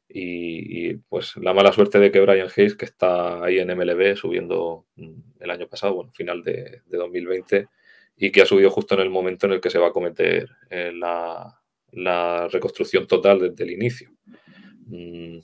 Y, 0.07 0.95
pues 1.09 1.35
la 1.37 1.53
mala 1.53 1.71
suerte 1.71 1.99
de 1.99 2.11
que 2.11 2.21
Brian 2.21 2.49
Hayes, 2.55 2.75
que 2.75 2.85
está 2.85 3.43
ahí 3.43 3.59
en 3.59 3.75
MLB 3.75 4.15
subiendo 4.15 4.85
mm, 4.95 5.21
el 5.39 5.49
año 5.49 5.67
pasado, 5.67 5.95
bueno, 5.95 6.11
final 6.11 6.43
de, 6.43 6.81
2020, 6.85 7.67
y 8.17 8.31
que 8.31 8.41
ha 8.41 8.45
subido 8.45 8.69
justo 8.69 8.95
en 8.95 9.01
el 9.01 9.09
momento 9.09 9.47
en 9.47 9.53
el 9.53 9.61
que 9.61 9.69
se 9.69 9.79
va 9.79 9.87
a 9.87 9.91
cometer 9.91 10.49
eh, 10.69 10.91
la, 10.93 11.59
reconstrucción 12.51 13.07
total 13.07 13.39
desde 13.39 13.63
el 13.63 13.71
inicio. 13.71 14.11
Mm, 14.85 15.39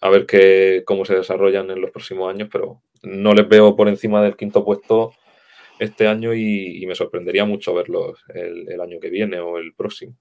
a 0.00 0.10
ver 0.10 0.26
qué, 0.26 0.82
cómo 0.86 1.04
se 1.04 1.14
desarrollan 1.14 1.70
en 1.70 1.80
los 1.80 1.90
próximos 1.90 2.32
años, 2.32 2.48
pero 2.52 2.82
no 3.02 3.34
les 3.34 3.48
veo 3.48 3.76
por 3.76 3.88
encima 3.88 4.22
del 4.22 4.36
quinto 4.36 4.64
puesto 4.64 5.12
este 5.78 6.06
año 6.06 6.34
y, 6.34 6.84
me 6.86 6.94
sorprendería 6.94 7.44
mucho 7.44 7.74
verlos 7.74 8.22
el 8.34 8.80
año 8.80 9.00
que 9.00 9.10
viene 9.10 9.40
o 9.40 9.58
el 9.58 9.74
próximo. 9.74 10.16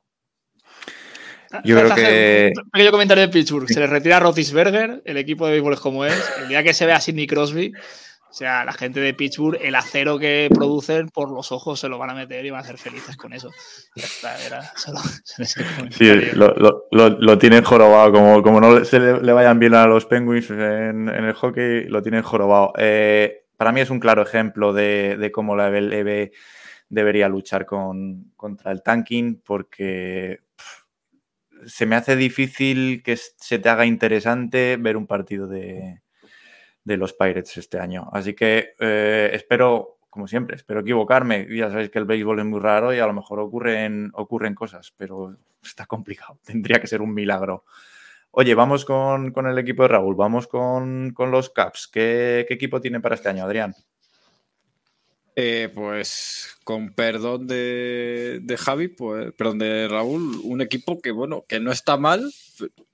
Yo 1.63 1.77
creo 1.77 1.95
que. 1.95 2.53
Un 2.55 2.69
pequeño 2.69 2.91
comentario 2.91 3.21
de 3.21 3.29
Pittsburgh. 3.29 3.67
Se 3.67 3.79
le 3.79 3.87
retira 3.87 4.17
a 4.17 4.19
Rotisberger, 4.19 5.01
el 5.05 5.17
equipo 5.17 5.45
de 5.45 5.53
béisbol 5.53 5.73
es 5.73 5.79
como 5.79 6.05
es. 6.05 6.31
El 6.41 6.49
día 6.49 6.63
que 6.63 6.73
se 6.73 6.85
ve 6.85 6.93
a 6.93 7.01
Sidney 7.01 7.27
Crosby, 7.27 7.73
o 8.31 8.33
sea, 8.33 8.63
la 8.63 8.71
gente 8.71 9.01
de 9.01 9.13
Pittsburgh, 9.13 9.59
el 9.61 9.75
acero 9.75 10.17
que 10.17 10.47
producen 10.53 11.09
por 11.09 11.29
los 11.29 11.51
ojos 11.51 11.81
se 11.81 11.89
lo 11.89 11.97
van 11.97 12.11
a 12.11 12.13
meter 12.13 12.45
y 12.45 12.49
van 12.49 12.61
a 12.61 12.63
ser 12.63 12.77
felices 12.77 13.17
con 13.17 13.33
eso. 13.33 13.49
sí, 15.91 16.09
lo, 16.31 17.37
tienen 17.37 17.65
jorobado. 17.65 18.13
Como, 18.13 18.41
como 18.41 18.61
no 18.61 18.85
se 18.85 19.01
le, 19.01 19.33
vayan 19.33 19.59
bien 19.59 19.75
a 19.75 19.85
los 19.85 20.05
Penguins 20.05 20.49
en, 20.49 21.09
el 21.09 21.33
hockey, 21.33 21.89
lo 21.89 22.01
tienen 22.01 22.21
jorobado. 22.23 22.71
Eh, 22.77 23.43
para 23.57 23.73
mí 23.73 23.81
es 23.81 23.89
un 23.89 23.99
claro 23.99 24.21
ejemplo 24.21 24.71
de, 24.71 25.29
cómo 25.33 25.57
la 25.57 25.69
LB 25.69 26.31
debería 26.87 27.27
luchar 27.27 27.65
con, 27.65 28.31
contra 28.37 28.71
el 28.71 28.81
tanking, 28.81 29.41
porque 29.45 30.39
se 31.65 31.85
me 31.85 31.95
hace 31.95 32.15
difícil 32.15 33.03
que 33.03 33.17
se 33.17 33.59
te 33.59 33.69
haga 33.69 33.85
interesante 33.85 34.77
ver 34.77 34.97
un 34.97 35.07
partido 35.07 35.47
de, 35.47 36.01
los 36.85 37.13
Pirates 37.13 37.57
este 37.57 37.79
año. 37.79 38.09
Así 38.11 38.33
que 38.33 38.73
eh, 38.79 39.29
espero, 39.33 39.99
como 40.09 40.27
siempre, 40.27 40.55
espero 40.55 40.81
equivocarme. 40.81 41.47
Ya 41.55 41.69
sabéis 41.69 41.89
que 41.89 41.99
el 41.99 42.05
béisbol 42.05 42.39
es 42.39 42.45
muy 42.45 42.59
raro 42.59 42.93
y 42.93 42.99
a 42.99 43.07
lo 43.07 43.13
mejor 43.13 43.39
ocurren, 43.39 44.11
ocurren 44.13 44.55
cosas, 44.55 44.93
pero 44.95 45.35
está 45.63 45.85
complicado. 45.85 46.39
Tendría 46.45 46.79
que 46.79 46.87
ser 46.87 47.01
un 47.01 47.13
milagro. 47.13 47.65
Oye, 48.31 48.55
vamos 48.55 48.85
con, 48.85 49.33
el 49.35 49.57
equipo 49.57 49.83
de 49.83 49.89
Raúl, 49.89 50.15
vamos 50.15 50.47
con, 50.47 51.13
los 51.17 51.49
Caps. 51.49 51.89
¿Qué, 51.91 52.45
¿Qué, 52.47 52.53
equipo 52.53 52.79
tiene 52.79 53.01
para 53.01 53.15
este 53.15 53.27
año, 53.27 53.43
Adrián? 53.43 53.75
Eh, 55.43 55.69
pues 55.73 56.55
con 56.63 56.93
perdón 56.93 57.47
de, 57.47 58.55
Javi, 58.59 58.89
pues, 58.89 59.33
perdón 59.33 59.57
de 59.57 59.87
Raúl, 59.87 60.39
un 60.43 60.61
equipo 60.61 61.01
que 61.01 61.09
bueno, 61.09 61.45
que 61.47 61.59
no 61.59 61.71
está 61.71 61.97
mal. 61.97 62.31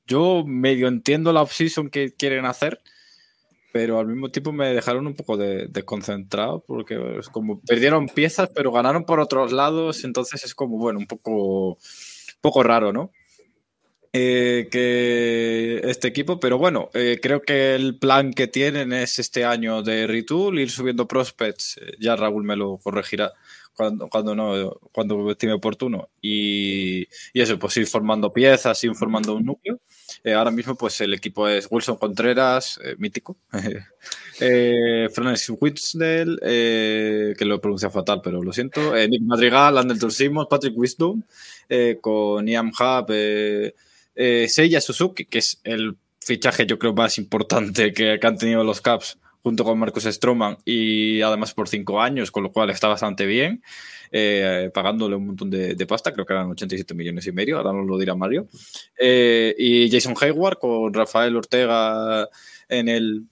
Yo 0.05 0.45
medio 0.45 0.87
entiendo 0.87 1.33
la 1.33 1.41
offseason 1.41 1.89
que 1.89 2.13
quieren 2.13 2.45
hacer, 2.45 2.79
pero 3.73 3.99
al 3.99 4.07
mismo 4.07 4.29
tiempo 4.29 4.53
me 4.53 4.73
dejaron 4.73 5.07
un 5.07 5.13
poco 5.13 5.35
desconcentrado 5.35 6.63
porque 6.65 7.17
es 7.19 7.27
como 7.27 7.59
perdieron 7.59 8.07
piezas, 8.07 8.49
pero 8.55 8.71
ganaron 8.71 9.03
por 9.03 9.19
otros 9.19 9.51
lados, 9.51 10.05
entonces 10.05 10.45
es 10.45 10.55
como 10.55 10.77
bueno, 10.77 10.99
un 10.99 11.07
poco, 11.07 11.77
poco 12.39 12.63
raro, 12.63 12.93
¿no? 12.93 13.11
Eh, 14.13 14.67
que 14.71 15.81
este 15.83 16.07
equipo, 16.07 16.39
pero 16.39 16.57
bueno, 16.57 16.89
eh, 16.93 17.19
creo 17.21 17.41
que 17.41 17.75
el 17.75 17.97
plan 17.97 18.33
que 18.33 18.47
tienen 18.47 18.93
es 18.93 19.19
este 19.19 19.43
año 19.43 19.83
de 19.83 20.07
retool, 20.07 20.59
ir 20.59 20.71
subiendo 20.71 21.07
prospects, 21.07 21.77
eh, 21.77 21.93
ya 21.99 22.15
Raúl 22.15 22.43
me 22.43 22.55
lo 22.55 22.77
corregirá 22.77 23.33
cuando, 23.73 24.07
cuando 24.07 24.33
no, 24.33 24.79
cuando 24.91 25.29
estime 25.29 25.53
oportuno, 25.53 26.09
y, 26.21 27.01
y, 27.33 27.41
eso, 27.41 27.59
pues 27.59 27.77
ir 27.77 27.85
formando 27.85 28.33
piezas, 28.33 28.83
ir 28.83 28.95
formando 28.95 29.35
un 29.35 29.45
núcleo. 29.45 29.79
ahora 30.35 30.51
mismo, 30.51 30.75
pues 30.75 30.99
el 31.01 31.13
equipo 31.13 31.47
es 31.47 31.67
Wilson 31.69 31.97
Contreras, 31.97 32.79
mítico, 32.97 33.37
Francis 35.13 35.55
Witzdale, 35.59 37.35
que 37.37 37.45
lo 37.45 37.61
pronuncia 37.61 37.91
fatal, 37.91 38.21
pero 38.23 38.41
lo 38.41 38.51
siento, 38.51 38.95
Nick 38.95 39.21
Madrigal, 39.21 39.77
Anderson 39.77 40.11
Simmons, 40.11 40.47
Patrick 40.49 40.75
Wisdom, 40.75 41.21
con 42.01 42.47
Ian 42.47 42.69
Hub, 42.69 43.11
eh, 44.17 44.47
Seiya 44.49 44.81
Suzuki, 44.81 45.25
que 45.25 45.37
es 45.37 45.61
el 45.63 45.95
fichaje 46.19 46.65
yo 46.65 46.77
creo 46.77 46.93
más 46.93 47.17
importante 47.17 47.93
que, 47.93 48.19
han 48.21 48.37
tenido 48.37 48.63
los 48.63 48.81
Caps 48.81 49.17
junto 49.41 49.63
con 49.63 49.79
Marcus 49.79 50.03
Stroman 50.03 50.57
y 50.65 51.21
además 51.21 51.53
por 51.53 51.69
cinco 51.69 52.01
años, 52.01 52.31
con 52.31 52.43
lo 52.43 52.51
cual 52.51 52.69
está 52.69 52.87
bastante 52.87 53.25
bien, 53.25 53.63
eh, 54.11 54.69
pagándole 54.73 55.15
un 55.15 55.27
montón 55.27 55.49
de, 55.49 55.85
pasta, 55.87 56.11
creo 56.11 56.25
que 56.25 56.33
eran 56.33 56.49
87 56.49 56.93
millones 56.95 57.27
y 57.27 57.31
medio, 57.31 57.57
ahora 57.57 57.71
nos 57.71 57.85
lo 57.85 57.97
dirá 57.97 58.15
Mario. 58.15 58.47
Eh, 58.99 59.55
y 59.57 59.89
Jason 59.89 60.15
Hayward 60.19 60.57
con 60.57 60.93
Rafael 60.93 61.35
Ortega 61.35 62.27
en 62.67 62.89
el, 62.89 63.23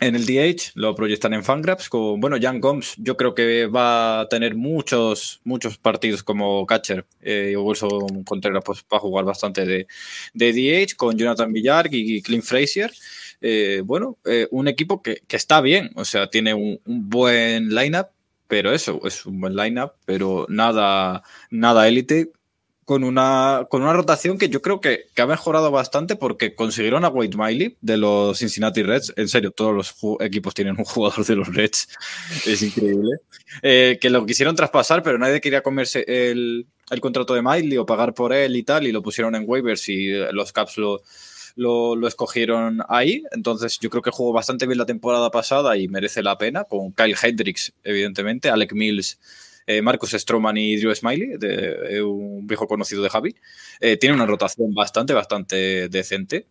en 0.00 0.14
el 0.14 0.26
DH 0.26 0.72
lo 0.74 0.94
proyectan 0.94 1.34
en 1.34 1.44
Fangraphs 1.44 1.88
con, 1.88 2.20
bueno, 2.20 2.36
Jan 2.40 2.60
Gomes, 2.60 2.94
yo 2.98 3.16
creo 3.16 3.34
que 3.34 3.66
va 3.66 4.20
a 4.20 4.28
tener 4.28 4.54
muchos, 4.54 5.40
muchos 5.44 5.78
partidos 5.78 6.22
como 6.22 6.66
catcher. 6.66 7.06
Eh, 7.20 7.56
Wilson 7.56 8.24
Contreras 8.24 8.62
pues, 8.64 8.84
va 8.92 8.98
a 8.98 9.00
jugar 9.00 9.24
bastante 9.24 9.64
de, 9.64 9.86
de 10.32 10.52
DH 10.52 10.96
con 10.96 11.16
Jonathan 11.16 11.52
Villar 11.52 11.88
y 11.90 12.22
Clint 12.22 12.44
Frazier. 12.44 12.92
Eh, 13.40 13.82
bueno, 13.84 14.18
eh, 14.24 14.48
un 14.50 14.68
equipo 14.68 15.02
que, 15.02 15.20
que, 15.26 15.36
está 15.36 15.60
bien, 15.60 15.90
o 15.96 16.04
sea, 16.04 16.30
tiene 16.30 16.54
un, 16.54 16.80
un 16.86 17.10
buen 17.10 17.74
lineup, 17.74 18.08
pero 18.48 18.72
eso, 18.72 19.00
es 19.04 19.26
un 19.26 19.40
buen 19.40 19.54
lineup, 19.54 19.92
pero 20.06 20.46
nada, 20.48 21.22
nada 21.50 21.88
élite 21.88 22.32
con 22.84 23.02
una, 23.04 23.66
con 23.70 23.82
una 23.82 23.92
rotación 23.92 24.38
que 24.38 24.48
yo 24.48 24.60
creo 24.60 24.80
que, 24.80 25.06
ha 25.16 25.26
mejorado 25.26 25.70
bastante 25.70 26.16
porque 26.16 26.54
consiguieron 26.54 27.04
a 27.04 27.08
Wade 27.08 27.36
Miley 27.36 27.76
de 27.80 27.96
los 27.96 28.38
Cincinnati 28.38 28.82
Reds. 28.82 29.12
En 29.16 29.28
serio, 29.28 29.50
todos 29.50 29.74
los 29.74 29.94
equipos 30.20 30.54
tienen 30.54 30.76
un 30.78 30.84
jugador 30.84 31.24
de 31.24 31.36
los 31.36 31.54
Reds. 31.54 31.88
Es 32.46 32.62
increíble. 32.62 33.18
Eh, 33.62 33.98
que 34.00 34.10
lo 34.10 34.26
quisieron 34.26 34.56
traspasar, 34.56 35.02
pero 35.02 35.18
nadie 35.18 35.40
quería 35.40 35.62
comerse 35.62 36.04
el, 36.06 36.66
contrato 37.00 37.34
de 37.34 37.42
Miley 37.42 37.78
o 37.78 37.86
pagar 37.86 38.14
por 38.14 38.32
él 38.32 38.56
y 38.56 38.62
tal, 38.62 38.86
y 38.86 38.92
lo 38.92 39.02
pusieron 39.02 39.34
en 39.34 39.44
waivers 39.46 39.88
y 39.88 40.08
los 40.32 40.52
Caps 40.52 40.76
lo, 40.76 41.00
lo, 41.56 42.06
escogieron 42.06 42.80
ahí. 42.88 43.22
Entonces, 43.32 43.78
yo 43.80 43.90
creo 43.90 44.02
que 44.02 44.10
jugó 44.10 44.32
bastante 44.32 44.66
bien 44.66 44.78
la 44.78 44.86
temporada 44.86 45.30
pasada 45.30 45.76
y 45.76 45.88
merece 45.88 46.22
la 46.22 46.36
pena, 46.36 46.64
con 46.64 46.92
Kyle 46.92 47.16
Hendricks, 47.20 47.72
evidentemente, 47.82 48.50
Alec 48.50 48.72
Mills 48.72 49.18
eh, 49.66 49.80
Marcus 49.80 50.10
Stroman 50.10 50.56
y 50.56 50.76
Drew 50.76 50.94
Smiley, 50.94 51.38
de, 51.38 51.96
eh, 51.96 52.02
un 52.02 52.46
viejo 52.46 52.66
conocido 52.66 53.02
de 53.02 53.08
Javi. 53.08 53.34
Eh, 53.80 53.96
tiene 53.96 54.14
una 54.14 54.26
rotación 54.26 54.74
bastante, 54.74 55.14
bastante 55.14 55.88
decente. 55.88 56.48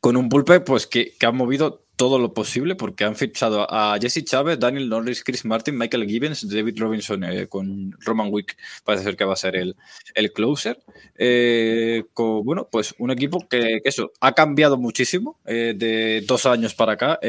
Con 0.00 0.16
un 0.16 0.28
pulpe 0.28 0.60
pues, 0.60 0.86
que, 0.86 1.14
que 1.18 1.26
han 1.26 1.36
movido 1.36 1.82
todo 1.96 2.18
lo 2.18 2.34
posible 2.34 2.74
porque 2.74 3.04
han 3.04 3.14
fichado 3.14 3.66
a 3.70 3.96
Jesse 4.00 4.24
Chávez, 4.24 4.58
Daniel 4.58 4.88
Norris, 4.88 5.22
Chris 5.22 5.44
Martin, 5.44 5.78
Michael 5.78 6.06
Gibbons, 6.08 6.48
David 6.48 6.78
Robinson 6.78 7.24
con 7.48 7.92
Roman 8.00 8.28
Wick, 8.32 8.56
parece 8.84 9.04
ser 9.04 9.16
que 9.16 9.24
va 9.24 9.34
a 9.34 9.36
ser 9.36 9.54
el, 9.54 9.76
el 10.14 10.32
closer. 10.32 10.82
con, 12.12 12.44
bueno, 12.44 12.68
pues 12.70 12.96
un 12.98 13.12
equipo 13.12 13.48
que, 13.48 13.80
eso 13.84 14.10
ha 14.20 14.32
cambiado 14.34 14.76
muchísimo 14.76 15.38
de 15.44 16.24
dos 16.26 16.46
años 16.46 16.74
para 16.74 16.94
acá, 16.94 17.20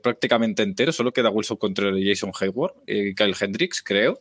prácticamente 0.00 0.62
entero, 0.62 0.92
solo 0.92 1.12
queda 1.12 1.28
Wilson 1.28 1.56
contra 1.56 1.90
Jason 2.00 2.30
Hayward 2.40 2.74
y 2.86 3.14
Kyle 3.16 3.34
Hendricks, 3.38 3.82
creo. 3.82 4.20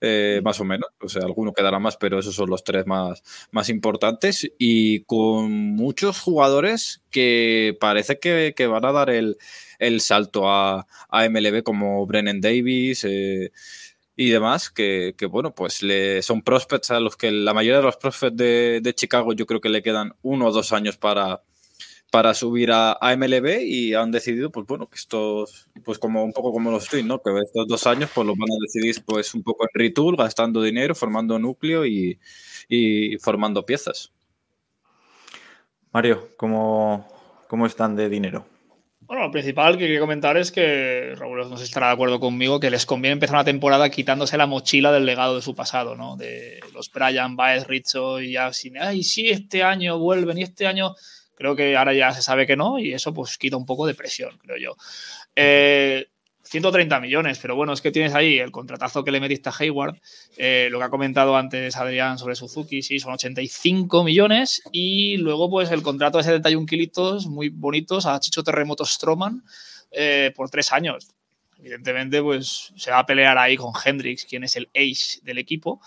Eh, 0.00 0.40
más 0.44 0.60
o 0.60 0.64
menos. 0.64 0.90
O 1.00 1.08
sea, 1.08 1.22
alguno 1.22 1.52
quedará 1.52 1.78
más, 1.78 1.96
pero 1.96 2.18
esos 2.18 2.34
son 2.34 2.50
los 2.50 2.64
tres 2.64 2.86
más, 2.86 3.22
más 3.50 3.68
importantes. 3.68 4.50
Y 4.58 5.04
con 5.04 5.50
muchos 5.50 6.20
jugadores 6.20 7.02
que 7.10 7.76
parece 7.80 8.18
que, 8.18 8.66
van 8.66 8.84
a 8.84 8.92
dar 8.92 9.10
el, 9.10 9.36
salto 10.00 10.48
a, 10.50 10.86
a, 11.08 11.28
MLB, 11.28 11.62
como 11.62 12.06
Brennan 12.06 12.40
Davis. 12.40 13.04
Eh, 13.04 13.52
y 14.16 14.28
demás, 14.28 14.68
que, 14.70 15.14
bueno, 15.30 15.54
pues 15.54 15.82
le, 15.82 16.20
son 16.20 16.42
prospects 16.42 16.90
a 16.90 17.00
los 17.00 17.16
que 17.16 17.30
la 17.30 17.54
mayoría 17.54 17.78
de 17.78 17.84
los 17.84 17.96
prospects 17.96 18.36
de, 18.36 18.80
de 18.82 18.94
Chicago 18.94 19.32
yo 19.32 19.46
creo 19.46 19.62
que 19.62 19.70
le 19.70 19.82
quedan 19.82 20.12
uno 20.20 20.48
o 20.48 20.52
dos 20.52 20.74
años 20.74 20.98
para, 20.98 21.42
para 22.10 22.34
subir 22.34 22.70
a, 22.72 22.98
MLB 23.16 23.62
y 23.62 23.94
han 23.94 24.10
decidido, 24.10 24.50
pues 24.50 24.66
bueno, 24.66 24.88
que 24.88 24.96
estos, 24.96 25.68
pues 25.84 25.98
como 25.98 26.24
un 26.24 26.32
poco 26.32 26.52
como 26.52 26.70
los 26.70 26.88
Twins, 26.88 27.06
¿no? 27.06 27.22
Que 27.22 27.30
estos 27.42 27.68
dos 27.68 27.86
años 27.86 28.10
pues 28.12 28.26
los 28.26 28.36
van 28.36 28.50
a 28.50 28.56
decidir 28.60 29.02
pues 29.04 29.32
un 29.34 29.42
poco 29.42 29.64
en 29.64 29.70
retool, 29.72 30.16
gastando 30.16 30.60
dinero, 30.60 30.94
formando 30.94 31.38
núcleo 31.38 31.86
y, 31.86 32.18
formando 33.20 33.64
piezas. 33.64 34.12
Mario, 35.92 36.28
¿cómo, 36.36 37.06
¿cómo 37.48 37.66
están 37.66 37.96
de 37.96 38.08
dinero? 38.08 38.44
Bueno, 39.00 39.24
lo 39.24 39.32
principal 39.32 39.72
que 39.72 39.84
quería 39.84 39.98
comentar 39.98 40.36
es 40.36 40.52
que 40.52 41.14
Raúl 41.16 41.50
no 41.50 41.56
se 41.56 41.64
estará 41.64 41.88
de 41.88 41.94
acuerdo 41.94 42.20
conmigo 42.20 42.60
que 42.60 42.70
les 42.70 42.86
conviene 42.86 43.14
empezar 43.14 43.34
una 43.34 43.44
temporada 43.44 43.90
quitándose 43.90 44.36
la 44.36 44.46
mochila 44.46 44.92
del 44.92 45.04
legado 45.04 45.34
de 45.34 45.42
su 45.42 45.56
pasado, 45.56 45.96
¿no? 45.96 46.16
De 46.16 46.60
los 46.72 46.92
Brian, 46.92 47.34
Baez, 47.34 47.66
Rizzo 47.66 48.20
y 48.20 48.34
ya 48.34 48.52
sin, 48.52 48.78
ay, 48.78 49.02
sí, 49.02 49.28
este 49.28 49.64
año 49.64 49.98
vuelven 49.98 50.38
y 50.38 50.42
este 50.42 50.68
año 50.68 50.94
Creo 51.40 51.56
que 51.56 51.74
ahora 51.74 51.94
ya 51.94 52.12
se 52.12 52.20
sabe 52.20 52.46
que 52.46 52.54
no 52.54 52.78
y 52.78 52.92
eso 52.92 53.14
pues 53.14 53.38
quita 53.38 53.56
un 53.56 53.64
poco 53.64 53.86
de 53.86 53.94
presión, 53.94 54.36
creo 54.42 54.58
yo. 54.58 54.76
130 55.34 56.94
eh, 56.94 57.00
millones, 57.00 57.38
pero 57.38 57.56
bueno, 57.56 57.72
es 57.72 57.80
que 57.80 57.90
tienes 57.90 58.14
ahí 58.14 58.38
el 58.38 58.50
contratazo 58.50 59.04
que 59.04 59.10
le 59.10 59.20
metiste 59.20 59.48
a 59.48 59.54
Hayward, 59.58 59.98
eh, 60.36 60.68
lo 60.70 60.78
que 60.78 60.84
ha 60.84 60.90
comentado 60.90 61.38
antes 61.38 61.76
Adrián 61.76 62.18
sobre 62.18 62.34
Suzuki, 62.34 62.82
sí, 62.82 63.00
son 63.00 63.14
85 63.14 64.04
millones 64.04 64.60
y 64.70 65.16
luego 65.16 65.48
pues 65.48 65.70
el 65.70 65.80
contrato 65.80 66.18
de 66.18 66.24
71 66.24 66.66
kilitos 66.66 67.26
muy 67.26 67.48
bonitos 67.48 68.04
a 68.04 68.20
Chicho 68.20 68.44
Terremoto 68.44 68.84
Stroman 68.84 69.42
eh, 69.92 70.34
por 70.36 70.50
tres 70.50 70.70
años. 70.74 71.08
Evidentemente 71.58 72.20
pues 72.20 72.70
se 72.76 72.90
va 72.90 72.98
a 72.98 73.06
pelear 73.06 73.38
ahí 73.38 73.56
con 73.56 73.72
Hendrix, 73.82 74.26
quien 74.26 74.44
es 74.44 74.56
el 74.56 74.68
ace 74.74 75.20
del 75.22 75.38
equipo, 75.38 75.80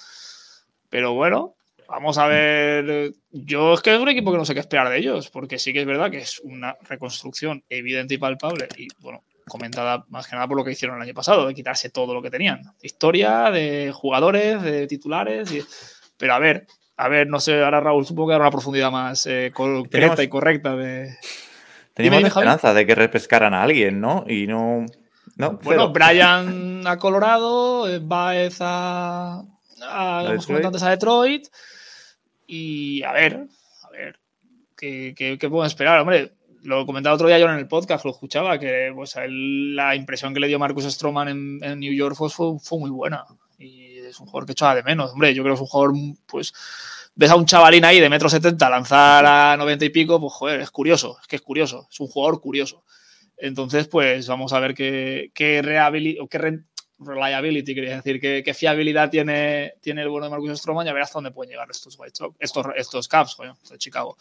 pero 0.90 1.14
bueno, 1.14 1.54
Vamos 1.94 2.18
a 2.18 2.26
ver. 2.26 3.14
Yo 3.30 3.76
es 3.76 3.82
que 3.82 3.94
es 3.94 4.00
un 4.00 4.10
equipo 4.10 4.32
que 4.32 4.40
no 4.40 4.46
sé 4.46 4.56
qué 4.56 4.62
esperar 4.62 4.90
de 4.90 4.98
ellos, 4.98 5.30
porque 5.30 5.60
sí 5.60 5.74
que 5.74 5.82
es 5.82 5.86
verdad 5.86 6.10
que 6.10 6.18
es 6.18 6.40
una 6.40 6.76
reconstrucción 6.90 7.64
evidente 7.70 8.16
y 8.16 8.18
palpable 8.18 8.68
y, 8.76 8.88
bueno, 8.98 9.24
comentada 9.48 10.04
más 10.10 10.28
que 10.28 10.36
nada 10.36 10.48
por 10.48 10.58
lo 10.58 10.64
que 10.64 10.72
hicieron 10.72 10.98
el 10.98 11.04
año 11.04 11.14
pasado, 11.14 11.46
de 11.46 11.54
quitarse 11.54 11.92
todo 11.92 12.16
lo 12.16 12.24
que 12.24 12.32
tenían. 12.32 12.64
De 12.64 12.88
historia, 12.88 13.52
de 13.52 13.92
jugadores, 13.94 14.64
de 14.64 14.88
titulares. 14.88 15.52
Pero 16.18 16.34
a 16.34 16.40
ver, 16.40 16.66
a 16.98 17.10
ver, 17.10 17.28
no 17.28 17.40
sé, 17.40 17.64
ahora 17.64 17.80
Raúl 17.80 18.08
supongo 18.08 18.30
que 18.30 18.34
dar 18.34 18.42
una 18.42 18.50
profundidad 18.50 18.90
más 18.90 19.28
eh, 19.28 19.52
concreta 19.54 20.24
y 20.24 20.30
correcta 20.30 20.76
de. 20.76 21.16
Teníamos 21.94 22.24
esperanza 22.24 22.74
de 22.74 22.88
que 22.88 22.96
repescaran 22.96 23.54
a 23.54 23.62
alguien, 23.62 24.02
¿no? 24.02 24.26
Y 24.28 24.48
no. 24.48 24.88
no 25.36 25.60
bueno, 25.62 25.94
Brian 25.94 26.82
a 26.88 26.98
Colorado, 26.98 27.86
Baez 28.02 28.58
a, 28.62 29.44
a, 29.88 30.20
a 30.22 30.90
Detroit. 30.90 31.50
Y 32.48 33.04
a 33.04 33.12
ver, 33.12 33.48
a 33.84 33.90
ver, 33.92 34.20
¿qué, 34.78 35.14
qué, 35.16 35.38
podemos 35.38 35.68
esperar? 35.68 36.00
Hombre, 36.00 36.34
lo 36.64 36.86
comentaba 36.86 37.16
otro 37.16 37.28
día 37.28 37.40
yo 37.40 37.50
en 37.50 37.58
el 37.58 37.68
podcast, 37.68 38.06
lo 38.06 38.12
escuchaba, 38.12 38.60
que 38.60 38.92
pues, 38.94 39.16
la 39.28 39.96
impresión 39.96 40.34
que 40.34 40.40
le 40.40 40.48
dio 40.48 40.60
Marcus 40.60 40.86
Stroman 40.86 41.60
en, 41.62 41.80
New 41.80 41.94
York 41.94 42.16
fue, 42.16 42.30
fue, 42.30 42.80
muy 42.80 42.90
buena. 42.90 43.26
Y 43.58 43.98
es 43.98 44.20
un 44.20 44.28
jugador 44.28 44.46
que 44.46 44.54
echaba 44.54 44.76
de 44.76 44.84
menos. 44.84 45.12
Hombre, 45.12 45.34
yo 45.34 45.44
creo 45.44 45.54
que 45.54 45.58
es 45.58 45.62
un 45.62 45.68
jugador, 45.68 45.96
pues, 46.26 46.54
ves 47.16 47.32
a 47.32 47.36
un 47.36 47.46
chavalín 47.46 47.86
ahí 47.86 48.00
de 48.00 48.10
metro 48.10 48.30
setenta 48.30 48.70
lanzar 48.70 49.26
a 49.26 49.58
90 49.58 49.86
y 49.86 49.90
pico, 49.90 50.20
pues, 50.20 50.34
joder, 50.34 50.62
es 50.62 50.72
curioso, 50.72 51.18
es 51.22 51.28
que 51.28 51.36
es 51.36 51.42
curioso, 51.42 51.88
es 51.92 52.00
un 52.00 52.08
jugador 52.08 52.42
curioso. 52.42 52.84
Entonces, 53.38 53.88
pues, 53.88 54.28
vamos 54.28 54.54
a 54.54 54.60
ver 54.60 54.74
qué, 54.74 55.32
qué, 55.34 55.62
qué 56.30 56.64
reliability, 57.06 57.76
quería 57.76 58.02
decir, 58.02 58.20
qué, 58.20 58.54
fiabilidad 58.54 59.10
tiene, 59.10 59.74
tiene 59.82 60.02
el 60.02 60.10
bueno 60.10 60.26
de 60.26 60.32
Marcus 60.32 60.60
Stroman 60.60 60.86
y 60.86 60.90
a 60.90 60.94
ver 60.94 61.04
hasta 61.04 61.16
dónde 61.16 61.32
pueden 61.32 61.52
llegar 61.52 61.68
estos 61.70 61.98
estos, 62.40 62.66
estos 62.76 63.08
Caps, 63.08 63.38
de 63.70 63.78
Chicago. 63.78 64.18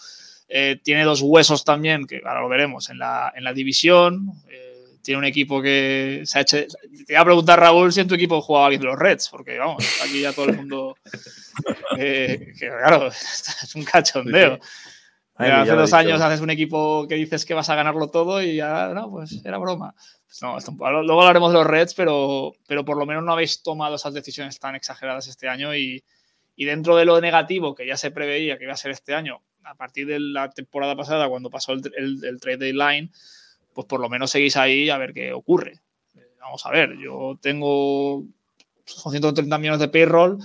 Eh, 0.48 0.78
tiene 0.82 1.04
dos 1.04 1.22
huesos 1.22 1.64
también, 1.64 2.06
que 2.06 2.20
ahora 2.24 2.42
lo 2.42 2.48
veremos, 2.48 2.90
en 2.90 2.98
la, 2.98 3.32
en 3.34 3.44
la 3.44 3.52
división. 3.52 4.32
Eh, 4.50 4.72
tiene 5.02 5.18
un 5.18 5.24
equipo 5.24 5.60
que 5.60 6.22
se 6.24 6.38
ha 6.38 6.42
hecho. 6.42 6.58
Te 7.06 7.12
iba 7.12 7.20
a 7.20 7.24
preguntar, 7.24 7.58
Raúl, 7.58 7.92
si 7.92 8.00
en 8.00 8.08
tu 8.08 8.14
equipo 8.14 8.40
jugaba 8.40 8.66
alguien 8.66 8.84
los 8.84 8.98
Reds, 8.98 9.28
porque 9.28 9.58
vamos, 9.58 9.84
aquí 10.04 10.20
ya 10.20 10.32
todo 10.32 10.46
el 10.46 10.56
mundo. 10.56 10.96
Eh, 11.98 12.54
claro, 12.58 13.08
es 13.62 13.74
un 13.74 13.84
cachondeo. 13.84 14.58
Hace 15.50 15.72
dos 15.72 15.92
años 15.92 16.20
haces 16.20 16.40
un 16.40 16.50
equipo 16.50 17.06
que 17.08 17.14
dices 17.14 17.44
que 17.44 17.54
vas 17.54 17.68
a 17.70 17.74
ganarlo 17.74 18.08
todo 18.08 18.42
y 18.42 18.56
ya, 18.56 18.88
no, 18.88 19.10
pues 19.10 19.44
era 19.44 19.58
broma. 19.58 19.94
No, 20.40 20.56
luego 21.02 21.20
hablaremos 21.20 21.52
de 21.52 21.58
los 21.58 21.66
Reds, 21.66 21.94
pero, 21.94 22.52
pero 22.66 22.84
por 22.84 22.96
lo 22.96 23.06
menos 23.06 23.22
no 23.24 23.32
habéis 23.32 23.62
tomado 23.62 23.96
esas 23.96 24.14
decisiones 24.14 24.58
tan 24.58 24.74
exageradas 24.74 25.26
este 25.26 25.48
año 25.48 25.74
y, 25.74 26.04
dentro 26.56 26.96
de 26.96 27.04
lo 27.04 27.20
negativo 27.20 27.74
que 27.74 27.86
ya 27.86 27.96
se 27.96 28.12
preveía 28.12 28.56
que 28.56 28.64
iba 28.64 28.72
a 28.72 28.76
ser 28.76 28.92
este 28.92 29.14
año, 29.14 29.42
a 29.64 29.74
partir 29.74 30.06
de 30.06 30.20
la 30.20 30.50
temporada 30.50 30.94
pasada, 30.94 31.28
cuando 31.28 31.50
pasó 31.50 31.72
el, 31.72 31.82
el, 32.24 32.40
trade 32.40 32.58
deadline, 32.58 33.10
pues 33.74 33.86
por 33.86 34.00
lo 34.00 34.08
menos 34.08 34.30
seguís 34.30 34.56
ahí 34.56 34.88
a 34.88 34.96
ver 34.96 35.12
qué 35.12 35.32
ocurre. 35.32 35.80
Vamos 36.40 36.64
a 36.64 36.70
ver, 36.70 36.96
yo 36.98 37.36
tengo 37.40 38.24
130 38.84 39.58
millones 39.58 39.80
de 39.80 39.88
payroll 39.88 40.38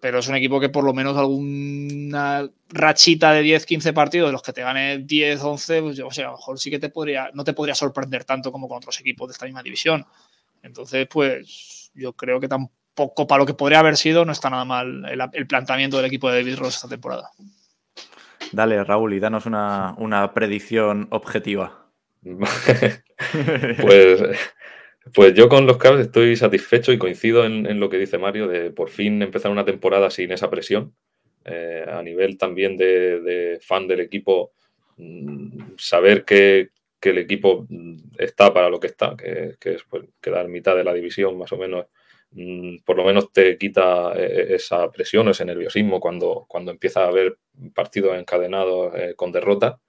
pero 0.00 0.18
es 0.18 0.28
un 0.28 0.34
equipo 0.34 0.58
que 0.58 0.70
por 0.70 0.82
lo 0.82 0.94
menos 0.94 1.16
alguna 1.16 2.48
rachita 2.70 3.32
de 3.32 3.42
10, 3.42 3.66
15 3.66 3.92
partidos 3.92 4.28
de 4.28 4.32
los 4.32 4.42
que 4.42 4.52
te 4.52 4.62
gane 4.62 4.98
10, 4.98 5.42
11, 5.42 5.82
pues 5.82 5.96
yo, 5.96 6.06
o 6.06 6.10
sea, 6.10 6.28
a 6.28 6.30
lo 6.30 6.36
mejor 6.38 6.58
sí 6.58 6.70
que 6.70 6.78
te 6.78 6.88
podría, 6.88 7.30
no 7.34 7.44
te 7.44 7.52
podría 7.52 7.74
sorprender 7.74 8.24
tanto 8.24 8.50
como 8.50 8.66
con 8.66 8.78
otros 8.78 8.98
equipos 9.00 9.28
de 9.28 9.32
esta 9.32 9.44
misma 9.44 9.62
división. 9.62 10.06
Entonces, 10.62 11.06
pues 11.06 11.90
yo 11.94 12.14
creo 12.14 12.40
que 12.40 12.48
tampoco 12.48 13.26
para 13.26 13.40
lo 13.40 13.46
que 13.46 13.54
podría 13.54 13.80
haber 13.80 13.96
sido 13.96 14.24
no 14.24 14.32
está 14.32 14.48
nada 14.48 14.64
mal 14.64 15.04
el, 15.32 15.46
planteamiento 15.46 15.98
del 15.98 16.06
equipo 16.06 16.30
de 16.30 16.38
David 16.38 16.58
Ross 16.58 16.76
esta 16.76 16.88
temporada. 16.88 17.30
Dale, 18.52 18.82
Raúl, 18.82 19.12
y 19.12 19.20
danos 19.20 19.46
una, 19.46 19.94
una 19.98 20.32
predicción 20.32 21.08
objetiva. 21.10 21.86
pues 23.80 24.22
pues 25.14 25.34
yo 25.34 25.48
con 25.48 25.66
los 25.66 25.78
Cavs 25.78 26.00
estoy 26.00 26.36
satisfecho 26.36 26.92
y 26.92 26.98
coincido 26.98 27.44
en, 27.44 27.80
lo 27.80 27.88
que 27.88 27.98
dice 27.98 28.18
Mario 28.18 28.48
de 28.48 28.70
por 28.70 28.90
fin 28.90 29.22
empezar 29.22 29.50
una 29.50 29.64
temporada 29.64 30.10
sin 30.10 30.32
esa 30.32 30.50
presión. 30.50 30.94
Eh, 31.44 31.84
a 31.88 32.02
nivel 32.02 32.36
también 32.36 32.76
de, 32.76 33.58
fan 33.62 33.88
del 33.88 34.00
equipo, 34.00 34.52
mm, 34.96 35.72
saber 35.78 36.24
que, 36.24 36.70
el 37.02 37.16
equipo 37.16 37.66
está 38.18 38.52
para 38.52 38.68
lo 38.68 38.78
que 38.78 38.88
está, 38.88 39.16
que, 39.16 39.56
es 39.58 39.82
pues, 39.88 40.04
quedar 40.20 40.48
mitad 40.48 40.76
de 40.76 40.84
la 40.84 40.92
división 40.92 41.38
más 41.38 41.50
o 41.52 41.56
menos, 41.56 41.86
mm, 42.32 42.78
por 42.84 42.96
lo 42.96 43.04
menos 43.04 43.32
te 43.32 43.56
quita 43.56 44.12
eh, 44.16 44.54
esa 44.54 44.90
presión, 44.90 45.28
ese 45.28 45.46
nerviosismo 45.46 45.98
cuando, 45.98 46.44
cuando 46.46 46.70
empieza 46.70 47.04
a 47.04 47.08
haber 47.08 47.38
partidos 47.74 48.18
encadenados 48.18 48.94
eh, 48.96 49.14
con 49.16 49.32
derrota 49.32 49.80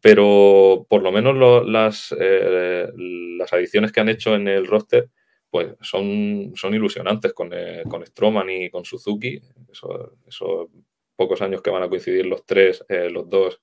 pero 0.00 0.86
por 0.88 1.02
lo 1.02 1.12
menos 1.12 1.36
las, 1.66 2.14
eh, 2.18 2.88
las 2.96 3.52
adiciones 3.52 3.92
que 3.92 4.00
han 4.00 4.08
hecho 4.08 4.34
en 4.34 4.48
el 4.48 4.66
roster 4.66 5.10
pues 5.50 5.74
son, 5.80 6.52
son 6.54 6.74
ilusionantes 6.74 7.32
con, 7.32 7.50
eh, 7.52 7.82
con 7.88 8.06
Stroman 8.06 8.48
y 8.50 8.70
con 8.70 8.84
Suzuki. 8.84 9.40
Esos, 9.70 10.68
pocos 11.16 11.42
años 11.42 11.60
que 11.60 11.70
van 11.70 11.82
a 11.82 11.88
coincidir 11.88 12.24
los 12.24 12.46
tres, 12.46 12.82
eh, 12.88 13.10
los 13.10 13.28
dos, 13.28 13.60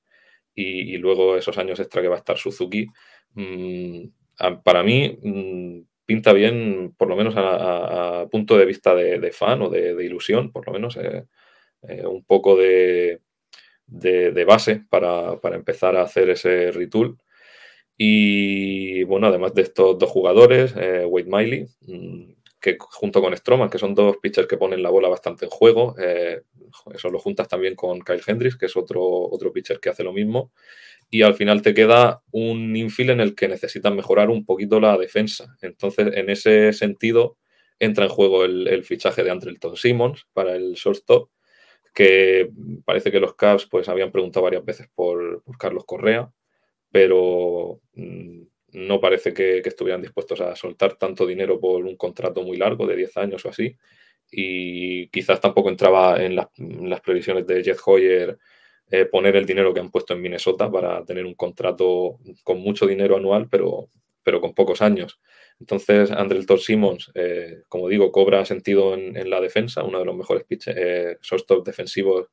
y, 0.53 0.95
luego 0.97 1.37
esos 1.37 1.57
años 1.57 1.79
extra 1.79 2.03
que 2.03 2.07
va 2.07 2.15
a 2.15 2.19
estar 2.19 2.37
Suzuki. 2.37 2.85
Mm, 3.33 4.09
para 4.63 4.83
mí 4.83 5.17
mm, 5.23 5.81
pinta 6.05 6.33
bien, 6.33 6.93
por 6.95 7.07
lo 7.09 7.15
menos 7.15 7.33
a, 7.35 8.27
punto 8.29 8.57
de 8.57 8.65
vista 8.65 8.93
de, 8.93 9.31
fan 9.31 9.61
o 9.63 9.69
de, 9.69 9.95
de, 9.95 10.05
ilusión, 10.05 10.51
por 10.51 10.67
lo 10.67 10.73
menos 10.73 10.99
un 11.81 12.23
poco 12.25 12.55
de, 12.55 13.21
de, 13.87 14.45
base 14.45 14.83
para, 14.89 15.39
empezar 15.55 15.95
a 15.95 16.03
hacer 16.03 16.29
ese 16.29 16.71
retool. 16.71 17.17
Y 17.97 19.03
bueno, 19.03 19.27
además 19.27 19.53
de 19.53 19.63
estos 19.63 19.97
dos 19.97 20.09
jugadores, 20.09 20.75
eh, 20.77 21.05
Wade 21.05 21.25
Miley, 21.27 21.67
mm, 21.81 22.33
que 22.59 22.77
junto 22.79 23.21
con 23.21 23.35
Stroman, 23.35 23.69
que 23.69 23.79
son 23.79 23.95
dos 23.95 24.17
pitchers 24.17 24.47
que 24.47 24.57
ponen 24.57 24.83
la 24.83 24.89
bola 24.89 25.09
bastante 25.09 25.45
en 25.45 25.51
juego, 25.51 25.95
eh, 25.99 26.41
eso 26.93 27.09
lo 27.09 27.19
juntas 27.19 27.47
también 27.47 27.75
con 27.75 28.01
Kyle 28.01 28.21
Hendricks, 28.25 28.57
que 28.57 28.67
es 28.67 28.77
otro, 28.77 29.01
otro 29.01 29.51
pitcher 29.51 29.79
que 29.79 29.89
hace 29.89 30.03
lo 30.03 30.13
mismo. 30.13 30.51
Y 31.09 31.21
al 31.21 31.35
final 31.35 31.61
te 31.61 31.73
queda 31.73 32.21
un 32.31 32.75
infield 32.75 33.11
en 33.11 33.21
el 33.21 33.35
que 33.35 33.47
necesitan 33.47 33.95
mejorar 33.95 34.29
un 34.29 34.45
poquito 34.45 34.79
la 34.79 34.97
defensa. 34.97 35.55
Entonces, 35.61 36.09
en 36.13 36.29
ese 36.29 36.73
sentido, 36.73 37.37
entra 37.79 38.05
en 38.05 38.11
juego 38.11 38.43
el, 38.43 38.67
el 38.67 38.83
fichaje 38.83 39.23
de 39.23 39.31
Andrelton 39.31 39.77
Simmons 39.77 40.27
para 40.33 40.55
el 40.55 40.73
shortstop 40.73 41.29
que 41.97 42.51
parece 42.85 43.09
que 43.09 43.19
los 43.19 43.33
Cavs 43.33 43.65
pues 43.65 43.89
habían 43.89 44.11
preguntado 44.11 44.43
varias 44.43 44.63
veces 44.63 44.87
por, 44.93 45.41
Carlos 45.57 45.83
Correa, 45.83 46.31
pero 46.91 47.81
mm, 47.95 48.41
no 48.73 49.01
parece 49.01 49.33
que, 49.33 49.63
estuvieran 49.65 50.03
dispuestos 50.03 50.39
a 50.41 50.55
soltar 50.55 50.93
tanto 50.97 51.25
dinero 51.25 51.59
por 51.59 51.83
un 51.85 51.95
contrato 51.97 52.43
muy 52.43 52.55
largo 52.55 52.85
de 52.85 52.97
10 52.97 53.17
años 53.17 53.45
o 53.45 53.49
así. 53.49 53.75
y 54.31 55.07
quizás 55.09 55.41
tampoco 55.41 55.69
entraba 55.69 56.23
en 56.23 56.35
las, 56.35 56.49
previsiones 57.01 57.47
de 57.47 57.63
Jeff 57.63 57.79
Hoyer 57.87 58.37
eh, 58.91 59.05
poner 59.05 59.35
el 59.35 59.47
dinero 59.47 59.73
que 59.73 59.79
han 59.79 59.89
puesto 59.89 60.13
en 60.13 60.21
Minnesota 60.21 60.69
para 60.71 61.03
tener 61.03 61.25
un 61.25 61.33
contrato 61.33 62.19
con 62.43 62.59
mucho 62.59 62.85
dinero 62.85 63.17
anual, 63.17 63.49
pero, 63.49 63.89
pero 64.21 64.39
con 64.39 64.53
pocos 64.53 64.83
años. 64.83 65.19
Entonces, 65.59 66.11
Andrelton 66.11 66.59
Simmons, 66.59 67.11
eh, 67.15 67.63
como 67.67 67.87
digo, 67.89 68.11
cobra 68.11 68.45
sentido 68.45 68.93
en, 68.93 69.29
la 69.29 69.41
defensa, 69.41 69.83
uno 69.83 69.99
de 69.99 70.05
los 70.05 70.15
mejores 70.15 70.43
pitch, 70.43 70.67
eh, 70.67 71.17
shortstop 71.21 71.65
defensivos 71.65 72.27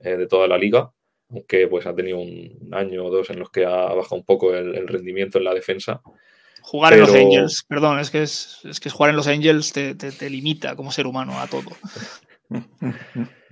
eh, 0.00 0.16
de 0.16 0.26
toda 0.26 0.48
la 0.48 0.56
liga, 0.56 0.90
aunque 1.28 1.68
pues 1.68 1.86
ha 1.86 1.94
tenido 1.94 2.18
un 2.18 2.70
año 2.72 3.04
o 3.04 3.10
dos 3.10 3.28
en 3.30 3.38
los 3.38 3.50
que 3.50 3.66
ha 3.66 3.92
bajado 3.92 4.16
un 4.16 4.24
poco 4.24 4.54
el, 4.54 4.88
rendimiento 4.88 5.38
en 5.38 5.44
la 5.44 5.54
defensa. 5.54 6.00
Jugar 6.62 6.94
en 6.94 7.00
los 7.00 7.14
Angels, 7.14 7.64
perdón, 7.68 7.98
es 7.98 8.10
que, 8.10 8.22
es, 8.22 8.80
que 8.80 8.88
jugar 8.88 9.10
en 9.10 9.16
los 9.16 9.26
Angels 9.26 9.72
te, 9.72 10.30
limita 10.30 10.76
como 10.76 10.92
ser 10.92 11.06
humano 11.06 11.38
a 11.40 11.46
todo. 11.48 11.70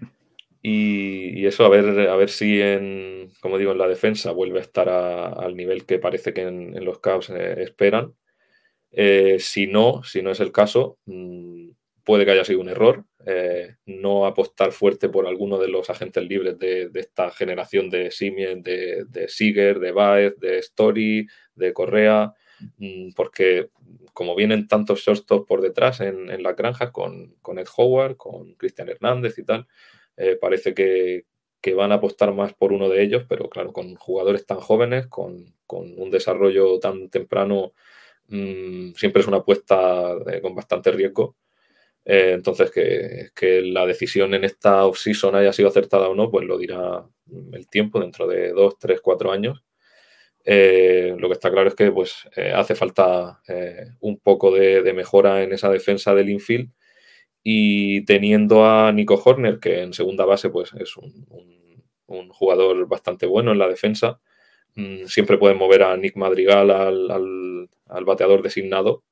Y, 0.63 1.47
eso, 1.47 1.65
a 1.65 1.71
ver, 1.71 2.07
a 2.11 2.17
ver 2.17 2.29
si 2.29 2.61
en, 2.61 3.33
como 3.41 3.57
digo, 3.57 3.73
en 3.73 3.79
la 3.79 3.89
defensa 3.89 4.31
vuelve 4.33 4.59
a 4.59 4.63
estar 4.63 4.91
al 4.91 5.57
nivel 5.57 5.87
que 5.87 5.99
parece 5.99 6.35
que 6.35 6.43
en, 6.43 6.85
los 6.85 6.99
Cavs 6.99 7.31
esperan. 7.31 8.13
Eh, 8.93 9.37
si 9.39 9.67
no, 9.67 10.03
si 10.03 10.23
no 10.23 10.31
es 10.31 10.41
el 10.41 10.53
caso, 10.53 10.99
mm, 11.07 11.71
puede 12.05 12.25
que 12.25 12.33
haya 12.33 12.45
sido 12.45 12.61
un 12.61 12.69
error. 12.69 13.05
Eh, 13.27 13.77
no 13.87 14.27
apostar 14.27 14.73
fuerte 14.73 15.09
por 15.09 15.27
alguno 15.27 15.59
de 15.59 15.69
los 15.69 15.91
agentes 15.91 16.25
libres 16.25 16.59
de, 16.59 16.91
esta 16.95 17.31
generación 17.31 17.91
de 17.91 18.11
Simien, 18.11 18.63
de, 18.63 19.05
de 19.09 19.29
Seager, 19.29 19.79
de 19.79 19.93
Baez, 19.93 20.39
de 20.39 20.59
Story, 20.59 21.27
de 21.55 21.73
Correa, 21.73 22.33
mm, 22.79 23.11
porque 23.15 23.69
como 24.15 24.35
vienen 24.35 24.69
tantos 24.69 25.01
shortstops 25.01 25.47
por 25.47 25.61
detrás 25.61 26.01
en, 26.01 26.31
en 26.31 26.43
las 26.43 26.57
granjas 26.57 26.91
con, 26.91 27.37
con, 27.43 27.59
Ed 27.59 27.69
Howard, 27.77 28.17
con 28.17 28.55
Cristian 28.55 28.89
Hernández 28.89 29.39
y 29.39 29.45
tal, 29.45 29.67
eh, 30.17 30.37
parece 30.41 30.75
que, 30.75 31.27
que, 31.61 31.75
van 31.75 31.93
a 31.93 31.97
apostar 31.97 32.35
más 32.35 32.53
por 32.55 32.73
uno 32.73 32.89
de 32.89 33.03
ellos, 33.03 33.25
pero 33.29 33.49
claro, 33.49 33.73
con 33.73 33.95
jugadores 33.97 34.47
tan 34.47 34.59
jóvenes, 34.61 35.07
con, 35.07 35.55
con 35.67 35.99
un 35.99 36.11
desarrollo 36.11 36.79
tan 36.81 37.09
temprano 37.11 37.73
Mm, 38.31 38.93
siempre 38.95 39.23
es 39.23 39.29
una 39.29 39.39
apuesta 39.39 40.13
eh, 40.33 40.41
con 40.41 40.55
bastante 40.55 40.91
riesgo. 40.93 41.37
Eh, 42.05 42.33
entonces, 42.35 42.71
que, 42.71 43.63
la 43.63 43.87
decisión 43.87 44.35
en 44.35 44.45
esta 44.45 44.87
off-season 44.87 45.35
haya 45.37 45.53
sido 45.53 45.69
acertada 45.69 46.09
o 46.09 46.15
no, 46.15 46.31
pues 46.31 46.47
lo 46.47 46.59
dirá 46.59 47.05
el 47.53 47.69
tiempo, 47.69 48.01
dentro 48.01 48.27
de 48.27 48.53
dos, 48.53 48.79
tres, 48.79 49.01
cuatro 49.03 49.33
años. 49.33 49.65
Eh, 50.45 51.15
lo 51.19 51.29
que 51.29 51.35
está 51.35 51.51
claro 51.51 51.69
es 51.69 51.75
que 51.75 51.93
pues, 51.93 52.29
hace 52.55 52.75
falta 52.75 53.43
un 54.01 54.19
poco 54.21 54.53
de, 54.53 54.93
mejora 54.95 55.43
en 55.43 55.53
esa 55.53 55.71
defensa 55.71 56.15
del 56.15 56.31
infield 56.31 56.71
y 57.43 58.05
teniendo 58.07 58.65
a 58.67 58.93
Nico 58.93 59.21
Horner, 59.23 59.61
que 59.61 59.83
en 59.83 59.93
segunda 59.93 60.25
base 60.25 60.51
pues, 60.51 60.73
es 60.75 60.97
un, 60.97 61.27
un 62.07 62.29
jugador 62.31 62.89
bastante 62.89 63.27
bueno 63.27 63.53
en 63.53 63.59
la 63.59 63.69
defensa, 63.69 64.21
Mm, 64.77 65.07
siempre 65.07 65.39
pueden 65.39 65.59
mover 65.59 65.83
a 65.83 65.97
Nick 65.97 66.17
Madrigal 66.17 66.71
al, 66.71 67.69
bateador 68.05 68.43
designado 68.43 69.05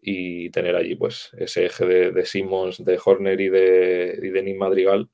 y 0.00 0.50
tener 0.50 0.76
allí 0.76 0.94
pues 0.94 1.30
ese 1.38 1.66
eje 1.66 1.86
de, 1.86 2.26
Simmons, 2.26 2.84
de 2.84 2.98
Horner 3.04 3.40
y 3.40 3.48
de, 3.48 4.16
de 4.16 4.42
Nick 4.42 4.56
Madrigal 4.56 5.10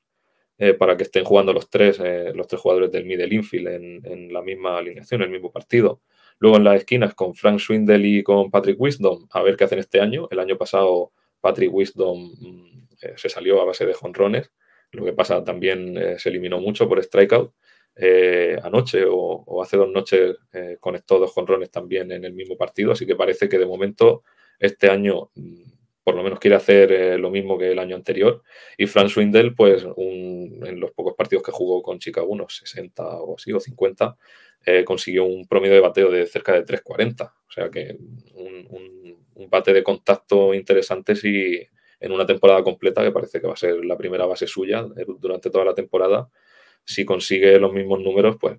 eh, 0.59 0.73
para 0.73 0.97
que 0.97 1.03
estén 1.03 1.23
jugando 1.23 1.53
los 1.53 1.69
tres, 1.69 1.99
eh, 2.03 2.31
los 2.33 2.47
tres 2.47 2.59
jugadores 2.59 2.91
del 2.91 3.05
middle 3.05 3.33
infield 3.33 3.67
en, 3.67 4.33
la 4.33 4.41
misma 4.41 4.79
alineación, 4.79 5.21
el 5.21 5.29
mismo 5.29 5.51
partido. 5.51 6.01
Luego 6.39 6.57
en 6.57 6.63
las 6.63 6.77
esquinas 6.77 7.13
con 7.13 7.35
Frank 7.35 7.59
Swindle 7.59 8.07
y 8.07 8.23
con 8.23 8.49
Patrick 8.49 8.79
Wisdom, 8.79 9.27
a 9.31 9.43
ver 9.43 9.55
qué 9.55 9.65
hacen 9.65 9.79
este 9.79 10.01
año. 10.01 10.27
El 10.31 10.39
año 10.39 10.57
pasado 10.57 11.11
Patrick 11.41 11.71
Wisdom 11.71 12.31
mm, 12.39 12.87
eh, 13.01 13.13
se 13.17 13.29
salió 13.29 13.61
a 13.61 13.65
base 13.65 13.85
de 13.85 13.93
jonrones, 13.93 14.51
lo 14.91 15.05
que 15.05 15.13
pasa 15.13 15.43
también 15.43 16.17
se 16.17 16.29
eliminó 16.29 16.59
mucho 16.59 16.87
por 16.87 17.03
strikeout. 17.03 17.53
Eh, 17.99 18.57
anoche 18.61 19.03
o, 19.09 19.61
hace 19.63 19.75
dos 19.75 19.89
noches 19.89 20.35
eh, 20.53 20.77
conectó 20.79 21.17
dos 21.17 21.31
jonrones 21.31 21.71
también 21.71 22.11
en 22.11 22.23
el 22.25 22.33
mismo 22.33 22.55
partido, 22.55 22.91
así 22.91 23.07
que 23.07 23.15
parece 23.15 23.49
que 23.49 23.57
de 23.57 23.65
momento 23.65 24.23
este 24.59 24.89
año 24.89 25.31
mm, 25.33 25.63
por 26.03 26.15
lo 26.15 26.23
menos 26.23 26.39
quiere 26.39 26.55
hacer 26.55 26.91
eh, 26.91 27.17
lo 27.17 27.31
mismo 27.31 27.57
que 27.57 27.71
el 27.71 27.79
año 27.79 27.95
anterior. 27.95 28.43
Y 28.77 28.85
Frank 28.85 29.09
Swindell, 29.09 29.55
pues 29.55 29.83
en 29.83 30.79
los 30.79 30.91
pocos 30.91 31.15
partidos 31.15 31.43
que 31.43 31.51
jugó 31.51 31.81
con 31.81 31.99
Chicago, 31.99 32.27
unos 32.27 32.55
60 32.57 33.03
o 33.03 33.35
así, 33.35 33.51
o 33.51 33.59
50, 33.59 34.15
consiguió 34.85 35.25
un 35.25 35.47
promedio 35.47 35.75
de 35.75 35.81
bateo 35.81 36.09
de 36.09 36.25
cerca 36.25 36.53
de 36.53 36.63
3.40. 36.63 37.25
O 37.25 37.51
sea 37.51 37.69
que 37.69 37.97
un, 38.35 38.67
un, 39.35 39.49
bate 39.49 39.73
de 39.73 39.83
contacto 39.83 40.53
interesante 40.53 41.15
si 41.15 41.59
en 41.99 42.11
una 42.11 42.25
temporada 42.25 42.63
completa, 42.63 43.03
que 43.03 43.11
parece 43.11 43.41
que 43.41 43.47
va 43.47 43.53
a 43.53 43.57
ser 43.57 43.83
la 43.83 43.97
primera 43.97 44.25
base 44.25 44.47
suya 44.47 44.85
durante 45.19 45.49
toda 45.49 45.65
la 45.65 45.73
temporada, 45.73 46.29
si 46.87 47.05
consigue 47.05 47.59
los 47.59 47.73
mismos 47.73 47.99
números, 47.99 48.37
pues 48.39 48.57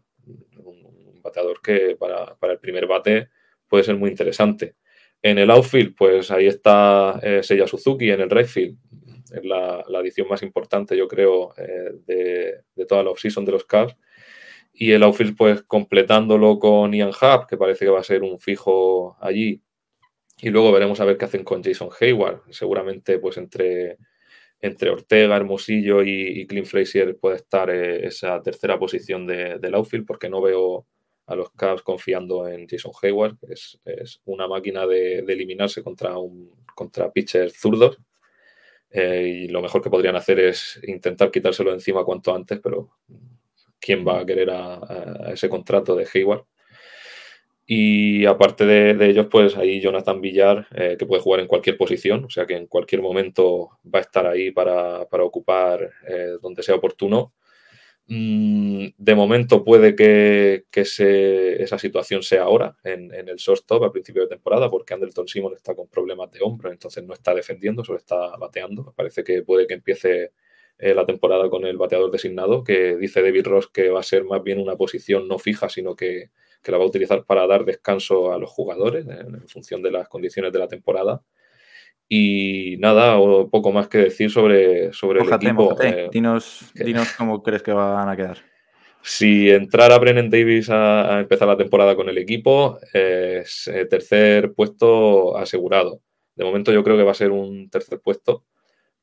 un 0.58 1.22
bateador 1.22 1.60
que 1.62 1.96
para, 1.98 2.36
el 2.42 2.58
primer 2.58 2.86
bate 2.86 3.30
puede 3.66 3.84
ser 3.84 3.96
muy 3.96 4.10
interesante. 4.10 4.76
En 5.22 5.38
el 5.38 5.50
outfield, 5.50 5.96
pues 5.96 6.30
ahí 6.30 6.46
está 6.46 7.18
eh, 7.22 7.42
Seiya 7.42 7.66
Suzuki 7.66 8.10
en 8.10 8.20
el 8.20 8.30
right 8.30 8.46
field. 8.46 8.78
Es 9.34 9.44
la, 9.44 9.82
la 9.88 9.98
adición 9.98 10.28
más 10.28 10.42
importante, 10.42 10.96
yo 10.96 11.08
creo, 11.08 11.54
eh, 11.56 11.92
de, 12.06 12.60
de, 12.74 12.86
toda 12.86 13.02
la 13.02 13.10
offseason 13.10 13.44
de 13.44 13.52
los 13.52 13.64
Cavs. 13.64 13.96
Y 14.72 14.92
el 14.92 15.02
outfield, 15.02 15.36
pues 15.36 15.62
completándolo 15.62 16.58
con 16.58 16.92
Ian 16.92 17.10
Hub, 17.10 17.46
que 17.48 17.56
parece 17.56 17.86
que 17.86 17.90
va 17.90 18.00
a 18.00 18.04
ser 18.04 18.22
un 18.22 18.38
fijo 18.38 19.16
allí. 19.20 19.62
Y 20.40 20.50
luego 20.50 20.70
veremos 20.70 21.00
a 21.00 21.04
ver 21.04 21.16
qué 21.16 21.24
hacen 21.24 21.44
con 21.44 21.62
Jason 21.64 21.88
Hayward. 21.98 22.42
Seguramente, 22.50 23.18
pues 23.18 23.38
entre 23.38 23.98
entre 24.60 24.90
Ortega, 24.90 25.36
Hermosillo 25.36 26.02
y, 26.02 26.46
Clint 26.46 26.66
Frazier 26.66 27.16
puede 27.18 27.36
estar 27.36 27.70
eh, 27.70 28.06
esa 28.06 28.42
tercera 28.42 28.78
posición 28.78 29.26
de, 29.26 29.58
del 29.58 29.74
outfield, 29.74 30.06
porque 30.06 30.28
no 30.28 30.42
veo 30.42 30.86
a 31.26 31.36
los 31.36 31.50
Cavs 31.52 31.82
confiando 31.82 32.48
en 32.48 32.66
Jason 32.66 32.92
Hayward, 33.02 33.36
es, 33.42 33.78
una 34.24 34.48
máquina 34.48 34.86
de, 34.86 35.18
eliminarse 35.18 35.82
contra, 35.82 36.18
un, 36.18 36.50
contra 36.74 37.12
pitchers 37.12 37.54
zurdos. 37.58 37.98
Eh, 38.90 39.44
y 39.44 39.48
lo 39.48 39.60
mejor 39.60 39.82
que 39.82 39.90
podrían 39.90 40.16
hacer 40.16 40.40
es 40.40 40.80
intentar 40.84 41.30
quitárselo 41.30 41.72
encima 41.74 42.04
cuanto 42.04 42.34
antes, 42.34 42.58
pero 42.58 42.96
¿quién 43.78 44.06
va 44.06 44.20
a 44.20 44.26
querer 44.26 44.50
ese 45.30 45.50
contrato 45.50 45.94
de 45.94 46.08
Hayward? 46.12 46.46
Y 47.70 48.24
aparte 48.24 48.64
de, 48.64 49.10
ellos, 49.10 49.26
pues 49.30 49.54
ahí 49.58 49.78
Jonathan 49.78 50.22
Villar, 50.22 50.66
eh, 50.74 50.96
que 50.98 51.04
puede 51.04 51.20
jugar 51.20 51.40
en 51.40 51.46
cualquier 51.46 51.76
posición, 51.76 52.24
o 52.24 52.30
sea 52.30 52.46
que 52.46 52.56
en 52.56 52.66
cualquier 52.66 53.02
momento 53.02 53.78
va 53.84 53.98
a 53.98 54.02
estar 54.02 54.26
ahí 54.26 54.50
para, 54.50 55.02
ocupar 55.02 55.90
eh, 56.08 56.38
donde 56.40 56.62
sea 56.62 56.76
oportuno. 56.76 57.34
Mm, 58.06 58.86
de 58.96 59.14
momento 59.14 59.64
puede 59.64 59.94
que, 59.94 60.64
esa 60.72 61.78
situación 61.78 62.22
sea 62.22 62.44
ahora, 62.44 62.74
en, 62.84 63.12
el 63.12 63.36
shortstop 63.36 63.84
a 63.84 63.92
principio 63.92 64.22
de 64.22 64.28
temporada, 64.28 64.70
porque 64.70 64.94
Anderton 64.94 65.28
Simon 65.28 65.52
está 65.54 65.74
con 65.74 65.88
problemas 65.88 66.30
de 66.30 66.40
hombro, 66.40 66.72
entonces 66.72 67.04
no 67.04 67.12
está 67.12 67.34
defendiendo, 67.34 67.84
solo 67.84 67.98
está 67.98 68.34
bateando. 68.38 68.94
Parece 68.96 69.22
que 69.22 69.42
puede 69.42 69.66
que 69.66 69.74
empiece 69.74 70.32
eh, 70.78 70.94
la 70.94 71.04
temporada 71.04 71.50
con 71.50 71.66
el 71.66 71.76
bateador 71.76 72.10
designado, 72.10 72.64
que 72.64 72.96
dice 72.96 73.20
David 73.20 73.46
Ross 73.46 73.68
que 73.68 73.90
va 73.90 74.00
a 74.00 74.02
ser 74.02 74.24
más 74.24 74.42
bien 74.42 74.58
una 74.58 74.76
posición 74.76 75.28
no 75.28 75.38
fija, 75.38 75.68
sino 75.68 75.94
que 75.94 76.30
que 76.62 76.72
la 76.72 76.78
va 76.78 76.84
a 76.84 76.88
utilizar 76.88 77.24
para 77.24 77.46
dar 77.46 77.64
descanso 77.64 78.32
a 78.32 78.38
los 78.38 78.50
jugadores 78.50 79.06
en, 79.06 79.48
función 79.48 79.82
de 79.82 79.90
las 79.90 80.08
condiciones 80.08 80.52
de 80.52 80.58
la 80.58 80.68
temporada. 80.68 81.22
Y 82.08 82.76
nada, 82.78 83.18
o 83.18 83.50
poco 83.50 83.70
más 83.70 83.88
que 83.88 83.98
decir 83.98 84.30
sobre, 84.30 84.92
sobre 84.92 85.20
el 85.20 85.32
equipo. 85.32 85.76
Eh, 85.82 86.08
dinos, 86.10 86.72
dinos, 86.74 87.12
cómo 87.16 87.42
crees 87.42 87.62
que 87.62 87.72
van 87.72 88.08
a 88.08 88.16
quedar. 88.16 88.38
Si 89.02 89.50
entrara 89.50 89.98
Brennan 89.98 90.30
Davis 90.30 90.70
a, 90.70 91.20
empezar 91.20 91.46
la 91.48 91.56
temporada 91.56 91.94
con 91.94 92.08
el 92.08 92.18
equipo, 92.18 92.78
es 92.92 93.68
eh, 93.68 93.84
tercer 93.84 94.52
puesto 94.54 95.36
asegurado. 95.36 96.00
De 96.34 96.44
momento 96.44 96.72
yo 96.72 96.82
creo 96.82 96.96
que 96.96 97.04
va 97.04 97.12
a 97.12 97.14
ser 97.14 97.30
un 97.30 97.68
tercer 97.68 98.00
puesto, 98.00 98.44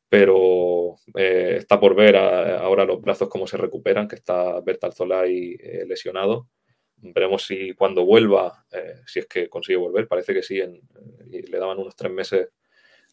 pero 0.09 0.95
eh, 1.15 1.55
está 1.57 1.79
por 1.79 1.95
ver 1.95 2.15
ahora 2.17 2.85
los 2.85 3.01
brazos 3.01 3.29
cómo 3.29 3.45
se 3.45 3.57
recuperan, 3.57 4.07
que 4.07 4.15
está 4.15 4.59
Bertal 4.61 4.93
Zolay 4.93 5.57
lesionado 5.87 6.47
Veremos 6.97 7.45
si 7.45 7.73
cuando 7.73 8.05
vuelva, 8.05 8.65
eh, 8.71 9.01
si 9.05 9.19
es 9.19 9.27
que 9.27 9.49
consigue 9.49 9.77
volver, 9.77 10.07
parece 10.07 10.33
que 10.33 10.43
sí, 10.43 10.59
en, 10.59 10.81
y 11.31 11.41
le 11.43 11.59
daban 11.59 11.77
unos 11.77 11.95
tres 11.95 12.11
meses, 12.11 12.49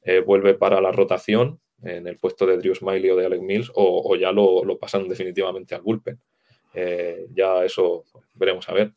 eh, 0.04 0.20
vuelve 0.20 0.54
para 0.54 0.80
la 0.80 0.92
rotación 0.92 1.60
en 1.82 2.06
el 2.06 2.18
puesto 2.18 2.46
de 2.46 2.58
Drew 2.58 2.74
Smiley 2.74 3.10
o 3.10 3.16
de 3.16 3.26
Alec 3.26 3.42
Mills, 3.42 3.70
o, 3.74 4.14
ya 4.16 4.32
lo, 4.32 4.78
pasan 4.78 5.08
definitivamente 5.08 5.74
al 5.74 5.82
bullpen. 5.82 6.20
Eh, 6.74 7.26
ya 7.32 7.64
eso 7.64 8.04
veremos 8.34 8.68
a 8.68 8.74
ver. 8.74 8.92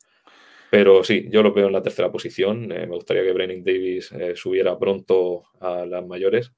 Pero 0.70 1.04
sí, 1.04 1.28
yo 1.30 1.42
lo 1.42 1.52
veo 1.52 1.66
en 1.66 1.72
la 1.72 1.82
tercera 1.82 2.10
posición. 2.10 2.66
me 2.66 2.86
gustaría 2.86 3.22
que 3.22 3.32
Brennan 3.32 3.64
Davis 3.64 4.12
subiera 4.34 4.78
pronto 4.78 5.44
a 5.60 5.84
las 5.86 6.06
mayores. 6.06 6.52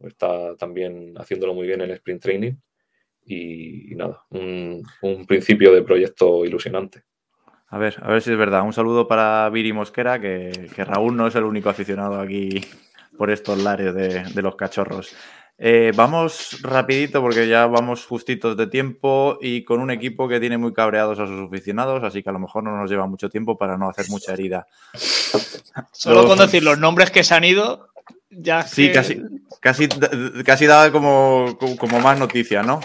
Está 0.00 0.56
también 0.56 1.14
haciéndolo 1.16 1.54
muy 1.54 1.66
bien 1.66 1.80
en 1.80 1.90
el 1.90 1.96
sprint 1.96 2.22
training. 2.22 2.54
Y, 3.24 3.94
nada, 3.94 4.24
un, 4.30 4.84
principio 5.26 5.72
de 5.72 5.82
proyecto 5.82 6.44
ilusionante. 6.44 7.04
A 7.72 7.78
ver, 7.78 7.98
a 8.02 8.08
ver 8.10 8.20
si 8.20 8.30
es 8.30 8.36
verdad. 8.36 8.62
Un 8.64 8.74
saludo 8.74 9.08
para 9.08 9.48
Viri 9.48 9.72
Mosquera, 9.72 10.20
que, 10.20 10.70
Raúl 10.76 11.16
no 11.16 11.26
es 11.26 11.34
el 11.36 11.44
único 11.44 11.70
aficionado 11.70 12.20
aquí 12.20 12.60
por 13.16 13.30
estos 13.30 13.62
lares 13.62 13.94
de, 13.94 14.42
los 14.42 14.56
cachorros. 14.56 15.16
Eh, 15.56 15.90
vamos 15.96 16.58
rapidito 16.60 17.22
porque 17.22 17.48
ya 17.48 17.66
vamos 17.66 18.04
justitos 18.04 18.58
de 18.58 18.66
tiempo 18.66 19.38
y 19.40 19.64
con 19.64 19.80
un 19.80 19.90
equipo 19.90 20.28
que 20.28 20.38
tiene 20.38 20.58
muy 20.58 20.74
cabreados 20.74 21.18
a 21.18 21.26
sus 21.26 21.48
aficionados, 21.48 22.04
así 22.04 22.22
que 22.22 22.28
a 22.28 22.32
lo 22.32 22.40
mejor 22.40 22.62
no 22.62 22.76
nos 22.76 22.90
lleva 22.90 23.06
mucho 23.06 23.30
tiempo 23.30 23.56
para 23.56 23.78
no 23.78 23.88
hacer 23.88 24.04
mucha 24.10 24.34
herida. 24.34 24.66
Solo 25.92 26.26
con 26.26 26.38
decir 26.38 26.62
los 26.62 26.78
nombres 26.78 27.10
que 27.10 27.24
se 27.24 27.34
han 27.34 27.44
ido, 27.44 27.88
ya 28.28 28.64
Sí, 28.64 28.88
que- 28.88 28.92
casi, 28.92 29.22
casi, 29.60 29.88
casi 30.44 30.66
daba 30.66 30.92
como, 30.92 31.56
como 31.78 32.00
más 32.00 32.18
noticia, 32.18 32.62
¿no? 32.62 32.80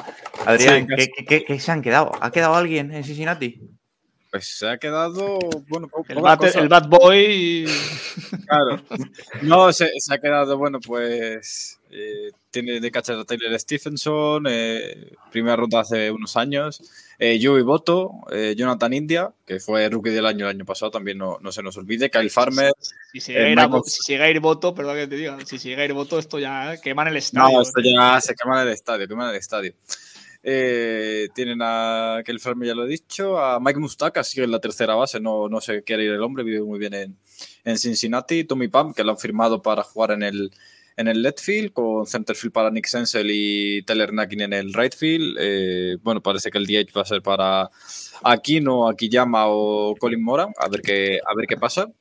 Adrián, 0.46 0.84
Sí, 0.84 0.88
casi. 0.88 1.12
¿qué, 1.12 1.26
qué- 1.26 1.44
qué 1.44 1.60
se 1.60 1.74
han 1.74 1.82
quedado? 1.82 2.14
¿Ha 2.22 2.32
quedado 2.32 2.56
alguien 2.56 2.94
en 2.94 3.04
Cincinnati? 3.04 3.77
Pues 4.38 4.60
se 4.60 4.70
ha 4.70 4.78
quedado, 4.78 5.40
bueno, 5.68 5.90
el, 6.10 6.22
bad, 6.22 6.38
cosa. 6.38 6.60
el 6.60 6.70
bad 6.70 6.88
boy 6.88 7.66
Claro. 8.48 8.80
No, 9.42 9.74
se, 9.74 9.90
se 9.98 10.14
ha 10.14 10.20
quedado, 10.20 10.56
bueno, 10.60 10.80
pues 10.80 11.80
eh, 11.90 12.30
tiene 12.52 12.80
de 12.80 12.92
catcher 12.92 13.16
a 13.18 13.26
Taylor 13.26 13.60
Stephenson, 13.60 14.46
eh, 14.48 15.14
primera 15.32 15.56
ronda 15.56 15.80
hace 15.80 16.12
unos 16.12 16.38
años, 16.38 16.82
eh, 17.18 17.40
Joey 17.42 17.64
Boto, 17.64 18.12
eh, 18.32 18.54
Jonathan 18.56 18.94
India, 18.94 19.34
que 19.44 19.60
fue 19.60 19.90
rookie 19.90 20.12
del 20.12 20.28
año 20.28 20.46
el 20.46 20.56
año 20.56 20.66
pasado, 20.66 20.92
también 20.92 21.18
no, 21.18 21.40
no 21.42 21.52
se 21.52 21.64
nos 21.64 21.76
olvide, 21.78 22.12
Kyle 22.12 22.30
Farmer. 22.30 22.74
si 23.12 23.20
se 23.20 23.34
llega 23.34 23.64
a 23.64 23.66
ir 23.66 23.82
si 23.86 24.14
llega 24.14 24.26
a 24.26 24.30
ir 24.30 24.42
perdón 24.42 24.98
que 24.98 25.08
te 25.08 25.16
diga, 25.16 25.38
si 25.46 25.58
llega 25.58 25.82
a 25.82 25.86
ir 25.86 25.94
voto, 25.94 26.20
esto 26.20 26.38
ya 26.38 26.78
queman 26.80 27.08
el 27.08 27.18
estadio. 27.18 27.56
No, 27.58 27.62
esto 27.64 27.82
ya 27.82 28.22
se 28.22 28.36
quema 28.36 28.62
en 28.62 28.68
el 28.68 28.74
estadio, 28.76 29.08
quema 29.08 29.24
en 29.26 29.30
el 29.32 29.36
estadio. 29.38 29.74
Eh, 30.50 31.28
tienen 31.36 31.60
a 31.62 32.22
Kyle 32.24 32.40
Farmer, 32.40 32.70
ya 32.70 32.74
lo 32.74 32.86
he 32.86 32.88
dicho, 32.88 33.38
a 33.38 33.60
Mike 33.60 33.80
Mustaka, 33.80 34.24
sigue 34.24 34.46
en 34.46 34.52
la 34.52 34.62
tercera 34.62 34.96
base, 34.96 35.20
no, 35.20 35.50
no 35.50 35.60
se 35.60 35.84
quiere 35.84 36.06
ir 36.06 36.12
el 36.12 36.24
hombre, 36.24 36.46
vive 36.46 36.62
muy 36.62 36.80
bien 36.80 36.94
en, 36.94 37.18
en 37.66 37.78
Cincinnati. 37.78 38.46
Tommy 38.46 38.70
Pam, 38.70 38.94
que 38.94 39.04
lo 39.04 39.12
han 39.12 39.18
firmado 39.18 39.62
para 39.62 39.84
jugar 39.84 40.12
en 40.12 40.24
el, 40.24 40.52
en 40.96 41.10
el 41.10 41.22
left 41.22 41.42
field, 41.42 41.74
con 41.74 42.08
centerfield 42.08 42.54
para 42.54 42.72
Nick 42.72 42.86
Sensel 42.86 43.30
y 43.30 43.82
Taylor 43.82 44.14
Nakin 44.14 44.40
en 44.40 44.54
el 44.54 44.74
right 44.74 44.96
field. 44.96 45.36
Eh, 45.38 45.98
bueno, 46.02 46.24
parece 46.24 46.50
que 46.50 46.60
el 46.60 46.66
DH 46.66 46.94
va 46.96 47.02
a 47.02 47.06
ser 47.06 47.22
para 47.22 47.70
Aquino, 48.24 48.88
Akiyama 48.88 49.48
o 49.48 49.98
Colin 50.00 50.24
Moran, 50.24 50.54
a 50.58 50.70
ver 50.70 50.82
qué, 50.82 51.20
a 51.28 51.36
ver 51.36 51.46
qué 51.46 51.58
pasa. 51.58 51.92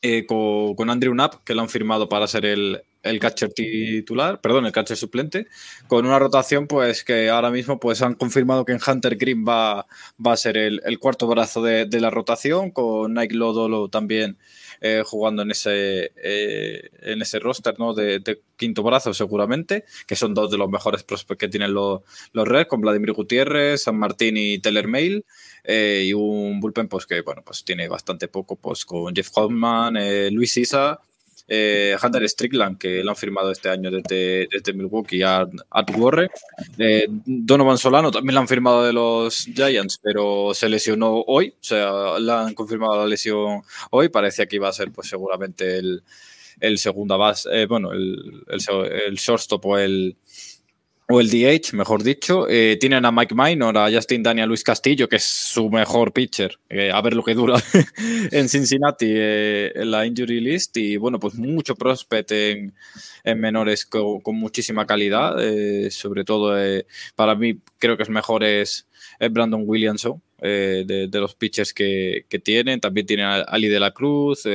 Eh, 0.00 0.24
con, 0.24 0.74
con 0.76 0.88
Andrew 0.88 1.12
Knapp, 1.12 1.44
que 1.44 1.54
lo 1.54 1.60
han 1.60 1.68
firmado 1.68 2.08
para 2.08 2.26
ser 2.26 2.46
el, 2.46 2.80
el 3.04 3.20
catcher 3.20 3.52
titular, 3.52 4.40
perdón, 4.40 4.66
el 4.66 4.72
catcher 4.72 4.96
suplente, 4.96 5.46
con 5.86 6.06
una 6.06 6.18
rotación 6.18 6.66
pues 6.66 7.04
que 7.04 7.28
ahora 7.30 7.50
mismo 7.50 7.78
pues 7.78 8.02
han 8.02 8.14
confirmado 8.14 8.64
que 8.64 8.72
en 8.72 8.80
Hunter 8.84 9.16
Green 9.16 9.44
va, 9.46 9.86
va 10.24 10.32
a 10.32 10.36
ser 10.36 10.56
el, 10.56 10.98
cuarto 10.98 11.26
brazo 11.26 11.62
de, 11.62 11.86
la 12.00 12.10
rotación, 12.10 12.70
con 12.70 13.14
Nike 13.14 13.34
Lodolo 13.34 13.88
también 13.88 14.38
eh, 14.80 15.02
jugando 15.04 15.42
en 15.42 15.50
ese, 15.50 16.12
eh, 16.16 16.90
en 17.02 17.22
ese 17.22 17.38
roster 17.38 17.78
¿no? 17.78 17.94
de, 17.94 18.18
de 18.18 18.40
quinto 18.56 18.82
brazo 18.82 19.12
seguramente, 19.14 19.84
que 20.06 20.16
son 20.16 20.34
dos 20.34 20.50
de 20.50 20.58
los 20.58 20.68
mejores 20.68 21.02
prospects 21.02 21.38
que 21.38 21.48
tienen 21.48 21.74
los, 21.74 22.00
los 22.32 22.48
Reds, 22.48 22.68
con 22.68 22.80
Vladimir 22.80 23.12
Gutiérrez, 23.12 23.82
San 23.82 23.96
Martín 23.96 24.36
y 24.36 24.58
Teller 24.58 24.88
Mail, 24.88 25.24
eh, 25.64 26.04
y 26.06 26.12
un 26.12 26.60
bullpen 26.60 26.88
pues 26.88 27.06
que 27.06 27.22
bueno 27.22 27.42
pues 27.44 27.64
tiene 27.64 27.88
bastante 27.88 28.28
poco 28.28 28.56
pues 28.56 28.84
con 28.84 29.14
Jeff 29.14 29.30
Hoffman, 29.34 29.96
eh, 29.96 30.30
Luis 30.30 30.56
Isa, 30.56 31.00
eh, 31.46 31.96
Hunter 32.02 32.28
Strickland 32.28 32.78
que 32.78 33.04
lo 33.04 33.10
han 33.10 33.16
firmado 33.16 33.50
este 33.50 33.68
año 33.68 33.90
desde, 33.90 34.48
desde 34.50 34.72
Milwaukee 34.72 35.22
a 35.22 35.46
Warren, 35.96 36.30
eh, 36.78 37.06
Donovan 37.08 37.78
Solano 37.78 38.10
también 38.10 38.34
lo 38.34 38.40
han 38.40 38.48
firmado 38.48 38.84
de 38.84 38.92
los 38.92 39.44
Giants 39.44 39.98
pero 40.02 40.52
se 40.54 40.68
lesionó 40.68 41.22
hoy, 41.26 41.50
o 41.50 41.64
sea 41.64 42.18
le 42.18 42.32
han 42.32 42.54
confirmado 42.54 42.96
la 42.96 43.06
lesión 43.06 43.62
hoy, 43.90 44.08
parecía 44.08 44.46
que 44.46 44.56
iba 44.56 44.68
a 44.68 44.72
ser 44.72 44.90
pues 44.90 45.08
seguramente 45.08 45.78
el, 45.78 46.02
el 46.60 46.78
segunda 46.78 47.16
base, 47.16 47.48
eh, 47.52 47.66
bueno 47.66 47.92
el, 47.92 48.44
el, 48.48 48.92
el 49.06 49.14
shortstop 49.16 49.66
o 49.66 49.78
el 49.78 50.16
o 51.08 51.20
el 51.20 51.30
DH, 51.30 51.74
mejor 51.74 52.02
dicho. 52.02 52.46
Eh, 52.48 52.76
tienen 52.80 53.04
a 53.04 53.12
Mike 53.12 53.34
Minor, 53.34 53.76
a 53.76 53.90
Justin 53.92 54.22
Daniel, 54.22 54.48
Luis 54.48 54.64
Castillo, 54.64 55.08
que 55.08 55.16
es 55.16 55.24
su 55.24 55.68
mejor 55.68 56.12
pitcher. 56.12 56.58
Eh, 56.68 56.90
a 56.90 57.00
ver 57.02 57.14
lo 57.14 57.22
que 57.22 57.34
dura 57.34 57.62
en 58.30 58.48
Cincinnati 58.48 59.06
eh, 59.08 59.72
en 59.74 59.90
la 59.90 60.06
injury 60.06 60.40
list. 60.40 60.76
Y 60.76 60.96
bueno, 60.96 61.20
pues 61.20 61.34
mucho 61.34 61.74
prospect 61.74 62.32
en, 62.32 62.74
en 63.24 63.40
menores 63.40 63.84
con, 63.84 64.20
muchísima 64.26 64.86
calidad. 64.86 65.36
Eh, 65.40 65.90
sobre 65.90 66.24
todo, 66.24 66.58
eh, 66.58 66.86
para 67.14 67.34
mí, 67.34 67.58
creo 67.78 67.96
que 67.96 68.04
es 68.04 68.10
mejor 68.10 68.44
es, 68.44 68.86
Brandon 69.30 69.62
Williamson, 69.64 70.22
eh, 70.40 70.84
de, 70.86 71.08
de, 71.08 71.20
los 71.20 71.34
pitchers 71.34 71.72
que, 71.72 72.26
que, 72.28 72.38
tienen. 72.38 72.80
También 72.80 73.06
tienen 73.06 73.26
a 73.26 73.40
Ali 73.42 73.68
de 73.68 73.80
la 73.80 73.92
Cruz. 73.92 74.46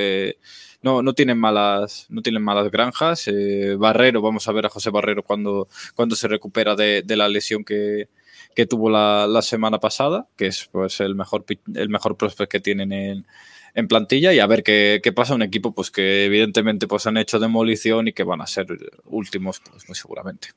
No, 0.81 1.01
no 1.01 1.13
tienen 1.13 1.37
malas, 1.37 2.05
no 2.09 2.21
tienen 2.21 2.43
malas 2.43 2.71
granjas. 2.71 3.27
Eh, 3.27 3.75
Barrero, 3.77 4.21
vamos 4.21 4.47
a 4.47 4.51
ver 4.51 4.65
a 4.65 4.69
José 4.69 4.89
Barrero 4.89 5.23
cuando, 5.23 5.67
cuando 5.95 6.15
se 6.15 6.27
recupera 6.27 6.75
de, 6.75 7.01
de 7.03 7.15
la 7.17 7.27
lesión 7.27 7.63
que, 7.63 8.09
que 8.55 8.65
tuvo 8.65 8.89
la, 8.89 9.27
la, 9.27 9.41
semana 9.41 9.79
pasada, 9.79 10.27
que 10.37 10.47
es 10.47 10.69
pues 10.71 10.99
el 11.01 11.15
mejor 11.15 11.45
el 11.75 11.89
mejor 11.89 12.17
prospect 12.17 12.51
que 12.51 12.59
tienen 12.59 12.91
en, 12.91 13.27
en 13.73 13.87
plantilla 13.87 14.33
y 14.33 14.39
a 14.39 14.47
ver 14.47 14.63
qué, 14.63 15.01
qué, 15.03 15.11
pasa 15.11 15.35
un 15.35 15.41
equipo 15.41 15.73
pues 15.73 15.91
que 15.91 16.25
evidentemente 16.25 16.87
pues 16.87 17.07
han 17.07 17.17
hecho 17.17 17.39
demolición 17.39 18.07
y 18.07 18.13
que 18.13 18.23
van 18.23 18.41
a 18.41 18.47
ser 18.47 18.67
últimos 19.05 19.59
pues 19.59 19.87
muy 19.87 19.95
seguramente. 19.95 20.49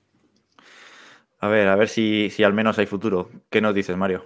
A 1.40 1.48
ver, 1.48 1.66
a 1.66 1.74
ver 1.74 1.88
si, 1.88 2.30
si 2.30 2.44
al 2.44 2.52
menos 2.52 2.78
hay 2.78 2.86
futuro. 2.86 3.28
¿Qué 3.50 3.60
nos 3.60 3.74
dices, 3.74 3.96
Mario? 3.96 4.24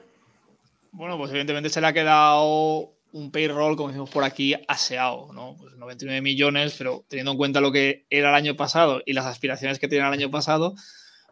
Bueno, 0.93 1.17
pues 1.17 1.31
evidentemente 1.31 1.71
se 1.71 1.81
le 1.81 1.87
ha 1.87 1.93
quedado 1.95 2.96
un 3.17 3.31
payroll, 3.31 3.77
como 3.77 3.89
decimos 3.89 4.11
por 4.11 4.25
aquí, 4.25 4.55
aseado, 4.69 5.33
¿no? 5.33 5.57
Pues 5.59 5.75
99 5.77 6.21
millones, 6.21 6.75
pero 6.77 7.05
teniendo 7.09 7.33
en 7.33 7.39
cuenta 7.39 7.61
lo 7.63 7.73
que 7.73 8.07
era 8.11 8.29
el 8.29 8.35
año 8.35 8.57
pasado 8.57 9.03
y 9.07 9.15
las 9.15 9.25
aspiraciones 9.25 9.79
que 9.79 9.89
tiene 9.89 10.07
el 10.07 10.13
año 10.13 10.31
pasado, 10.31 10.75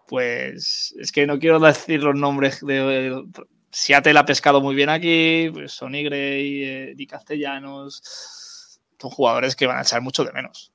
pues 0.09 0.95
es 0.99 1.13
que 1.13 1.27
no 1.27 1.39
quiero 1.39 1.61
decir 1.61 2.03
los 2.03 2.15
nombres 2.17 2.61
de... 2.65 3.23
Seattle 3.71 4.19
ha 4.19 4.25
pescado 4.25 4.61
muy 4.61 4.75
bien 4.77 4.89
aquí, 4.89 5.51
pues 5.53 5.73
Sonny 5.73 6.05
Gray, 6.05 6.63
eh, 6.63 7.07
Castellanos, 7.09 8.81
son 9.01 9.11
jugadores 9.11 9.57
que 9.57 9.67
van 9.67 9.79
a 9.79 9.83
echar 9.83 10.01
mucho 10.01 10.25
de 10.25 10.33
menos. 10.33 10.74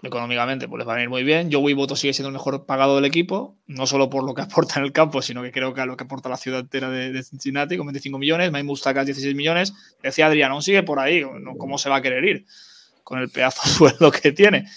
Económicamente, 0.00 0.68
pues 0.68 0.78
les 0.78 0.86
van 0.86 0.98
a 0.98 1.02
ir 1.02 1.08
muy 1.08 1.24
bien. 1.24 1.50
Joey 1.52 1.74
Boto 1.74 1.96
sigue 1.96 2.12
siendo 2.12 2.28
el 2.28 2.32
mejor 2.32 2.66
pagado 2.66 2.94
del 2.94 3.04
equipo, 3.04 3.56
no 3.66 3.84
solo 3.86 4.08
por 4.08 4.22
lo 4.22 4.32
que 4.32 4.42
aporta 4.42 4.78
en 4.78 4.84
el 4.84 4.92
campo, 4.92 5.22
sino 5.22 5.42
que 5.42 5.50
creo 5.50 5.74
que 5.74 5.80
a 5.80 5.86
lo 5.86 5.96
que 5.96 6.04
aporta 6.04 6.28
la 6.28 6.36
ciudad 6.36 6.60
entera 6.60 6.88
de, 6.88 7.20
Cincinnati, 7.24 7.76
con 7.76 7.86
25 7.86 8.16
millones. 8.16 8.52
Mike 8.52 8.62
Mustaka 8.64 9.04
16 9.04 9.34
millones. 9.34 9.74
Decía 10.00 10.26
Adrián, 10.26 10.52
aún 10.52 10.62
sigue 10.62 10.84
por 10.84 11.00
ahí, 11.00 11.24
¿cómo 11.58 11.78
se 11.78 11.88
va 11.88 11.96
a 11.96 12.02
querer 12.02 12.24
ir? 12.24 12.46
Con 13.02 13.18
el 13.18 13.28
pedazo 13.28 13.62
de 13.64 13.74
sueldo 13.74 14.12
que 14.12 14.30
tiene. 14.30 14.68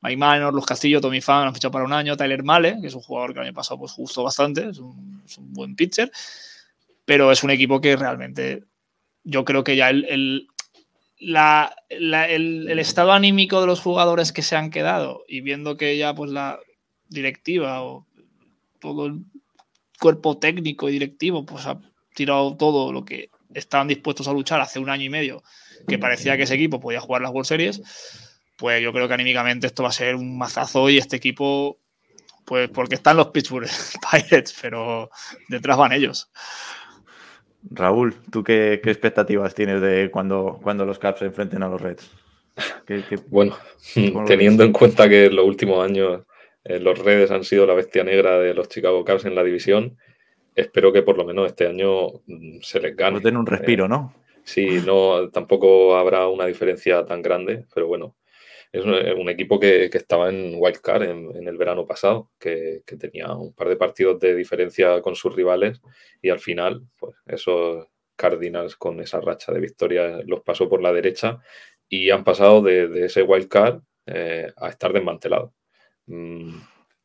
Mike 0.00 0.16
Minor, 0.16 0.54
Los 0.54 0.64
Castillo, 0.64 1.00
Tommy 1.00 1.20
Fan 1.20 1.48
han 1.48 1.54
fichado 1.54 1.72
para 1.72 1.84
un 1.84 1.92
año. 1.92 2.16
Tyler 2.16 2.44
Male, 2.44 2.78
que 2.80 2.86
es 2.86 2.94
un 2.94 3.02
jugador 3.02 3.32
que 3.32 3.40
el 3.40 3.46
año 3.46 3.54
pasado 3.54 3.80
pues, 3.80 3.96
gustó 3.96 4.22
bastante, 4.22 4.68
es 4.68 4.78
un, 4.78 5.24
buen 5.54 5.74
pitcher. 5.74 6.12
Pero 7.04 7.32
es 7.32 7.42
un 7.42 7.50
equipo 7.50 7.80
que 7.80 7.96
realmente 7.96 8.62
yo 9.24 9.44
creo 9.44 9.64
que 9.64 9.74
ya 9.74 9.90
el 9.90 10.46
el, 11.20 12.78
estado 12.78 13.12
anímico 13.12 13.60
de 13.60 13.66
los 13.66 13.80
jugadores 13.80 14.32
que 14.32 14.42
se 14.42 14.56
han 14.56 14.70
quedado 14.70 15.24
y 15.28 15.40
viendo 15.40 15.76
que 15.76 15.96
ya 15.96 16.14
pues 16.14 16.30
la 16.30 16.58
directiva 17.08 17.82
o 17.82 18.06
todo 18.80 19.06
el 19.06 19.20
cuerpo 19.98 20.38
técnico 20.38 20.88
y 20.88 20.92
directivo 20.92 21.44
pues 21.44 21.66
ha 21.66 21.80
tirado 22.14 22.56
todo 22.56 22.92
lo 22.92 23.04
que 23.04 23.30
estaban 23.54 23.88
dispuestos 23.88 24.28
a 24.28 24.32
luchar 24.32 24.60
hace 24.60 24.78
un 24.78 24.90
año 24.90 25.04
y 25.04 25.10
medio 25.10 25.42
que 25.86 25.98
parecía 25.98 26.36
que 26.36 26.44
ese 26.44 26.54
equipo 26.54 26.80
podía 26.80 27.00
jugar 27.00 27.22
las 27.22 27.32
World 27.32 27.46
Series 27.46 27.82
pues 28.56 28.82
yo 28.82 28.92
creo 28.92 29.08
que 29.08 29.14
anímicamente 29.14 29.66
esto 29.66 29.82
va 29.82 29.88
a 29.88 29.92
ser 29.92 30.14
un 30.14 30.36
mazazo 30.38 30.88
y 30.90 30.98
este 30.98 31.16
equipo 31.16 31.78
pues 32.44 32.70
porque 32.70 32.94
están 32.94 33.16
los 33.16 33.28
Pittsburgh 33.28 33.68
Pirates 34.10 34.54
pero 34.60 35.10
detrás 35.48 35.76
van 35.76 35.92
ellos 35.92 36.30
Raúl, 37.70 38.14
¿tú 38.30 38.44
qué, 38.44 38.80
qué, 38.82 38.90
expectativas 38.90 39.54
tienes 39.54 39.80
de 39.80 40.10
cuando, 40.10 40.58
cuando 40.62 40.84
los 40.84 40.98
Caps 40.98 41.20
se 41.20 41.26
enfrenten 41.26 41.62
a 41.62 41.68
los 41.68 41.80
Reds? 41.80 42.10
¿Qué, 42.86 43.02
qué, 43.08 43.16
bueno, 43.28 43.56
teniendo 44.26 44.64
en 44.64 44.72
cuenta 44.72 45.08
que 45.08 45.26
en 45.26 45.36
los 45.36 45.44
últimos 45.44 45.84
años 45.84 46.22
eh, 46.64 46.78
los 46.78 46.98
Reds 46.98 47.30
han 47.30 47.44
sido 47.44 47.66
la 47.66 47.74
bestia 47.74 48.04
negra 48.04 48.38
de 48.38 48.54
los 48.54 48.68
Chicago 48.68 49.04
Cubs 49.04 49.24
en 49.24 49.34
la 49.34 49.44
división, 49.44 49.96
espero 50.54 50.92
que 50.92 51.02
por 51.02 51.16
lo 51.16 51.24
menos 51.24 51.46
este 51.46 51.66
año 51.66 52.08
mm, 52.26 52.58
se 52.62 52.80
les 52.80 52.96
gane. 52.96 53.12
Pues 53.12 53.24
den 53.24 53.36
un 53.36 53.46
respiro, 53.46 53.86
eh, 53.86 53.88
¿no? 53.88 54.14
Sí, 54.44 54.80
no, 54.84 55.28
tampoco 55.28 55.96
habrá 55.96 56.26
una 56.28 56.46
diferencia 56.46 57.04
tan 57.04 57.22
grande, 57.22 57.66
pero 57.74 57.86
bueno, 57.86 58.16
es 58.72 58.84
un, 58.84 59.28
equipo 59.28 59.58
que, 59.58 59.88
que, 59.90 59.98
estaba 59.98 60.28
en 60.28 60.54
wildcard 60.56 61.02
en, 61.02 61.36
en, 61.36 61.48
el 61.48 61.56
verano 61.56 61.86
pasado, 61.86 62.30
que, 62.38 62.82
tenía 62.98 63.32
un 63.32 63.54
par 63.54 63.68
de 63.68 63.76
partidos 63.76 64.20
de 64.20 64.34
diferencia 64.34 65.00
con 65.00 65.14
sus 65.14 65.34
rivales 65.34 65.80
y 66.20 66.30
al 66.30 66.38
final, 66.38 66.82
pues 66.98 67.14
esos 67.26 67.86
Cardinals 68.18 68.76
con 68.76 69.00
esa 69.00 69.20
racha 69.20 69.52
de 69.52 69.60
victorias 69.60 70.22
los 70.26 70.42
pasó 70.42 70.68
por 70.68 70.82
la 70.82 70.92
derecha 70.92 71.38
y 71.88 72.10
han 72.10 72.24
pasado 72.24 72.60
de, 72.60 73.06
ese 73.06 73.22
wildcard 73.22 73.80
eh, 74.06 74.52
a 74.56 74.68
estar 74.68 74.92
desmantelados. 74.92 75.52
Mm, 76.06 76.58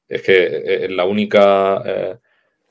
es 0.10 0.22
que 0.22 0.86
es 0.86 0.92
la 0.92 1.06
única... 1.06 1.82
Eh, 1.86 2.18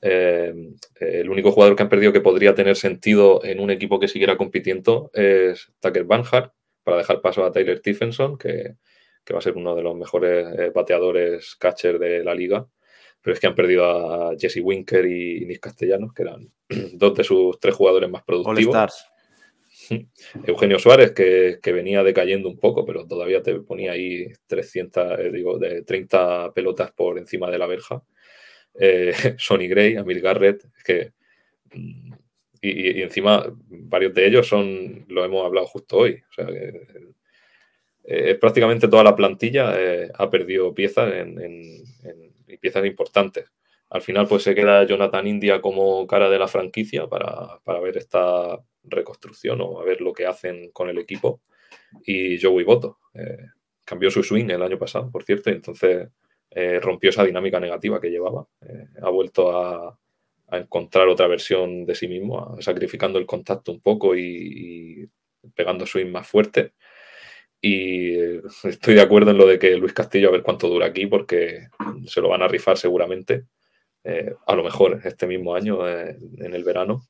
eh, 0.05 0.53
el 0.99 1.31
único 1.31 1.53
jugador 1.53 1.77
que 1.77 1.85
han 1.85 1.89
perdido 1.89 2.13
que 2.13 2.21
podría 2.21 2.57
tener 2.57 2.75
sentido 2.75 3.41
en 3.45 3.61
un 3.61 3.71
equipo 3.71 4.01
que 4.01 4.09
siguiera 4.09 4.37
compitiendo 4.37 5.13
es 5.15 5.73
Tucker 5.79 6.03
Banhart, 6.03 6.53
para 6.83 6.99
dejar 6.99 7.21
paso 7.21 7.45
a 7.45 7.53
Tyler 7.53 7.79
Stephenson, 7.79 8.37
que, 8.39 8.77
que 9.25 9.33
va 9.33 9.39
a 9.39 9.43
ser 9.43 9.57
uno 9.57 9.75
de 9.75 9.83
los 9.83 9.97
mejores 9.97 10.47
eh, 10.59 10.71
bateadores 10.75 11.57
catcher 11.57 11.99
de 11.99 12.25
la 12.25 12.35
liga. 12.35 12.67
Pero 13.21 13.35
es 13.35 13.41
que 13.41 13.47
han 13.47 13.55
perdido 13.55 13.85
a 13.85 14.37
Jesse 14.37 14.61
Winker 14.63 15.07
y 15.07 15.47
Nick 15.47 15.61
Castellanos, 15.61 16.13
que 16.13 16.23
eran 16.23 16.51
dos 16.95 17.15
de 17.15 17.25
sus 17.25 17.59
tres 17.61 17.75
jugadores 17.75 18.11
más 18.11 18.25
productivos. 18.25 19.07
Eugenio 20.47 20.79
Suárez, 20.79 21.13
que, 21.13 21.73
venía 21.73 22.03
decayendo 22.03 22.49
un 22.49 22.59
poco, 22.59 22.85
pero 22.85 23.07
todavía 23.07 23.43
te 23.43 23.61
ponía 23.61 23.93
ahí 23.93 24.27
300, 24.47 25.19
eh, 25.19 25.31
digo, 25.33 25.59
de 25.59 25.83
30 25.83 26.53
pelotas 26.53 26.93
por 26.93 27.19
encima 27.19 27.51
de 27.51 27.59
la 27.59 27.67
verja. 27.67 28.03
Eh, 28.75 29.13
Sonny 29.39 29.69
Gray, 29.69 29.97
Amir 29.97 30.21
Garrett, 30.21 30.65
que. 30.85 31.13
Mm, 31.75 32.13
y, 32.63 33.03
encima, 33.03 33.45
varios 33.69 34.15
de 34.15 34.27
ellos 34.27 34.47
son, 34.47 35.05
lo 35.09 35.25
hemos 35.25 35.45
hablado 35.45 35.67
justo 35.67 35.99
hoy. 35.99 36.23
O 36.31 36.33
sea, 36.33 36.47
que, 36.47 36.73
eh, 38.05 38.35
prácticamente 38.37 38.89
toda 38.89 39.05
la 39.05 39.17
plantilla 39.17 39.75
ha 40.15 40.31
perdido 40.31 40.75
piezas 40.75 41.13
en, 41.13 41.85
piezas 42.61 42.87
importantes. 42.87 43.47
Al 43.91 44.01
final, 44.01 44.27
pues 44.27 44.45
se 44.45 44.55
queda 44.55 44.85
Jonathan 44.85 45.27
India 45.27 45.61
como 45.61 46.07
cara 46.07 46.31
de 46.31 46.39
la 46.39 46.49
franquicia 46.49 47.09
para, 47.09 47.59
para 47.65 47.81
ver 47.81 47.99
esta 47.99 48.59
reconstrucción 48.85 49.61
o 49.61 49.81
a 49.81 49.85
ver 49.85 50.01
lo 50.01 50.13
que 50.13 50.27
hacen 50.27 50.71
con 50.73 50.89
el 50.89 50.99
equipo. 50.99 51.43
Y 52.05 52.41
Joey 52.41 52.65
Boto 52.65 52.99
eh, 53.15 53.49
cambió 53.85 54.11
su 54.11 54.23
swing 54.23 54.51
el 54.51 54.63
año 54.63 54.79
pasado, 54.79 55.11
por 55.11 55.25
cierto, 55.25 55.51
y 55.51 55.55
entonces 55.55 56.09
eh, 56.51 56.81
rompió 56.81 57.11
esa 57.11 57.25
dinámica 57.25 57.61
negativa 57.61 58.01
que 58.01 58.11
llevaba. 58.11 58.47
Eh, 58.61 58.87
ha 59.03 59.11
vuelto 59.11 59.57
a, 59.57 59.99
encontrar 60.59 61.09
otra 61.09 61.27
versión 61.27 61.85
de 61.87 61.95
sí 61.95 62.09
mismo, 62.09 62.57
sacrificando 62.61 63.19
el 63.19 63.27
contacto 63.27 63.73
un 63.73 63.81
poco 63.81 64.17
y, 64.17 65.09
pegando 65.55 65.87
swing 65.87 66.11
más 66.11 66.27
fuerte. 66.27 66.73
Y 67.61 68.17
estoy 68.65 68.95
de 68.95 69.01
acuerdo 69.03 69.31
en 69.31 69.39
lo 69.39 69.47
de 69.47 69.59
que 69.59 69.77
Luis 69.77 69.93
Castillo 69.93 70.29
a 70.29 70.33
ver 70.33 70.43
cuánto 70.43 70.69
dura 70.69 70.87
aquí, 70.87 71.07
porque 71.07 71.69
se 72.07 72.21
lo 72.21 72.29
van 72.29 72.43
a 72.43 72.49
rifar 72.49 72.77
seguramente, 72.79 73.47
a 74.47 74.55
lo 74.57 74.65
mejor 74.65 75.01
este 75.05 75.27
mismo 75.27 75.55
año, 75.55 75.89
en 75.89 76.55
el 76.55 76.65
verano 76.65 77.09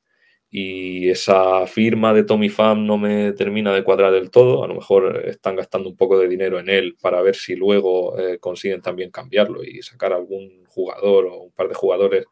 y 0.55 1.09
esa 1.09 1.67
firma 1.67 2.13
de 2.13 2.25
Tommy 2.25 2.51
Pham 2.51 2.87
no 2.87 2.99
me 2.99 3.33
termina 3.33 3.73
de 3.73 3.83
cuadrar 3.83 4.13
del 4.13 4.31
todo. 4.31 4.63
A 4.63 4.69
lo 4.69 4.75
mejor 4.75 5.23
están 5.27 5.57
gastando 5.57 5.89
un 5.89 5.97
poco 5.97 6.19
de 6.19 6.29
dinero 6.29 6.59
en 6.61 6.69
él 6.69 6.95
para 7.01 7.23
ver 7.23 7.35
si 7.37 7.57
luego 7.57 8.19
eh, 8.19 8.39
consiguen 8.39 8.83
también 8.83 9.11
cambiarlo 9.11 9.65
y 9.65 9.81
sacar 9.81 10.13
algún 10.13 10.63
jugador 10.67 11.25
o 11.25 11.39
un 11.45 11.53
par 11.53 11.69
de 11.69 11.75
jugadores 11.75 12.27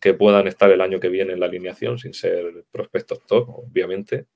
que 0.00 0.14
puedan 0.14 0.46
estar 0.46 0.70
el 0.70 0.80
año 0.80 1.00
que 1.00 1.08
viene 1.08 1.32
en 1.32 1.40
la 1.40 1.46
alineación 1.46 1.98
sin 1.98 2.14
ser 2.14 2.64
prospectos 2.70 3.24
top, 3.26 3.48
obviamente. 3.48 4.26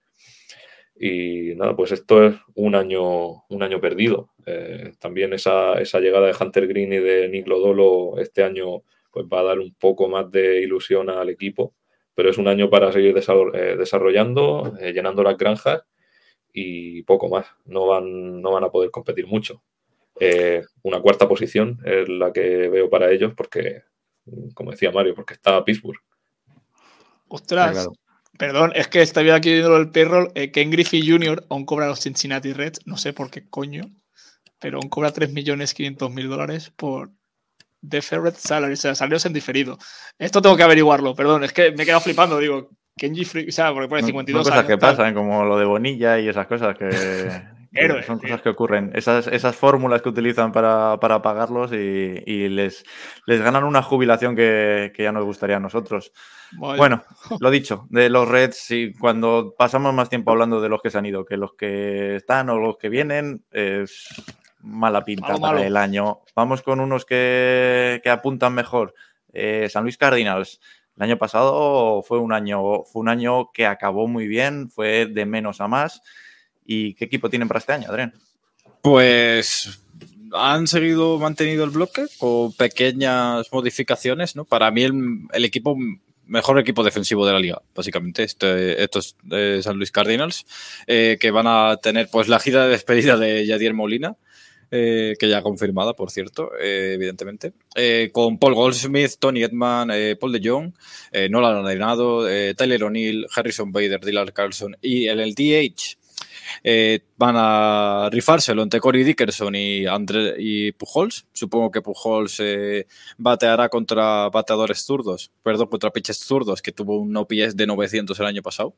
Y 0.95 1.55
nada, 1.57 1.75
pues 1.77 1.93
esto 1.93 2.27
es 2.27 2.37
un 2.55 2.75
año, 2.75 3.45
un 3.49 3.63
año 3.63 3.81
perdido. 3.81 4.31
Eh, 4.47 4.93
también 4.99 5.33
esa, 5.33 5.81
esa, 5.81 6.01
llegada 6.01 6.27
de 6.27 6.37
Hunter 6.39 6.67
Green 6.67 6.93
y 6.93 6.99
de 6.99 7.29
Nick 7.29 7.47
Lodolo 7.47 8.19
este 8.19 8.43
año 8.43 8.83
pues 9.13 9.27
va 9.27 9.41
a 9.41 9.45
dar 9.45 9.59
un 9.59 9.75
poco 9.75 10.09
más 10.09 10.31
de 10.31 10.61
ilusión 10.61 11.11
al 11.11 11.31
equipo 11.31 11.75
pero 12.21 12.29
es 12.29 12.37
un 12.37 12.49
año 12.49 12.69
para 12.69 12.93
seguir 12.93 13.17
eh, 13.17 13.77
desarrollando, 13.79 14.75
eh, 14.79 14.93
llenando 14.93 15.23
las 15.23 15.39
granjas 15.39 15.85
y 16.53 17.03
poco 17.05 17.31
más. 17.31 17.47
No 17.65 17.87
van, 17.87 18.43
no 18.43 18.53
van 18.53 18.65
a 18.65 18.71
poder 18.71 18.91
competir 18.91 19.27
mucho. 19.27 19.63
Eh, 20.21 20.63
una 20.83 21.01
cuarta 21.01 21.27
posición 21.27 21.79
es 21.83 22.11
la 22.11 22.31
que 22.31 22.69
veo 22.69 22.91
para 22.91 23.11
ellos 23.11 23.33
porque, 23.35 23.85
como 24.55 24.71
decía 24.71 24.91
Mario, 24.91 25.15
porque 25.15 25.35
está 25.35 25.65
Pittsburgh. 25.65 26.01
Ostras, 27.29 27.89
perdón, 28.37 28.73
es 28.75 28.89
que 28.89 29.03
estaba 29.03 29.35
aquí 29.35 29.53
viendo 29.53 29.77
el 29.77 29.91
perro. 29.91 30.33
Ken 30.53 30.71
Griffey 30.71 31.09
Jr. 31.09 31.47
aún 31.49 31.65
cobra 31.65 31.87
los 31.87 32.01
Cincinnati 32.01 32.53
Reds, 32.53 32.87
no 32.87 32.97
sé 32.97 33.13
por 33.13 33.31
qué 33.31 33.49
coño, 33.49 33.85
pero 34.59 34.79
aún 34.79 34.89
cobra 34.89 35.13
3.500.000 35.13 36.29
dólares 36.29 36.73
por 36.75 37.11
Deferred 37.81 38.35
Salary, 38.37 38.75
o 38.75 38.77
sea, 38.77 38.95
salarios 38.95 39.25
en 39.27 39.33
diferido. 39.33 39.79
Esto 40.19 40.43
tengo 40.43 40.57
que 40.57 40.63
averiguarlo, 40.63 41.15
perdón, 41.15 41.45
es 41.45 41.53
que 41.53 41.73
me 41.73 41.83
he 41.83 41.87
quedado 41.87 42.03
flipando, 42.03 42.39
digo, 42.39 42.71
Kenji 42.97 43.25
Free, 43.25 43.49
o 43.49 43.53
sea, 43.53 43.73
porque 43.73 43.89
pone 43.89 44.03
52 44.03 44.45
Son 44.45 44.53
cosas 44.53 44.67
que 44.67 44.77
pasan, 44.77 45.15
como 45.15 45.45
lo 45.45 45.59
de 45.59 45.65
Bonilla 45.65 46.19
y 46.19 46.29
esas 46.29 46.47
cosas 46.47 46.77
que, 46.77 46.91
son 48.07 48.19
cosas 48.19 48.43
que 48.43 48.49
ocurren. 48.49 48.91
Esas, 48.95 49.27
esas 49.29 49.57
fórmulas 49.57 50.03
que 50.03 50.09
utilizan 50.09 50.53
para, 50.53 50.99
pagarlos 50.99 51.73
y, 51.73 52.49
les, 52.49 52.85
les 53.27 53.41
ganan 53.41 53.65
una 53.65 53.83
jubilación 53.83 54.35
que, 54.35 54.93
ya 54.97 55.13
nos 55.13 55.25
gustaría 55.25 55.57
a 55.57 55.61
nosotros. 55.61 56.13
Bueno, 56.53 57.03
lo 57.41 57.51
dicho, 57.51 57.87
de 57.91 58.11
los 58.11 58.29
Reds, 58.29 58.71
y 58.73 58.93
cuando 58.93 59.55
pasamos 59.57 59.95
más 59.95 60.09
tiempo 60.09 60.33
hablando 60.33 60.61
de 60.61 60.69
los 60.69 60.83
que 60.83 60.91
se 60.91 60.99
han 60.99 61.07
ido 61.07 61.25
que 61.25 61.37
los 61.37 61.55
que 61.55 62.17
están 62.17 62.51
o 62.51 62.59
los 62.59 62.77
que 62.77 62.89
vienen, 62.89 63.45
es 63.51 64.09
mala 64.63 65.05
pinta 65.05 65.37
para 65.37 65.65
el 65.65 65.77
año. 65.77 66.21
Vamos 66.35 66.63
con 66.63 66.81
unos 66.81 67.05
que, 67.05 68.03
apuntan 68.11 68.55
mejor. 68.55 68.95
Eh, 69.33 69.69
San 69.71 69.85
Luis 69.85 69.97
Cardinals. 69.97 70.61
El 70.97 71.05
año 71.05 71.19
pasado 71.19 72.03
fue 72.03 72.19
un 72.19 72.33
año, 72.33 72.83
fue 72.85 73.01
un 73.01 73.09
año 73.09 73.53
que 73.53 73.67
acabó 73.67 74.07
muy 74.07 74.27
bien, 74.27 74.69
fue 74.69 75.07
de 75.07 75.25
menos 75.25 75.61
a 75.61 75.69
más. 75.69 76.03
¿Y 76.73 76.95
qué 76.95 77.07
equipo 77.07 77.29
tienen 77.29 77.49
para 77.49 77.59
este 77.59 77.73
año, 77.73 77.89
Adrián? 77.89 78.15
Pues 78.81 79.83
han 80.33 80.69
seguido 80.69 81.19
mantenido 81.19 81.65
el 81.65 81.71
bloque 81.71 82.07
con 82.17 82.53
pequeñas 82.53 83.49
modificaciones, 83.51 84.37
¿no? 84.37 84.45
Para 84.45 84.71
mí 84.71 84.85
el, 84.85 85.45
equipo 85.45 85.77
mejor 86.27 86.61
equipo 86.61 86.85
defensivo 86.85 87.27
de 87.27 87.33
la 87.33 87.41
liga, 87.41 87.61
básicamente. 87.75 88.23
Este, 88.23 88.81
estos 88.85 89.17
de 89.25 89.61
San 89.65 89.79
Luis 89.79 89.91
Cardinals, 89.91 90.47
eh, 90.87 91.19
que 91.21 91.33
van 91.33 91.49
a 91.49 91.77
tener 91.83 92.09
pues 92.09 92.29
la 92.29 92.39
gira 92.39 92.63
de 92.63 92.71
despedida 92.71 93.17
de 93.17 93.45
Yadier 93.47 93.75
Molina, 93.75 94.17
eh, 94.73 95.17
que 95.19 95.29
ya 95.29 95.43
confirmada, 95.43 95.95
por 95.95 96.13
cierto, 96.13 96.53
eh, 96.61 96.93
evidentemente, 96.95 97.53
eh, 97.75 98.11
con 98.13 98.39
Paul 98.39 98.55
Goldsmith, 98.55 99.15
Tony 99.19 99.43
Edman, 99.43 99.91
Paul 100.21 100.31
de 100.31 100.49
Jong, 100.49 100.73
Nolan 101.31 101.67
Arenado, 101.67 102.29
Tyler 102.55 102.85
O'Neill, 102.85 103.27
Harrison 103.35 103.73
Bader, 103.73 104.01
Dylan 104.01 104.29
Carlson 104.29 104.77
y 104.81 105.09
el 105.09 105.35
DH. 105.35 106.00
Van 107.17 107.35
a 107.37 108.09
rifárselo 108.11 108.63
entre 108.63 108.81
Corey 108.81 109.05
Dickerson 109.05 109.55
y, 109.55 109.87
Andre, 109.87 110.35
y 110.39 110.73
Pujols. 110.73 111.27
Supongo 111.33 111.71
que 111.71 111.83
Pujols 111.83 112.43
bateará 113.19 113.69
contra 113.69 114.29
bateadores 114.29 114.85
zurdos, 114.85 115.31
perdón, 115.43 115.69
contra 115.69 115.91
pitches 115.91 116.19
zurdos, 116.19 116.63
que 116.63 116.73
tuvo 116.73 116.99
un 116.99 117.17
OPS 117.17 117.57
de 117.57 117.67
900 117.67 118.19
el 118.21 118.27
año 118.27 118.43
pasado, 118.43 118.75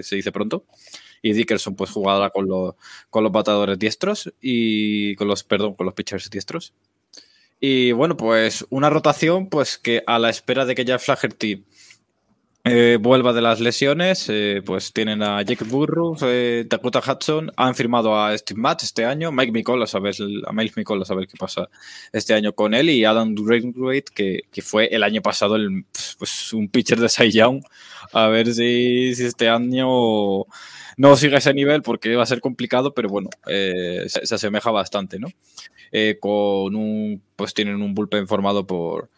se 0.00 0.16
dice 0.16 0.32
pronto 0.32 0.64
y 1.22 1.32
Dickerson 1.32 1.76
pues 1.76 1.90
jugará 1.90 2.30
con, 2.30 2.48
con 3.08 3.22
los 3.22 3.32
batadores 3.32 3.78
diestros 3.78 4.32
y 4.40 5.14
con 5.14 5.28
los, 5.28 5.44
perdón, 5.44 5.74
con 5.74 5.86
los 5.86 5.94
pitchers 5.94 6.28
diestros. 6.28 6.74
Y 7.60 7.92
bueno, 7.92 8.16
pues 8.16 8.66
una 8.70 8.90
rotación 8.90 9.48
pues 9.48 9.78
que 9.78 10.02
a 10.06 10.18
la 10.18 10.30
espera 10.30 10.66
de 10.66 10.74
que 10.74 10.84
Jeff 10.84 11.04
Flaherty 11.04 11.64
eh, 12.64 12.96
vuelva 13.00 13.32
de 13.32 13.40
las 13.40 13.58
lesiones, 13.58 14.26
eh, 14.28 14.62
pues 14.64 14.92
tienen 14.92 15.20
a 15.20 15.42
Jake 15.42 15.64
Burrow, 15.64 16.16
eh, 16.22 16.64
Dakota 16.68 17.00
Hudson, 17.00 17.50
han 17.56 17.74
firmado 17.74 18.16
a 18.16 18.38
Steve 18.38 18.60
Matt 18.60 18.84
este 18.84 19.04
año, 19.04 19.32
Mike 19.32 19.50
Mikola, 19.50 19.84
ver, 20.00 20.14
a 20.46 20.52
Mikola, 20.52 21.04
a 21.08 21.14
ver 21.14 21.26
qué 21.26 21.36
pasa 21.36 21.68
este 22.12 22.34
año 22.34 22.52
con 22.52 22.72
él, 22.74 22.90
y 22.90 23.04
Adam 23.04 23.34
Drainwright, 23.34 24.10
que, 24.10 24.42
que 24.52 24.62
fue 24.62 24.86
el 24.94 25.02
año 25.02 25.20
pasado 25.22 25.56
el, 25.56 25.84
pues, 26.18 26.52
un 26.52 26.68
pitcher 26.68 27.00
de 27.00 27.08
Cy 27.08 27.32
Young, 27.32 27.64
a 28.12 28.28
ver 28.28 28.46
si, 28.54 29.12
si 29.16 29.24
este 29.24 29.48
año 29.48 29.88
no 30.96 31.16
sigue 31.16 31.38
ese 31.38 31.52
nivel 31.54 31.82
porque 31.82 32.14
va 32.14 32.22
a 32.22 32.26
ser 32.26 32.40
complicado, 32.40 32.94
pero 32.94 33.08
bueno, 33.08 33.28
se, 33.44 34.34
asemeja 34.34 34.70
bastante, 34.70 35.18
¿no? 35.18 35.26
Con 36.20 36.76
un, 36.76 37.20
pues 37.34 37.54
tienen 37.54 37.82
un 37.82 37.92
bullpen 37.92 38.28
formado 38.28 38.64
por, 38.68 39.08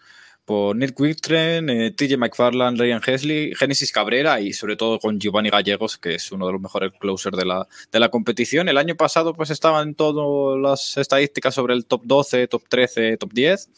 por 0.45 0.77
Nick 0.77 0.99
Wittren, 0.99 1.71
eh, 1.71 1.91
TJ 1.91 2.17
McFarland, 2.17 2.79
Ryan 2.79 3.01
Hesley, 3.05 3.55
Genesis 3.55 3.93
Cabrera 3.93 4.41
y 4.41 4.53
sobre 4.53 4.77
todo 4.77 4.99
con 4.99 5.19
Giovanni 5.19 5.51
Gallegos, 5.51 5.99
que 5.99 6.15
es 6.15 6.33
uno 6.33 6.47
de 6.47 6.53
los 6.53 6.61
mejores 6.61 6.93
closers 6.99 7.37
de 7.37 7.45
la, 7.45 7.67
de 7.91 8.01
la 8.01 8.11
competición. 8.11 8.69
El 8.69 8.79
año 8.79 8.95
pasado 8.95 9.35
pues 9.35 9.51
estaban 9.51 9.95
todas 9.95 10.61
las 10.61 10.97
estadísticas 10.97 11.55
sobre 11.55 11.75
el 11.75 11.87
top 11.87 12.03
12, 12.05 12.49
top 12.49 12.63
13, 12.69 13.17
top 13.17 13.33
10 13.33 13.69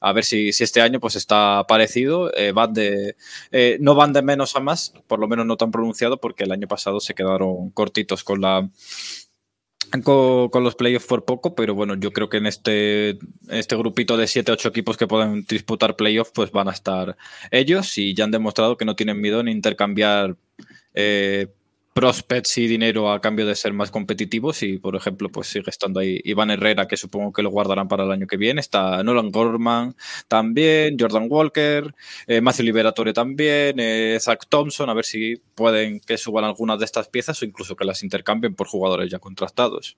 a 0.00 0.12
ver 0.12 0.24
si, 0.24 0.48
este 0.48 0.80
año 0.80 0.98
pues 0.98 1.14
está 1.14 1.64
parecido. 1.68 2.34
Eh, 2.34 2.52
van 2.52 2.72
de, 2.72 3.16
eh, 3.52 3.76
no 3.80 3.94
van 3.94 4.12
de 4.12 4.22
menos 4.22 4.56
a 4.56 4.60
más, 4.60 4.94
por 5.06 5.20
lo 5.20 5.28
menos 5.28 5.46
no 5.46 5.56
tan 5.56 5.70
pronunciado, 5.70 6.18
porque 6.18 6.44
el 6.44 6.52
año 6.52 6.66
pasado 6.66 7.00
se 7.00 7.14
quedaron 7.14 7.70
cortitos 7.70 8.24
con 8.24 8.40
la 8.40 8.68
con, 9.90 10.64
los 10.64 10.74
playoffs 10.74 11.06
por 11.06 11.24
poco, 11.24 11.54
pero 11.54 11.74
bueno, 11.74 11.94
yo 11.94 12.12
creo 12.12 12.28
que 12.28 12.38
en 12.38 12.46
este, 12.46 13.18
este 13.48 13.76
grupito 13.76 14.16
de 14.16 14.24
7-8 14.24 14.68
equipos 14.68 14.96
que 14.96 15.06
pueden 15.06 15.44
disputar 15.48 15.96
playoffs, 15.96 16.32
pues 16.34 16.50
van 16.50 16.68
a 16.68 16.72
estar 16.72 17.16
ellos 17.50 17.98
y 17.98 18.14
ya 18.14 18.24
han 18.24 18.30
demostrado 18.30 18.76
que 18.76 18.84
no 18.84 18.96
tienen 18.96 19.20
miedo 19.20 19.40
en 19.40 19.48
intercambiar 19.48 20.36
eh, 20.94 21.48
prospects 21.92 22.58
y 22.58 22.66
dinero 22.66 23.10
a 23.10 23.20
cambio 23.20 23.46
de 23.46 23.54
ser 23.54 23.72
más 23.72 23.90
competitivos 23.90 24.62
y 24.62 24.78
por 24.78 24.94
ejemplo 24.94 25.28
pues 25.28 25.48
sigue 25.48 25.70
estando 25.70 26.00
ahí 26.00 26.20
Iván 26.24 26.50
Herrera 26.50 26.86
que 26.86 26.96
supongo 26.96 27.32
que 27.32 27.42
lo 27.42 27.50
guardarán 27.50 27.88
para 27.88 28.04
el 28.04 28.12
año 28.12 28.26
que 28.26 28.36
viene. 28.36 28.60
Está 28.60 29.02
Nolan 29.02 29.30
Gorman 29.30 29.96
también 30.28 30.96
Jordan 30.98 31.26
Walker 31.28 31.94
eh, 32.26 32.40
Matthew 32.40 32.66
Liberatore 32.66 33.12
también 33.12 33.76
eh, 33.78 34.18
Zach 34.20 34.46
Thompson 34.48 34.88
a 34.90 34.94
ver 34.94 35.04
si 35.04 35.36
pueden 35.54 36.00
que 36.00 36.16
suban 36.16 36.44
algunas 36.44 36.78
de 36.78 36.84
estas 36.84 37.08
piezas 37.08 37.40
o 37.42 37.44
incluso 37.44 37.76
que 37.76 37.84
las 37.84 38.02
intercambien 38.02 38.54
por 38.54 38.68
jugadores 38.68 39.10
ya 39.10 39.18
contratados. 39.18 39.96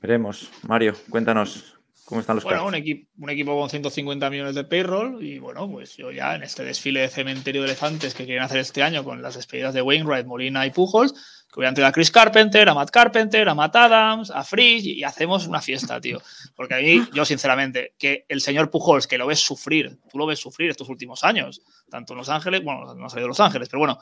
Veremos. 0.00 0.50
Mario, 0.66 0.94
cuéntanos 1.10 1.76
cómo 2.04 2.20
están 2.20 2.36
los 2.36 2.44
Bueno, 2.44 2.66
un, 2.66 2.74
equipo, 2.74 3.08
un 3.18 3.30
equipo 3.30 3.58
con 3.58 3.70
150 3.70 4.30
millones 4.30 4.54
de 4.54 4.64
payroll 4.64 5.22
y 5.22 5.38
bueno, 5.38 5.70
pues 5.70 5.96
yo 5.96 6.10
ya 6.10 6.34
en 6.34 6.42
este 6.42 6.64
desfile 6.64 7.00
de 7.00 7.08
cementerio 7.08 7.62
de 7.62 7.68
elefantes 7.68 8.14
que 8.14 8.24
quieren 8.24 8.42
hacer 8.42 8.58
este 8.58 8.82
año 8.82 9.04
con 9.04 9.22
las 9.22 9.34
despedidas 9.34 9.74
de 9.74 9.82
Wainwright, 9.82 10.26
Molina 10.26 10.66
y 10.66 10.70
Pujols, 10.70 11.41
que 11.52 11.66
a 11.66 11.68
entrar 11.68 11.86
a 11.88 11.92
Chris 11.92 12.10
Carpenter, 12.10 12.68
a 12.68 12.74
Matt 12.74 12.90
Carpenter, 12.90 13.46
a 13.46 13.54
Matt 13.54 13.76
Adams, 13.76 14.30
a 14.30 14.42
Frizz 14.42 14.84
y 14.86 15.04
hacemos 15.04 15.46
una 15.46 15.60
fiesta, 15.60 16.00
tío. 16.00 16.20
Porque 16.56 16.74
a 16.74 16.78
mí, 16.78 17.06
yo 17.12 17.24
sinceramente, 17.26 17.94
que 17.98 18.24
el 18.28 18.40
señor 18.40 18.70
Pujols, 18.70 19.06
que 19.06 19.18
lo 19.18 19.26
ves 19.26 19.40
sufrir, 19.40 19.98
tú 20.10 20.16
lo 20.16 20.26
ves 20.26 20.38
sufrir 20.38 20.70
estos 20.70 20.88
últimos 20.88 21.24
años, 21.24 21.60
tanto 21.90 22.14
en 22.14 22.18
Los 22.18 22.30
Ángeles, 22.30 22.64
bueno, 22.64 22.94
no 22.94 23.06
ha 23.06 23.08
salido 23.10 23.26
de 23.26 23.28
Los 23.28 23.40
Ángeles, 23.40 23.68
pero 23.68 23.80
bueno, 23.80 23.98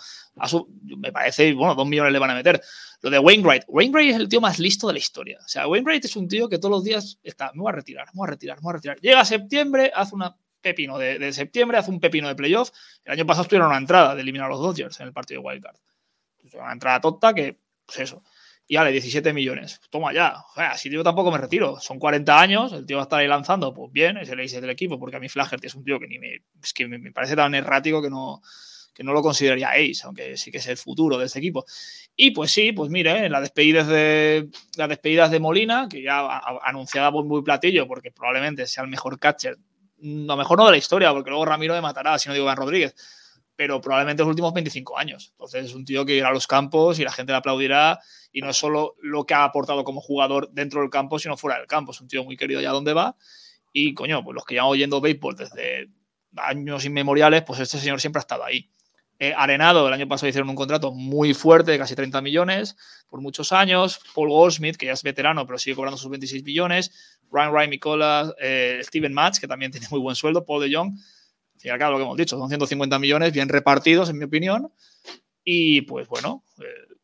me 0.96 1.10
parece, 1.10 1.52
bueno, 1.52 1.74
dos 1.74 1.86
millones 1.88 2.12
le 2.12 2.18
van 2.20 2.30
a 2.30 2.34
meter. 2.34 2.62
Lo 3.02 3.10
de 3.10 3.18
Wainwright, 3.18 3.64
Wainwright 3.66 4.10
es 4.10 4.16
el 4.16 4.28
tío 4.28 4.40
más 4.40 4.60
listo 4.60 4.86
de 4.86 4.92
la 4.92 4.98
historia. 5.00 5.38
O 5.44 5.48
sea, 5.48 5.66
Wainwright 5.66 6.04
es 6.04 6.14
un 6.14 6.28
tío 6.28 6.48
que 6.48 6.58
todos 6.58 6.70
los 6.70 6.84
días 6.84 7.18
está, 7.22 7.50
me 7.54 7.62
voy 7.62 7.70
a 7.70 7.76
retirar, 7.76 8.06
me 8.12 8.18
voy 8.18 8.28
a 8.28 8.30
retirar, 8.30 8.58
me 8.58 8.62
voy 8.62 8.70
a 8.70 8.74
retirar. 8.74 9.00
Llega 9.00 9.20
a 9.20 9.24
septiembre, 9.24 9.90
hace 9.92 10.14
una 10.14 10.36
pepino 10.60 10.98
de, 10.98 11.18
de 11.18 11.32
septiembre, 11.32 11.78
hace 11.78 11.90
un 11.90 11.98
pepino 11.98 12.28
de 12.28 12.36
playoff. 12.36 12.70
El 13.04 13.14
año 13.14 13.26
pasado 13.26 13.42
estuvieron 13.42 13.68
una 13.68 13.78
entrada 13.78 14.14
de 14.14 14.20
eliminar 14.20 14.46
a 14.46 14.50
los 14.50 14.60
Dodgers 14.60 15.00
en 15.00 15.08
el 15.08 15.12
partido 15.12 15.40
de 15.40 15.48
Wildcard. 15.48 15.76
Una 16.54 16.72
entrada 16.72 17.00
tonta 17.00 17.34
que 17.34 17.58
pues 17.86 18.00
eso. 18.00 18.22
Y 18.66 18.76
vale, 18.76 18.92
17 18.92 19.32
millones. 19.32 19.80
Toma 19.90 20.12
ya. 20.12 20.44
O 20.52 20.54
sea, 20.54 20.76
si 20.76 20.88
yo 20.90 21.02
tampoco 21.02 21.32
me 21.32 21.38
retiro. 21.38 21.80
Son 21.80 21.98
40 21.98 22.40
años, 22.40 22.72
el 22.72 22.86
tío 22.86 22.98
va 22.98 23.02
a 23.02 23.04
estar 23.04 23.18
ahí 23.18 23.26
lanzando, 23.26 23.74
pues 23.74 23.90
bien, 23.90 24.16
es 24.16 24.28
el 24.28 24.38
ace 24.38 24.60
del 24.60 24.70
equipo, 24.70 24.96
porque 24.96 25.16
a 25.16 25.18
mí 25.18 25.28
Flaherty 25.28 25.66
es 25.66 25.74
un 25.74 25.82
tío 25.82 25.98
que 25.98 26.06
ni 26.06 26.20
me, 26.20 26.42
es 26.62 26.72
que 26.72 26.86
me 26.86 27.10
parece 27.10 27.34
tan 27.34 27.52
errático 27.56 28.00
que 28.00 28.10
no, 28.10 28.40
que 28.94 29.02
no 29.02 29.12
lo 29.12 29.22
consideraría 29.22 29.70
ace, 29.70 30.02
aunque 30.04 30.36
sí 30.36 30.52
que 30.52 30.58
es 30.58 30.68
el 30.68 30.76
futuro 30.76 31.18
de 31.18 31.26
este 31.26 31.40
equipo. 31.40 31.64
Y 32.14 32.30
pues 32.30 32.52
sí, 32.52 32.70
pues 32.70 32.90
mire, 32.90 33.28
las 33.28 33.40
despedidas 33.40 33.88
de 33.88 34.48
las 34.76 34.88
despedidas 34.88 35.32
de 35.32 35.40
Molina, 35.40 35.88
que 35.90 36.02
ya 36.02 36.40
anunciada 36.62 37.10
por 37.10 37.24
muy 37.24 37.42
platillo, 37.42 37.88
porque 37.88 38.12
probablemente 38.12 38.68
sea 38.68 38.84
el 38.84 38.90
mejor 38.90 39.18
catcher, 39.18 39.56
lo 39.98 40.36
mejor 40.36 40.58
no 40.58 40.66
de 40.66 40.70
la 40.70 40.78
historia, 40.78 41.12
porque 41.12 41.30
luego 41.30 41.44
Ramiro 41.44 41.74
me 41.74 41.80
matará 41.80 42.20
si 42.20 42.28
no 42.28 42.34
digo 42.34 42.44
Iván 42.44 42.56
Rodríguez 42.56 42.94
pero 43.60 43.78
probablemente 43.78 44.22
los 44.22 44.30
últimos 44.30 44.54
25 44.54 44.96
años. 44.96 45.32
Entonces 45.32 45.66
es 45.66 45.74
un 45.74 45.84
tío 45.84 46.06
que 46.06 46.14
irá 46.14 46.28
a 46.28 46.32
los 46.32 46.46
campos 46.46 46.98
y 46.98 47.04
la 47.04 47.12
gente 47.12 47.32
le 47.32 47.36
aplaudirá 47.36 48.00
y 48.32 48.40
no 48.40 48.48
es 48.48 48.56
solo 48.56 48.96
lo 49.02 49.26
que 49.26 49.34
ha 49.34 49.44
aportado 49.44 49.84
como 49.84 50.00
jugador 50.00 50.48
dentro 50.50 50.80
del 50.80 50.88
campo, 50.88 51.18
sino 51.18 51.36
fuera 51.36 51.58
del 51.58 51.66
campo. 51.66 51.92
Es 51.92 52.00
un 52.00 52.08
tío 52.08 52.24
muy 52.24 52.38
querido 52.38 52.60
allá 52.60 52.70
donde 52.70 52.94
va 52.94 53.18
y, 53.70 53.92
coño, 53.92 54.24
pues 54.24 54.34
los 54.34 54.46
que 54.46 54.54
llevan 54.54 54.70
oyendo 54.70 55.02
béisbol 55.02 55.36
desde 55.36 55.90
años 56.38 56.86
inmemoriales, 56.86 57.42
pues 57.42 57.60
este 57.60 57.76
señor 57.76 58.00
siempre 58.00 58.20
ha 58.20 58.22
estado 58.22 58.44
ahí. 58.44 58.70
Eh, 59.18 59.34
Arenado, 59.36 59.86
el 59.86 59.92
año 59.92 60.08
pasado 60.08 60.30
hicieron 60.30 60.48
un 60.48 60.56
contrato 60.56 60.92
muy 60.92 61.34
fuerte 61.34 61.70
de 61.72 61.76
casi 61.76 61.94
30 61.94 62.22
millones 62.22 62.78
por 63.10 63.20
muchos 63.20 63.52
años. 63.52 64.00
Paul 64.14 64.30
Goldsmith, 64.30 64.78
que 64.78 64.86
ya 64.86 64.92
es 64.92 65.02
veterano, 65.02 65.44
pero 65.44 65.58
sigue 65.58 65.76
cobrando 65.76 65.98
sus 65.98 66.08
26 66.08 66.44
millones. 66.44 67.18
Ryan 67.30 67.52
Ryan 67.52 67.68
Nicolas, 67.68 68.34
eh, 68.40 68.80
Steven 68.82 69.12
Match, 69.12 69.38
que 69.38 69.46
también 69.46 69.70
tiene 69.70 69.86
muy 69.90 70.00
buen 70.00 70.16
sueldo. 70.16 70.46
Paul 70.46 70.62
de 70.62 70.74
Jong 70.74 70.94
y 71.62 71.68
acá 71.68 71.90
lo 71.90 71.96
que 71.96 72.04
hemos 72.04 72.16
dicho, 72.16 72.38
son 72.38 72.48
150 72.48 72.98
millones 72.98 73.32
bien 73.32 73.48
repartidos, 73.48 74.08
en 74.10 74.18
mi 74.18 74.24
opinión. 74.24 74.72
Y 75.44 75.82
pues 75.82 76.08
bueno, 76.08 76.44
eh, 76.58 76.94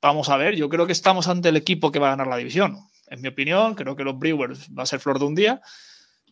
vamos 0.00 0.28
a 0.28 0.36
ver. 0.36 0.56
Yo 0.56 0.68
creo 0.68 0.86
que 0.86 0.92
estamos 0.92 1.28
ante 1.28 1.50
el 1.50 1.56
equipo 1.56 1.92
que 1.92 1.98
va 1.98 2.08
a 2.08 2.10
ganar 2.10 2.26
la 2.26 2.36
división. 2.36 2.78
En 3.08 3.20
mi 3.20 3.28
opinión, 3.28 3.74
creo 3.74 3.96
que 3.96 4.04
los 4.04 4.18
Brewers 4.18 4.68
va 4.76 4.84
a 4.84 4.86
ser 4.86 5.00
flor 5.00 5.18
de 5.18 5.24
un 5.26 5.34
día. 5.34 5.60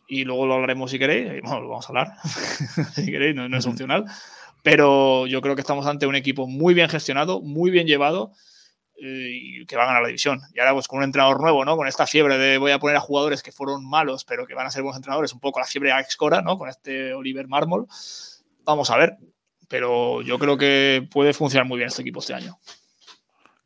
Y 0.07 0.23
luego 0.23 0.47
lo 0.47 0.55
hablaremos 0.55 0.89
si 0.89 0.97
queréis. 0.97 1.41
Bueno, 1.43 1.61
lo 1.61 1.69
vamos 1.69 1.85
a 1.85 1.89
hablar. 1.89 2.13
si 2.95 3.05
queréis, 3.05 3.35
no, 3.35 3.47
no 3.47 3.57
es 3.57 3.65
opcional. 3.65 4.05
Pero 4.63 5.27
yo 5.27 5.41
creo 5.41 5.55
que 5.55 5.61
estamos 5.61 5.85
ante 5.85 6.07
un 6.07 6.15
equipo 6.15 6.47
muy 6.47 6.73
bien 6.73 6.89
gestionado, 6.89 7.41
muy 7.41 7.71
bien 7.71 7.87
llevado 7.87 8.33
y 9.01 9.65
que 9.65 9.75
va 9.75 9.83
a 9.83 9.85
ganar 9.87 10.01
la 10.01 10.07
división. 10.07 10.41
Y 10.53 10.59
ahora, 10.59 10.73
pues 10.73 10.87
con 10.87 10.99
un 10.99 11.05
entrenador 11.05 11.41
nuevo, 11.41 11.65
¿no? 11.65 11.75
Con 11.75 11.87
esta 11.87 12.07
fiebre 12.07 12.37
de 12.37 12.57
voy 12.57 12.71
a 12.71 12.79
poner 12.79 12.97
a 12.97 13.01
jugadores 13.01 13.43
que 13.43 13.51
fueron 13.51 13.87
malos, 13.87 14.25
pero 14.25 14.45
que 14.45 14.53
van 14.53 14.67
a 14.67 14.71
ser 14.71 14.83
buenos 14.83 14.97
entrenadores, 14.97 15.33
un 15.33 15.39
poco 15.39 15.59
la 15.59 15.65
fiebre 15.65 15.91
Alex 15.91 16.15
Cora, 16.15 16.41
¿no? 16.41 16.57
Con 16.57 16.69
este 16.69 17.13
Oliver 17.13 17.47
Marmol. 17.47 17.87
Vamos 18.63 18.89
a 18.89 18.97
ver. 18.97 19.17
Pero 19.67 20.21
yo 20.23 20.39
creo 20.39 20.57
que 20.57 21.07
puede 21.11 21.33
funcionar 21.33 21.67
muy 21.67 21.77
bien 21.77 21.87
este 21.87 22.01
equipo 22.01 22.19
este 22.19 22.33
año. 22.33 22.57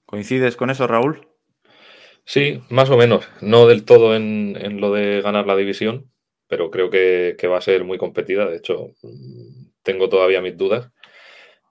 ¿Coincides 0.06 0.58
con 0.58 0.70
eso, 0.70 0.86
Raúl? 0.86 1.28
Sí, 2.26 2.62
más 2.70 2.90
o 2.90 2.98
menos. 2.98 3.28
No 3.42 3.68
del 3.68 3.86
todo 3.86 4.16
en, 4.16 4.82
lo 4.82 4.92
de 4.92 5.22
ganar 5.22 5.48
la 5.48 5.56
división, 5.56 6.12
pero 6.48 6.72
creo 6.72 6.90
que, 6.90 7.36
que 7.38 7.48
va 7.48 7.58
a 7.58 7.62
ser 7.62 7.86
muy 7.86 7.98
competida. 7.98 8.46
De 8.46 8.58
hecho, 8.58 8.92
tengo 9.82 10.10
todavía 10.10 10.42
mis 10.42 10.58
dudas 10.58 10.90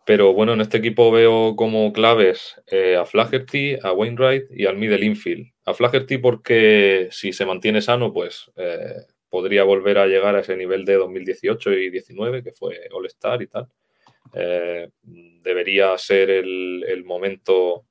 pero 0.04 0.32
bueno, 0.32 0.54
en 0.54 0.60
este 0.60 0.78
equipo 0.78 1.12
veo 1.12 1.54
como 1.54 1.92
claves 1.92 2.60
eh, 2.66 2.96
a 2.96 3.04
Flaherty, 3.04 3.76
a 3.82 3.92
Wainwright 3.92 4.50
y 4.50 4.66
al 4.66 4.76
middle 4.76 5.04
infield. 5.04 5.46
A 5.64 5.74
Flaherty 5.74 6.18
porque 6.18 7.08
si 7.12 7.32
se 7.32 7.46
mantiene 7.46 7.80
sano, 7.80 8.12
pues 8.12 8.50
eh, 8.56 8.96
podría 9.28 9.62
volver 9.62 9.98
a 9.98 10.06
llegar 10.06 10.34
a 10.34 10.40
ese 10.40 10.56
nivel 10.56 10.84
de 10.84 10.94
2018 10.94 11.72
y 11.74 11.90
19, 11.90 12.42
que 12.42 12.52
fue 12.52 12.80
All-Star 12.90 13.42
y 13.42 13.46
tal. 13.46 13.68
Eh, 14.34 14.90
debería 15.02 15.96
ser 15.98 16.30
el, 16.30 17.04
momento 17.04 17.84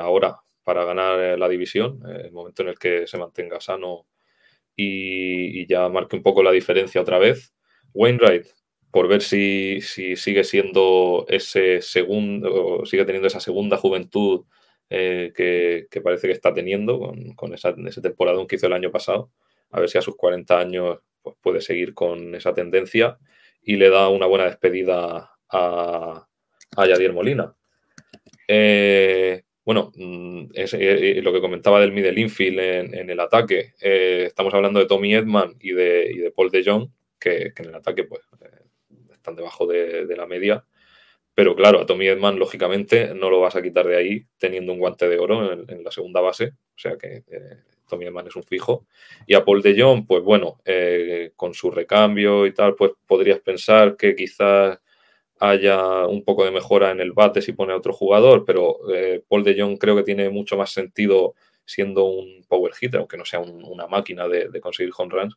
ahora 0.00 0.36
para 0.64 0.84
ganar 0.84 1.38
la 1.38 1.48
división, 1.48 2.00
el 2.08 2.32
momento 2.32 2.62
en 2.62 2.68
el 2.68 2.78
que 2.78 3.06
se 3.06 3.18
mantenga 3.18 3.60
sano 3.60 4.06
y, 4.74 5.60
y 5.60 5.66
ya 5.66 5.88
marque 5.88 6.16
un 6.16 6.22
poco 6.22 6.42
la 6.42 6.50
diferencia 6.50 7.00
otra 7.00 7.18
vez. 7.18 7.54
Wainwright, 7.92 8.46
por 8.96 9.08
ver 9.08 9.20
si, 9.20 9.82
sigue 9.82 10.42
siendo 10.42 11.26
ese 11.28 11.82
segundo, 11.82 12.80
sigue 12.86 13.04
teniendo 13.04 13.26
esa 13.26 13.40
segunda 13.40 13.76
juventud 13.76 14.46
eh, 14.88 15.34
que, 15.36 16.00
parece 16.00 16.28
que 16.28 16.32
está 16.32 16.54
teniendo 16.54 17.12
con, 17.36 17.52
esa, 17.52 17.74
ese 17.86 18.00
temporada 18.00 18.42
que 18.48 18.56
hizo 18.56 18.68
el 18.68 18.72
año 18.72 18.90
pasado. 18.90 19.30
A 19.70 19.80
ver 19.80 19.90
si 19.90 19.98
a 19.98 20.00
sus 20.00 20.16
40 20.16 20.58
años 20.58 21.00
pues, 21.20 21.36
puede 21.42 21.60
seguir 21.60 21.92
con 21.92 22.34
esa 22.34 22.54
tendencia 22.54 23.18
y 23.60 23.76
le 23.76 23.90
da 23.90 24.08
una 24.08 24.24
buena 24.24 24.46
despedida 24.46 25.30
a, 25.50 26.26
a 26.74 26.86
Yadier 26.86 27.12
Molina. 27.12 27.54
Eh, 28.48 29.42
bueno, 29.62 29.92
mm, 29.94 30.46
eh, 30.54 31.20
lo 31.22 31.34
que 31.34 31.42
comentaba 31.42 31.82
del 31.82 31.92
middle 31.92 32.18
infield 32.18 32.60
en, 32.94 33.10
el 33.10 33.20
ataque, 33.20 33.74
estamos 33.78 34.54
hablando 34.54 34.80
de 34.80 34.86
Tommy 34.86 35.14
Edman 35.14 35.54
y 35.60 35.72
de, 35.72 36.10
y 36.14 36.16
de 36.16 36.30
Paul 36.30 36.50
de 36.50 36.64
Jong, 36.64 36.88
que, 37.20 37.52
que, 37.54 37.62
en 37.62 37.68
el 37.68 37.74
ataque 37.74 38.04
pues, 38.04 38.22
están 39.26 39.36
debajo 39.36 39.66
de, 39.66 40.06
la 40.16 40.26
media. 40.26 40.64
Pero 41.34 41.54
claro, 41.54 41.80
a 41.80 41.86
Tommy 41.86 42.06
Edman, 42.06 42.38
lógicamente, 42.38 43.12
no 43.14 43.28
lo 43.28 43.40
vas 43.40 43.56
a 43.56 43.62
quitar 43.62 43.86
de 43.86 43.96
ahí 43.96 44.26
teniendo 44.38 44.72
un 44.72 44.78
guante 44.78 45.08
de 45.08 45.18
oro 45.18 45.52
en, 45.52 45.84
la 45.84 45.90
segunda 45.90 46.20
base. 46.20 46.52
O 46.74 46.78
sea 46.78 46.96
que 46.96 47.24
eh, 47.28 47.56
Tommy 47.88 48.06
Edman 48.06 48.28
es 48.28 48.36
un 48.36 48.44
fijo. 48.44 48.86
Y 49.26 49.34
a 49.34 49.44
Paul 49.44 49.62
de 49.62 49.80
Jong, 49.80 50.06
pues 50.06 50.22
bueno, 50.22 50.60
eh, 50.64 51.32
con 51.36 51.52
su 51.54 51.70
recambio 51.70 52.46
y 52.46 52.54
tal, 52.54 52.74
pues 52.74 52.92
podrías 53.06 53.40
pensar 53.40 53.96
que 53.96 54.14
quizás 54.14 54.78
haya 55.38 56.06
un 56.06 56.24
poco 56.24 56.44
de 56.44 56.50
mejora 56.50 56.90
en 56.90 57.00
el 57.00 57.12
bate 57.12 57.42
si 57.42 57.52
pone 57.52 57.74
a 57.74 57.76
otro 57.76 57.92
jugador, 57.92 58.44
pero 58.46 58.78
eh, 58.94 59.22
Paul 59.28 59.44
de 59.44 59.60
Jong 59.60 59.76
creo 59.76 59.94
que 59.96 60.02
tiene 60.02 60.30
mucho 60.30 60.56
más 60.56 60.70
sentido 60.70 61.34
siendo 61.66 62.04
un 62.06 62.44
power 62.48 62.72
hitter, 62.80 63.00
aunque 63.00 63.18
no 63.18 63.26
sea 63.26 63.40
una 63.40 63.86
máquina 63.86 64.28
de, 64.28 64.48
de 64.48 64.60
conseguir 64.60 64.92
home 64.96 65.12
runs, 65.12 65.36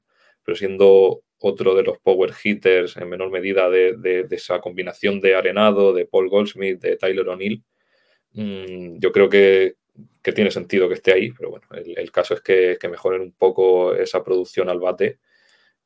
pero 0.50 0.58
siendo 0.58 1.22
otro 1.38 1.76
de 1.76 1.84
los 1.84 2.00
power 2.00 2.32
hitters 2.44 2.98
en 2.98 3.08
menor 3.08 3.30
medida 3.30 3.70
de, 3.70 4.26
esa 4.32 4.60
combinación 4.60 5.22
de 5.22 5.36
Arenado, 5.36 5.94
de 5.94 6.08
Paul 6.08 6.28
Goldsmith, 6.28 6.82
de 6.82 6.98
Tyler 6.98 7.30
O'Neill. 7.30 7.64
Mm, 8.34 8.98
yo 8.98 9.12
creo 9.12 9.30
que, 9.30 9.76
tiene 10.34 10.50
sentido 10.50 10.88
que 10.88 10.96
esté 10.96 11.14
ahí, 11.14 11.32
pero 11.32 11.52
bueno, 11.52 11.68
el, 11.72 12.12
caso 12.12 12.34
es 12.34 12.42
que, 12.42 12.80
mejoren 12.90 13.22
un 13.22 13.32
poco 13.32 13.94
esa 13.94 14.24
producción 14.24 14.70
al 14.70 14.80
bate 14.80 15.20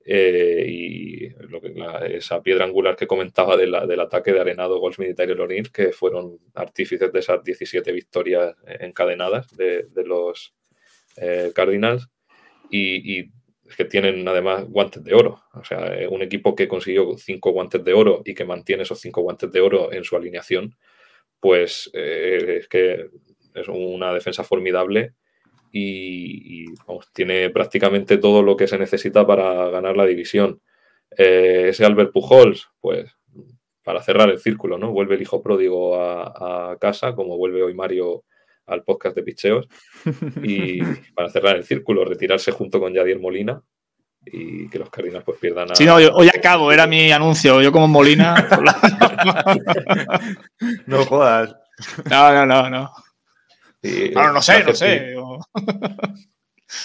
eh, 0.06 0.66
y 0.66 1.30
que, 1.30 2.16
esa 2.16 2.42
piedra 2.42 2.64
angular 2.64 2.96
que 2.96 3.06
comentaba 3.06 3.58
del 3.58 4.00
ataque 4.00 4.32
de 4.32 4.40
Arenado, 4.40 4.80
Goldsmith 4.80 5.10
y 5.10 5.14
Tyler 5.14 5.42
O'Neill, 5.42 5.74
que 5.74 5.92
fueron 5.92 6.40
artífices 6.54 7.12
de 7.12 7.20
esas 7.20 7.44
17 7.44 7.92
victorias 7.92 8.56
encadenadas 8.80 9.54
de, 9.58 9.90
los 10.06 10.54
eh, 11.18 11.52
Cardinals. 11.54 12.08
y 12.70 13.30
que 13.76 13.86
tienen 13.86 14.28
además 14.28 14.66
guantes 14.68 15.04
de 15.04 15.14
oro. 15.14 15.44
O 15.54 15.64
sea, 15.64 16.08
un 16.10 16.22
equipo 16.22 16.56
que 16.56 16.68
consiguió 16.68 17.18
cinco 17.18 17.52
guantes 17.52 17.84
de 17.84 17.94
oro 17.94 18.22
y 18.26 18.34
que 18.34 18.46
mantiene 18.46 18.84
esos 18.84 19.00
cinco 19.00 19.22
guantes 19.22 19.52
de 19.52 19.62
oro 19.62 19.92
en 19.92 20.04
su 20.04 20.16
alineación, 20.16 20.76
pues 21.40 21.90
eh, 21.94 22.58
es 22.60 22.68
que 22.68 23.10
es 23.54 23.68
una 23.68 24.14
defensa 24.14 24.44
formidable 24.44 25.14
y, 25.72 26.66
tiene 27.14 27.50
prácticamente 27.50 28.18
todo 28.18 28.44
lo 28.44 28.56
que 28.56 28.68
se 28.68 28.78
necesita 28.78 29.26
para 29.26 29.70
ganar 29.70 29.98
la 29.98 30.06
división. 30.06 30.62
Eh, 31.18 31.68
ese 31.70 31.86
Albert 31.86 32.12
Pujols, 32.12 32.70
pues 32.82 33.16
para 33.84 34.02
cerrar 34.02 34.30
el 34.30 34.40
círculo, 34.40 34.78
¿no? 34.78 34.92
Vuelve 34.92 35.16
el 35.16 35.22
hijo 35.22 35.44
pródigo 35.44 36.00
a 36.00 36.78
casa, 36.80 37.16
como 37.16 37.38
vuelve 37.38 37.64
hoy 37.64 37.74
Mario 37.74 38.24
al 38.68 38.84
podcast 38.84 39.16
de 39.16 39.24
picheos 39.24 39.68
y 40.42 40.82
para 41.16 41.30
cerrar 41.30 41.58
el 41.58 41.64
círculo, 41.64 42.06
retirarse 42.06 42.52
junto 42.52 42.80
con 42.80 42.94
Yadier 42.94 43.20
Molina 43.20 43.62
y 44.26 44.70
que 44.70 44.80
los 44.80 44.90
Cardinals 44.90 45.26
pues 45.26 45.38
pierdan 45.40 45.72
a... 45.72 45.76
Sí, 45.76 45.86
no, 45.86 45.96
hoy 45.96 46.30
acabo, 46.30 46.72
era 46.72 46.88
mi 46.88 47.12
anuncio, 47.12 47.62
yo 47.62 47.72
como 47.72 47.88
Molina... 47.88 48.36
no 50.86 51.06
jodas. 51.06 51.56
No, 52.10 52.34
no, 52.34 52.46
no, 52.46 52.70
no. 52.70 52.92
no, 54.14 54.34
no 54.34 54.42
sé, 54.42 54.64
no 54.64 54.74
sé. 54.74 55.16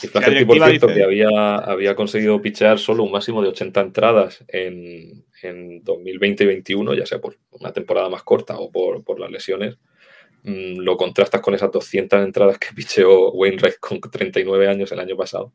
Y 0.03 0.07
Flaherty, 0.07 0.45
por 0.45 0.57
cierto, 0.57 0.87
que 0.89 1.03
había, 1.03 1.57
había 1.57 1.95
conseguido 1.95 2.41
pichear 2.43 2.79
solo 2.79 3.05
un 3.05 3.13
máximo 3.13 3.43
de 3.43 3.49
80 3.49 3.81
entradas 3.81 4.45
en, 4.49 5.25
en 5.43 5.83
2020 5.83 6.45
y 6.45 6.47
2021, 6.47 6.95
ya 6.95 7.07
sea 7.07 7.21
por 7.21 7.39
una 7.53 7.73
temporada 7.73 8.09
más 8.09 8.23
corta 8.23 8.59
o 8.59 8.71
por, 8.71 9.03
por 9.05 9.19
las 9.19 9.31
lesiones, 9.31 9.79
lo 10.45 10.97
contrastas 10.97 11.41
con 11.41 11.55
esas 11.55 11.71
200 11.71 12.25
entradas 12.25 12.59
que 12.59 12.75
picheó 12.75 13.33
Wainwright 13.33 13.79
con 13.81 14.01
39 14.01 14.69
años 14.69 14.93
el 14.93 15.01
año 15.01 15.17
pasado. 15.17 15.53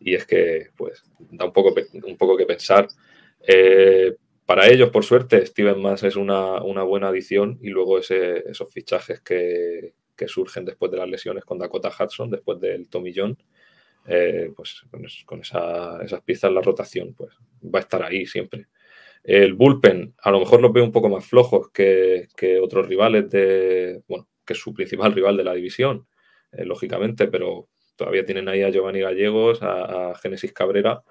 Y 0.00 0.14
es 0.14 0.26
que, 0.26 0.68
pues, 0.76 1.02
da 1.18 1.46
un 1.46 1.52
poco, 1.52 1.74
un 2.04 2.16
poco 2.16 2.36
que 2.36 2.46
pensar. 2.46 2.88
Eh, 3.46 4.14
para 4.46 4.68
ellos, 4.68 4.90
por 4.90 5.04
suerte, 5.04 5.44
Steven 5.44 5.80
Mass 5.80 6.04
es 6.04 6.16
una, 6.16 6.62
una 6.62 6.82
buena 6.82 7.08
adición 7.08 7.58
y 7.60 7.68
luego 7.68 7.98
esos 7.98 8.72
fichajes 8.72 9.20
que, 9.20 9.92
que, 10.16 10.28
surgen 10.28 10.64
después 10.64 10.90
de 10.90 10.98
las 10.98 11.08
lesiones 11.08 11.44
con 11.44 11.58
Dakota 11.58 11.90
Hudson, 11.90 12.30
después 12.30 12.58
del 12.58 12.88
John, 13.14 13.36
eh, 14.06 14.50
pues 14.56 14.86
con, 15.26 15.40
esa, 15.40 16.02
esas 16.02 16.22
piezas 16.22 16.50
la 16.50 16.62
rotación 16.62 17.12
pues 17.12 17.34
va 17.62 17.80
a 17.80 17.82
estar 17.82 18.02
ahí 18.02 18.24
siempre. 18.24 18.68
El 19.22 19.54
bullpen, 19.54 20.14
a 20.22 20.30
lo 20.30 20.40
mejor 20.40 20.62
los 20.62 20.72
veo 20.72 20.84
un 20.84 20.92
poco 20.92 21.08
más 21.08 21.26
flojos 21.26 21.70
que, 21.72 22.28
que 22.36 22.60
otros 22.60 22.86
rivales 22.86 23.28
de, 23.30 24.02
bueno, 24.08 24.28
que 24.48 24.54
su 24.54 24.72
principal 24.72 25.12
rival 25.12 25.36
de 25.36 25.44
la 25.44 25.54
división, 25.54 26.06
eh, 26.52 26.64
lógicamente, 26.64 27.28
pero 27.28 27.68
todavía 27.96 28.24
tienen 28.24 28.48
ahí 28.48 28.62
a 28.62 28.70
Giovanni 28.70 29.00
Gallegos, 29.00 29.58
a, 29.62 30.14
Génesis 30.22 30.52
Cabrera, 30.52 31.02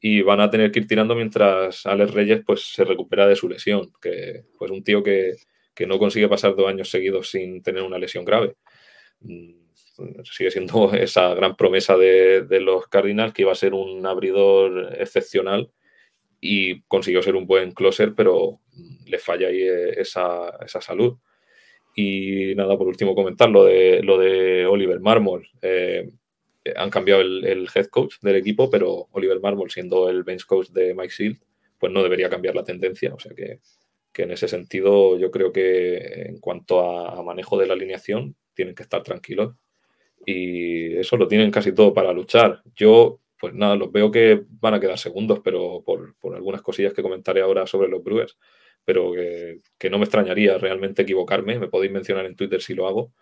y 0.00 0.22
van 0.22 0.40
a 0.40 0.50
tener 0.50 0.70
que 0.72 0.80
ir 0.80 0.86
tirando 0.86 1.14
mientras 1.14 1.84
Alex 1.86 2.14
Reyes 2.14 2.42
pues, 2.46 2.72
se 2.72 2.84
recupera 2.84 3.26
de 3.26 3.36
su 3.36 3.48
lesión, 3.48 3.92
que 4.00 4.44
pues 4.58 4.70
un 4.70 4.82
tío 4.82 5.02
que, 5.02 5.34
no 5.86 5.98
consigue 5.98 6.28
pasar 6.28 6.56
dos 6.56 6.68
años 6.68 6.88
seguidos 6.88 7.30
sin 7.30 7.62
tener 7.62 7.82
una 7.82 7.98
lesión 7.98 8.24
grave. 8.24 8.56
Mm, 9.20 9.66
sigue 10.24 10.50
siendo 10.50 10.90
esa 10.94 11.34
gran 11.34 11.56
promesa 11.56 11.96
de, 11.98 12.46
los 12.60 12.86
Cardinals 12.88 13.34
que 13.34 13.42
iba 13.42 13.52
a 13.52 13.56
ser 13.56 13.74
un 13.74 14.06
abridor 14.06 14.96
excepcional 14.98 15.70
y 16.40 16.82
consiguió 16.82 17.22
ser 17.22 17.36
un 17.36 17.46
buen 17.46 17.72
closer, 17.72 18.14
pero 18.14 18.60
le 19.06 19.18
falla 19.18 19.48
ahí 19.48 19.62
esa, 19.96 20.50
salud. 20.80 21.16
Y 21.94 22.54
nada, 22.54 22.76
por 22.76 22.88
último 22.88 23.14
comentar 23.14 23.48
lo 23.48 23.64
de, 23.64 24.02
lo 24.02 24.18
de 24.18 24.66
Oliver 24.66 25.00
Marmol. 25.00 25.48
Eh, 25.62 26.08
han 26.74 26.90
cambiado 26.90 27.20
el, 27.20 27.68
head 27.74 27.86
coach 27.86 28.16
del 28.22 28.36
equipo, 28.36 28.70
pero 28.70 29.08
Oliver 29.12 29.40
Marmol, 29.40 29.70
siendo 29.70 30.08
el 30.08 30.24
bench 30.24 30.44
coach 30.46 30.68
de 30.70 30.94
Mike 30.94 31.14
Shield, 31.16 31.38
pues 31.78 31.92
no 31.92 32.02
debería 32.02 32.28
cambiar 32.28 32.54
la 32.54 32.64
tendencia. 32.64 33.14
O 33.14 33.18
sea 33.18 33.32
que, 33.34 33.60
en 34.22 34.30
ese 34.30 34.48
sentido 34.48 35.18
yo 35.18 35.30
creo 35.30 35.52
que 35.52 35.98
en 36.28 36.40
cuanto 36.40 36.80
a, 36.80 37.22
manejo 37.22 37.58
de 37.58 37.66
la 37.66 37.74
alineación 37.74 38.34
tienen 38.54 38.74
que 38.74 38.82
estar 38.82 39.02
tranquilos 39.02 39.54
y 40.24 40.96
eso 40.96 41.18
lo 41.18 41.28
tienen 41.28 41.50
casi 41.50 41.72
todo 41.72 41.92
para 41.92 42.14
luchar. 42.14 42.62
Yo, 42.74 43.20
pues 43.38 43.54
nada, 43.54 43.76
los 43.76 43.92
veo 43.92 44.10
que 44.10 44.42
van 44.60 44.74
a 44.74 44.80
quedar 44.80 44.98
segundos, 44.98 45.40
pero 45.42 45.82
por, 45.84 46.14
algunas 46.34 46.62
cosillas 46.62 46.92
que 46.92 47.02
comentaré 47.02 47.40
ahora 47.40 47.66
sobre 47.66 47.88
los 47.88 48.02
Brewers, 48.02 48.38
pero 48.84 49.12
que, 49.12 49.60
que 49.78 49.90
no 49.90 49.98
me 49.98 50.04
extrañaría 50.04 50.58
realmente 50.58 51.02
equivocarme, 51.02 51.58
me 51.58 51.68
podéis 51.68 51.92
mencionar 51.92 52.26
en 52.26 52.36
Twitter 52.36 52.62
si 52.62 52.74
lo 52.74 52.86
hago. 52.86 53.12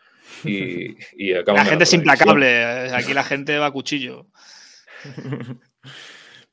Y, 0.45 0.95
La 1.47 1.65
gente 1.65 1.85
es 1.85 1.93
implacable, 1.93 2.65
aquí 2.93 3.13
la 3.13 3.25
gente 3.25 3.59
va 3.59 3.67
a 3.67 3.73
cuchillo. 3.73 4.27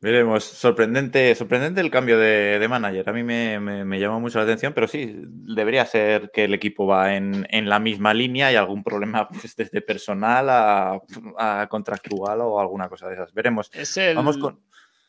Veremos, 0.01 0.43
sorprendente, 0.43 1.35
sorprendente 1.35 1.79
el 1.79 1.91
cambio 1.91 2.17
de, 2.17 2.65
manager. 2.67 3.07
A 3.07 3.13
mí 3.13 3.21
me, 3.21 3.59
me, 3.59 3.99
llama 3.99 4.17
mucho 4.17 4.39
la 4.39 4.45
atención, 4.45 4.73
pero 4.73 4.87
sí, 4.87 5.13
debería 5.15 5.85
ser 5.85 6.31
que 6.33 6.45
el 6.45 6.55
equipo 6.55 6.87
va 6.87 7.15
en, 7.15 7.45
la 7.69 7.79
misma 7.79 8.11
línea 8.11 8.51
y 8.51 8.55
algún 8.55 8.83
problema 8.83 9.27
pues, 9.29 9.55
desde 9.55 9.81
personal 9.81 10.49
a, 10.49 11.67
contractual 11.69 12.41
o 12.41 12.59
alguna 12.59 12.89
cosa 12.89 13.07
de 13.07 13.13
esas. 13.13 13.31
Veremos. 13.33 13.69
Vamos 14.15 14.37
con 14.39 14.59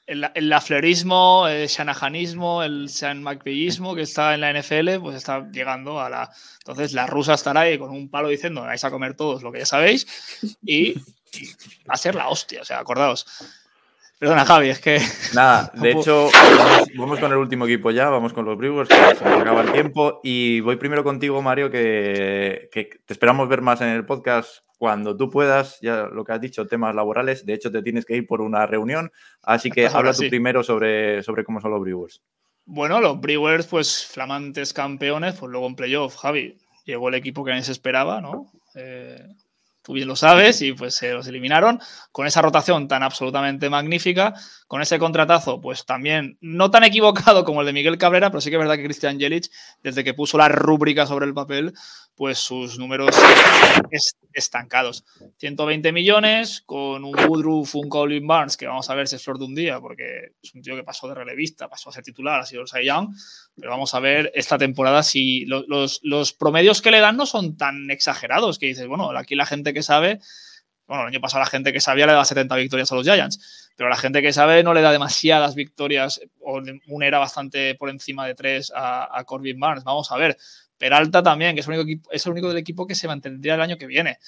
el, 0.07 0.31
el 0.35 0.49
laflerismo, 0.49 1.47
el 1.49 1.69
shanahanismo, 1.69 2.63
el 2.63 2.89
Sean 2.89 3.23
McVeighismo 3.23 3.95
que 3.95 4.03
está 4.03 4.35
en 4.35 4.41
la 4.41 4.53
NFL, 4.53 5.01
pues 5.01 5.17
está 5.17 5.49
llegando 5.51 6.01
a 6.01 6.11
la. 6.11 6.31
Entonces 6.59 6.93
la 6.93 7.07
rusa 7.07 7.35
estará 7.35 7.61
ahí 7.61 7.79
con 7.79 7.91
un 7.91 8.11
palo 8.11 8.29
diciendo: 8.29 8.63
vais 8.63 8.85
a 8.85 8.91
comer 8.91 9.15
todos 9.15 9.43
lo 9.43 9.53
que 9.53 9.61
ya 9.61 9.67
sabéis, 9.67 10.07
y, 10.67 10.95
va 11.89 11.95
a 11.95 11.97
ser 11.97 12.15
la 12.15 12.29
hostia. 12.29 12.61
O 12.63 12.65
sea, 12.65 12.79
acordaos. 12.79 13.27
Perdona, 14.23 14.45
Javi, 14.45 14.69
es 14.69 14.79
que. 14.79 15.01
Nada, 15.35 15.73
de 15.75 15.91
hecho, 15.91 16.29
vamos, 16.97 17.19
con 17.19 17.33
el 17.33 17.39
último 17.39 17.67
equipo 17.67 17.91
ya, 17.91 18.09
vamos 18.09 18.33
con 18.33 18.45
los 18.45 18.57
Brewers, 18.57 18.89
que 18.89 18.95
se 18.95 19.25
nos 19.25 19.41
acaba 19.41 19.63
el 19.63 19.73
tiempo. 19.73 20.21
Y 20.23 20.61
voy 20.61 20.77
primero 20.77 21.03
contigo, 21.03 21.43
Mario, 21.43 21.73
que, 21.73 22.69
que 22.71 22.89
te 23.05 23.13
esperamos 23.13 23.49
ver 23.49 23.63
más 23.63 23.81
en 23.81 23.89
el 23.89 24.07
podcast 24.07 24.59
cuando 24.79 25.17
tú 25.17 25.29
puedas, 25.29 25.81
ya 25.81 26.07
lo 26.07 26.23
que 26.23 26.35
has 26.35 26.41
dicho, 26.41 26.69
temas 26.69 26.95
laborales, 26.95 27.45
de 27.45 27.55
hecho 27.55 27.73
te 27.73 27.83
tienes 27.83 28.05
que 28.05 28.15
ir 28.15 28.29
por 28.29 28.43
una 28.43 28.65
reunión, 28.65 29.11
así 29.43 29.73
que 29.73 29.87
habla 29.93 30.13
tú 30.13 30.23
primero 30.29 30.63
sobre, 30.63 31.25
sobre 31.25 31.43
cómo 31.43 31.61
son 31.61 31.73
los 31.73 31.81
Brewers. 31.81 32.23
Bueno, 32.65 33.01
los 33.01 33.21
Brewers, 33.21 33.67
pues 33.67 34.07
flamantes 34.07 34.73
campeones, 34.73 35.35
pues 35.35 35.51
luego 35.51 35.67
en 35.67 35.75
playoff, 35.75 36.15
Javi, 36.15 36.59
llegó 36.85 37.09
el 37.09 37.17
equipo 37.17 37.45
que 37.45 37.51
nadie 37.51 37.65
se 37.65 37.73
esperaba, 37.73 38.21
¿no? 38.21 38.53
Eh, 38.77 39.27
tú 39.83 39.93
bien 39.95 40.09
lo 40.09 40.17
sabes, 40.17 40.63
y 40.63 40.73
pues 40.73 40.95
se 40.95 41.13
los 41.13 41.27
eliminaron. 41.27 41.81
Con 42.13 42.27
esa 42.27 42.43
rotación 42.43 42.89
tan 42.89 43.03
absolutamente 43.03 43.69
magnífica, 43.69 44.35
con 44.69 44.81
ese 44.83 44.99
contratazo, 44.99 45.61
pues 45.61 45.85
también 45.85 46.39
no 46.41 46.71
tan 46.71 46.85
equivocado 46.85 47.45
como 47.45 47.61
el 47.61 47.67
de 47.67 47.73
Miguel 47.73 47.99
Cabrera, 47.99 48.31
pero 48.31 48.41
sí 48.41 48.51
que 48.51 48.57
es 48.57 48.61
verdad 48.61 48.77
que 48.77 48.85
Christian 48.85 49.19
Jelic, 49.19 49.51
desde 49.83 50.05
que 50.05 50.15
puso 50.15 50.39
la 50.39 50.49
rúbrica 50.49 51.07
sobre 51.07 51.27
el 51.27 51.35
papel, 51.35 51.75
pues 52.15 52.39
sus 52.39 52.79
números 52.79 53.15
estancados. 54.33 55.05
120 55.39 55.93
millones 55.93 56.63
con 56.65 57.05
un 57.05 57.15
Woodruff, 57.15 57.75
un 57.75 57.89
Colin 57.89 58.27
Barnes, 58.27 58.57
que 58.57 58.67
vamos 58.67 58.89
a 58.91 58.95
ver 58.95 59.09
si 59.09 59.17
es 59.17 59.23
flor 59.25 59.39
de 59.39 59.45
un 59.45 59.55
día, 59.55 59.81
porque 59.81 60.33
es 60.43 60.55
un 60.55 60.63
tío 60.63 60.77
que 60.77 60.85
pasó 60.85 61.09
de 61.09 61.15
relevista, 61.15 61.69
pasó 61.69 61.91
a 61.91 61.93
ser 61.93 62.05
titular, 62.05 62.41
ha 62.41 62.47
sido 62.47 62.63
el 62.63 62.69
Cy 62.69 62.89
pero 63.57 63.71
vamos 63.71 63.95
a 63.95 64.01
ver 64.01 64.33
esta 64.35 64.59
temporada 64.59 65.03
si 65.03 65.45
los, 65.47 66.01
los, 66.03 66.33
promedios 66.33 66.83
que 66.83 66.91
le 66.91 67.01
dan 67.01 67.17
no 67.17 67.27
son 67.27 67.57
tan 67.57 67.91
exagerados, 67.91 68.59
que 68.59 68.67
dices, 68.67 68.87
bueno, 68.87 69.11
aquí 69.17 69.35
la 69.35 69.47
gente 69.47 69.75
que 69.75 69.83
sabe, 69.83 70.21
bueno, 70.87 71.03
el 71.03 71.09
año 71.09 71.21
pasado 71.21 71.41
la 71.41 71.51
gente 71.51 71.73
que 71.73 71.81
sabía 71.81 72.07
le 72.07 72.13
da 72.13 72.25
70 72.25 72.57
victorias 72.57 72.91
a 72.93 72.95
los 72.95 73.05
Giants, 73.05 73.71
pero 73.77 73.89
la 73.89 73.97
gente 73.97 74.23
que 74.23 74.33
sabe 74.33 74.63
no 74.63 74.75
le 74.75 74.81
da 74.81 74.93
demasiadas 74.93 75.55
victorias, 75.55 76.21
o 76.41 76.61
una 76.89 77.07
era 77.07 77.19
bastante 77.19 77.75
por 77.75 77.91
encima 77.91 78.27
de 78.27 78.35
tres 78.35 78.73
a, 78.75 79.19
a 79.19 79.25
Corbin 79.25 79.59
Barnes, 79.59 79.85
vamos 79.85 80.11
a 80.11 80.17
ver. 80.17 80.37
Peralta 80.79 81.23
también, 81.23 81.55
que 81.55 81.61
es 81.61 81.69
el 81.69 81.79
único, 81.79 82.11
es 82.11 82.27
el 82.27 82.33
único 82.33 82.49
del 82.49 82.59
equipo 82.59 82.87
que 82.87 82.95
se 82.95 83.07
mantendría 83.07 83.55
el 83.55 83.61
año 83.61 83.79
que 83.79 83.87
viene. 83.87 84.19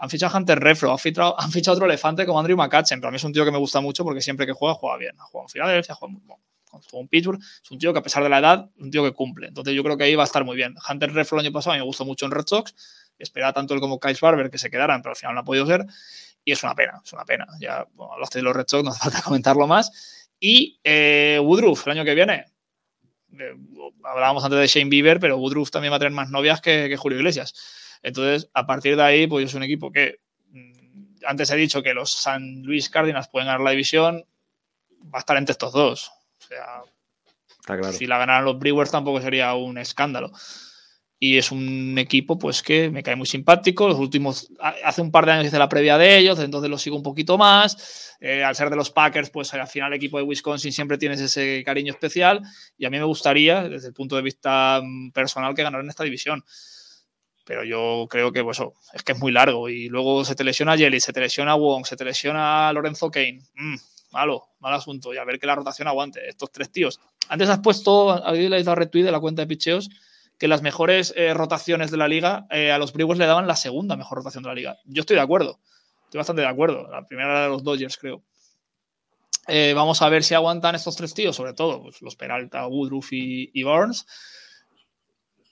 Han 0.00 0.08
fichado 0.10 0.34
a 0.34 0.38
Hunter 0.38 0.60
Refro, 0.60 0.92
han 0.92 0.98
fichado, 0.98 1.40
han 1.40 1.50
fichado 1.50 1.74
otro 1.74 1.86
elefante 1.86 2.24
como 2.24 2.38
Andrew 2.38 2.56
McCutchen, 2.56 3.00
pero 3.00 3.08
a 3.08 3.10
mí 3.10 3.16
es 3.16 3.24
un 3.24 3.32
tío 3.32 3.44
que 3.44 3.50
me 3.50 3.58
gusta 3.58 3.80
mucho 3.80 4.04
porque 4.04 4.20
siempre 4.20 4.46
que 4.46 4.52
juega, 4.52 4.74
juega 4.74 4.96
bien. 4.96 5.16
Ha 5.18 5.24
jugado 5.24 5.46
en 5.46 5.48
Filadelfia, 5.50 5.94
juega 5.94 6.12
muy 6.12 6.22
bueno, 6.24 6.42
un 6.92 7.08
Pittsburgh, 7.08 7.40
es 7.40 7.70
un 7.70 7.78
tío 7.78 7.92
que 7.92 7.98
a 7.98 8.02
pesar 8.02 8.22
de 8.22 8.28
la 8.28 8.38
edad, 8.38 8.70
un 8.78 8.90
tío 8.90 9.02
que 9.04 9.12
cumple. 9.12 9.48
Entonces 9.48 9.74
yo 9.74 9.82
creo 9.82 9.96
que 9.96 10.04
ahí 10.04 10.14
va 10.14 10.22
a 10.22 10.26
estar 10.26 10.44
muy 10.44 10.56
bien. 10.56 10.74
Hunter 10.88 11.12
Refro 11.12 11.38
el 11.38 11.46
año 11.46 11.52
pasado 11.52 11.72
a 11.72 11.74
mí 11.76 11.80
me 11.80 11.86
gustó 11.86 12.04
mucho 12.04 12.26
en 12.26 12.32
Red 12.32 12.46
Sox, 12.46 12.74
esperaba 13.18 13.52
tanto 13.52 13.74
él 13.74 13.80
como 13.80 13.98
Kyle 13.98 14.16
Barber 14.20 14.50
que 14.50 14.58
se 14.58 14.70
quedaran, 14.70 15.02
pero 15.02 15.10
al 15.10 15.16
final 15.16 15.34
no 15.34 15.40
ha 15.40 15.44
podido 15.44 15.66
ser. 15.66 15.84
Y 16.44 16.52
es 16.52 16.62
una 16.62 16.74
pena, 16.74 17.00
es 17.04 17.12
una 17.12 17.24
pena. 17.24 17.46
Ya 17.60 17.86
bueno, 17.94 18.14
hablaste 18.14 18.38
de 18.38 18.42
los 18.42 18.54
Red 18.54 18.66
Sox, 18.68 18.84
no 18.84 18.90
hace 18.90 19.00
falta 19.00 19.22
comentarlo 19.24 19.66
más. 19.66 20.28
Y 20.40 20.80
eh, 20.84 21.40
Woodruff 21.42 21.86
el 21.86 21.94
año 21.94 22.04
que 22.04 22.14
viene, 22.14 22.46
hablábamos 24.04 24.44
antes 24.44 24.58
de 24.58 24.66
Shane 24.66 24.90
Bieber, 24.90 25.20
pero 25.20 25.36
Woodruff 25.36 25.70
también 25.70 25.92
va 25.92 25.96
a 25.96 26.00
tener 26.00 26.12
más 26.12 26.30
novias 26.30 26.60
que, 26.60 26.96
Julio 26.96 27.18
Iglesias. 27.18 27.54
Entonces, 28.02 28.50
a 28.54 28.66
partir 28.66 28.96
de 28.96 29.02
ahí, 29.02 29.26
pues 29.26 29.46
es 29.46 29.54
un 29.54 29.62
equipo 29.62 29.90
que 29.92 30.20
mm, 30.50 31.24
antes 31.26 31.50
he 31.50 31.56
dicho 31.56 31.82
que 31.82 31.94
los 31.94 32.10
San 32.10 32.62
Luis 32.62 32.88
Cardinals 32.88 33.28
pueden 33.28 33.46
ganar 33.46 33.60
la 33.60 33.70
división, 33.70 34.24
va 35.12 35.18
a 35.18 35.20
estar 35.20 35.36
entre 35.36 35.52
estos 35.52 35.72
dos. 35.72 36.10
O 36.38 36.46
sea, 36.46 37.92
si 37.92 38.06
la 38.06 38.18
ganaran 38.18 38.44
los 38.44 38.58
Brewers 38.58 38.90
tampoco 38.90 39.20
sería 39.20 39.54
un 39.54 39.78
escándalo 39.78 40.32
y 41.20 41.36
es 41.36 41.50
un 41.50 41.98
equipo 41.98 42.38
pues 42.38 42.62
que 42.62 42.90
me 42.90 43.02
cae 43.02 43.16
muy 43.16 43.26
simpático. 43.26 43.88
Los 43.88 43.98
últimos, 43.98 44.52
hace 44.84 45.02
un 45.02 45.10
par 45.10 45.26
de 45.26 45.32
años 45.32 45.46
hice 45.46 45.58
la 45.58 45.68
previa 45.68 45.98
de 45.98 46.16
ellos, 46.16 46.38
entonces 46.38 46.70
los 46.70 46.80
sigo 46.80 46.96
un 46.96 47.02
poquito 47.02 47.36
más. 47.36 48.16
Eh, 48.20 48.44
al 48.44 48.54
ser 48.54 48.70
de 48.70 48.76
los 48.76 48.90
Packers, 48.90 49.30
pues 49.30 49.52
al 49.54 49.66
final 49.66 49.92
el 49.92 49.96
equipo 49.96 50.18
de 50.18 50.24
Wisconsin 50.24 50.72
siempre 50.72 50.98
tienes 50.98 51.20
ese 51.20 51.62
cariño 51.64 51.92
especial 51.92 52.42
y 52.76 52.84
a 52.84 52.90
mí 52.90 52.98
me 52.98 53.04
gustaría, 53.04 53.68
desde 53.68 53.88
el 53.88 53.94
punto 53.94 54.16
de 54.16 54.22
vista 54.22 54.80
mm, 54.82 55.10
personal, 55.10 55.54
que 55.54 55.62
ganaran 55.62 55.88
esta 55.88 56.04
división. 56.04 56.44
Pero 57.44 57.64
yo 57.64 58.06
creo 58.08 58.30
que 58.30 58.44
pues, 58.44 58.60
oh, 58.60 58.74
es 58.92 59.02
que 59.02 59.12
es 59.12 59.18
muy 59.18 59.32
largo 59.32 59.68
y 59.68 59.88
luego 59.88 60.24
se 60.24 60.34
te 60.34 60.44
lesiona 60.44 60.76
Jelly, 60.76 61.00
se 61.00 61.12
te 61.12 61.20
lesiona 61.20 61.54
Wong, 61.54 61.84
se 61.84 61.96
te 61.96 62.04
lesiona 62.04 62.72
Lorenzo 62.72 63.10
Kane. 63.10 63.40
Mm, 63.54 63.76
malo, 64.12 64.44
mal 64.60 64.74
asunto. 64.74 65.12
Y 65.12 65.16
a 65.16 65.24
ver 65.24 65.40
que 65.40 65.46
la 65.46 65.56
rotación 65.56 65.88
aguante. 65.88 66.28
Estos 66.28 66.52
tres 66.52 66.70
tíos. 66.70 67.00
Antes 67.28 67.48
has 67.48 67.58
puesto, 67.58 68.10
habéis 68.10 68.64
dado 68.64 68.76
retweet 68.76 69.04
de 69.04 69.12
la 69.12 69.20
cuenta 69.20 69.42
de 69.42 69.48
picheos 69.48 69.88
que 70.38 70.48
las 70.48 70.62
mejores 70.62 71.12
eh, 71.16 71.34
rotaciones 71.34 71.90
de 71.90 71.96
la 71.96 72.08
liga 72.08 72.46
eh, 72.50 72.70
a 72.70 72.78
los 72.78 72.92
Brewers 72.92 73.18
le 73.18 73.26
daban 73.26 73.46
la 73.46 73.56
segunda 73.56 73.96
mejor 73.96 74.18
rotación 74.18 74.44
de 74.44 74.48
la 74.48 74.54
liga. 74.54 74.76
Yo 74.84 75.00
estoy 75.00 75.16
de 75.16 75.22
acuerdo, 75.22 75.58
estoy 76.04 76.18
bastante 76.18 76.42
de 76.42 76.48
acuerdo. 76.48 76.88
La 76.88 77.04
primera 77.04 77.30
era 77.30 77.42
de 77.42 77.48
los 77.48 77.64
Dodgers, 77.64 77.96
creo. 77.96 78.22
Eh, 79.48 79.72
vamos 79.74 80.02
a 80.02 80.08
ver 80.08 80.22
si 80.22 80.34
aguantan 80.34 80.74
estos 80.74 80.94
tres 80.96 81.14
tíos, 81.14 81.34
sobre 81.34 81.54
todo 81.54 81.82
pues, 81.82 82.02
los 82.02 82.16
Peralta, 82.16 82.66
Woodruff 82.66 83.08
y, 83.12 83.62
Barnes. 83.62 84.06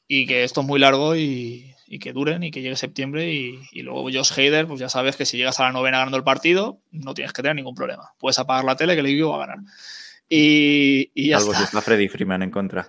Y 0.06 0.26
que 0.26 0.44
esto 0.44 0.60
es 0.60 0.66
muy 0.66 0.78
largo 0.78 1.16
y, 1.16 1.74
y 1.88 1.98
que 1.98 2.12
duren 2.12 2.44
y 2.44 2.52
que 2.52 2.62
llegue 2.62 2.76
septiembre 2.76 3.32
y, 3.32 3.58
y, 3.72 3.82
luego 3.82 4.02
Josh 4.04 4.32
Hader, 4.32 4.68
pues 4.68 4.78
ya 4.78 4.88
sabes 4.88 5.16
que 5.16 5.24
si 5.24 5.36
llegas 5.36 5.58
a 5.58 5.64
la 5.64 5.72
novena 5.72 5.98
ganando 5.98 6.18
el 6.18 6.22
partido, 6.22 6.78
no 6.92 7.14
tienes 7.14 7.32
que 7.32 7.42
tener 7.42 7.56
ningún 7.56 7.74
problema. 7.74 8.12
Puedes 8.18 8.38
apagar 8.38 8.64
la 8.64 8.76
tele 8.76 8.94
que 8.94 9.00
el 9.00 9.06
equipo 9.06 9.30
va 9.30 9.36
a 9.42 9.46
ganar. 9.46 9.58
Y, 10.28 11.10
y 11.14 11.30
ya 11.30 11.38
Algo 11.38 11.52
está. 11.52 11.58
si 11.58 11.64
está 11.64 11.80
Freddy 11.80 12.08
Freeman 12.08 12.42
en 12.42 12.50
contra. 12.50 12.88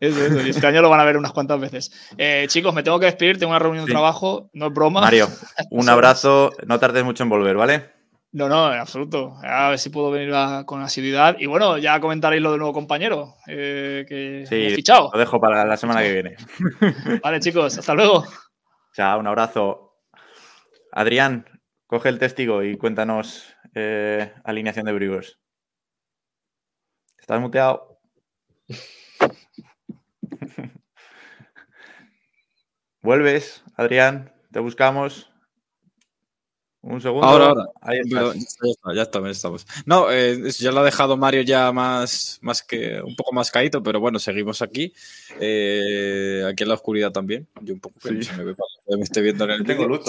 Eso, 0.00 0.24
eso, 0.24 0.46
y 0.46 0.50
este 0.50 0.66
año 0.66 0.80
lo 0.82 0.90
van 0.90 1.00
a 1.00 1.04
ver 1.04 1.16
unas 1.16 1.32
cuantas 1.32 1.60
veces. 1.60 1.90
Eh, 2.16 2.44
chicos, 2.48 2.72
me 2.74 2.82
tengo 2.82 3.00
que 3.00 3.06
despedir, 3.06 3.38
tengo 3.38 3.50
una 3.50 3.58
reunión 3.58 3.84
Sí. 3.84 3.90
de 3.90 3.94
trabajo, 3.94 4.48
no 4.52 4.66
es 4.68 4.72
broma. 4.72 5.00
Mario, 5.00 5.26
un 5.70 5.88
abrazo, 5.88 6.52
no 6.66 6.78
tardes 6.78 7.04
mucho 7.04 7.22
en 7.24 7.28
volver, 7.30 7.56
¿vale? 7.56 7.90
No, 8.30 8.46
no, 8.48 8.72
en 8.72 8.78
absoluto. 8.78 9.36
A 9.42 9.70
ver 9.70 9.78
si 9.78 9.88
puedo 9.90 10.10
venir 10.10 10.32
a- 10.34 10.64
con 10.66 10.82
asiduidad. 10.82 11.36
Y 11.38 11.46
bueno, 11.46 11.78
ya 11.78 11.98
comentaréis 11.98 12.42
lo 12.42 12.50
del 12.50 12.58
nuevo 12.60 12.74
compañero 12.74 13.34
eh, 13.46 14.04
que 14.06 14.44
Sí, 14.46 14.54
hemos 14.54 14.74
fichado. 14.74 15.10
Lo 15.12 15.18
dejo 15.18 15.40
para 15.40 15.64
la 15.64 15.76
semana 15.78 16.02
que 16.02 16.12
viene. 16.12 16.36
Vale, 17.24 17.40
chicos, 17.40 17.78
hasta 17.78 17.94
luego. 17.94 18.24
Chao, 18.94 19.18
un 19.18 19.26
abrazo. 19.26 19.94
Adrián, 20.92 21.46
coge 21.86 22.10
el 22.10 22.18
testigo 22.18 22.62
y 22.62 22.76
cuéntanos 22.76 23.54
eh, 23.74 24.32
alineación 24.44 24.84
de 24.86 24.92
Brewers. 24.92 25.38
¿Estás 27.18 27.40
muteado? 27.40 27.98
¿Vuelves, 33.08 33.62
Adrián? 33.74 34.34
¿Te 34.52 34.60
buscamos? 34.60 35.30
Un 36.82 37.00
segundo. 37.00 37.26
Ahora, 37.26 37.46
ahora. 37.46 37.64
Ahí 37.80 38.00
estás. 38.00 38.34
ya 38.34 38.40
está, 38.68 38.94
ya 38.94 39.02
está, 39.02 39.20
ya 39.22 39.30
estamos. 39.30 39.66
No, 39.86 40.12
eh, 40.12 40.50
ya 40.58 40.72
lo 40.72 40.80
ha 40.80 40.84
dejado 40.84 41.16
Mario 41.16 41.40
ya 41.40 41.72
más, 41.72 42.38
más 42.42 42.62
que 42.62 43.00
un 43.00 43.16
poco 43.16 43.32
más 43.32 43.50
caído, 43.50 43.82
pero 43.82 43.98
bueno, 43.98 44.18
seguimos 44.18 44.60
aquí. 44.60 44.92
Eh, 45.40 46.44
aquí 46.46 46.64
en 46.64 46.68
la 46.68 46.74
oscuridad 46.74 47.10
también. 47.10 47.48
Yo 47.62 47.72
un 47.72 47.80
poco 47.80 47.98
que 47.98 48.10
no 48.10 48.22
se 48.22 48.36
me 48.36 48.44
ve 48.44 48.54
para 48.54 48.68
que 48.86 48.96
me 48.98 49.04
esté 49.04 49.22
viendo 49.22 49.44
en 49.44 49.50
el 49.52 49.64
Tengo 49.64 49.88
vídeo. 49.88 50.02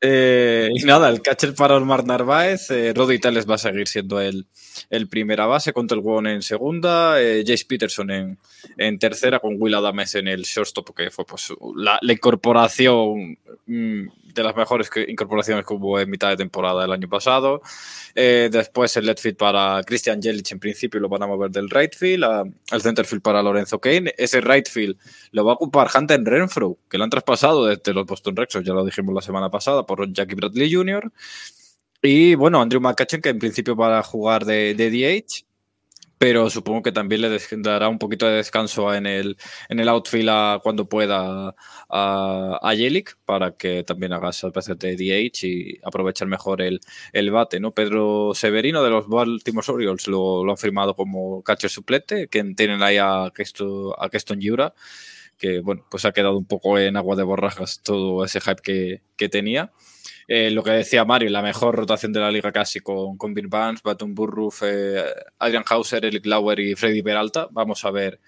Eh, 0.00 0.68
y 0.74 0.84
nada, 0.84 1.08
el 1.08 1.22
catcher 1.22 1.54
para 1.54 1.76
Omar 1.76 2.04
Narváez, 2.04 2.70
eh, 2.70 2.92
Roddy 2.94 3.18
Telles 3.18 3.48
va 3.48 3.54
a 3.54 3.58
seguir 3.58 3.88
siendo 3.88 4.20
el, 4.20 4.46
el 4.90 5.08
primera 5.08 5.46
base, 5.46 5.72
con 5.72 5.86
el 5.90 6.00
Won 6.00 6.26
en 6.26 6.42
segunda, 6.42 7.20
eh, 7.20 7.42
Jace 7.46 7.64
Peterson 7.64 8.10
en, 8.10 8.38
en 8.76 8.98
tercera, 8.98 9.40
con 9.40 9.56
Will 9.58 9.74
Adames 9.74 10.14
en 10.16 10.28
el 10.28 10.42
shortstop, 10.42 10.94
que 10.94 11.10
fue 11.10 11.24
pues, 11.24 11.52
la, 11.76 11.98
la 12.02 12.12
incorporación 12.12 13.38
mm, 13.66 14.08
de 14.36 14.42
las 14.44 14.54
mejores 14.54 14.88
incorporaciones 15.08 15.66
que 15.66 15.74
hubo 15.74 15.98
en 15.98 16.08
mitad 16.08 16.28
de 16.28 16.36
temporada 16.36 16.84
el 16.84 16.92
año 16.92 17.08
pasado. 17.08 17.60
Eh, 18.14 18.48
después 18.52 18.96
el 18.96 19.06
left 19.06 19.20
field 19.20 19.36
para 19.36 19.82
Christian 19.84 20.22
Jelic, 20.22 20.52
en 20.52 20.60
principio 20.60 21.00
lo 21.00 21.08
van 21.08 21.22
a 21.22 21.26
mover 21.26 21.50
del 21.50 21.68
right 21.70 21.94
field, 21.96 22.24
a- 22.24 22.44
al 22.70 22.82
center 22.82 23.04
field 23.06 23.22
para 23.22 23.42
Lorenzo 23.42 23.80
Kane. 23.80 24.12
Ese 24.16 24.40
right 24.40 24.68
field 24.68 24.96
lo 25.32 25.44
va 25.44 25.52
a 25.52 25.54
ocupar 25.54 25.88
Hunter 25.94 26.22
Renfro, 26.22 26.78
que 26.88 26.98
lo 26.98 27.04
han 27.04 27.10
traspasado 27.10 27.66
desde 27.66 27.92
los 27.94 28.04
Boston 28.06 28.36
Red 28.36 28.48
Sox, 28.50 28.64
ya 28.66 28.74
lo 28.74 28.84
dijimos 28.84 29.14
la 29.14 29.22
semana 29.22 29.50
pasada, 29.50 29.84
por 29.86 30.12
Jackie 30.12 30.34
Bradley 30.34 30.72
Jr. 30.72 31.10
Y 32.02 32.34
bueno, 32.34 32.60
Andrew 32.60 32.80
McCutcheon, 32.80 33.22
que 33.22 33.30
en 33.30 33.38
principio 33.38 33.74
va 33.74 33.98
a 33.98 34.02
jugar 34.02 34.44
de 34.44 34.74
DH, 34.74 35.45
pero 36.18 36.48
supongo 36.48 36.82
que 36.82 36.92
también 36.92 37.20
le 37.20 37.38
dará 37.58 37.88
un 37.88 37.98
poquito 37.98 38.26
de 38.26 38.36
descanso 38.36 38.94
en 38.94 39.06
el, 39.06 39.36
en 39.68 39.80
el 39.80 39.88
outfield 39.88 40.60
cuando 40.62 40.88
pueda 40.88 41.54
a, 41.88 42.60
a 42.62 42.74
para 43.24 43.56
que 43.56 43.84
también 43.84 44.12
haga 44.12 44.30
esas 44.30 44.52
de 44.78 44.96
DH 44.96 45.46
y 45.46 45.78
aprovechar 45.84 46.26
mejor 46.28 46.62
el, 46.62 46.80
el 47.12 47.30
bate. 47.30 47.60
¿no? 47.60 47.72
Pedro 47.72 48.32
Severino 48.34 48.82
de 48.82 48.90
los 48.90 49.08
Baltimore 49.08 49.66
Orioles 49.68 50.08
lo, 50.08 50.44
lo 50.44 50.52
han 50.52 50.58
firmado 50.58 50.94
como 50.94 51.42
catcher 51.42 51.70
suplente, 51.70 52.28
que 52.28 52.42
tienen 52.54 52.82
ahí 52.82 52.96
a, 52.98 53.30
Keston, 53.34 53.92
a 53.98 54.08
Keston 54.08 54.40
Yura, 54.40 54.74
que 55.38 55.60
bueno, 55.60 55.84
pues 55.90 56.04
ha 56.06 56.12
quedado 56.12 56.38
un 56.38 56.46
poco 56.46 56.78
en 56.78 56.96
agua 56.96 57.16
de 57.16 57.24
borrajas 57.24 57.82
todo 57.82 58.24
ese 58.24 58.40
hype 58.40 58.62
que, 58.62 59.02
que 59.16 59.28
tenía. 59.28 59.72
Eh, 60.28 60.50
lo 60.50 60.62
que 60.62 60.70
decía 60.72 61.04
Mario, 61.04 61.30
la 61.30 61.42
mejor 61.42 61.76
rotación 61.76 62.12
de 62.12 62.20
la 62.20 62.30
liga 62.30 62.50
casi 62.52 62.80
con, 62.80 63.16
con 63.16 63.32
Bill 63.32 63.48
Vance, 63.48 63.82
Baton 63.84 64.14
Burruff, 64.14 64.62
eh, 64.64 65.04
Adrian 65.38 65.64
Hauser, 65.68 66.04
Eric 66.04 66.26
Lauer 66.26 66.58
y 66.60 66.74
Freddy 66.74 67.02
Peralta. 67.02 67.48
Vamos 67.52 67.84
a 67.84 67.90
ver 67.90 68.20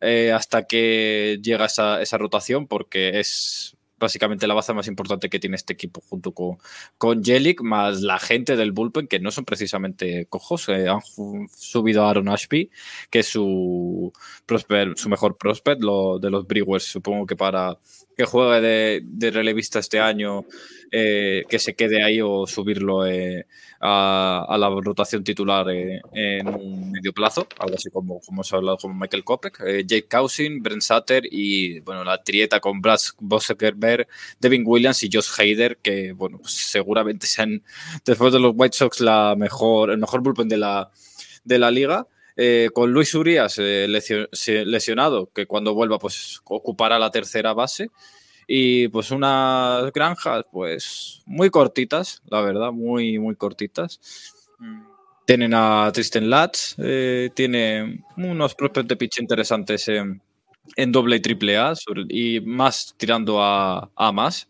eh, 0.00 0.32
hasta 0.32 0.64
qué 0.64 1.38
llega 1.42 1.66
esa, 1.66 2.00
esa 2.00 2.18
rotación 2.18 2.66
porque 2.66 3.20
es 3.20 3.76
básicamente 4.02 4.46
la 4.46 4.54
base 4.54 4.74
más 4.74 4.88
importante 4.88 5.30
que 5.30 5.38
tiene 5.38 5.56
este 5.56 5.74
equipo 5.74 6.02
junto 6.08 6.32
con, 6.32 6.58
con 6.98 7.22
Jelic, 7.24 7.62
más 7.62 8.02
la 8.02 8.18
gente 8.18 8.56
del 8.56 8.72
bullpen, 8.72 9.06
que 9.06 9.20
no 9.20 9.30
son 9.30 9.44
precisamente 9.44 10.26
cojos, 10.26 10.68
han 10.68 11.00
subido 11.56 12.04
a 12.04 12.10
Aaron 12.10 12.28
Ashby, 12.28 12.70
que 13.10 13.20
es 13.20 13.28
su 13.28 14.12
mejor 15.08 15.38
prospect 15.38 15.82
lo, 15.82 16.18
de 16.18 16.30
los 16.30 16.46
Brewers, 16.46 16.84
supongo 16.84 17.26
que 17.26 17.36
para 17.36 17.78
que 18.16 18.24
juegue 18.24 19.00
de, 19.02 19.30
relevista 19.30 19.78
este 19.78 20.00
año, 20.00 20.44
eh, 20.90 21.44
que 21.48 21.58
se 21.58 21.74
quede 21.74 22.02
ahí 22.02 22.20
o 22.20 22.46
subirlo 22.46 23.06
eh, 23.06 23.46
a, 23.84 24.56
la 24.58 24.68
rotación 24.68 25.24
titular 25.24 25.68
eh, 25.70 26.00
en 26.12 26.48
un 26.48 26.92
medio 26.92 27.12
plazo, 27.12 27.48
algo 27.58 27.74
así 27.74 27.90
como, 27.90 28.20
ha 28.20 28.56
hablado 28.56 28.78
con 28.78 28.96
Michael 28.96 29.24
Kopech, 29.24 29.60
eh, 29.66 29.84
Jake 29.84 30.06
Cousin, 30.08 30.62
Brent 30.62 30.82
Sutter 30.82 31.24
y 31.28 31.80
bueno, 31.80 32.04
la 32.04 32.22
trieta 32.22 32.60
con 32.60 32.80
Brad 32.80 33.00
Boskerberg, 33.18 34.06
Devin 34.38 34.62
Williams 34.64 35.02
y 35.02 35.10
Josh 35.12 35.30
Hader, 35.36 35.78
que 35.78 36.12
bueno, 36.12 36.38
pues 36.38 36.52
seguramente 36.52 37.26
sean 37.26 37.62
después 38.04 38.32
de 38.32 38.38
los 38.38 38.52
White 38.54 38.76
Sox 38.76 39.00
la 39.00 39.34
mejor, 39.36 39.90
el 39.90 39.98
mejor 39.98 40.22
bullpen 40.22 40.48
de 40.48 40.58
la, 40.58 40.90
de 41.44 41.58
la 41.58 41.70
liga. 41.70 42.06
Eh, 42.36 42.68
con 42.72 42.92
Luis 42.92 43.14
Urias 43.14 43.58
eh, 43.58 43.86
lesio- 43.88 44.28
lesionado, 44.64 45.30
que 45.34 45.46
cuando 45.46 45.74
vuelva 45.74 45.98
pues 45.98 46.40
ocupará 46.44 46.98
la 46.98 47.10
tercera 47.10 47.52
base. 47.54 47.90
Y 48.46 48.88
pues 48.88 49.10
unas 49.10 49.92
granjas 49.92 50.44
pues 50.52 51.22
muy 51.26 51.50
cortitas, 51.50 52.22
la 52.26 52.40
verdad, 52.42 52.72
muy, 52.72 53.18
muy 53.18 53.36
cortitas. 53.36 54.00
Tienen 55.26 55.54
a 55.54 55.90
Tristan 55.94 56.28
Latz, 56.28 56.74
eh, 56.78 57.30
tiene 57.34 58.04
unos 58.16 58.54
prospects 58.54 58.88
de 58.88 58.96
pitch 58.96 59.20
interesantes 59.20 59.86
en, 59.88 60.20
en 60.76 60.92
doble 60.92 61.16
y 61.16 61.20
triple 61.20 61.56
A 61.56 61.74
sobre- 61.76 62.06
y 62.08 62.40
más 62.40 62.94
tirando 62.98 63.40
a, 63.40 63.90
a 63.94 64.12
más. 64.12 64.48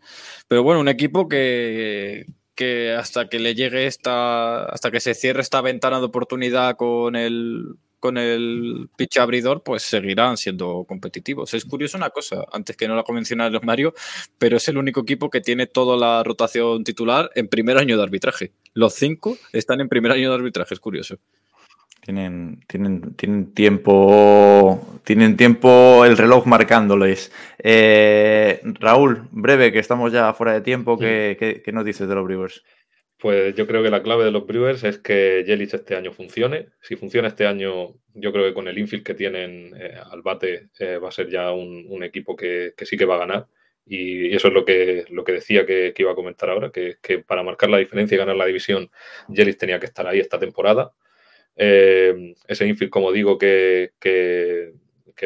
Pero 0.49 0.63
bueno, 0.63 0.81
un 0.81 0.89
equipo 0.89 1.29
que, 1.29 2.25
que 2.55 2.93
hasta 2.93 3.29
que 3.29 3.39
le 3.39 3.55
llegue 3.55 3.87
esta, 3.87 4.65
hasta 4.65 4.91
que 4.91 5.01
se 5.01 5.15
cierre 5.15 5.41
esta 5.41 5.61
ventana 5.61 5.99
de 5.99 6.07
oportunidad 6.07 6.77
con 6.77 7.17
el 7.17 7.77
con 8.03 8.19
el 8.19 8.89
pitch 8.97 9.19
abridor, 9.19 9.63
pues 9.63 9.85
seguirán 9.85 10.37
siendo 10.37 10.85
competitivos. 10.89 11.55
Es 11.55 11.65
curioso 11.65 11.97
una 11.97 12.11
cosa, 12.11 12.45
antes 12.53 12.77
que 12.77 12.89
no 12.89 12.97
la 12.97 13.05
mencionado 13.09 13.61
Mario, 13.63 13.95
pero 14.39 14.57
es 14.57 14.67
el 14.67 14.77
único 14.77 15.03
equipo 15.03 15.31
que 15.31 15.41
tiene 15.41 15.69
toda 15.69 15.97
la 15.97 16.25
rotación 16.25 16.83
titular 16.83 17.31
en 17.37 17.47
primer 17.47 17.79
año 17.79 17.97
de 17.97 18.03
arbitraje. 18.03 18.55
Los 18.75 18.95
cinco 18.95 19.39
están 19.53 19.81
en 19.81 19.89
primer 19.89 20.11
año 20.11 20.31
de 20.31 20.35
arbitraje, 20.35 20.75
es 20.75 20.81
curioso. 20.81 21.19
Tienen, 22.05 22.61
tienen, 22.67 23.15
tienen 23.15 23.55
tiempo. 23.55 25.01
Tienen 25.05 25.37
tiempo 25.37 26.05
el 26.05 26.17
reloj 26.17 26.47
marcándoles. 26.47 27.31
Eh, 27.63 28.61
Raúl, 28.81 29.29
breve, 29.31 29.71
que 29.73 29.79
estamos 29.79 30.13
ya 30.13 30.33
fuera 30.35 30.53
de 30.53 30.63
tiempo. 30.63 30.99
¿qué, 30.99 31.37
qué- 31.39 31.63
qué 31.63 31.73
nos 31.73 31.85
dices 31.85 32.09
de 32.09 32.15
los 32.17 32.25
Brewers? 32.25 32.65
Pues 33.19 33.55
yo 33.55 33.69
creo 33.69 33.85
que 33.85 33.91
la 33.91 34.03
clave 34.03 34.25
de 34.25 34.33
los 34.33 34.45
Brewers 34.45 34.83
es 34.83 34.99
que 34.99 35.45
Yelich 35.47 35.75
este 35.75 35.95
año 35.95 36.13
funcione. 36.13 36.71
Si 36.81 36.97
funciona 36.97 37.29
este 37.29 37.47
año, 37.47 37.95
yo 38.15 38.33
creo 38.33 38.47
que 38.47 38.55
con 38.55 38.67
el 38.67 38.79
infield 38.79 39.05
que 39.05 39.15
tienen 39.15 39.73
eh, 39.79 39.95
al 40.11 40.23
bate 40.23 40.71
eh, 40.81 40.97
va 40.99 41.09
a 41.09 41.13
ser 41.13 41.29
ya 41.31 41.53
un, 41.53 41.87
un 41.89 42.03
equipo 42.03 42.35
que, 42.35 42.73
que 42.77 42.85
sí 42.85 42.97
que 42.97 43.05
va 43.05 43.15
a 43.15 43.19
ganar. 43.19 43.47
Y 43.87 44.35
eso 44.35 44.49
es 44.49 44.55
lo 44.55 44.65
que, 44.65 45.05
lo 45.11 45.23
que 45.23 45.33
decía 45.33 45.65
que, 45.65 45.93
que 45.95 46.03
iba 46.03 46.11
a 46.11 46.17
comentar 46.17 46.51
ahora, 46.51 46.71
que, 46.73 46.97
que 47.01 47.21
para 47.21 47.45
marcar 47.45 47.71
la 47.71 47.79
diferencia 47.79 48.17
y 48.17 48.19
ganar 48.19 48.35
la 48.35 48.47
división, 48.47 48.91
Yelich 49.29 49.57
tenía 49.57 49.79
que 49.79 49.87
estar 49.87 50.05
ahí 50.07 50.19
esta 50.19 50.41
temporada. 50.41 50.93
Eh, 51.57 52.35
ese 52.47 52.67
infield, 52.67 52.91
como 52.91 53.13
digo, 53.13 53.39
que, 53.39 53.93
que, 53.99 54.73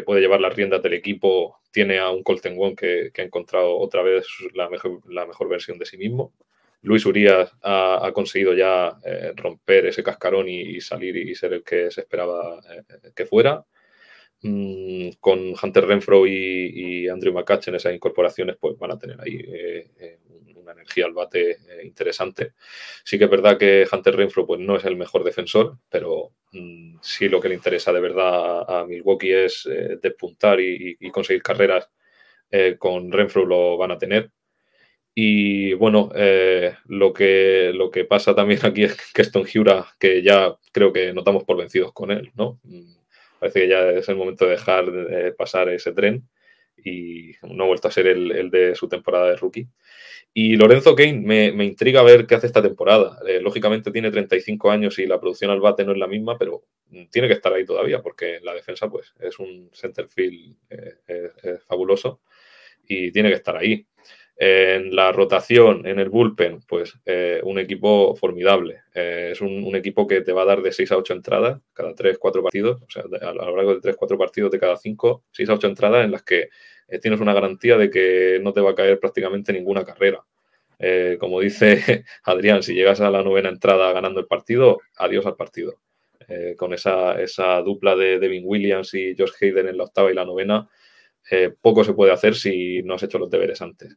puede 0.05 0.21
llevar 0.21 0.41
las 0.41 0.55
riendas 0.55 0.83
del 0.83 0.93
equipo, 0.93 1.61
tiene 1.71 1.99
a 1.99 2.11
un 2.11 2.23
Colton 2.23 2.57
Wong 2.57 2.77
que, 2.77 3.11
ha 3.17 3.23
encontrado 3.23 3.79
otra 3.79 4.03
vez 4.03 4.27
la 4.55 4.69
mejor, 4.69 5.01
la 5.11 5.27
mejor 5.27 5.49
versión 5.49 5.79
de 5.79 5.87
sí 5.87 5.97
mismo. 5.97 6.35
Luis 6.83 7.07
Urias 7.07 7.53
ha, 7.63 8.07
ha 8.07 8.13
conseguido 8.13 8.55
ya 8.55 8.99
eh, 9.05 9.33
romper 9.35 9.87
ese 9.87 10.03
cascarón 10.03 10.49
y, 10.49 10.81
salir 10.81 11.17
y 11.17 11.35
ser 11.35 11.55
el 11.55 11.65
que 11.65 11.91
se 11.91 12.03
esperaba 12.03 12.61
eh, 12.71 13.11
que 13.15 13.27
fuera. 13.27 13.65
Mm, 14.43 15.13
con 15.19 15.55
Hunter 15.61 15.87
Renfro 15.87 16.27
y, 16.27 16.33
y 17.05 17.09
Andrew 17.09 17.33
McCutcheon 17.33 17.75
esas 17.77 17.95
incorporaciones 17.95 18.57
pues 18.61 18.79
van 18.79 18.93
a 18.93 18.99
tener 18.99 19.19
ahí 19.21 19.39
eh, 19.49 20.19
una 20.67 20.81
energía 20.81 21.07
al 21.07 21.13
bate 21.13 21.53
eh, 21.53 21.85
interesante. 21.85 22.53
Sí 23.05 23.19
que 23.19 23.25
es 23.25 23.31
verdad 23.31 23.59
que 23.59 23.87
Hunter 23.91 24.17
Renfro 24.17 24.47
pues, 24.47 24.61
no 24.61 24.77
es 24.77 24.85
el 24.85 24.97
mejor 24.97 25.25
defensor, 25.25 25.79
pero 25.89 26.33
mm, 26.53 26.99
sí 27.03 27.29
lo 27.29 27.41
que 27.41 27.49
le 27.49 27.55
interesa 27.55 27.93
de 27.93 28.01
verdad 28.01 28.65
a, 28.69 28.85
Milwaukee 28.87 29.33
es 29.33 29.67
eh, 29.67 29.99
despuntar 30.03 30.61
y, 30.61 30.97
conseguir 31.11 31.43
carreras. 31.43 31.91
Eh, 32.51 32.77
con 32.79 33.11
Renfro 33.11 33.45
lo 33.45 33.77
van 33.77 33.91
a 33.91 33.99
tener. 33.99 34.31
Y 35.15 35.73
bueno, 35.75 36.11
eh, 36.15 36.77
lo, 36.87 37.13
que, 37.13 37.73
lo 37.75 37.91
que 37.91 38.05
pasa 38.05 38.35
también 38.35 38.61
aquí 38.65 38.85
es 38.85 38.97
que 39.13 39.23
Stone 39.23 39.49
Hura, 39.55 39.87
que 39.99 40.23
ya 40.23 40.55
creo 40.73 40.93
que 40.93 41.13
notamos 41.15 41.45
por 41.45 41.57
vencidos 41.57 41.93
con 41.93 42.11
él, 42.11 42.31
¿no? 42.35 42.61
Mm, 42.65 42.97
Parece 43.39 43.61
que 43.61 43.69
ya 43.69 43.91
es 43.91 44.09
el 44.09 44.17
momento 44.17 44.45
de 44.45 44.53
dejar 44.53 44.91
de 44.91 45.33
pasar 45.33 45.69
ese 45.69 45.93
tren. 45.93 46.29
y 46.85 47.33
no 47.43 47.65
ha 47.65 47.67
vuelto 47.67 47.89
a 47.89 47.91
ser 47.91 48.07
el, 48.07 48.51
de 48.51 48.75
su 48.75 48.89
temporada 48.89 49.31
de 49.31 49.37
rookie. 49.37 49.69
Y 50.39 50.55
Lorenzo 50.57 50.95
Kane 50.95 51.23
me, 51.25 51.51
me 51.53 51.65
intriga 51.65 52.03
ver 52.03 52.27
qué 52.27 52.35
hace 52.35 52.47
esta 52.47 52.61
temporada. 52.61 53.19
Eh, 53.27 53.41
lógicamente 53.41 53.91
tiene 53.91 54.11
35 54.11 54.71
años 54.71 54.99
y 54.99 55.07
la 55.07 55.19
producción 55.19 55.51
al 55.51 55.61
bate 55.61 55.83
no 55.83 55.93
es 55.93 55.99
la 55.99 56.07
misma, 56.07 56.37
pero 56.37 56.63
tiene 57.11 57.27
que 57.27 57.33
estar 57.33 57.55
ahí 57.55 57.65
todavía 57.65 58.03
porque 58.03 58.41
la 58.43 58.53
defensa 58.53 58.91
pues 58.91 59.15
es 59.19 59.39
un 59.39 59.71
centerfield 59.73 60.57
field 60.69 61.61
fabuloso 61.67 62.21
y 62.87 63.13
tiene 63.13 63.31
que 63.31 63.37
estar 63.37 63.57
ahí. 63.57 63.87
En 64.37 64.95
la 64.95 65.11
rotación, 65.11 65.87
en 65.87 65.99
el 65.99 66.11
bullpen, 66.11 66.61
pues 66.69 66.99
eh, 67.07 67.41
un 67.43 67.59
equipo 67.59 68.15
formidable. 68.15 68.83
Eh, 68.93 69.31
es 69.33 69.41
un, 69.41 69.75
equipo 69.75 70.07
que 70.07 70.21
te 70.21 70.35
va 70.35 70.43
a 70.43 70.45
dar 70.47 70.61
de 70.61 70.71
6 70.71 70.93
a 70.93 70.99
8 70.99 71.15
entradas 71.15 71.63
cada 71.73 71.95
3, 71.95 72.19
4 72.19 72.43
partidos, 72.43 72.83
o 72.83 72.91
sea, 72.91 73.05
a 73.23 73.33
lo 73.33 73.57
largo 73.57 73.77
de 73.77 73.81
3, 73.81 73.97
4 73.97 74.19
partidos 74.19 74.51
de 74.51 74.59
cada 74.59 74.77
5, 74.77 75.25
6 75.33 75.49
a 75.49 75.55
8 75.55 75.67
entradas 75.69 76.05
en 76.05 76.11
las 76.11 76.23
que 76.23 76.51
eh, 76.89 76.99
tienes 76.99 77.21
una 77.21 77.35
garantía 77.35 77.77
de 77.77 77.91
que 77.91 78.41
no 78.43 78.53
te 78.53 78.61
va 78.61 78.73
a 78.73 78.75
caer 78.75 78.99
prácticamente 79.01 79.53
ninguna 79.53 79.85
carrera. 79.85 80.25
como 81.19 81.41
dice 81.41 82.05
Adrián, 82.25 82.63
si 82.63 82.75
llegas 82.75 83.01
a 83.01 83.11
la 83.11 83.23
novena 83.23 83.49
entrada 83.49 83.93
ganando 83.93 84.21
el 84.21 84.27
partido, 84.27 84.81
adiós 84.97 85.27
al 85.27 85.37
partido. 85.37 85.81
con 86.57 86.75
esa, 86.75 87.21
esa, 87.21 87.61
dupla 87.63 87.95
de 87.97 88.19
Devin 88.19 88.43
Williams 88.45 88.95
y 88.95 89.15
Josh 89.17 89.33
Hayden 89.41 89.69
en 89.69 89.77
la 89.79 89.85
octava 89.85 90.11
y 90.11 90.15
la 90.15 90.25
novena, 90.25 90.69
poco 91.61 91.85
se 91.85 91.95
puede 91.95 92.13
hacer 92.13 92.35
si 92.35 92.83
no 92.83 92.95
has 92.95 93.03
hecho 93.03 93.19
los 93.19 93.31
deberes 93.31 93.63
antes. 93.63 93.97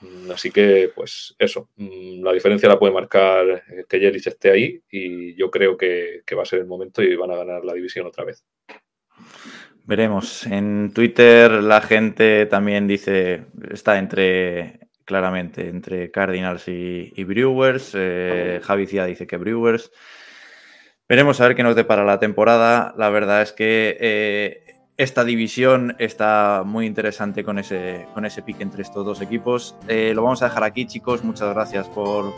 Mm, 0.00 0.30
así 0.30 0.50
que, 0.50 0.90
pues 0.94 1.34
eso, 1.38 1.70
mm, 1.76 2.22
la 2.22 2.32
diferencia 2.32 2.68
la 2.68 2.78
puede 2.78 2.92
marcar 2.92 3.64
eh, 3.68 3.84
que 3.88 3.98
Yelich 3.98 4.26
esté 4.26 4.50
ahí 4.50 4.80
y 4.90 5.34
yo 5.34 5.50
creo 5.50 5.76
que, 5.76 6.22
va 6.36 6.42
a 6.42 6.46
ser 6.46 6.60
el 6.60 6.66
momento 6.66 7.02
y 7.02 7.16
van 7.16 7.30
a 7.32 7.36
ganar 7.36 7.64
la 7.64 7.74
división 7.74 8.06
otra 8.06 8.24
vez. 8.24 8.44
Veremos. 9.88 10.46
En 10.46 10.92
Twitter 10.92 11.50
la 11.50 11.80
gente 11.80 12.44
también 12.44 12.86
dice, 12.86 13.46
está 13.70 13.96
entre, 13.96 14.80
claramente, 15.06 15.66
entre 15.66 16.10
Cardinals 16.10 16.68
y, 16.68 17.24
Brewers. 17.24 17.92
Eh, 17.94 18.60
Javi 18.62 18.86
Cía 18.86 19.06
dice 19.06 19.26
que 19.26 19.38
Brewers. 19.38 19.90
Veremos 21.08 21.40
a 21.40 21.48
ver 21.48 21.56
qué 21.56 21.62
nos 21.62 21.74
depara 21.74 22.04
la 22.04 22.18
temporada. 22.20 22.92
La 22.98 23.08
verdad 23.08 23.40
es 23.40 23.52
que 23.52 23.96
eh, 23.98 24.67
esta 24.98 25.22
división 25.22 25.94
está 26.00 26.64
muy 26.66 26.84
interesante 26.84 27.44
con 27.44 27.60
ese, 27.60 28.08
con 28.14 28.24
ese 28.24 28.42
pique 28.42 28.64
entre 28.64 28.82
estos 28.82 29.06
dos 29.06 29.20
equipos. 29.20 29.76
Eh, 29.86 30.12
lo 30.12 30.24
vamos 30.24 30.42
a 30.42 30.46
dejar 30.46 30.64
aquí, 30.64 30.86
chicos. 30.86 31.22
Muchas 31.22 31.54
gracias 31.54 31.88
por, 31.88 32.34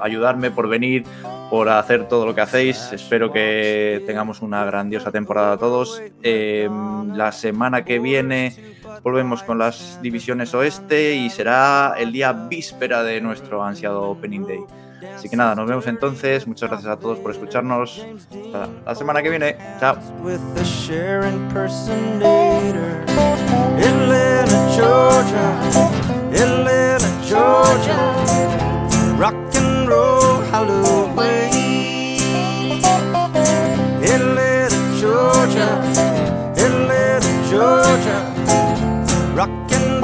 ayudarme, 0.00 0.52
por 0.52 0.68
venir, 0.68 1.02
por 1.50 1.68
hacer 1.68 2.06
todo 2.06 2.26
lo 2.26 2.34
que 2.34 2.42
hacéis. 2.42 2.92
Espero 2.92 3.32
que 3.32 4.04
tengamos 4.06 4.40
una 4.40 4.64
grandiosa 4.64 5.10
temporada 5.10 5.58
todos. 5.58 6.00
Eh, 6.22 6.70
la 7.12 7.32
semana 7.32 7.84
que 7.84 7.98
viene 7.98 8.54
volvemos 9.02 9.42
con 9.42 9.58
las 9.58 10.00
divisiones 10.00 10.54
oeste 10.54 11.16
y 11.16 11.28
será 11.28 11.96
el 11.98 12.12
día 12.12 12.32
víspera 12.32 13.02
de 13.02 13.20
nuestro 13.20 13.64
ansiado 13.64 14.10
Opening 14.10 14.46
Day. 14.46 14.83
Así 15.16 15.28
que 15.28 15.36
nada, 15.36 15.54
nos 15.54 15.66
vemos 15.68 15.86
entonces. 15.86 16.46
Muchas 16.46 16.70
gracias 16.70 16.92
a 16.92 16.96
todos 16.98 17.18
por 17.18 17.30
escucharnos. 17.30 18.06
La 18.84 18.94
semana 18.94 19.22
que 19.22 19.30
viene. 19.30 19.56
Chao. 19.80 19.96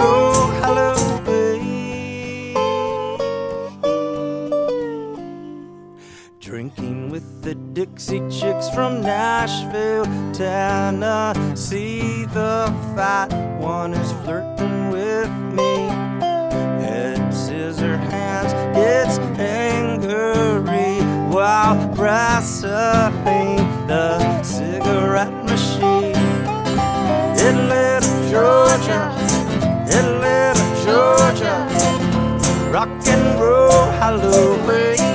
the 0.00 0.29
Dixie 7.80 8.20
Chicks 8.28 8.68
from 8.74 9.00
Nashville, 9.00 10.04
Tennessee. 10.34 12.26
The 12.26 12.70
fat 12.94 13.32
one 13.58 13.94
is 13.94 14.12
flirting 14.22 14.90
with 14.90 15.30
me. 15.56 15.88
Head 16.84 17.32
scissor 17.32 17.96
hands 17.96 18.52
gets 18.76 19.16
angry 19.38 21.00
while 21.34 21.88
wrestling 21.94 23.56
the 23.86 24.42
cigarette 24.42 25.32
machine. 25.46 26.14
Atlanta, 27.48 28.06
Georgia, 28.30 29.08
Atlanta, 29.88 30.66
Georgia, 30.84 32.70
rock 32.70 32.90
and 33.06 33.40
roll, 33.40 33.86
hallelujah. 33.92 35.09